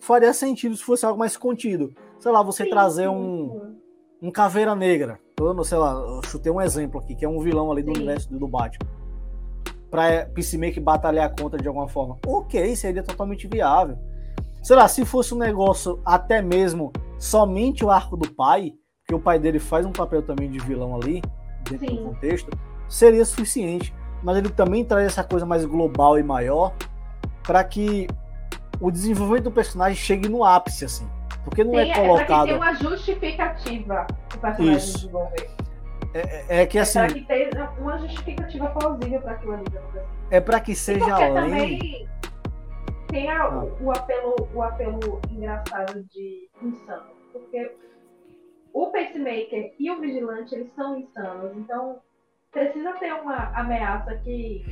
faria 0.00 0.32
sentido 0.32 0.76
se 0.76 0.82
fosse 0.82 1.06
algo 1.06 1.18
mais 1.18 1.36
contido. 1.36 1.94
Sei 2.18 2.32
lá, 2.32 2.42
você 2.42 2.64
sim, 2.64 2.70
trazer 2.70 3.04
sim, 3.04 3.08
um. 3.08 3.76
um 4.20 4.30
Caveira 4.30 4.74
Negra. 4.74 5.20
Eu, 5.38 5.64
sei 5.64 5.78
lá, 5.78 5.92
eu 5.92 6.20
chutei 6.24 6.50
um 6.50 6.60
exemplo 6.60 7.00
aqui, 7.00 7.14
que 7.14 7.24
é 7.24 7.28
um 7.28 7.40
vilão 7.40 7.70
ali 7.70 7.82
do 7.82 7.94
Sim. 7.94 7.98
universo 7.98 8.28
do 8.30 8.48
Batman. 8.48 8.86
Pra 9.90 10.26
Peacemaker 10.26 10.82
batalhar 10.82 11.34
contra 11.34 11.60
de 11.60 11.66
alguma 11.66 11.88
forma. 11.88 12.16
Ok, 12.26 12.76
seria 12.76 13.02
totalmente 13.02 13.48
viável. 13.48 13.98
Sei 14.62 14.76
lá, 14.76 14.86
se 14.86 15.04
fosse 15.04 15.34
um 15.34 15.38
negócio 15.38 16.00
até 16.04 16.40
mesmo 16.40 16.92
somente 17.18 17.84
o 17.84 17.90
arco 17.90 18.16
do 18.16 18.30
pai, 18.30 18.72
que 19.06 19.14
o 19.14 19.18
pai 19.18 19.38
dele 19.38 19.58
faz 19.58 19.84
um 19.84 19.92
papel 19.92 20.22
também 20.22 20.50
de 20.50 20.58
vilão 20.58 20.94
ali, 20.94 21.22
dentro 21.68 21.88
Sim. 21.88 21.96
do 21.96 22.02
contexto, 22.04 22.50
seria 22.88 23.24
suficiente. 23.24 23.92
Mas 24.22 24.36
ele 24.36 24.50
também 24.50 24.84
traz 24.84 25.06
essa 25.06 25.24
coisa 25.24 25.46
mais 25.46 25.64
global 25.64 26.18
e 26.18 26.22
maior 26.22 26.74
para 27.42 27.64
que 27.64 28.06
o 28.80 28.90
desenvolvimento 28.90 29.44
do 29.44 29.50
personagem 29.50 29.96
chegue 29.96 30.28
no 30.28 30.44
ápice, 30.44 30.84
assim. 30.84 31.08
Porque 31.44 31.64
não 31.64 31.78
é 31.78 31.86
Sim, 31.86 31.90
é 31.90 31.94
colocado. 31.94 32.46
Ter 32.48 32.56
uma 32.56 32.74
justificativa 32.74 34.06
o 34.34 34.38
personagem 34.38 34.76
Isso. 34.76 34.98
desenvolver. 34.98 35.50
É, 36.12 36.20
é, 36.48 36.62
é 36.62 36.66
que 36.66 36.78
assim. 36.78 36.98
É 36.98 37.06
para 37.06 37.14
que 37.14 37.24
tenha 37.24 37.70
uma 37.78 37.98
justificativa 37.98 38.68
plausível 38.70 39.20
para 39.20 39.32
aquilo 39.32 39.52
ali. 39.54 39.64
É 40.30 40.40
para 40.40 40.60
que 40.60 40.74
seja 40.74 41.14
além. 41.14 41.34
Também 41.34 42.08
tem 43.08 43.30
a, 43.30 43.42
ah. 43.42 43.64
o, 43.80 43.90
apelo, 43.90 44.36
o 44.54 44.62
apelo 44.62 45.20
engraçado 45.30 46.02
de 46.04 46.48
insano. 46.62 47.10
Porque 47.32 47.72
o 48.72 48.86
pacemaker 48.88 49.74
e 49.78 49.90
o 49.90 50.00
vigilante 50.00 50.54
eles 50.54 50.72
são 50.74 50.98
insanos. 50.98 51.56
Então 51.56 52.00
precisa 52.50 52.92
ter 52.94 53.12
uma 53.12 53.52
ameaça 53.58 54.16
que 54.16 54.64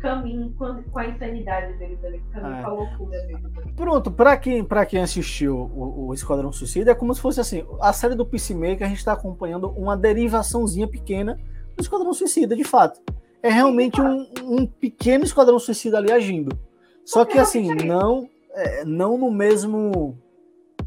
caminhe 0.00 0.52
com 0.54 0.98
a 0.98 1.06
insanidade 1.06 1.74
deles 1.74 2.02
ali, 2.04 2.20
caminhe 2.32 2.58
é. 2.58 2.62
com 2.62 2.70
a 2.70 2.72
loucura 2.72 3.20
deles. 3.26 3.42
Pronto, 3.76 4.10
pra 4.10 4.36
quem, 4.36 4.64
pra 4.64 4.86
quem 4.86 5.00
assistiu 5.00 5.56
o, 5.56 6.08
o 6.08 6.14
Esquadrão 6.14 6.52
Suicida, 6.52 6.90
é 6.90 6.94
como 6.94 7.14
se 7.14 7.20
fosse 7.20 7.40
assim: 7.40 7.64
a 7.80 7.92
série 7.92 8.14
do 8.14 8.26
Peacemaker, 8.26 8.86
a 8.86 8.90
gente 8.90 9.04
tá 9.04 9.12
acompanhando 9.12 9.70
uma 9.70 9.96
derivaçãozinha 9.96 10.88
pequena 10.88 11.38
do 11.76 11.80
Esquadrão 11.80 12.12
Suicida, 12.12 12.56
de 12.56 12.64
fato. 12.64 13.00
É 13.42 13.50
realmente 13.50 14.00
um, 14.00 14.26
um 14.42 14.66
pequeno 14.66 15.24
Esquadrão 15.24 15.58
Suicida 15.58 15.98
ali 15.98 16.10
agindo. 16.12 16.58
Só 17.04 17.24
que 17.24 17.38
assim, 17.38 17.74
não, 17.74 18.28
é, 18.52 18.84
não 18.84 19.16
no 19.16 19.30
mesmo. 19.30 20.18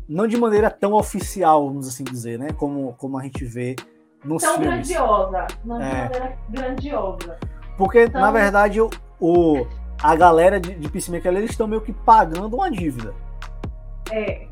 Não 0.07 0.28
de 0.28 0.36
maneira 0.36 0.70
tão 0.70 0.93
oficial, 0.93 1.68
vamos 1.68 1.88
assim 1.88 2.03
dizer, 2.03 2.38
né? 2.38 2.51
Como, 2.53 2.93
como 2.97 3.18
a 3.18 3.24
gente 3.24 3.45
vê 3.45 3.76
nos 4.24 4.43
tão 4.43 4.57
filmes. 4.57 4.88
grandiosa. 4.88 5.47
Não 5.64 5.78
de 5.78 5.84
é. 5.84 6.03
maneira 6.03 6.38
grandiosa. 6.49 7.38
Porque, 7.78 8.06
então... 8.06 8.22
na 8.22 8.32
verdade, 8.32 8.80
o, 8.80 8.90
o, 9.20 9.66
a 10.02 10.16
galera 10.16 10.60
de, 10.60 10.76
de 10.76 10.90
Peacemaker, 10.90 11.34
eles 11.34 11.52
estão 11.52 11.68
meio 11.68 11.82
que 11.82 11.94
pagando 11.94 12.56
uma 12.56 12.70
dívida. 12.70 13.14
É. 14.12 14.48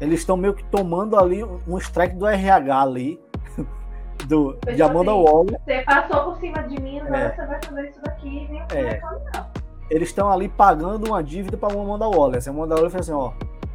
Eles 0.00 0.20
estão 0.20 0.36
meio 0.36 0.54
que 0.54 0.64
tomando 0.64 1.16
ali 1.16 1.44
um 1.44 1.78
strike 1.78 2.16
do 2.16 2.26
RH 2.26 2.80
ali, 2.80 3.20
do, 4.26 4.58
de 4.74 4.82
Amanda 4.82 5.12
assim, 5.12 5.22
Waller. 5.22 5.60
Você 5.64 5.82
passou 5.82 6.24
por 6.24 6.40
cima 6.40 6.62
de 6.62 6.80
mim, 6.80 7.00
agora 7.00 7.18
é. 7.18 7.34
você 7.34 7.46
vai 7.46 7.60
fazer 7.62 7.88
isso 7.88 8.02
daqui 8.02 8.28
e 8.28 8.48
nem 8.48 8.62
é. 8.72 9.00
não. 9.00 9.46
Eles 9.90 10.08
estão 10.08 10.30
ali 10.30 10.48
pagando 10.48 11.08
uma 11.08 11.22
dívida 11.22 11.56
para 11.56 11.74
uma 11.74 11.84
Amanda 11.84 12.08
Waller. 12.08 12.42
A 12.44 12.50
Amanda 12.50 12.74
Waller 12.74 12.90
fez 12.90 13.08
assim, 13.08 13.12
ó, 13.12 13.32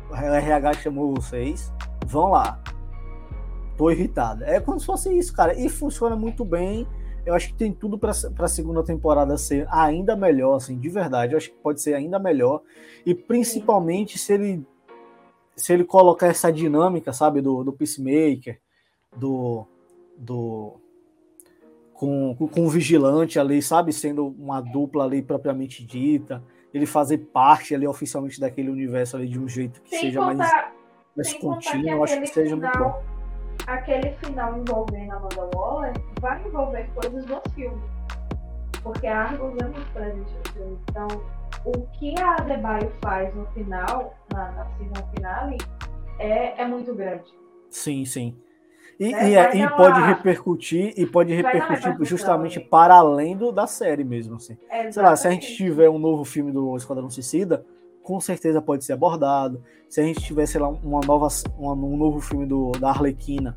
o 0.09 0.15
RH 0.15 0.73
chamou 0.73 1.13
vocês, 1.13 1.71
vão 2.05 2.31
lá. 2.31 2.59
Tô 3.77 3.91
irritado. 3.91 4.43
É 4.43 4.59
como 4.59 4.79
se 4.79 4.85
fosse 4.85 5.15
isso, 5.15 5.31
cara. 5.33 5.53
E 5.53 5.69
funciona 5.69 6.15
muito 6.15 6.43
bem 6.43 6.87
eu 7.27 7.33
acho 7.33 7.49
que 7.49 7.55
tem 7.55 7.73
tudo 7.73 7.97
para 7.99 8.11
a 8.11 8.47
segunda 8.47 8.81
temporada 8.81 9.37
ser 9.37 9.67
ainda 9.69 10.15
melhor, 10.15 10.55
assim, 10.55 10.79
de 10.79 10.87
verdade. 10.87 11.33
Eu 11.33 11.37
acho 11.37 11.49
que 11.51 11.57
pode 11.57 11.81
ser 11.81 11.93
ainda 11.93 12.17
melhor. 12.17 12.61
E 13.05 13.13
principalmente 13.13 14.17
se 14.17 14.33
ele 14.33 14.65
se 15.53 15.73
ele 15.73 15.83
colocar 15.83 16.27
essa 16.27 16.53
dinâmica, 16.53 17.11
sabe, 17.11 17.41
do, 17.41 17.63
do 17.63 17.73
Peacemaker, 17.73 18.61
do, 19.15 19.65
do 20.15 20.79
com, 21.93 22.33
com 22.35 22.65
o 22.65 22.69
vigilante 22.69 23.39
ali, 23.39 23.61
sabe, 23.61 23.91
sendo 23.91 24.27
uma 24.27 24.61
dupla 24.61 25.03
ali 25.03 25.21
propriamente 25.21 25.83
dita, 25.83 26.41
ele 26.73 26.85
fazer 26.85 27.17
parte 27.17 27.75
ali 27.75 27.87
oficialmente 27.87 28.39
daquele 28.39 28.69
universo 28.69 29.17
ali 29.17 29.27
de 29.27 29.39
um 29.39 29.49
jeito 29.49 29.81
que 29.81 29.97
seja 29.97 30.19
contar, 30.19 30.37
mais, 30.37 30.73
mais 31.15 31.33
contínuo, 31.33 31.89
eu 31.89 32.03
acho 32.03 32.21
que 32.21 32.27
seja 32.27 32.55
final, 32.55 32.71
muito 32.71 32.77
bom 32.77 33.16
aquele 33.65 34.11
final 34.17 34.57
envolvendo 34.57 35.11
a 35.11 35.15
Amanda 35.15 35.49
Waller 35.55 35.93
vai 36.19 36.41
envolver 36.45 36.89
coisas 36.93 37.25
do 37.25 37.41
filme. 37.53 37.81
Porque 38.83 39.07
a 39.07 39.23
Argos 39.23 39.53
é 39.59 39.63
muito 39.67 39.93
presente 39.93 40.31
no 40.31 40.53
filme. 40.53 40.79
Então, 40.89 41.07
o 41.65 41.87
que 41.97 42.19
a 42.21 42.35
Adebayo 42.35 42.91
faz 43.03 43.33
no 43.35 43.45
final, 43.47 44.13
na, 44.31 44.51
na 44.51 44.65
season 44.77 45.07
finale, 45.15 45.57
é, 46.19 46.61
é 46.61 46.67
muito 46.67 46.93
grande. 46.93 47.25
Sim, 47.69 48.05
sim. 48.05 48.37
E, 48.99 49.13
é, 49.13 49.29
e, 49.29 49.35
é, 49.35 49.57
e 49.57 49.69
pode 49.69 50.01
repercutir 50.01 50.93
e 50.97 51.05
pode 51.05 51.33
repercutir 51.33 51.95
justamente 52.01 52.59
para 52.59 52.95
além 52.95 53.37
do, 53.37 53.51
da 53.51 53.67
série 53.67 54.03
mesmo, 54.03 54.37
assim. 54.37 54.57
É, 54.69 54.91
Sei 54.91 55.03
lá, 55.03 55.15
se 55.15 55.27
a 55.27 55.31
gente 55.31 55.55
tiver 55.55 55.89
um 55.89 55.99
novo 55.99 56.23
filme 56.23 56.51
do 56.51 56.75
Esquadrão 56.75 57.09
Suicida, 57.09 57.63
com 58.07 58.21
certeza 58.21 58.61
pode 58.61 58.85
ser 58.85 58.93
abordado. 58.93 59.61
Se 59.89 59.99
a 59.99 60.03
gente 60.05 60.21
tiver, 60.21 60.45
sei 60.45 60.61
lá, 60.61 60.69
uma 60.69 61.01
nova, 61.01 61.27
uma, 61.57 61.73
um 61.73 61.97
novo 61.97 62.21
filme 62.21 62.45
do, 62.45 62.71
da 62.71 62.87
Arlequina, 62.87 63.53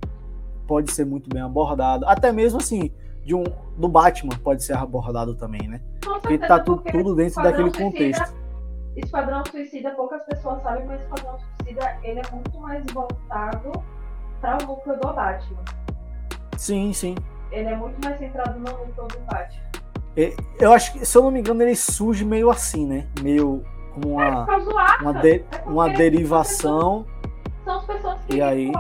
pode 0.67 0.91
ser 0.91 1.07
muito 1.07 1.31
bem 1.31 1.41
abordado. 1.41 2.05
Até 2.09 2.33
mesmo 2.33 2.59
assim, 2.59 2.91
de 3.25 3.33
um, 3.33 3.45
do 3.77 3.89
Batman 3.89 4.37
pode 4.43 4.65
ser 4.65 4.73
abordado 4.73 5.37
também, 5.37 5.69
né? 5.69 5.81
porque 6.01 6.37
tá 6.37 6.59
tudo, 6.59 6.83
tudo 6.83 7.15
dentro 7.15 7.41
daquele 7.41 7.71
suicida, 7.71 7.85
contexto. 7.85 8.35
Esquadrão 8.97 9.43
Suicida, 9.49 9.91
poucas 9.93 10.25
pessoas 10.25 10.61
sabem, 10.65 10.85
mas 10.85 11.01
Esquadrão 11.01 11.39
Suicida 11.39 11.99
ele 12.03 12.19
é 12.19 12.31
muito 12.33 12.59
mais 12.59 12.85
voltado 12.93 13.85
para 14.41 14.65
o 14.65 14.67
núcleo 14.67 14.99
do 14.99 15.13
Batman. 15.13 15.65
Sim, 16.57 16.93
sim. 16.93 17.15
Ele 17.53 17.69
é 17.69 17.77
muito 17.77 18.05
mais 18.05 18.19
centrado 18.19 18.59
no 18.59 18.65
núcleo 18.65 19.07
do 19.07 19.19
Batman. 19.27 19.71
Eu 20.59 20.73
acho 20.73 20.93
que, 20.93 21.07
se 21.07 21.17
eu 21.17 21.23
não 21.23 21.31
me 21.31 21.39
engano, 21.39 21.63
ele 21.63 21.77
surge 21.77 22.25
meio 22.25 22.51
assim, 22.51 22.85
né? 22.85 23.07
Meio 23.23 23.65
como 23.91 24.15
uma, 24.15 24.25
é, 24.25 25.03
uma, 25.03 25.13
de, 25.13 25.37
é 25.39 25.63
uma 25.67 25.89
derivação. 25.89 27.07
São 27.65 27.77
as 27.77 27.85
pessoas 27.85 28.25
que 28.25 28.37
e 28.37 28.43
aí, 28.43 28.73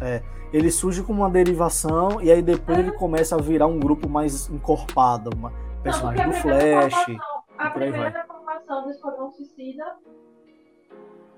é, 0.00 0.22
ele 0.52 0.70
surge 0.70 1.02
como 1.02 1.22
uma 1.22 1.30
derivação 1.30 2.20
e 2.20 2.30
aí 2.30 2.42
depois 2.42 2.78
é. 2.78 2.80
ele 2.82 2.92
começa 2.92 3.36
a 3.36 3.40
virar 3.40 3.66
um 3.66 3.80
grupo 3.80 4.08
mais 4.08 4.48
encorpado, 4.50 5.30
uma 5.36 5.52
personagem 5.82 6.26
do 6.26 6.32
Flash. 6.34 7.16
A 7.58 7.70
primeira 7.70 8.24
formação 8.26 8.84
do 8.84 8.90
Esquadrão 8.90 9.30
Suicida, 9.30 9.84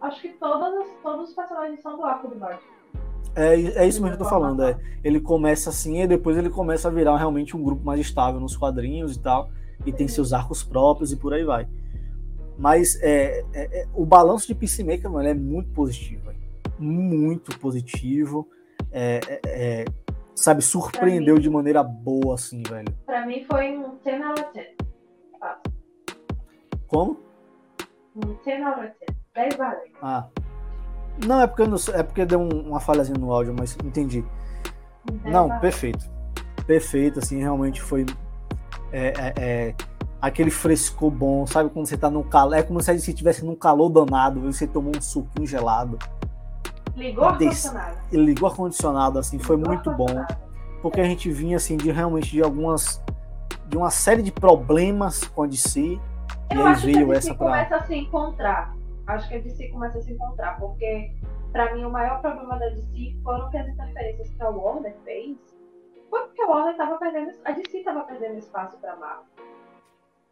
acho 0.00 0.22
que 0.22 0.28
todas, 0.30 0.88
todos 1.02 1.28
os 1.28 1.34
personagens 1.34 1.82
são 1.82 1.96
do 1.96 2.04
arco 2.04 2.28
do 2.28 2.36
Batman. 2.36 2.74
É, 3.36 3.54
é 3.54 3.86
isso 3.86 4.00
mesmo 4.00 4.16
que 4.16 4.22
eu 4.22 4.26
tô 4.26 4.30
falando. 4.30 4.62
É. 4.62 4.78
Ele 5.02 5.20
começa 5.20 5.70
assim 5.70 6.02
e 6.02 6.06
depois 6.06 6.36
ele 6.36 6.48
começa 6.48 6.88
a 6.88 6.90
virar 6.90 7.16
realmente 7.16 7.56
um 7.56 7.62
grupo 7.62 7.84
mais 7.84 8.00
estável 8.00 8.40
nos 8.40 8.56
quadrinhos 8.56 9.16
e 9.16 9.20
tal. 9.20 9.50
E 9.84 9.92
tem 9.92 10.06
seus 10.06 10.32
arcos 10.32 10.62
próprios 10.62 11.12
e 11.12 11.16
por 11.16 11.34
aí 11.34 11.44
vai. 11.44 11.68
Mas 12.58 13.00
é, 13.02 13.44
é, 13.52 13.80
é, 13.80 13.86
o 13.94 14.06
balanço 14.06 14.46
de 14.46 14.54
Peacemaker, 14.54 15.10
mano, 15.10 15.28
é 15.28 15.34
muito 15.34 15.70
positivo. 15.70 16.32
Muito 16.78 17.58
positivo. 17.58 18.48
É, 18.92 19.20
é, 19.28 19.40
é 19.44 19.84
sabe, 20.34 20.62
surpreendeu 20.62 21.36
mim, 21.36 21.40
de 21.40 21.50
maneira 21.50 21.82
boa, 21.82 22.34
assim, 22.34 22.62
velho. 22.62 22.92
Pra 23.06 23.26
mim 23.26 23.44
foi 23.44 23.76
um 23.76 23.96
10 24.04 24.22
out 24.22 24.40
of 24.40 24.52
10. 24.54 24.66
Como? 26.86 27.20
Um 28.16 28.34
10 28.44 28.62
out 28.62 28.80
of 28.80 28.92
10. 29.06 29.18
10 29.34 29.56
vale. 29.56 29.92
Ah. 30.02 30.28
Não, 31.26 31.40
é 31.40 31.46
porque, 31.46 31.66
não, 31.66 31.76
é 31.94 32.02
porque 32.02 32.24
deu 32.24 32.40
um, 32.40 32.68
uma 32.68 32.80
falhazinha 32.80 33.18
no 33.18 33.32
áudio, 33.32 33.54
mas 33.56 33.76
entendi. 33.84 34.24
Não, 35.24 35.60
perfeito. 35.60 36.10
Perfeito, 36.66 37.20
assim, 37.20 37.38
realmente 37.38 37.80
foi. 37.80 38.04
É, 38.92 39.08
é, 39.08 39.34
é, 39.36 39.74
aquele 40.28 40.50
frescor 40.50 41.10
bom, 41.10 41.46
sabe? 41.46 41.70
Quando 41.70 41.86
você 41.86 41.96
tá 41.96 42.10
no 42.10 42.24
calor. 42.24 42.54
É 42.54 42.62
como 42.62 42.80
se 42.80 42.98
você 42.98 43.10
estivesse 43.10 43.44
num 43.44 43.54
calor 43.54 43.88
danado, 43.90 44.40
você 44.40 44.66
tomou 44.66 44.92
um 44.96 45.00
suquinho 45.00 45.46
gelado. 45.46 45.98
Ligou 46.96 47.24
o 47.24 47.28
ar-condicionado. 47.28 47.98
Ligou 48.12 48.48
ar-condicionado, 48.48 49.18
assim, 49.18 49.36
Ligou 49.36 49.46
foi 49.46 49.56
muito 49.56 49.90
bom. 49.92 50.24
Porque 50.80 51.00
a 51.00 51.04
gente 51.04 51.30
vinha, 51.30 51.56
assim, 51.56 51.76
de 51.76 51.90
realmente 51.90 52.30
de 52.30 52.42
algumas. 52.42 53.02
de 53.68 53.76
uma 53.76 53.90
série 53.90 54.22
de 54.22 54.32
problemas 54.32 55.24
com 55.24 55.42
a 55.42 55.46
DC. 55.46 56.00
Eu 56.50 56.60
e 56.60 56.62
aí 56.62 56.74
veio 56.76 56.96
que 56.96 57.02
a 57.02 57.06
DC 57.06 57.18
essa 57.18 57.34
pra... 57.34 57.46
começa 57.46 57.76
a 57.76 57.84
se 57.84 57.94
encontrar. 57.94 58.74
Acho 59.06 59.28
que 59.28 59.34
a 59.34 59.40
DC 59.40 59.68
começa 59.68 59.98
a 59.98 60.02
se 60.02 60.12
encontrar, 60.12 60.58
porque 60.58 61.12
para 61.52 61.74
mim 61.74 61.84
o 61.84 61.90
maior 61.90 62.20
problema 62.20 62.58
da 62.58 62.68
DC 62.70 63.16
foram 63.22 63.50
que 63.50 63.58
as 63.58 63.68
interferências 63.68 64.28
que 64.30 64.42
a 64.42 64.48
Warner 64.48 64.96
fez 65.04 65.36
foi 66.08 66.20
porque 66.22 66.42
a 66.42 66.46
Warner 66.46 66.72
estava 66.72 66.96
perdendo, 66.96 67.30
a 67.44 67.52
DC 67.52 67.78
estava 67.78 68.04
perdendo 68.04 68.38
espaço 68.38 68.78
para 68.78 68.96
Marvel 68.96 69.24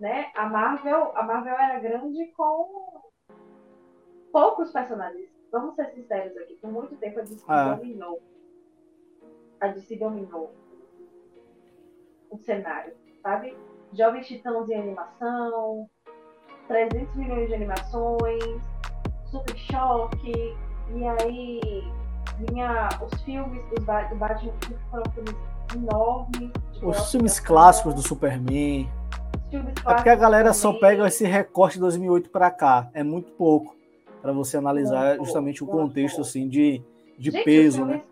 né? 0.02 0.32
A 0.34 0.48
Marvel, 0.48 1.16
a 1.16 1.22
Marvel 1.22 1.54
era 1.54 1.78
grande 1.78 2.26
com 2.36 3.02
poucos 4.32 4.72
personagens. 4.72 5.30
Vamos 5.52 5.76
ser 5.76 5.92
sinceros 5.94 6.36
aqui, 6.38 6.54
por 6.56 6.72
muito 6.72 6.96
tempo 6.96 7.20
a 7.20 7.22
DC 7.22 7.44
ah. 7.46 7.74
dominou. 7.74 8.20
A 9.60 9.68
DC 9.68 9.96
dominou 9.96 10.52
o 12.30 12.36
cenário, 12.38 12.94
sabe? 13.22 13.56
Jovens 13.92 14.26
Titãs 14.26 14.68
em 14.68 14.74
animação, 14.74 15.88
300 16.66 17.14
milhões 17.14 17.48
de 17.48 17.54
animações, 17.54 18.62
Super 19.26 19.56
Choque, 19.56 20.56
e 20.96 21.06
aí 21.06 21.60
vinha 22.38 22.88
os 23.00 23.22
filmes 23.22 23.62
do, 23.68 23.76
do 23.76 24.16
Batman 24.16 24.52
foram 24.90 25.12
filmes 25.12 25.36
enormes. 25.76 26.50
Os 26.82 27.12
filmes 27.12 27.38
clássicos 27.38 27.94
do 27.94 28.02
Superman. 28.02 28.90
É 29.56 29.94
porque 29.94 30.08
a 30.08 30.16
galera 30.16 30.52
só 30.52 30.72
pega 30.72 31.06
esse 31.06 31.24
recorte 31.24 31.74
de 31.74 31.80
2008 31.80 32.30
para 32.30 32.50
cá. 32.50 32.90
É 32.94 33.02
muito 33.02 33.30
pouco 33.32 33.76
para 34.20 34.32
você 34.32 34.56
analisar 34.56 35.16
justamente 35.16 35.64
o 35.64 35.66
contexto 35.66 36.20
assim 36.20 36.48
de, 36.48 36.82
de 37.18 37.30
Gente, 37.30 37.44
peso, 37.44 37.78
filmes, 37.78 37.96
né? 37.96 38.02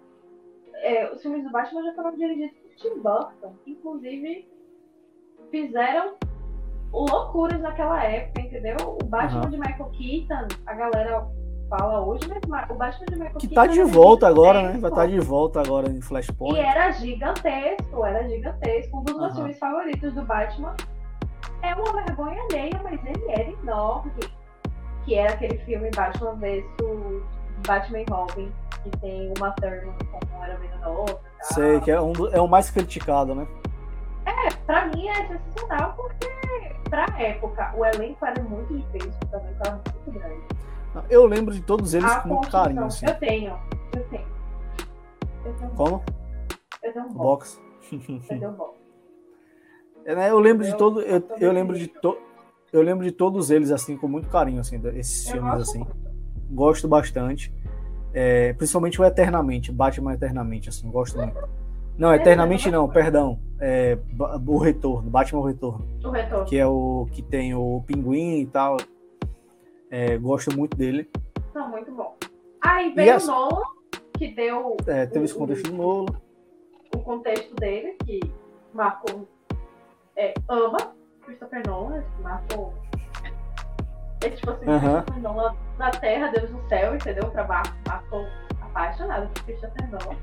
É, 0.82 1.12
os 1.12 1.22
filmes 1.22 1.44
do 1.44 1.50
Batman 1.50 1.84
já 1.84 1.94
foram 1.94 2.16
dirigidos 2.16 2.56
por 2.56 2.74
Tim 2.76 3.00
Burton. 3.00 3.54
Inclusive, 3.66 4.48
fizeram 5.50 6.14
loucuras 6.92 7.60
naquela 7.60 8.02
época, 8.02 8.40
entendeu? 8.40 8.76
O 9.00 9.04
Batman 9.04 9.44
uhum. 9.44 9.50
de 9.50 9.58
Michael 9.58 9.90
Keaton, 9.90 10.48
a 10.66 10.74
galera 10.74 11.26
fala 11.68 12.04
hoje, 12.04 12.28
mas 12.28 12.68
o 12.68 12.74
Batman 12.74 13.06
de 13.06 13.14
Michael 13.14 13.38
que 13.38 13.48
Keaton. 13.48 13.48
Que 13.48 13.54
tá 13.54 13.66
de 13.66 13.82
volta 13.84 14.26
agora, 14.26 14.62
né? 14.62 14.78
Vai 14.78 14.90
estar 14.90 15.02
tá 15.02 15.06
de 15.06 15.20
volta 15.20 15.60
agora 15.60 15.88
em 15.88 16.00
Flashpoint. 16.00 16.56
E 16.56 16.60
era 16.60 16.90
gigantesco, 16.90 18.04
era 18.04 18.28
gigantesco. 18.28 18.98
Um 18.98 19.04
dos 19.04 19.16
meus 19.16 19.30
uhum. 19.30 19.36
filmes 19.36 19.58
favoritos 19.58 20.12
do 20.12 20.22
Batman 20.22 20.74
é 21.62 21.74
uma 21.74 22.02
vergonha 22.04 22.42
alheia, 22.44 22.80
mas 22.82 23.00
ele 23.04 23.30
era 23.30 23.50
enorme. 23.50 24.12
Que 25.04 25.14
era 25.14 25.32
aquele 25.32 25.58
filme 25.58 25.90
Batman 25.94 26.34
vs 26.34 26.64
Batman 27.66 28.00
e 28.00 28.06
Robin, 28.10 28.52
que 28.82 28.90
tem 28.98 29.32
uma 29.38 29.50
Thurman 29.52 29.94
como 30.10 30.44
era 30.44 30.58
nova. 30.78 31.20
Sei, 31.42 31.80
que 31.80 31.90
é, 31.90 32.00
um 32.00 32.12
é 32.32 32.40
o 32.40 32.48
mais 32.48 32.70
criticado, 32.70 33.34
né? 33.34 33.46
É, 34.26 34.50
pra 34.66 34.86
mim 34.86 35.08
é 35.08 35.26
sensacional, 35.26 35.94
porque 35.94 36.28
pra 36.88 37.06
época 37.18 37.72
o 37.76 37.84
elenco 37.84 38.24
era 38.24 38.42
muito 38.42 38.76
difícil, 38.76 39.12
também 39.30 39.54
era 39.64 39.72
muito 39.72 40.10
grande. 40.10 40.42
Eu 41.08 41.26
lembro 41.26 41.54
de 41.54 41.62
todos 41.62 41.94
eles 41.94 42.10
A 42.10 42.20
com 42.20 42.28
muito 42.30 42.50
carinho. 42.50 42.84
Assim. 42.84 43.06
Eu 43.06 43.18
tenho, 43.18 43.58
eu 43.94 44.04
tenho. 44.04 44.26
Eu 45.44 45.54
tenho 45.54 45.70
Como? 45.70 46.04
Eu 46.82 46.92
tenho 46.92 47.06
um 47.06 47.12
box. 47.12 47.60
box. 47.92 48.00
eu 48.30 48.38
tenho 48.38 48.50
um 48.50 48.54
box. 48.54 48.79
É, 50.04 50.14
né, 50.14 50.30
eu 50.30 50.38
lembro 50.38 50.64
de 50.64 50.76
todo, 50.76 51.00
eu, 51.00 51.22
eu 51.38 51.52
lembro 51.52 51.78
de 51.78 51.86
to, 51.86 52.16
eu 52.72 52.82
lembro 52.82 53.04
de 53.04 53.12
todos 53.12 53.50
eles 53.50 53.70
assim 53.70 53.96
com 53.96 54.08
muito 54.08 54.28
carinho 54.28 54.60
assim, 54.60 54.80
esses 54.94 55.28
filmes 55.30 55.54
assim. 55.54 55.86
Gosto 56.50 56.88
bastante. 56.88 57.52
É, 58.12 58.52
principalmente 58.54 59.00
o 59.00 59.04
Eternamente, 59.04 59.70
Batman 59.70 60.14
Eternamente, 60.14 60.68
assim, 60.68 60.90
gosto 60.90 61.16
muito. 61.18 61.48
Não, 61.96 62.14
Eternamente 62.14 62.70
não, 62.70 62.88
perdão. 62.88 63.38
É, 63.60 63.98
o 64.46 64.58
Retorno, 64.58 65.10
Batman 65.10 65.40
o 65.40 65.44
Retorno. 65.44 65.86
O 66.02 66.10
Retorno. 66.10 66.44
Que 66.46 66.58
é 66.58 66.66
o 66.66 67.06
que 67.12 67.22
tem 67.22 67.54
o 67.54 67.82
Pinguim 67.86 68.40
e 68.40 68.46
tal. 68.46 68.78
É, 69.90 70.16
gosto 70.16 70.56
muito 70.56 70.76
dele. 70.76 71.08
Tá 71.52 71.66
muito 71.68 71.92
bom. 71.92 72.16
Aí 72.60 72.92
veio 72.94 73.16
o 73.18 73.26
Nolan, 73.26 73.62
que 74.16 74.28
deu. 74.28 74.76
É, 74.86 75.06
teve 75.06 75.20
o, 75.20 75.24
esse 75.24 75.34
contexto 75.34 75.70
do 75.70 75.76
Nolan. 75.76 76.06
O 76.94 76.98
contexto 77.00 77.54
dele, 77.56 77.96
que 78.04 78.20
marcou 78.72 79.28
é, 80.16 80.34
ama 80.48 80.78
Christopher 81.24 81.62
Nolan, 81.66 82.04
marcou. 82.20 82.74
É 84.22 84.30
tipo 84.30 84.50
assim, 84.50 84.66
Christopher 84.66 85.22
Nolan 85.22 85.56
na 85.78 85.90
Terra, 85.90 86.28
Deus 86.28 86.50
no 86.50 86.68
céu, 86.68 86.94
entendeu? 86.94 87.30
Pra 87.30 87.46
Marco, 87.46 87.74
Marco 87.86 88.26
apaixonado 88.60 89.28
por 89.28 89.44
Christopher 89.44 89.90
Nolan. 89.90 90.16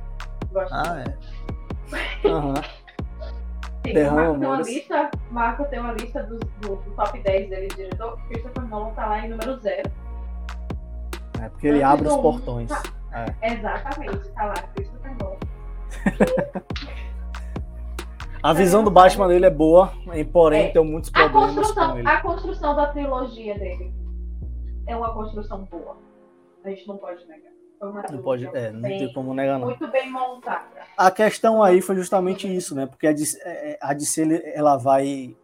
Gosto 0.52 0.74
ah, 0.74 1.04
é. 1.04 2.28
Aham. 2.28 2.54
Sim, 3.86 3.98
o 3.98 4.12
Marco 4.12 4.40
tem 4.40 4.48
uma 4.48 4.62
lista, 4.62 5.12
Marco 5.32 5.66
tem 5.66 5.80
uma 5.80 5.94
lista 5.94 6.24
do, 6.24 6.40
do, 6.40 6.76
do 6.76 6.92
top 6.92 7.20
10 7.22 7.50
dele 7.50 7.68
de 7.68 7.76
diretor, 7.76 8.20
Christopher 8.28 8.64
Nolan 8.68 8.94
tá 8.94 9.06
lá 9.06 9.26
em 9.26 9.30
número 9.30 9.58
0. 9.60 9.92
É 11.42 11.50
porque 11.50 11.68
ele 11.68 11.84
abre 11.84 12.08
os 12.08 12.18
portões. 12.18 12.70
Tá, 12.70 12.84
é. 13.14 13.54
Exatamente, 13.54 14.30
tá 14.30 14.46
lá, 14.46 14.54
Christopher 14.76 15.16
Nolan. 15.18 15.38
A 18.48 18.54
visão 18.54 18.82
do 18.82 18.90
Batman 18.90 19.28
dele 19.28 19.46
é 19.46 19.50
boa, 19.50 19.92
porém 20.32 20.68
é. 20.68 20.70
tem 20.70 20.82
muitos 20.82 21.10
problemas 21.10 21.70
com 21.70 21.98
ele. 21.98 22.08
A 22.08 22.22
construção 22.22 22.74
da 22.78 22.86
trilogia 22.86 23.60
dele 23.60 23.94
é 24.88 24.96
uma 24.96 25.14
construção 25.14 25.66
boa. 25.66 25.98
A 26.64 26.70
gente 26.70 26.88
não 26.88 26.96
pode 26.96 27.28
negar. 27.28 27.52
Não 28.10 28.22
pode, 28.24 28.46
é, 28.56 28.72
não 28.72 28.84
tem 28.84 29.12
como 29.12 29.34
negar 29.34 29.60
não. 29.60 29.68
Muito 29.68 29.86
bem 29.90 30.10
montada. 30.10 30.64
A 30.96 31.12
questão 31.12 31.62
aí 31.62 31.82
foi 31.82 31.98
justamente 31.98 32.48
isso, 32.48 32.74
né? 32.74 32.86
Porque 32.86 33.08
a 33.08 33.12
DC, 33.12 33.38
é, 33.44 33.72
é, 33.72 33.80
a 33.82 33.94
DC 33.94 34.54
ela 34.56 34.78
vai 34.78 35.36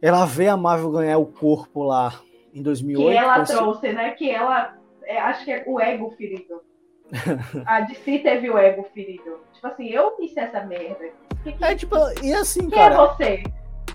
ela 0.00 0.24
vê 0.26 0.46
a 0.46 0.56
Marvel 0.56 0.92
ganhar 0.92 1.18
o 1.18 1.26
corpo 1.26 1.82
lá 1.82 2.20
em 2.54 2.62
2008. 2.62 3.10
Que 3.10 3.16
ela 3.16 3.44
trouxe, 3.44 3.92
né? 3.92 4.10
Que 4.12 4.30
ela 4.30 4.78
é, 5.02 5.18
acho 5.18 5.44
que 5.44 5.50
é 5.50 5.64
o 5.66 5.80
ego 5.80 6.12
ferido. 6.12 6.62
a 7.66 7.80
DC 7.80 8.20
teve 8.20 8.48
o 8.48 8.56
ego 8.56 8.84
ferido. 8.94 9.40
Tipo 9.52 9.66
assim, 9.66 9.88
eu 9.88 10.14
fiz 10.16 10.36
essa 10.36 10.64
merda. 10.64 11.10
Que, 11.42 11.52
que, 11.52 11.64
é 11.64 11.74
tipo, 11.74 11.96
e 12.22 12.34
assim, 12.34 12.68
quem 12.68 12.78
cara. 12.78 12.94
é 12.94 12.96
você? 12.96 13.42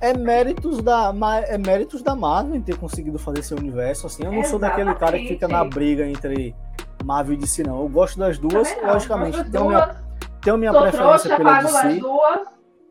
É 0.02 0.14
méritos, 0.14 0.82
da, 0.82 1.14
é 1.48 1.58
méritos 1.58 2.02
da 2.02 2.16
Marvel 2.16 2.56
em 2.56 2.62
ter 2.62 2.78
conseguido 2.78 3.18
fazer 3.18 3.40
esse 3.40 3.54
universo. 3.54 4.08
Assim, 4.08 4.24
eu 4.24 4.32
não 4.32 4.40
Exatamente. 4.40 4.50
sou 4.50 4.60
daquele 4.60 4.96
cara 4.96 5.18
que 5.18 5.28
fica 5.28 5.48
na 5.48 5.64
briga 5.64 6.06
entre 6.06 6.56
Marvel 7.04 7.36
e 7.36 7.38
DC, 7.38 7.64
não. 7.64 7.82
Eu 7.82 7.88
gosto 7.88 8.20
das 8.20 8.38
duas, 8.38 8.76
logicamente. 8.82 9.38
Tenho, 9.50 9.64
duas, 9.64 9.68
minha, 9.68 9.96
tenho 10.42 10.58
minha 10.58 10.72
preferência 10.72 11.36
trouxa, 11.36 11.38
pela 11.38 11.62
DC. 11.62 12.00
Duas, 12.00 12.48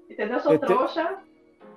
entendeu? 0.08 0.40
Sou 0.40 0.52
eu 0.52 0.58
trouxa. 0.58 1.18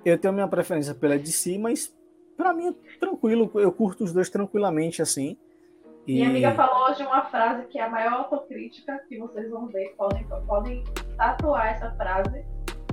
Eu 0.06 0.18
tenho 0.18 0.34
minha 0.34 0.48
preferência 0.48 0.94
pela 0.94 1.18
DC, 1.18 1.58
mas 1.58 1.94
pra 2.38 2.54
mim 2.54 2.70
é 2.70 2.98
tranquilo. 2.99 3.52
Eu 3.56 3.72
curto 3.72 4.04
os 4.04 4.14
dois 4.14 4.30
tranquilamente, 4.30 5.02
assim. 5.02 5.38
E... 6.06 6.14
Minha 6.14 6.30
amiga 6.30 6.52
falou 6.54 6.90
hoje 6.90 7.04
uma 7.04 7.26
frase 7.26 7.68
que 7.68 7.78
é 7.78 7.84
a 7.84 7.90
maior 7.90 8.14
autocrítica 8.14 8.98
que 9.10 9.18
vocês 9.20 9.49
vão 9.49 9.68
ver. 9.68 9.94
Podem, 9.98 10.26
podem 10.48 10.84
tatuar 11.18 11.68
essa 11.68 11.91
frase. 11.91 12.45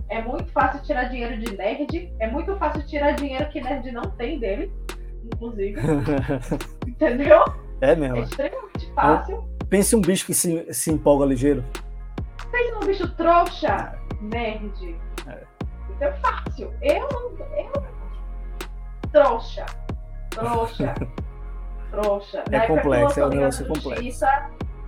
É 0.09 0.23
muito 0.23 0.51
fácil 0.53 0.83
tirar 0.83 1.05
dinheiro 1.05 1.39
de 1.39 1.57
nerd. 1.57 2.13
É 2.21 2.31
muito 2.31 2.57
fácil 2.57 2.87
tirar 2.87 3.13
dinheiro 3.13 3.49
que 3.49 3.61
nerd 3.61 3.91
não 3.91 4.03
tem 4.03 4.39
dele, 4.39 4.73
inclusive. 5.25 5.81
Entendeu? 6.87 7.45
É 7.81 7.95
mesmo. 7.95 8.17
É 8.17 8.21
extremamente 8.21 8.93
fácil. 8.95 9.49
Pense 9.69 9.97
um 9.97 10.01
bicho 10.01 10.27
que 10.27 10.35
se, 10.35 10.73
se 10.73 10.91
empolga 10.91 11.25
ligeiro. 11.25 11.65
Pense 12.51 12.71
num 12.73 12.81
bicho 12.81 13.09
trouxa, 13.17 13.99
nerd. 14.21 14.97
É. 15.27 15.43
Então 15.91 16.09
é 16.09 16.13
fácil. 16.13 16.73
Eu 16.83 17.09
não. 17.13 17.31
Eu. 17.57 17.85
Trouxa. 19.11 19.67
Trouxa. 20.31 20.95
trouxa. 21.91 22.45
É 22.51 22.67
complexo, 22.67 23.21
é 23.21 23.27
um 23.27 23.29
negócio 23.31 23.67
complexo. 23.67 24.25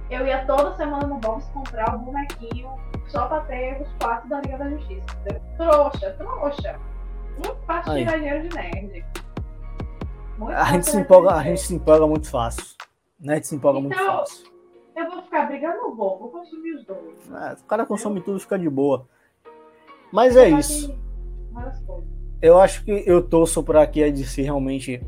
Eu 0.08 0.26
ia 0.26 0.44
toda 0.44 0.76
semana 0.76 1.06
no 1.06 1.16
Bob's 1.16 1.46
comprar 1.46 1.96
o 1.96 1.98
um 1.98 2.04
bonequinho 2.04 2.70
só 3.08 3.26
pra 3.26 3.40
ter 3.42 3.80
os 3.82 3.88
quatro 4.00 4.28
da 4.28 4.40
Liga 4.40 4.58
da 4.58 4.70
Justiça. 4.70 5.06
Entendeu? 5.20 5.42
Trouxa, 5.56 6.10
trouxa. 6.12 6.80
Muito 7.34 7.56
fácil 7.66 7.92
Aí. 7.92 8.04
tirar 8.04 8.18
dinheiro 8.18 8.48
de 8.48 8.54
nerd. 8.54 9.04
Muito 10.38 10.52
a 10.52 10.64
gente, 10.64 10.90
se 10.90 10.96
empolga, 10.98 11.30
a 11.32 11.42
gente 11.42 11.60
se 11.60 11.74
empolga 11.74 12.06
muito 12.06 12.30
fácil. 12.30 12.64
Né? 13.20 13.34
A 13.34 13.36
gente 13.36 13.46
se 13.46 13.54
empolga 13.54 13.78
então, 13.80 13.98
muito 13.98 14.18
fácil. 14.18 14.46
Eu 14.94 15.10
vou 15.10 15.22
ficar 15.22 15.46
brigando, 15.46 15.76
não 15.76 15.94
vou, 15.94 16.18
vou 16.18 16.30
consumir 16.30 16.74
os 16.74 16.84
dois. 16.84 17.30
É, 17.30 17.52
o 17.54 17.64
cara 17.64 17.84
consome 17.84 18.20
tudo 18.20 18.40
fica 18.40 18.58
de 18.58 18.68
boa. 18.68 19.06
Mas 20.12 20.36
é 20.36 20.48
isso. 20.48 20.96
Eu 22.40 22.60
acho 22.60 22.84
que 22.84 23.02
eu 23.06 23.22
torço 23.22 23.62
para 23.62 23.86
que 23.86 24.02
a 24.02 24.10
DC 24.10 24.42
realmente 24.42 25.02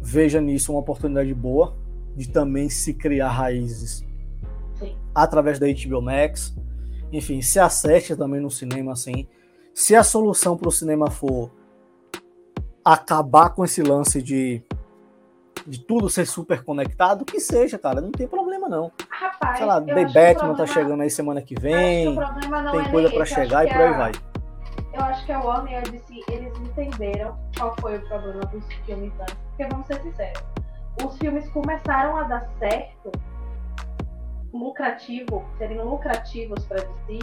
veja 0.00 0.40
nisso 0.40 0.72
uma 0.72 0.80
oportunidade 0.80 1.32
boa 1.34 1.76
de 2.16 2.28
também 2.28 2.68
se 2.68 2.94
criar 2.94 3.28
raízes 3.28 4.06
Sim. 4.74 4.96
através 5.14 5.58
da 5.58 5.66
HBO 5.66 6.02
Max. 6.02 6.54
Enfim, 7.12 7.42
se 7.42 7.58
acerte 7.58 8.16
também 8.16 8.40
no 8.40 8.50
cinema 8.50 8.92
assim. 8.92 9.26
Se 9.74 9.94
a 9.94 10.02
solução 10.02 10.56
para 10.56 10.68
o 10.68 10.72
cinema 10.72 11.10
for 11.10 11.50
acabar 12.84 13.50
com 13.50 13.64
esse 13.64 13.82
lance 13.82 14.22
de, 14.22 14.62
de 15.66 15.80
tudo 15.80 16.08
ser 16.08 16.26
super 16.26 16.62
conectado, 16.62 17.24
que 17.24 17.40
seja, 17.40 17.78
cara, 17.78 18.00
não 18.00 18.10
tem 18.10 18.26
problema 18.26 18.68
não. 18.68 18.90
Rapaz, 19.08 19.58
Sei 19.58 19.66
lá, 19.66 19.80
The 19.80 20.06
Batman 20.06 20.54
tá 20.54 20.66
chegando 20.66 21.02
aí 21.02 21.10
semana 21.10 21.42
que 21.42 21.54
vem, 21.58 22.14
que 22.14 22.70
tem 22.72 22.80
é 22.80 22.90
coisa 22.90 23.10
para 23.10 23.24
chegar 23.24 23.66
e 23.66 23.72
por 23.72 23.80
aí 23.80 23.92
vai 23.94 24.12
eu 24.92 25.00
acho 25.02 25.24
que 25.24 25.32
a 25.32 25.40
Warner 25.40 25.72
e 25.72 25.76
a 25.76 25.80
DC, 25.80 26.20
eles 26.28 26.58
entenderam 26.58 27.38
qual 27.56 27.74
foi 27.80 27.96
o 27.96 28.08
problema 28.08 28.40
dos 28.46 28.64
filmes 28.84 29.12
antes. 29.20 29.34
Porque 29.34 29.64
vamos 29.70 29.86
ser 29.86 30.02
sinceros, 30.02 30.42
os 31.04 31.18
filmes 31.18 31.48
começaram 31.50 32.16
a 32.16 32.24
dar 32.24 32.48
certo, 32.58 33.12
lucrativo, 34.52 35.44
serem 35.58 35.80
lucrativos 35.80 36.64
para 36.66 36.82
DC, 36.82 37.18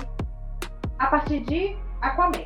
a 0.99 1.07
partir 1.07 1.39
de 1.41 1.77
Aquaman. 2.01 2.45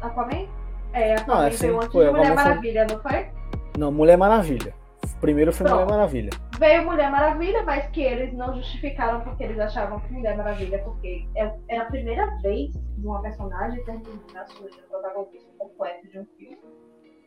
Aquaman? 0.00 0.48
É, 0.92 1.14
Aquaman 1.14 1.40
não, 1.40 1.46
assim, 1.46 1.66
veio 1.66 1.76
antes 1.76 1.92
foi, 1.92 2.06
de 2.06 2.10
Mulher 2.12 2.34
Maravilha, 2.34 2.86
foi... 2.86 2.96
não 2.96 3.02
foi? 3.02 3.30
Não, 3.78 3.92
Mulher 3.92 4.16
Maravilha. 4.16 4.74
Primeiro 5.20 5.52
foi 5.52 5.66
Pronto. 5.66 5.82
Mulher 5.82 5.96
Maravilha. 5.96 6.30
Veio 6.58 6.84
Mulher 6.84 7.10
Maravilha, 7.10 7.62
mas 7.64 7.86
que 7.90 8.02
eles 8.02 8.32
não 8.34 8.54
justificaram 8.54 9.20
porque 9.20 9.44
eles 9.44 9.58
achavam 9.58 10.00
que 10.00 10.12
Mulher 10.12 10.36
Maravilha, 10.36 10.78
porque 10.84 11.26
é, 11.36 11.52
era 11.68 11.82
a 11.82 11.86
primeira 11.86 12.26
vez 12.40 12.72
de 12.72 13.06
uma 13.06 13.20
personagem 13.22 13.84
terminar 13.84 14.46
sua 14.48 14.68
protagonista 14.88 15.48
completo 15.58 16.08
de 16.08 16.18
um 16.20 16.26
filme. 16.36 16.58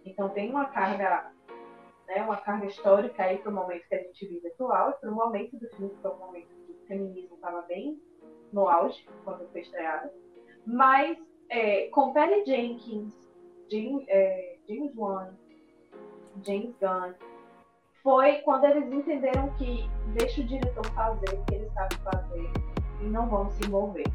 Então 0.05 0.29
tem 0.29 0.49
uma 0.49 0.65
carga 0.65 1.31
né, 2.11 2.21
uma 2.23 2.37
carga 2.37 2.65
histórica 2.65 3.23
aí 3.23 3.37
para 3.37 3.51
o 3.51 3.55
momento 3.55 3.87
que 3.87 3.95
a 3.95 3.99
gente 3.99 4.27
vive 4.27 4.47
atual 4.49 4.93
para 4.99 5.09
o 5.09 5.15
momento 5.15 5.57
do 5.57 5.67
filme, 5.69 5.89
que 5.89 6.01
foi 6.01 6.11
um 6.11 6.17
momento 6.17 6.47
que 6.47 6.71
o 6.71 6.87
feminismo 6.87 7.35
estava 7.35 7.61
bem 7.63 8.01
no 8.51 8.67
auge, 8.67 9.07
quando 9.23 9.49
foi 9.51 9.61
estreado. 9.61 10.09
Mas 10.65 11.17
é, 11.49 11.87
com 11.87 12.13
Patty 12.13 12.45
Jenkins, 12.45 13.13
Jim, 13.69 14.05
é, 14.09 14.57
James 14.67 14.95
Wan, 14.95 15.29
James 16.45 16.75
Gunn, 16.79 17.13
foi 18.03 18.39
quando 18.39 18.65
eles 18.65 18.91
entenderam 18.91 19.49
que 19.53 19.89
deixa 20.13 20.41
o 20.41 20.43
diretor 20.43 20.85
fazer 20.91 21.33
o 21.33 21.45
que 21.45 21.55
ele 21.55 21.69
sabe 21.69 21.95
fazer 21.97 22.51
e 23.01 23.05
não 23.05 23.29
vão 23.29 23.49
se 23.51 23.65
envolver. 23.65 24.05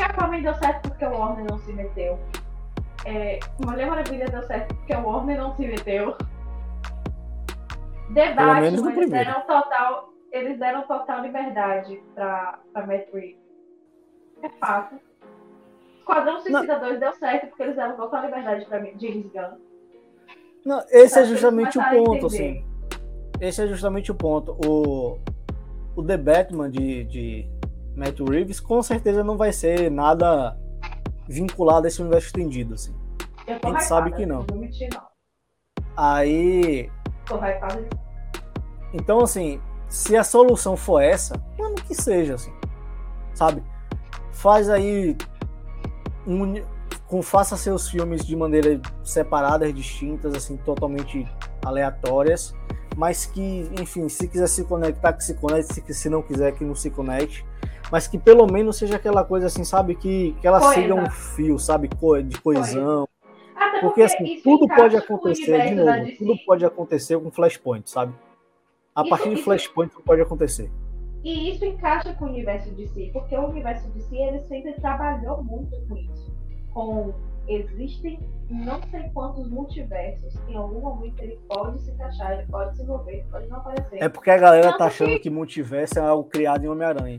Aquaman 0.00 0.42
deu 0.42 0.54
certo 0.54 0.88
porque 0.88 1.04
o 1.04 1.10
Warner 1.10 1.46
não 1.50 1.58
se 1.58 1.72
meteu. 1.72 2.18
É, 3.04 3.38
Mulher 3.64 3.88
Maravilha 3.88 4.26
deu 4.26 4.42
certo 4.42 4.74
porque 4.74 4.94
o 4.94 5.06
Warner 5.06 5.38
não 5.38 5.54
se 5.54 5.66
meteu. 5.66 6.16
Debate, 8.10 8.66
eles 8.66 9.10
deram 9.10 9.40
total, 9.42 10.12
eles 10.32 10.58
deram 10.58 10.82
total 10.82 11.22
liberdade 11.22 12.02
para 12.14 12.58
Matt 12.74 13.12
Reeves. 13.12 13.38
É 14.42 14.48
fato. 14.48 14.96
Esquadrão 15.98 16.40
Suicida 16.40 16.78
2 16.78 16.98
deu 16.98 17.12
certo 17.14 17.46
porque 17.48 17.62
eles 17.62 17.76
deram 17.76 17.96
total 17.96 18.24
liberdade 18.24 18.64
para 18.66 18.78
James 18.78 19.30
Gunn. 19.32 19.58
Não, 20.64 20.82
esse 20.90 21.18
é 21.18 21.24
justamente 21.24 21.78
o 21.78 21.82
ponto, 21.90 22.26
assim. 22.26 22.64
Esse 23.40 23.62
é 23.62 23.66
justamente 23.66 24.10
o 24.10 24.14
ponto. 24.14 24.56
O, 24.66 25.18
o 25.94 26.02
The 26.02 26.16
Batman 26.16 26.70
de, 26.70 27.04
de 27.04 27.50
Matt 27.96 28.18
Reeves 28.20 28.60
com 28.60 28.82
certeza 28.82 29.22
não 29.22 29.36
vai 29.36 29.52
ser 29.52 29.90
nada 29.90 30.56
vinculado 31.28 31.86
a 31.86 31.88
esse 31.88 32.00
universo 32.00 32.26
estendido, 32.26 32.74
assim. 32.74 32.94
a 33.46 33.68
gente 33.68 33.84
sabe 33.84 34.12
que 34.12 34.26
não. 34.26 34.44
não, 34.50 34.58
mentir, 34.58 34.88
Aí. 37.20 37.26
Tô 37.26 37.36
hypada. 37.36 37.88
Então, 38.92 39.20
assim, 39.20 39.60
se 39.88 40.16
a 40.16 40.24
solução 40.24 40.76
for 40.76 41.00
essa, 41.00 41.34
mano, 41.58 41.74
que 41.76 41.94
seja, 41.94 42.34
assim. 42.34 42.52
Sabe? 43.34 43.62
Faz 44.32 44.68
aí 44.68 45.16
um, 46.26 46.62
com, 47.06 47.22
faça 47.22 47.56
seus 47.56 47.88
filmes 47.88 48.24
de 48.24 48.36
maneira 48.36 48.80
separadas, 49.02 49.74
distintas, 49.74 50.34
assim, 50.34 50.56
totalmente 50.56 51.26
aleatórias, 51.64 52.54
mas 52.96 53.26
que, 53.26 53.70
enfim, 53.80 54.08
se 54.08 54.28
quiser 54.28 54.48
se 54.48 54.64
conectar, 54.64 55.12
que 55.12 55.24
se 55.24 55.34
conecte, 55.34 55.74
se, 55.74 55.94
se 55.94 56.08
não 56.08 56.22
quiser, 56.22 56.52
que 56.52 56.64
não 56.64 56.74
se 56.74 56.90
conecte, 56.90 57.44
mas 57.90 58.06
que 58.06 58.18
pelo 58.18 58.46
menos 58.46 58.76
seja 58.76 58.96
aquela 58.96 59.24
coisa 59.24 59.46
assim, 59.46 59.64
sabe, 59.64 59.94
que, 59.94 60.36
que 60.40 60.46
ela 60.46 60.72
siga 60.72 60.94
um 60.94 61.10
fio, 61.10 61.58
sabe, 61.58 61.88
de 62.24 62.40
coesão. 62.40 63.08
Porque, 63.60 63.80
porque 63.80 64.02
assim, 64.02 64.40
tudo 64.42 64.66
pode 64.68 64.96
acontecer, 64.96 65.68
de 65.68 65.74
novo, 65.74 66.16
tudo 66.16 66.38
pode 66.46 66.64
acontecer 66.64 67.18
com 67.20 67.30
Flashpoint, 67.30 67.90
sabe? 67.90 68.14
A 68.94 69.02
isso, 69.02 69.10
partir 69.10 69.34
de 69.34 69.42
Flashpoint 69.42 69.92
tudo 69.92 70.02
pode 70.02 70.22
acontecer. 70.22 70.70
E 71.22 71.50
isso 71.50 71.64
encaixa 71.64 72.14
com 72.14 72.24
o 72.24 72.28
universo 72.28 72.70
de 72.74 72.88
si, 72.88 73.10
porque 73.12 73.36
o 73.36 73.48
universo 73.48 73.90
de 73.90 74.02
si 74.02 74.16
ele 74.16 74.40
sempre 74.40 74.72
trabalhou 74.74 75.44
muito 75.44 75.76
com 75.86 75.96
isso. 75.96 76.32
Com 76.72 77.12
existem 77.46 78.18
não 78.48 78.80
sei 78.90 79.08
quantos 79.14 79.48
multiversos, 79.48 80.34
em 80.48 80.56
algum 80.56 80.80
momento 80.80 81.20
ele 81.20 81.38
pode 81.48 81.80
se 81.80 81.90
encaixar, 81.90 82.32
ele 82.32 82.46
pode 82.50 82.76
se 82.76 82.82
envolver, 82.82 83.12
ele 83.12 83.24
pode 83.30 83.46
não 83.48 83.58
aparecer. 83.58 84.02
É 84.02 84.08
porque 84.08 84.30
a 84.30 84.38
galera 84.38 84.68
Tanto 84.68 84.78
tá 84.78 84.86
achando 84.86 85.10
que... 85.10 85.20
que 85.20 85.30
multiverso 85.30 85.98
é 85.98 86.02
algo 86.02 86.28
criado 86.28 86.64
em 86.64 86.68
Homem-Aranha. 86.68 87.18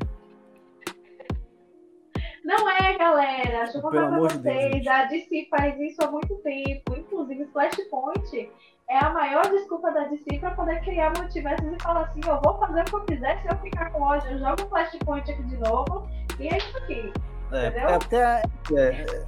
Não 2.43 2.69
é, 2.69 2.97
galera. 2.97 3.63
Deixa 3.63 3.77
eu 3.77 3.81
contar 3.81 4.07
pra 4.07 4.19
vocês. 4.19 4.72
Deus, 4.72 4.88
a 4.88 5.05
DC 5.05 5.47
faz 5.49 5.80
isso 5.80 6.03
há 6.03 6.09
muito 6.09 6.35
tempo. 6.38 6.95
Inclusive, 6.97 7.45
Flashpoint 7.47 8.51
é 8.89 8.97
a 8.97 9.09
maior 9.11 9.43
desculpa 9.49 9.91
da 9.91 10.05
DC 10.05 10.39
para 10.39 10.51
poder 10.51 10.81
criar 10.81 11.13
multiversos 11.18 11.72
e 11.72 11.84
falar 11.84 12.01
assim: 12.01 12.22
eu 12.27 12.41
vou 12.41 12.57
fazer 12.59 12.81
o 12.81 12.85
que 12.85 12.95
eu 12.95 13.05
quiser, 13.05 13.41
se 13.41 13.47
eu 13.47 13.57
ficar 13.59 13.91
com 13.91 14.01
ódio, 14.01 14.31
eu 14.31 14.39
jogo 14.39 14.63
o 14.63 14.69
Flashpoint 14.69 15.31
aqui 15.31 15.43
de 15.43 15.57
novo. 15.57 16.07
E 16.39 16.47
é 16.47 16.57
isso 16.57 16.77
aqui. 16.77 17.13
É, 17.51 17.68
entendeu? 17.68 17.89
É 17.89 17.93
até. 17.95 18.43
É, 18.76 19.26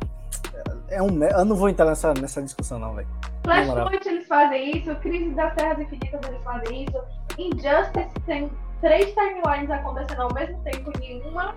é 0.90 1.02
um, 1.02 1.24
eu 1.24 1.46
não 1.46 1.56
vou 1.56 1.70
entrar 1.70 1.86
nessa, 1.86 2.14
nessa 2.14 2.42
discussão, 2.42 2.80
não, 2.80 2.96
velho. 2.96 3.08
Flashpoint 3.44 4.08
eles 4.08 4.28
fazem 4.28 4.78
isso, 4.78 4.96
Crise 4.98 5.30
das 5.32 5.54
Terras 5.56 5.80
Infinitas 5.80 6.22
eles 6.28 6.44
fazem 6.44 6.84
isso, 6.86 7.04
Injustice 7.38 8.20
tem 8.26 8.50
três 8.80 9.14
timelines 9.14 9.70
acontecendo 9.70 10.22
ao 10.22 10.34
mesmo 10.34 10.62
tempo, 10.64 10.92
nenhuma, 11.00 11.56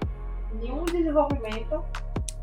nenhum 0.56 0.84
desenvolvimento. 0.84 1.84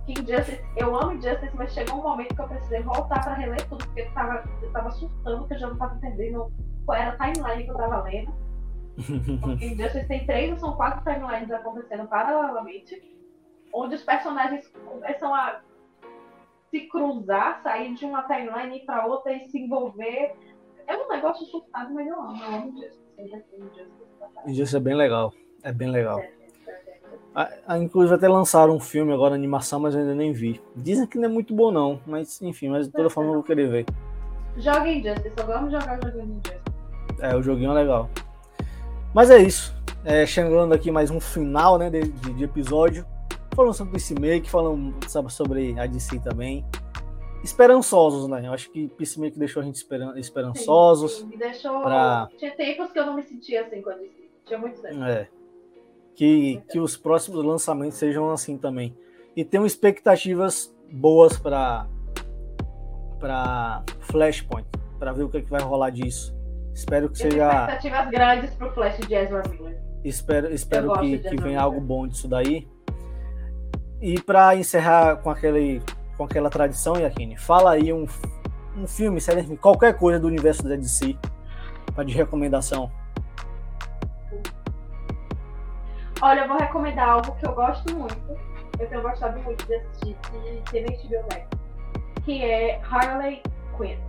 Injustice, 0.08 0.62
eu 0.76 0.96
amo 0.96 1.14
Injustice, 1.14 1.56
mas 1.56 1.74
chegou 1.74 2.00
um 2.00 2.04
momento 2.04 2.36
que 2.36 2.42
eu 2.42 2.48
precisei 2.48 2.82
voltar 2.82 3.24
para 3.24 3.36
reler 3.36 3.68
tudo, 3.70 3.86
porque 3.86 4.02
eu 4.02 4.14
tava, 4.14 4.44
eu 4.62 4.72
tava 4.72 4.92
surtando, 4.92 5.48
que 5.48 5.54
eu 5.54 5.60
já 5.60 5.68
não 5.68 5.78
tava 5.78 5.96
entendendo 5.96 6.52
qual 6.86 6.98
era 6.98 7.12
a 7.12 7.18
timeline 7.18 7.64
que 7.64 7.72
eu 7.72 7.78
tava 7.78 8.04
lendo. 8.04 8.34
Porque 9.42 9.66
Injustice 9.66 10.08
tem 10.08 10.26
três 10.26 10.52
ou 10.52 10.58
são 10.58 10.76
quatro 10.76 11.02
timelines 11.04 11.50
acontecendo 11.50 12.08
paralelamente, 12.08 13.02
onde 13.74 13.96
os 13.96 14.04
personagens 14.04 14.68
começam 14.68 15.34
a 15.34 15.62
se 16.70 16.82
cruzar, 16.88 17.62
sair 17.64 17.96
de 17.96 18.06
uma 18.06 18.24
timeline 18.24 18.86
para 18.86 19.06
outra 19.06 19.34
e 19.34 19.46
se 19.46 19.60
envolver. 19.60 20.36
É 20.86 20.98
um 20.98 21.08
negócio 21.08 21.46
surtado, 21.46 21.94
mas 21.94 22.08
eu 22.08 22.22
amo. 22.22 22.44
Eu 22.44 22.56
amo 22.56 22.70
Injustice. 22.70 23.02
é 24.76 24.80
bem 24.80 24.96
legal. 24.96 25.34
É 25.64 25.72
bem 25.72 25.90
legal. 25.90 26.20
É, 26.20 26.32
é, 27.36 27.60
é, 27.70 27.78
inclusive 27.78 28.16
até 28.16 28.28
lançaram 28.28 28.76
um 28.76 28.80
filme 28.80 29.12
agora, 29.14 29.34
animação, 29.34 29.80
mas 29.80 29.96
eu 29.96 30.02
ainda 30.02 30.14
nem 30.14 30.32
vi. 30.32 30.62
Dizem 30.76 31.08
que 31.08 31.18
não 31.18 31.26
é 31.26 31.28
muito 31.28 31.54
bom 31.54 31.72
não, 31.72 32.00
mas 32.06 32.42
enfim, 32.42 32.70
mas 32.70 32.88
de 32.88 32.94
toda 32.94 33.10
forma 33.10 33.30
eu 33.30 33.36
vou 33.36 33.44
querer 33.44 33.68
ver. 33.68 33.86
Joga 34.58 34.88
Injustice, 34.88 35.36
gosto 35.36 35.66
de 35.66 35.72
jogar 35.72 36.00
o 36.00 36.06
joguinho 36.06 36.42
Injustice. 36.46 36.74
É, 37.20 37.36
o 37.36 37.42
joguinho 37.42 37.72
é 37.72 37.74
legal. 37.74 38.10
Mas 39.14 39.30
é 39.30 39.38
isso. 39.38 39.74
É, 40.06 40.26
chegando 40.26 40.74
aqui 40.74 40.92
mais 40.92 41.10
um 41.10 41.20
final 41.20 41.78
né, 41.78 41.90
de, 41.90 42.02
de, 42.02 42.44
episódio 42.44 43.06
falando 43.56 43.74
sobre 43.74 43.94
Peacemaker, 43.94 44.50
falando 44.50 44.94
sobre 45.30 45.80
a 45.80 45.86
DC 45.86 46.20
também. 46.20 46.66
Esperançosos, 47.44 48.28
né? 48.28 48.48
Eu 48.48 48.54
acho 48.54 48.72
que 48.72 48.88
Peacemaker 48.90 49.38
deixou 49.38 49.62
a 49.62 49.66
gente 49.66 49.76
esperan 49.76 50.18
esperançosos. 50.18 51.14
Sim, 51.14 51.20
sim. 51.22 51.28
Me 51.28 51.38
deixou. 51.38 51.82
Pra... 51.82 52.28
Tinha 52.38 52.52
tempos 52.52 52.92
que 52.92 53.00
eu 53.00 53.06
não 53.06 53.16
me 53.16 53.24
sentia 53.24 53.62
assim 53.62 53.82
com 53.82 53.90
a 53.90 53.94
DC. 53.94 54.30
Tinha 54.46 54.60
muito 54.60 54.82
tempo. 54.82 55.04
É. 55.04 55.28
Que, 56.16 56.62
que 56.70 56.80
os 56.80 56.96
próximos 56.96 57.44
lançamentos 57.44 57.98
sejam 57.98 58.30
assim 58.32 58.58
também. 58.58 58.96
E 59.36 59.44
tenho 59.44 59.66
expectativas 59.66 60.74
boas 60.92 61.38
para 61.38 61.88
para 63.20 63.84
Flashpoint, 64.02 64.68
para 65.00 65.14
ver 65.14 65.24
o 65.24 65.30
que, 65.30 65.38
é 65.38 65.42
que 65.42 65.50
vai 65.50 65.62
rolar 65.62 65.90
disso. 65.90 66.36
Espero 66.74 67.10
que 67.10 67.18
seja. 67.18 67.48
Expectativas 67.48 68.10
grandes 68.10 68.54
pro 68.56 68.72
Flash 68.74 68.98
de 69.08 69.16
Ezra 69.16 69.44
Miller. 69.50 69.82
Espero, 70.04 70.54
espero 70.54 70.94
que, 71.00 71.20
que 71.20 71.36
venha 71.38 71.62
algo 71.62 71.80
bom 71.80 72.06
disso 72.06 72.28
daí. 72.28 72.68
E 74.02 74.20
para 74.20 74.56
encerrar 74.56 75.16
com 75.18 75.30
aquele 75.30 75.82
com 76.18 76.26
aquela 76.26 76.50
tradição, 76.50 76.98
Yakine, 76.98 77.38
fala 77.38 77.72
aí 77.72 77.92
um, 77.92 78.06
um 78.78 78.86
filme, 78.86 79.20
série, 79.20 79.58
qualquer 79.58 79.98
coisa 79.98 80.20
do 80.20 80.28
universo 80.28 80.64
da 80.64 80.76
DC 80.76 81.18
para 81.96 82.04
de 82.04 82.14
recomendação. 82.14 82.92
Olha, 86.24 86.44
eu 86.44 86.48
vou 86.48 86.58
recomendar 86.58 87.10
algo 87.10 87.36
que 87.36 87.46
eu 87.46 87.54
gosto 87.54 87.94
muito. 87.94 88.16
Eu 88.80 88.88
tenho 88.88 89.02
gostado 89.02 89.38
muito 89.42 89.68
de 89.68 89.76
assistir 89.76 90.16
e 90.34 90.62
ter 90.72 90.86
HBO 90.86 91.22
Max, 91.24 91.50
que 92.24 92.42
é 92.42 92.82
Harley 92.82 93.44
Quinn, 93.76 94.00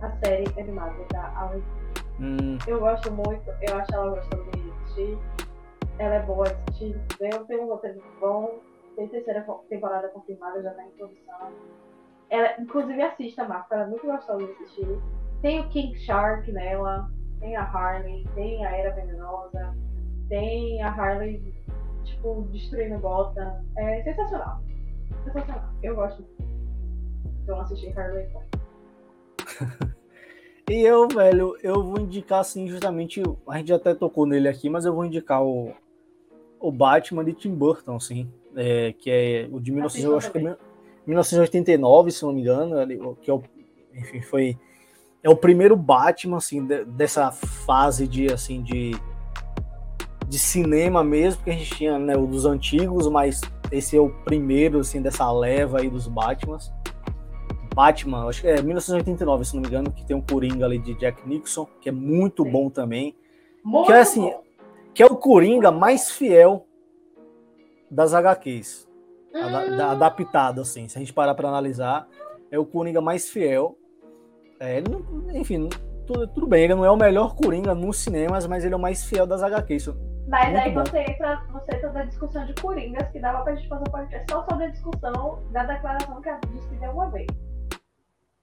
a 0.00 0.12
série 0.24 0.44
animada 0.56 0.94
da 1.12 1.22
Harley 1.30 1.64
hum. 2.20 2.58
Eu 2.68 2.78
gosto 2.78 3.10
muito, 3.10 3.50
eu 3.60 3.76
acho 3.76 3.92
ela 3.92 4.10
gostosa 4.10 4.44
de 4.52 4.70
assistir. 4.70 5.18
Ela 5.98 6.14
é 6.14 6.22
boa 6.22 6.44
de 6.44 6.52
assistir, 6.52 7.00
eu 7.18 7.44
tenho 7.44 7.64
um 7.64 7.68
roteiro 7.70 8.00
bom 8.20 8.60
tem 8.94 9.08
terceira 9.08 9.44
temporada 9.68 10.08
confirmada, 10.10 10.62
já 10.62 10.70
tá 10.70 10.84
em 10.84 10.90
produção. 10.90 11.52
Ela, 12.30 12.54
inclusive, 12.60 13.02
assista, 13.02 13.48
Marco, 13.48 13.74
ela 13.74 13.82
é 13.82 13.86
muito 13.88 14.06
gostosa 14.06 14.46
de 14.46 14.52
assistir. 14.52 15.02
Tem 15.42 15.58
o 15.58 15.68
King 15.70 15.98
Shark 15.98 16.52
nela, 16.52 17.10
tem 17.40 17.56
a 17.56 17.64
Harley, 17.64 18.24
tem 18.36 18.64
a 18.64 18.70
Era 18.70 18.94
Venenosa, 18.94 19.74
tem 20.28 20.80
a 20.80 20.88
Harley, 20.88 21.53
tipo, 22.04 22.48
destruindo 22.52 22.98
Gotham. 22.98 23.64
É 23.76 24.02
sensacional. 24.02 24.60
Sensacional. 25.24 25.70
Eu 25.82 25.94
gosto. 25.94 26.24
Então, 27.42 27.60
assisti 27.60 27.88
Harley 27.98 28.28
E 30.70 30.80
eu, 30.80 31.06
velho, 31.08 31.58
eu 31.62 31.82
vou 31.82 32.00
indicar 32.00 32.40
assim, 32.40 32.66
justamente, 32.68 33.22
a 33.46 33.58
gente 33.58 33.72
até 33.72 33.94
tocou 33.94 34.24
nele 34.24 34.48
aqui, 34.48 34.70
mas 34.70 34.86
eu 34.86 34.94
vou 34.94 35.04
indicar 35.04 35.42
o, 35.42 35.74
o 36.58 36.72
Batman 36.72 37.22
de 37.22 37.34
Tim 37.34 37.54
Burton, 37.54 37.96
assim 37.96 38.32
é, 38.56 38.92
que 38.92 39.10
é 39.10 39.48
o 39.50 39.60
de 39.60 39.72
19, 39.72 40.16
acho 40.16 40.30
que 40.30 40.38
é 40.38 40.56
1989, 41.06 42.10
se 42.10 42.22
não 42.22 42.32
me 42.32 42.40
engano, 42.40 43.16
que 43.20 43.30
é 43.30 43.34
o, 43.34 43.42
enfim, 43.94 44.20
foi 44.22 44.58
é 45.22 45.28
o 45.28 45.36
primeiro 45.36 45.76
Batman 45.76 46.36
assim 46.36 46.64
de, 46.64 46.84
dessa 46.84 47.30
fase 47.30 48.06
de 48.06 48.32
assim 48.32 48.62
de 48.62 48.92
de 50.28 50.38
cinema 50.38 51.04
mesmo, 51.04 51.42
que 51.42 51.50
a 51.50 51.52
gente 51.52 51.74
tinha 51.74 51.98
né, 51.98 52.16
o 52.16 52.26
dos 52.26 52.44
antigos, 52.44 53.08
mas 53.08 53.40
esse 53.70 53.96
é 53.96 54.00
o 54.00 54.10
primeiro 54.10 54.80
assim 54.80 55.00
dessa 55.00 55.30
leva 55.30 55.80
aí 55.80 55.88
dos 55.88 56.06
Batmans. 56.06 56.72
Batman, 57.74 58.28
acho 58.28 58.40
que 58.40 58.46
é 58.46 58.62
1989, 58.62 59.44
se 59.44 59.54
não 59.54 59.62
me 59.62 59.68
engano, 59.68 59.90
que 59.90 60.06
tem 60.06 60.14
um 60.14 60.20
Coringa 60.20 60.64
ali 60.64 60.78
de 60.78 60.94
Jack 60.94 61.28
Nixon, 61.28 61.66
que 61.80 61.88
é 61.88 61.92
muito 61.92 62.44
Sim. 62.44 62.50
bom 62.50 62.70
também. 62.70 63.16
Muito 63.64 63.86
que 63.86 63.92
é 63.92 64.00
assim, 64.00 64.22
bom. 64.22 64.42
que 64.94 65.02
é 65.02 65.06
o 65.06 65.16
Coringa 65.16 65.72
mais 65.72 66.10
fiel 66.10 66.66
das 67.90 68.14
HQs. 68.14 68.88
Hum. 69.34 69.80
adaptado, 69.82 70.60
assim. 70.60 70.86
Se 70.86 70.96
a 70.96 71.00
gente 71.00 71.12
parar 71.12 71.34
para 71.34 71.48
analisar, 71.48 72.06
é 72.50 72.58
o 72.58 72.64
Coringa 72.64 73.00
mais 73.00 73.28
fiel. 73.28 73.76
É, 74.60 74.80
enfim, 75.34 75.68
tudo, 76.06 76.28
tudo 76.28 76.46
bem, 76.46 76.64
ele 76.64 76.76
não 76.76 76.84
é 76.84 76.90
o 76.90 76.96
melhor 76.96 77.34
Coringa 77.34 77.74
nos 77.74 77.98
cinemas, 77.98 78.46
mas 78.46 78.64
ele 78.64 78.74
é 78.74 78.76
o 78.76 78.80
mais 78.80 79.04
fiel 79.04 79.26
das 79.26 79.42
HQs. 79.42 79.88
Mas 80.28 80.52
Muito 80.52 80.58
aí 80.58 80.72
bom. 80.72 80.84
você 80.84 80.98
entra, 81.00 81.42
você 81.52 81.76
entra 81.76 81.92
na 81.92 82.04
discussão 82.04 82.46
de 82.46 82.54
Coringas, 82.54 83.08
que 83.10 83.20
dava 83.20 83.42
pra 83.42 83.54
gente 83.54 83.68
fazer 83.68 83.82
um 83.82 83.92
podcast 83.92 84.26
só 84.30 84.44
sobre 84.48 84.64
a 84.64 84.70
discussão 84.70 85.42
da 85.50 85.64
declaração 85.64 86.20
que 86.22 86.28
a 86.28 86.38
disse 86.50 86.74
deu 86.76 86.90
uma 86.92 87.10
vez. 87.10 87.26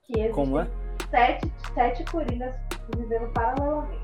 Que 0.03 0.30
Como 0.30 0.60
é? 0.60 0.68
Sete, 1.10 1.52
sete 1.74 2.03
Coringas 2.06 2.53
vivendo 2.95 3.32
paralelamente. 3.34 3.99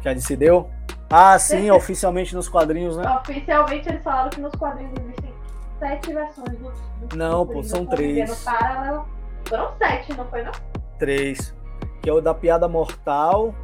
Que 0.00 0.08
a 0.08 0.14
DC 0.14 0.36
deu? 0.36 0.70
Ah, 1.10 1.38
sim, 1.38 1.70
oficialmente 1.72 2.34
nos 2.34 2.48
quadrinhos, 2.48 2.96
né? 2.96 3.04
Oficialmente 3.20 3.88
eles 3.88 4.02
falaram 4.02 4.30
que 4.30 4.40
nos 4.40 4.54
quadrinhos 4.54 4.94
existem 4.98 5.34
sete 5.78 6.12
versões 6.12 6.58
do. 6.58 7.06
do 7.06 7.16
não, 7.16 7.46
pô, 7.46 7.62
são 7.62 7.84
três. 7.84 8.44
Paralelo. 8.44 9.06
Foram 9.46 9.76
sete, 9.76 10.16
não 10.16 10.26
foi 10.28 10.42
não? 10.42 10.52
Três. 10.98 11.54
Que 12.02 12.08
é 12.08 12.12
o 12.12 12.20
da 12.20 12.32
piada 12.32 12.66
mortal, 12.66 13.54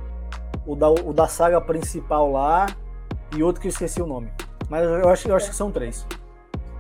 o 0.66 0.77
da, 0.77 0.90
o 0.90 1.12
da 1.12 1.27
saga 1.27 1.60
principal 1.60 2.31
lá 2.31 2.66
e 3.36 3.42
outro 3.42 3.60
que 3.60 3.68
eu 3.68 3.70
esqueci 3.70 4.00
o 4.00 4.06
nome. 4.06 4.30
Mas 4.68 4.84
eu 4.84 5.09
acho, 5.09 5.28
eu 5.28 5.36
acho 5.36 5.50
que 5.50 5.56
são 5.56 5.70
três. 5.70 6.06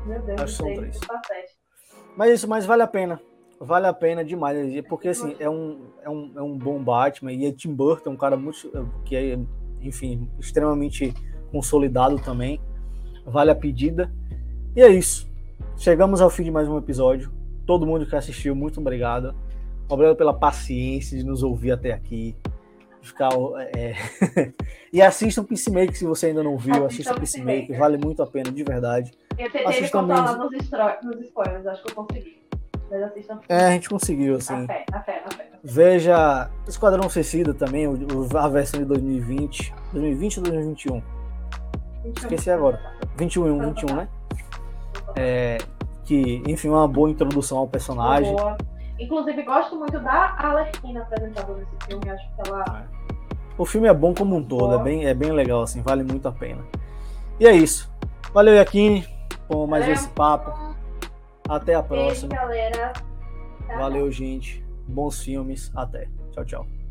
Meu 0.06 0.20
Deus, 0.22 0.40
acho 0.40 0.52
que 0.52 0.62
são 0.62 0.74
três. 0.74 1.00
Mas 2.16 2.32
isso, 2.32 2.48
mas 2.48 2.66
vale 2.66 2.82
a 2.82 2.86
pena. 2.86 3.20
Vale 3.60 3.86
a 3.86 3.92
pena 3.92 4.24
demais. 4.24 4.56
Porque 4.88 5.08
assim, 5.08 5.36
é 5.38 5.48
um, 5.48 5.86
é 6.02 6.10
um, 6.10 6.32
é 6.36 6.42
um 6.42 6.56
bom 6.56 6.82
Batman. 6.82 7.32
E 7.32 7.46
é 7.46 7.52
Tim 7.52 7.74
Burton, 7.74 8.10
um 8.10 8.16
cara 8.16 8.36
muito. 8.36 8.70
que 9.04 9.16
é, 9.16 9.38
enfim, 9.80 10.28
extremamente 10.38 11.14
consolidado 11.50 12.18
também. 12.18 12.60
Vale 13.24 13.50
a 13.50 13.54
pedida. 13.54 14.12
E 14.74 14.82
é 14.82 14.88
isso. 14.88 15.30
Chegamos 15.76 16.20
ao 16.20 16.30
fim 16.30 16.44
de 16.44 16.50
mais 16.50 16.68
um 16.68 16.76
episódio. 16.76 17.32
Todo 17.66 17.86
mundo 17.86 18.06
que 18.06 18.16
assistiu, 18.16 18.54
muito 18.54 18.80
obrigado. 18.80 19.34
Obrigado 19.88 20.16
pela 20.16 20.34
paciência 20.34 21.16
de 21.16 21.24
nos 21.24 21.42
ouvir 21.42 21.72
até 21.72 21.92
aqui 21.92 22.34
ficar. 23.02 23.30
É... 23.76 23.94
e 24.92 25.02
assista 25.02 25.40
o 25.40 25.44
Peacemaker 25.44 25.96
se 25.96 26.04
você 26.04 26.26
ainda 26.26 26.42
não 26.42 26.56
viu. 26.56 26.86
Assista 26.86 27.12
o 27.12 27.16
Peacemaker, 27.16 27.78
vale 27.78 27.96
muito 27.96 28.22
a 28.22 28.26
pena, 28.26 28.50
de 28.50 28.62
verdade. 28.62 29.12
Eu 29.38 29.50
tentei 29.50 29.80
me 29.80 29.90
controlar 29.90 30.36
nos, 30.36 30.52
nos 31.04 31.20
spoilers, 31.20 31.66
acho 31.66 31.82
que 31.82 31.90
eu 31.90 31.94
consegui. 31.94 32.42
Mas 32.90 33.02
assistam. 33.02 33.40
É, 33.48 33.56
a 33.56 33.70
gente 33.70 33.88
conseguiu, 33.88 34.36
assim. 34.36 34.52
Na 34.52 34.66
fé, 34.66 34.84
na 34.90 35.00
fé, 35.02 35.22
na 35.24 35.30
fé. 35.30 35.48
Veja 35.64 36.50
Esquadrão 36.68 37.08
Suicida 37.08 37.54
também, 37.54 37.86
a 37.86 38.48
versão 38.48 38.80
de 38.80 38.86
2020. 38.86 39.74
2020 39.92 40.38
ou 40.38 40.42
2021? 40.44 41.02
21. 42.04 42.22
Esqueci 42.22 42.50
agora. 42.50 42.80
21, 43.16 43.72
21, 43.74 43.96
né? 43.96 44.08
É, 45.16 45.58
que, 46.04 46.42
enfim, 46.46 46.68
uma 46.68 46.86
boa 46.86 47.08
introdução 47.08 47.58
ao 47.58 47.68
personagem. 47.68 48.34
Boa. 48.34 48.58
Inclusive, 48.98 49.42
gosto 49.42 49.76
muito 49.76 49.98
da 50.00 50.36
Alerquina 50.38 51.02
apresentada 51.02 51.52
nesse 51.54 51.76
filme. 51.86 52.10
Acho 52.10 52.34
que 52.34 52.48
ela. 52.48 52.86
É. 52.88 53.02
O 53.58 53.64
filme 53.64 53.88
é 53.88 53.94
bom 53.94 54.14
como 54.14 54.36
um 54.36 54.42
todo, 54.42 54.74
é 54.74 54.82
bem, 54.82 55.06
é 55.06 55.14
bem 55.14 55.30
legal, 55.30 55.62
assim, 55.62 55.82
vale 55.82 56.02
muito 56.02 56.26
a 56.26 56.32
pena. 56.32 56.64
E 57.38 57.46
é 57.46 57.52
isso. 57.52 57.92
Valeu, 58.32 58.54
Yakine, 58.54 59.06
por 59.46 59.66
mais 59.66 59.84
Valeu. 59.84 59.94
esse 59.94 60.08
papo. 60.08 60.74
Até 61.48 61.74
a 61.74 61.82
próxima. 61.82 62.28
Beijo, 62.28 62.28
galera. 62.28 62.92
Valeu, 63.76 64.10
gente. 64.10 64.64
Bons 64.86 65.20
filmes. 65.20 65.70
Até. 65.74 66.08
Tchau, 66.32 66.44
tchau. 66.44 66.81